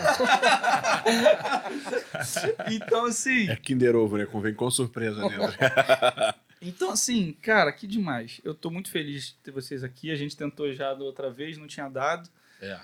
Então, 2.71 3.05
assim, 3.05 3.49
É 3.49 3.55
Kinder 3.55 3.95
Ovo, 3.95 4.17
né? 4.17 4.25
Convém 4.25 4.53
com 4.53 4.69
surpresa 4.71 5.21
dentro. 5.29 5.53
Então, 6.61 6.91
assim, 6.91 7.33
cara, 7.41 7.71
que 7.71 7.85
demais. 7.85 8.41
Eu 8.43 8.55
tô 8.55 8.71
muito 8.71 8.89
feliz 8.89 9.27
de 9.27 9.35
ter 9.35 9.51
vocês 9.51 9.83
aqui. 9.83 10.11
A 10.11 10.15
gente 10.15 10.35
tentou 10.35 10.73
já 10.73 10.93
da 10.93 11.03
outra 11.03 11.29
vez, 11.29 11.57
não 11.57 11.67
tinha 11.67 11.87
dado. 11.87 12.27
É. 12.59 12.79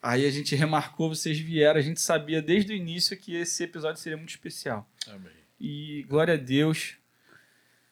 Aí 0.00 0.24
a 0.24 0.30
gente 0.30 0.54
remarcou, 0.54 1.08
vocês 1.08 1.38
vieram. 1.38 1.80
A 1.80 1.82
gente 1.82 2.00
sabia 2.00 2.40
desde 2.40 2.72
o 2.72 2.76
início 2.76 3.16
que 3.16 3.34
esse 3.34 3.64
episódio 3.64 4.00
seria 4.00 4.16
muito 4.16 4.30
especial. 4.30 4.88
Amém. 5.08 5.32
E 5.58 6.04
glória 6.08 6.34
a 6.34 6.36
Deus. 6.36 6.96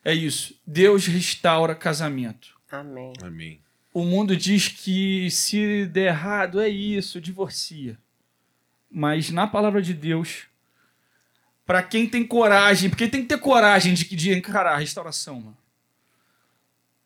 É 0.04 0.12
isso. 0.12 0.54
Deus 0.66 1.06
restaura 1.06 1.74
casamento. 1.74 2.54
Amém. 2.70 3.12
Amém. 3.22 3.60
O 3.92 4.04
mundo 4.04 4.36
diz 4.36 4.68
que 4.68 5.30
se 5.30 5.86
der 5.86 6.08
errado 6.08 6.60
é 6.60 6.68
isso, 6.68 7.20
divorcia. 7.20 7.96
Mas 8.90 9.30
na 9.30 9.46
palavra 9.46 9.80
de 9.80 9.94
Deus, 9.94 10.46
para 11.64 11.82
quem 11.82 12.08
tem 12.08 12.26
coragem, 12.26 12.90
porque 12.90 13.08
tem 13.08 13.22
que 13.22 13.28
ter 13.28 13.38
coragem 13.38 13.94
de, 13.94 14.04
de 14.14 14.32
encarar 14.32 14.74
a 14.74 14.78
restauração, 14.78 15.40
mano. 15.40 15.56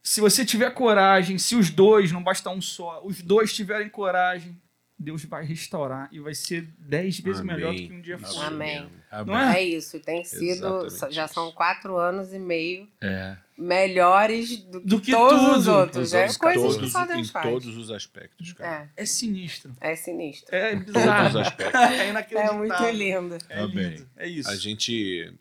Se 0.03 0.21
você 0.21 0.45
tiver 0.45 0.71
coragem, 0.71 1.37
se 1.37 1.55
os 1.55 1.71
dois, 1.71 2.11
não 2.11 2.23
basta 2.23 2.49
um 2.49 2.63
só, 2.63 3.03
os 3.05 3.21
dois 3.21 3.53
tiverem 3.53 3.91
coragem, 3.91 4.59
Deus 4.99 5.25
vai 5.25 5.45
restaurar 5.45 6.09
e 6.11 6.19
vai 6.19 6.35
ser 6.35 6.67
dez 6.79 7.21
vezes 7.21 7.41
Amém. 7.41 7.55
melhor 7.55 7.73
do 7.73 7.81
que 7.87 7.93
um 7.93 8.01
dia 8.01 8.19
foi. 8.19 8.37
Amém. 8.45 8.89
Amém. 9.11 9.27
Não 9.35 9.39
é? 9.39 9.59
É 9.59 9.63
isso, 9.63 10.01
tem 10.01 10.25
sido. 10.25 10.87
Exatamente 10.87 11.15
Já 11.15 11.29
são 11.29 11.53
quatro 11.53 11.97
anos 11.97 12.33
e 12.33 12.39
meio 12.39 12.89
É. 13.01 13.37
melhores 13.57 14.57
do, 14.59 14.81
Do 14.81 15.01
que 15.01 15.13
todos 15.13 15.41
os 15.59 15.65
tudo. 15.67 15.77
outros. 15.77 16.09
Os 16.09 16.15
É 16.15 16.19
outros 16.23 16.37
coisas 16.37 16.63
que 16.75 16.79
Todos, 16.81 16.93
só 16.93 17.05
em 17.05 17.07
Deus 17.07 17.31
faz. 17.31 17.47
todos 17.49 17.77
os 17.77 17.91
aspectos, 17.93 18.53
cara. 18.55 18.91
É, 18.97 19.03
É 19.03 19.07
sinistro. 19.07 19.73
é 19.81 19.95
sinistro. 19.95 20.55
É 20.55 20.71
Todos 20.77 20.89
os 20.89 20.93
bizarro. 20.95 21.39
aspectos. 21.39 21.81
É 21.81 22.35
É 22.49 22.53
muito 22.53 22.85
lindo. 22.93 23.39
É 23.49 23.61
Amém. 23.61 23.89
lindo. 23.91 24.09
É 24.17 24.29
isso. 24.29 24.51
A 24.51 24.57
gente, 24.57 25.33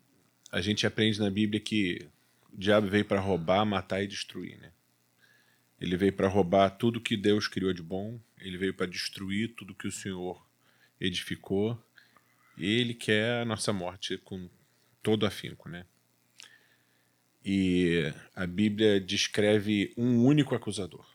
a 0.52 0.60
gente 0.60 0.86
aprende 0.86 1.18
na 1.20 1.28
Bíblia 1.30 1.60
que 1.60 2.06
o 2.52 2.56
diabo 2.56 2.86
veio 2.86 3.04
para 3.04 3.18
roubar, 3.20 3.64
matar 3.66 4.02
e 4.02 4.06
destruir, 4.06 4.56
né? 4.60 4.68
Ele 5.80 5.96
veio 5.96 6.12
para 6.12 6.28
roubar 6.28 6.70
tudo 6.70 7.00
que 7.00 7.16
Deus 7.16 7.46
criou 7.48 7.72
de 7.72 7.82
bom, 7.82 8.18
ele 8.40 8.58
veio 8.58 8.74
para 8.74 8.86
destruir 8.86 9.54
tudo 9.54 9.74
que 9.74 9.88
o 9.88 9.92
Senhor 9.92 10.44
edificou, 11.00 11.82
ele 12.56 12.94
quer 12.94 13.42
a 13.42 13.44
nossa 13.44 13.72
morte 13.72 14.18
com 14.18 14.48
todo 15.02 15.26
afinco, 15.26 15.68
né? 15.68 15.86
E 17.44 18.12
a 18.34 18.46
Bíblia 18.46 19.00
descreve 19.00 19.94
um 19.96 20.24
único 20.24 20.54
acusador. 20.54 21.06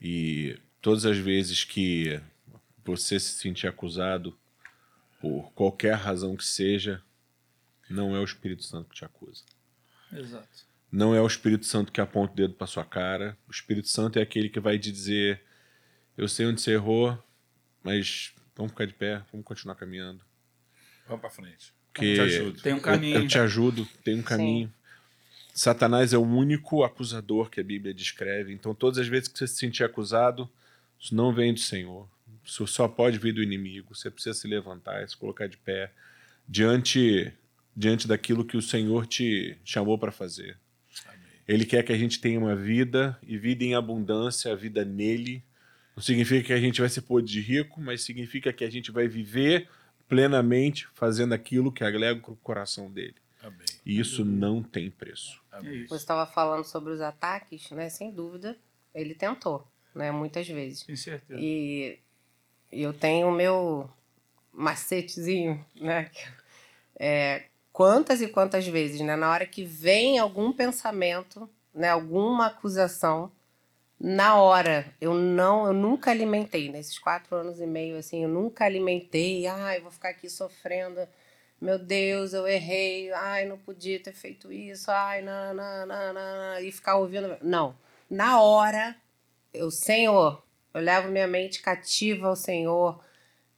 E 0.00 0.58
todas 0.80 1.04
as 1.04 1.18
vezes 1.18 1.64
que 1.64 2.20
você 2.84 3.18
se 3.18 3.32
sentir 3.32 3.66
acusado 3.66 4.38
por 5.20 5.52
qualquer 5.52 5.94
razão 5.94 6.36
que 6.36 6.44
seja, 6.44 7.02
não 7.90 8.14
é 8.14 8.20
o 8.20 8.24
Espírito 8.24 8.62
Santo 8.62 8.88
que 8.90 8.96
te 8.96 9.04
acusa. 9.04 9.44
Exato. 10.12 10.66
Não 10.90 11.14
é 11.14 11.20
o 11.20 11.26
Espírito 11.26 11.66
Santo 11.66 11.92
que 11.92 12.00
aponta 12.00 12.32
o 12.32 12.36
dedo 12.36 12.54
para 12.54 12.66
sua 12.66 12.84
cara. 12.84 13.36
O 13.46 13.50
Espírito 13.50 13.88
Santo 13.88 14.18
é 14.18 14.22
aquele 14.22 14.48
que 14.48 14.58
vai 14.58 14.78
te 14.78 14.90
dizer: 14.90 15.42
Eu 16.16 16.28
sei 16.28 16.46
onde 16.46 16.60
você 16.60 16.72
errou, 16.72 17.16
mas 17.82 18.32
vamos 18.56 18.72
ficar 18.72 18.86
de 18.86 18.94
pé, 18.94 19.22
vamos 19.30 19.44
continuar 19.44 19.74
caminhando. 19.74 20.24
Vamos 21.06 21.20
pra 21.20 21.30
frente. 21.30 21.72
Porque 21.92 22.14
Te 22.14 22.20
ajudo. 22.20 22.62
Tem 22.62 22.72
um 22.72 22.76
eu, 22.76 22.82
caminho. 22.82 23.16
eu 23.16 23.26
te 23.26 23.38
ajudo, 23.38 23.88
tem 24.04 24.18
um 24.18 24.22
caminho. 24.22 24.72
Satanás 25.54 26.12
é 26.12 26.18
o 26.18 26.22
único 26.22 26.84
acusador 26.84 27.50
que 27.50 27.60
a 27.60 27.64
Bíblia 27.64 27.92
descreve. 27.92 28.52
Então, 28.52 28.74
todas 28.74 28.98
as 28.98 29.08
vezes 29.08 29.28
que 29.28 29.36
você 29.36 29.46
se 29.46 29.56
sentir 29.56 29.82
acusado, 29.82 30.48
isso 31.00 31.14
não 31.14 31.32
vem 31.32 31.52
do 31.52 31.58
Senhor. 31.60 32.08
Isso 32.44 32.66
só 32.66 32.86
pode 32.86 33.18
vir 33.18 33.32
do 33.32 33.42
inimigo. 33.42 33.94
Você 33.94 34.10
precisa 34.10 34.38
se 34.38 34.46
levantar, 34.46 35.06
se 35.08 35.16
colocar 35.16 35.48
de 35.48 35.56
pé 35.56 35.92
diante 36.48 37.32
diante 37.76 38.08
daquilo 38.08 38.44
que 38.44 38.56
o 38.56 38.62
Senhor 38.62 39.06
te 39.06 39.56
chamou 39.64 39.96
para 39.96 40.10
fazer. 40.10 40.58
Ele 41.48 41.64
quer 41.64 41.82
que 41.82 41.92
a 41.92 41.98
gente 41.98 42.20
tenha 42.20 42.38
uma 42.38 42.54
vida 42.54 43.18
e 43.26 43.38
vida 43.38 43.64
em 43.64 43.74
abundância, 43.74 44.52
a 44.52 44.54
vida 44.54 44.84
nele. 44.84 45.42
Não 45.96 46.02
significa 46.02 46.46
que 46.46 46.52
a 46.52 46.60
gente 46.60 46.80
vai 46.80 46.90
ser 46.90 47.00
pôr 47.00 47.22
de 47.22 47.40
rico, 47.40 47.80
mas 47.80 48.02
significa 48.02 48.52
que 48.52 48.62
a 48.62 48.70
gente 48.70 48.92
vai 48.92 49.08
viver 49.08 49.68
plenamente 50.06 50.86
fazendo 50.94 51.32
aquilo 51.32 51.72
que 51.72 51.82
agrega 51.82 52.30
o 52.30 52.36
coração 52.36 52.90
dele. 52.90 53.16
Amém. 53.42 53.66
E 53.86 53.98
isso 53.98 54.24
não 54.24 54.62
tem 54.62 54.90
preço. 54.90 55.40
Amém. 55.50 55.86
Você 55.86 55.96
estava 55.96 56.30
falando 56.30 56.64
sobre 56.64 56.92
os 56.92 57.00
ataques, 57.00 57.70
né? 57.70 57.88
Sem 57.88 58.12
dúvida, 58.12 58.56
ele 58.94 59.14
tentou, 59.14 59.66
né? 59.94 60.12
Muitas 60.12 60.46
vezes. 60.46 60.82
Tenho 60.82 60.98
certeza. 60.98 61.40
E 61.40 61.98
e 62.70 62.82
eu 62.82 62.92
tenho 62.92 63.28
o 63.28 63.32
meu 63.32 63.88
macetezinho, 64.52 65.64
né? 65.76 66.10
É, 67.00 67.44
quantas 67.78 68.20
e 68.20 68.26
quantas 68.26 68.66
vezes, 68.66 69.00
né? 69.02 69.14
Na 69.14 69.30
hora 69.30 69.46
que 69.46 69.62
vem 69.62 70.18
algum 70.18 70.52
pensamento, 70.52 71.48
né? 71.72 71.90
Alguma 71.90 72.46
acusação, 72.46 73.30
na 74.00 74.34
hora, 74.34 74.92
eu 75.00 75.14
não, 75.14 75.64
eu 75.64 75.72
nunca 75.72 76.10
alimentei, 76.10 76.68
nesses 76.72 76.98
quatro 76.98 77.36
anos 77.36 77.60
e 77.60 77.66
meio, 77.68 77.96
assim, 77.96 78.24
eu 78.24 78.28
nunca 78.28 78.64
alimentei, 78.64 79.46
ai, 79.46 79.78
vou 79.80 79.92
ficar 79.92 80.08
aqui 80.08 80.28
sofrendo, 80.28 81.06
meu 81.60 81.78
Deus, 81.78 82.32
eu 82.32 82.48
errei, 82.48 83.12
ai, 83.12 83.46
não 83.46 83.56
podia 83.56 84.02
ter 84.02 84.12
feito 84.12 84.50
isso, 84.52 84.90
ai, 84.90 85.22
não, 85.22 85.54
não, 85.54 85.86
não, 85.86 86.12
não, 86.14 86.58
e 86.60 86.72
ficar 86.72 86.96
ouvindo. 86.96 87.36
Não. 87.40 87.76
Na 88.10 88.42
hora, 88.42 88.96
eu, 89.54 89.70
Senhor, 89.70 90.42
eu 90.74 90.80
levo 90.80 91.12
minha 91.12 91.28
mente 91.28 91.62
cativa 91.62 92.26
ao 92.26 92.34
Senhor, 92.34 93.00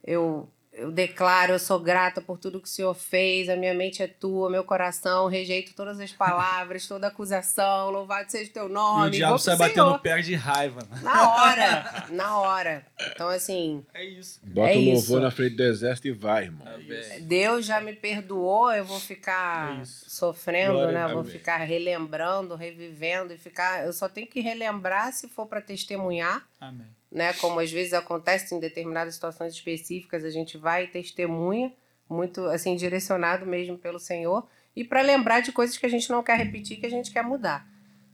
eu, 0.03 0.47
eu 0.73 0.89
declaro, 0.91 1.51
eu 1.53 1.59
sou 1.59 1.79
grata 1.79 2.21
por 2.21 2.37
tudo 2.37 2.59
que 2.61 2.67
o 2.67 2.71
Senhor 2.71 2.93
fez, 2.93 3.49
a 3.49 3.55
minha 3.57 3.73
mente 3.73 4.01
é 4.01 4.07
tua, 4.07 4.49
meu 4.49 4.63
coração, 4.63 5.27
rejeito 5.27 5.73
todas 5.75 5.99
as 5.99 6.11
palavras, 6.13 6.87
toda 6.87 7.07
acusação, 7.07 7.89
louvado 7.89 8.31
seja 8.31 8.49
o 8.49 8.53
teu 8.53 8.65
E 8.69 8.71
nome. 8.71 9.07
o 9.07 9.11
diabo 9.11 9.37
sai 9.37 9.57
batendo 9.57 9.99
pé 9.99 10.21
de 10.21 10.33
raiva. 10.33 10.81
né? 10.89 10.99
Na 11.03 11.35
hora, 11.35 12.05
na 12.11 12.37
hora. 12.39 12.85
Então, 13.13 13.27
assim, 13.27 13.85
É 13.93 14.03
isso. 14.03 14.39
Bota 14.43 14.71
É 14.71 14.77
o 14.77 14.81
louvor 14.85 15.01
isso. 15.01 15.19
na 15.19 15.31
frente 15.31 15.55
do 15.55 15.63
exército 15.63 16.07
e 16.07 16.11
vai, 16.11 16.43
irmão. 16.45 16.65
Amém. 16.67 17.21
Deus 17.21 17.65
já 17.65 17.81
me 17.81 17.93
perdoou, 17.93 18.71
eu 18.71 18.85
vou 18.85 18.99
ficar 18.99 19.81
É 19.81 19.83
sofrendo, 19.85 20.73
Glória 20.73 20.93
né? 20.93 21.03
a 21.03 21.07
Vou 21.13 21.23
ficar 21.25 21.57
relembrando, 21.57 22.55
revivendo 22.55 23.33
e 23.33 23.37
ficar. 23.37 23.85
Eu 23.85 23.91
só 23.93 24.07
tenho 24.07 24.27
que 24.27 24.39
relembrar 24.39 25.11
se 25.11 25.27
for 25.27 25.45
para 25.47 25.59
testemunhar, 25.61 26.47
Amém. 26.59 26.87
Né? 27.11 27.33
Como 27.33 27.59
às 27.59 27.71
vezes 27.71 27.93
acontece 27.93 28.55
em 28.55 28.59
determinadas 28.59 29.15
situações 29.15 29.53
específicas, 29.53 30.23
a 30.23 30.29
gente 30.29 30.57
vai 30.57 30.85
e 30.85 30.87
testemunha, 30.87 31.73
muito 32.09 32.45
assim 32.45 32.75
direcionado 32.75 33.45
mesmo 33.45 33.77
pelo 33.77 33.99
Senhor, 33.99 34.47
e 34.75 34.83
para 34.83 35.01
lembrar 35.01 35.41
de 35.41 35.51
coisas 35.51 35.77
que 35.77 35.85
a 35.85 35.89
gente 35.89 36.09
não 36.09 36.23
quer 36.23 36.37
repetir, 36.37 36.79
que 36.79 36.85
a 36.85 36.89
gente 36.89 37.11
quer 37.11 37.23
mudar, 37.23 37.67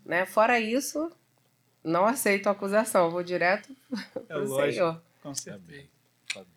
né? 0.04 0.26
Fora 0.26 0.60
isso, 0.60 1.12
não 1.84 2.06
aceito 2.06 2.50
acusação, 2.50 3.12
vou 3.12 3.24
direto 3.24 3.70
É 4.30 4.34
pro 4.34 4.48
lógico. 4.48 4.74
Senhor. 4.74 5.04
Com 5.22 5.34
certeza. 5.36 5.64
Amém. 5.68 5.90
Amém. 6.36 6.48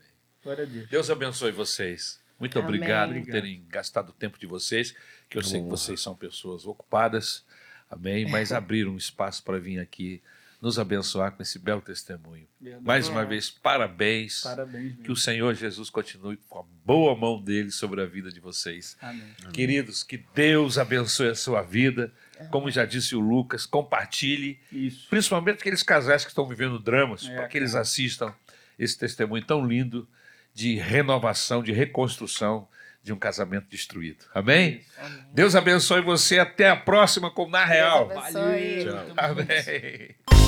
Glória 0.42 0.64
a 0.64 0.66
Deus. 0.66 0.88
Deus 0.88 1.10
abençoe 1.10 1.52
vocês. 1.52 2.18
Muito 2.38 2.58
Amém. 2.58 2.68
obrigado 2.68 3.12
por 3.12 3.30
terem 3.30 3.62
gastado 3.68 4.08
o 4.08 4.12
tempo 4.12 4.38
de 4.38 4.46
vocês, 4.46 4.94
que 5.28 5.36
eu 5.36 5.42
sei 5.42 5.60
que 5.60 5.68
vocês 5.68 6.00
são 6.00 6.16
pessoas 6.16 6.66
ocupadas, 6.66 7.44
amém? 7.90 8.26
Mas 8.30 8.50
abriram 8.52 8.92
um 8.92 8.96
espaço 8.96 9.42
para 9.42 9.58
vir 9.58 9.78
aqui 9.78 10.22
nos 10.60 10.78
abençoar 10.78 11.32
com 11.32 11.42
esse 11.42 11.58
belo 11.58 11.80
testemunho. 11.80 12.46
Verdade. 12.60 12.84
Mais 12.84 13.08
uma 13.08 13.22
É. 13.22 13.24
vez, 13.24 13.48
parabéns. 13.50 14.42
Parabéns. 14.42 14.96
Que 15.02 15.10
o 15.10 15.16
Senhor 15.16 15.54
Jesus 15.54 15.88
continue 15.88 16.36
com 16.48 16.58
a 16.58 16.64
boa 16.84 17.16
mão 17.16 17.40
dele 17.42 17.70
sobre 17.70 18.02
a 18.02 18.06
vida 18.06 18.30
de 18.30 18.40
vocês. 18.40 18.96
Amém. 19.00 19.22
Queridos, 19.52 20.02
que 20.02 20.18
Deus 20.34 20.76
abençoe 20.76 21.28
a 21.28 21.34
sua 21.34 21.62
vida. 21.62 22.12
Como 22.50 22.70
já 22.70 22.84
disse 22.84 23.16
o 23.16 23.20
Lucas, 23.20 23.64
compartilhe 23.66 24.58
Isso. 24.70 25.06
principalmente 25.08 25.60
aqueles 25.60 25.82
casais 25.82 26.24
que 26.24 26.30
estão 26.30 26.46
vivendo 26.46 26.78
dramas, 26.78 27.26
É, 27.26 27.34
para 27.36 27.48
que 27.48 27.56
eles 27.56 27.74
assistam 27.74 28.34
esse 28.78 28.98
testemunho 28.98 29.44
tão 29.44 29.66
lindo 29.66 30.06
de 30.54 30.74
renovação, 30.76 31.62
de 31.62 31.72
reconstrução 31.72 32.68
de 33.02 33.12
um 33.14 33.18
casamento 33.18 33.66
destruído. 33.68 34.26
Amém? 34.34 34.82
Amém. 34.98 35.24
Deus 35.32 35.54
abençoe 35.56 36.02
você. 36.02 36.38
Até 36.38 36.68
a 36.68 36.76
próxima 36.76 37.30
com 37.30 37.48
Na 37.48 37.64
Real. 37.64 38.08
Deus 38.08 38.20
abençoe. 38.20 38.84
Valeu. 38.84 39.06
Tchau. 39.06 39.14
Amém. 39.16 40.39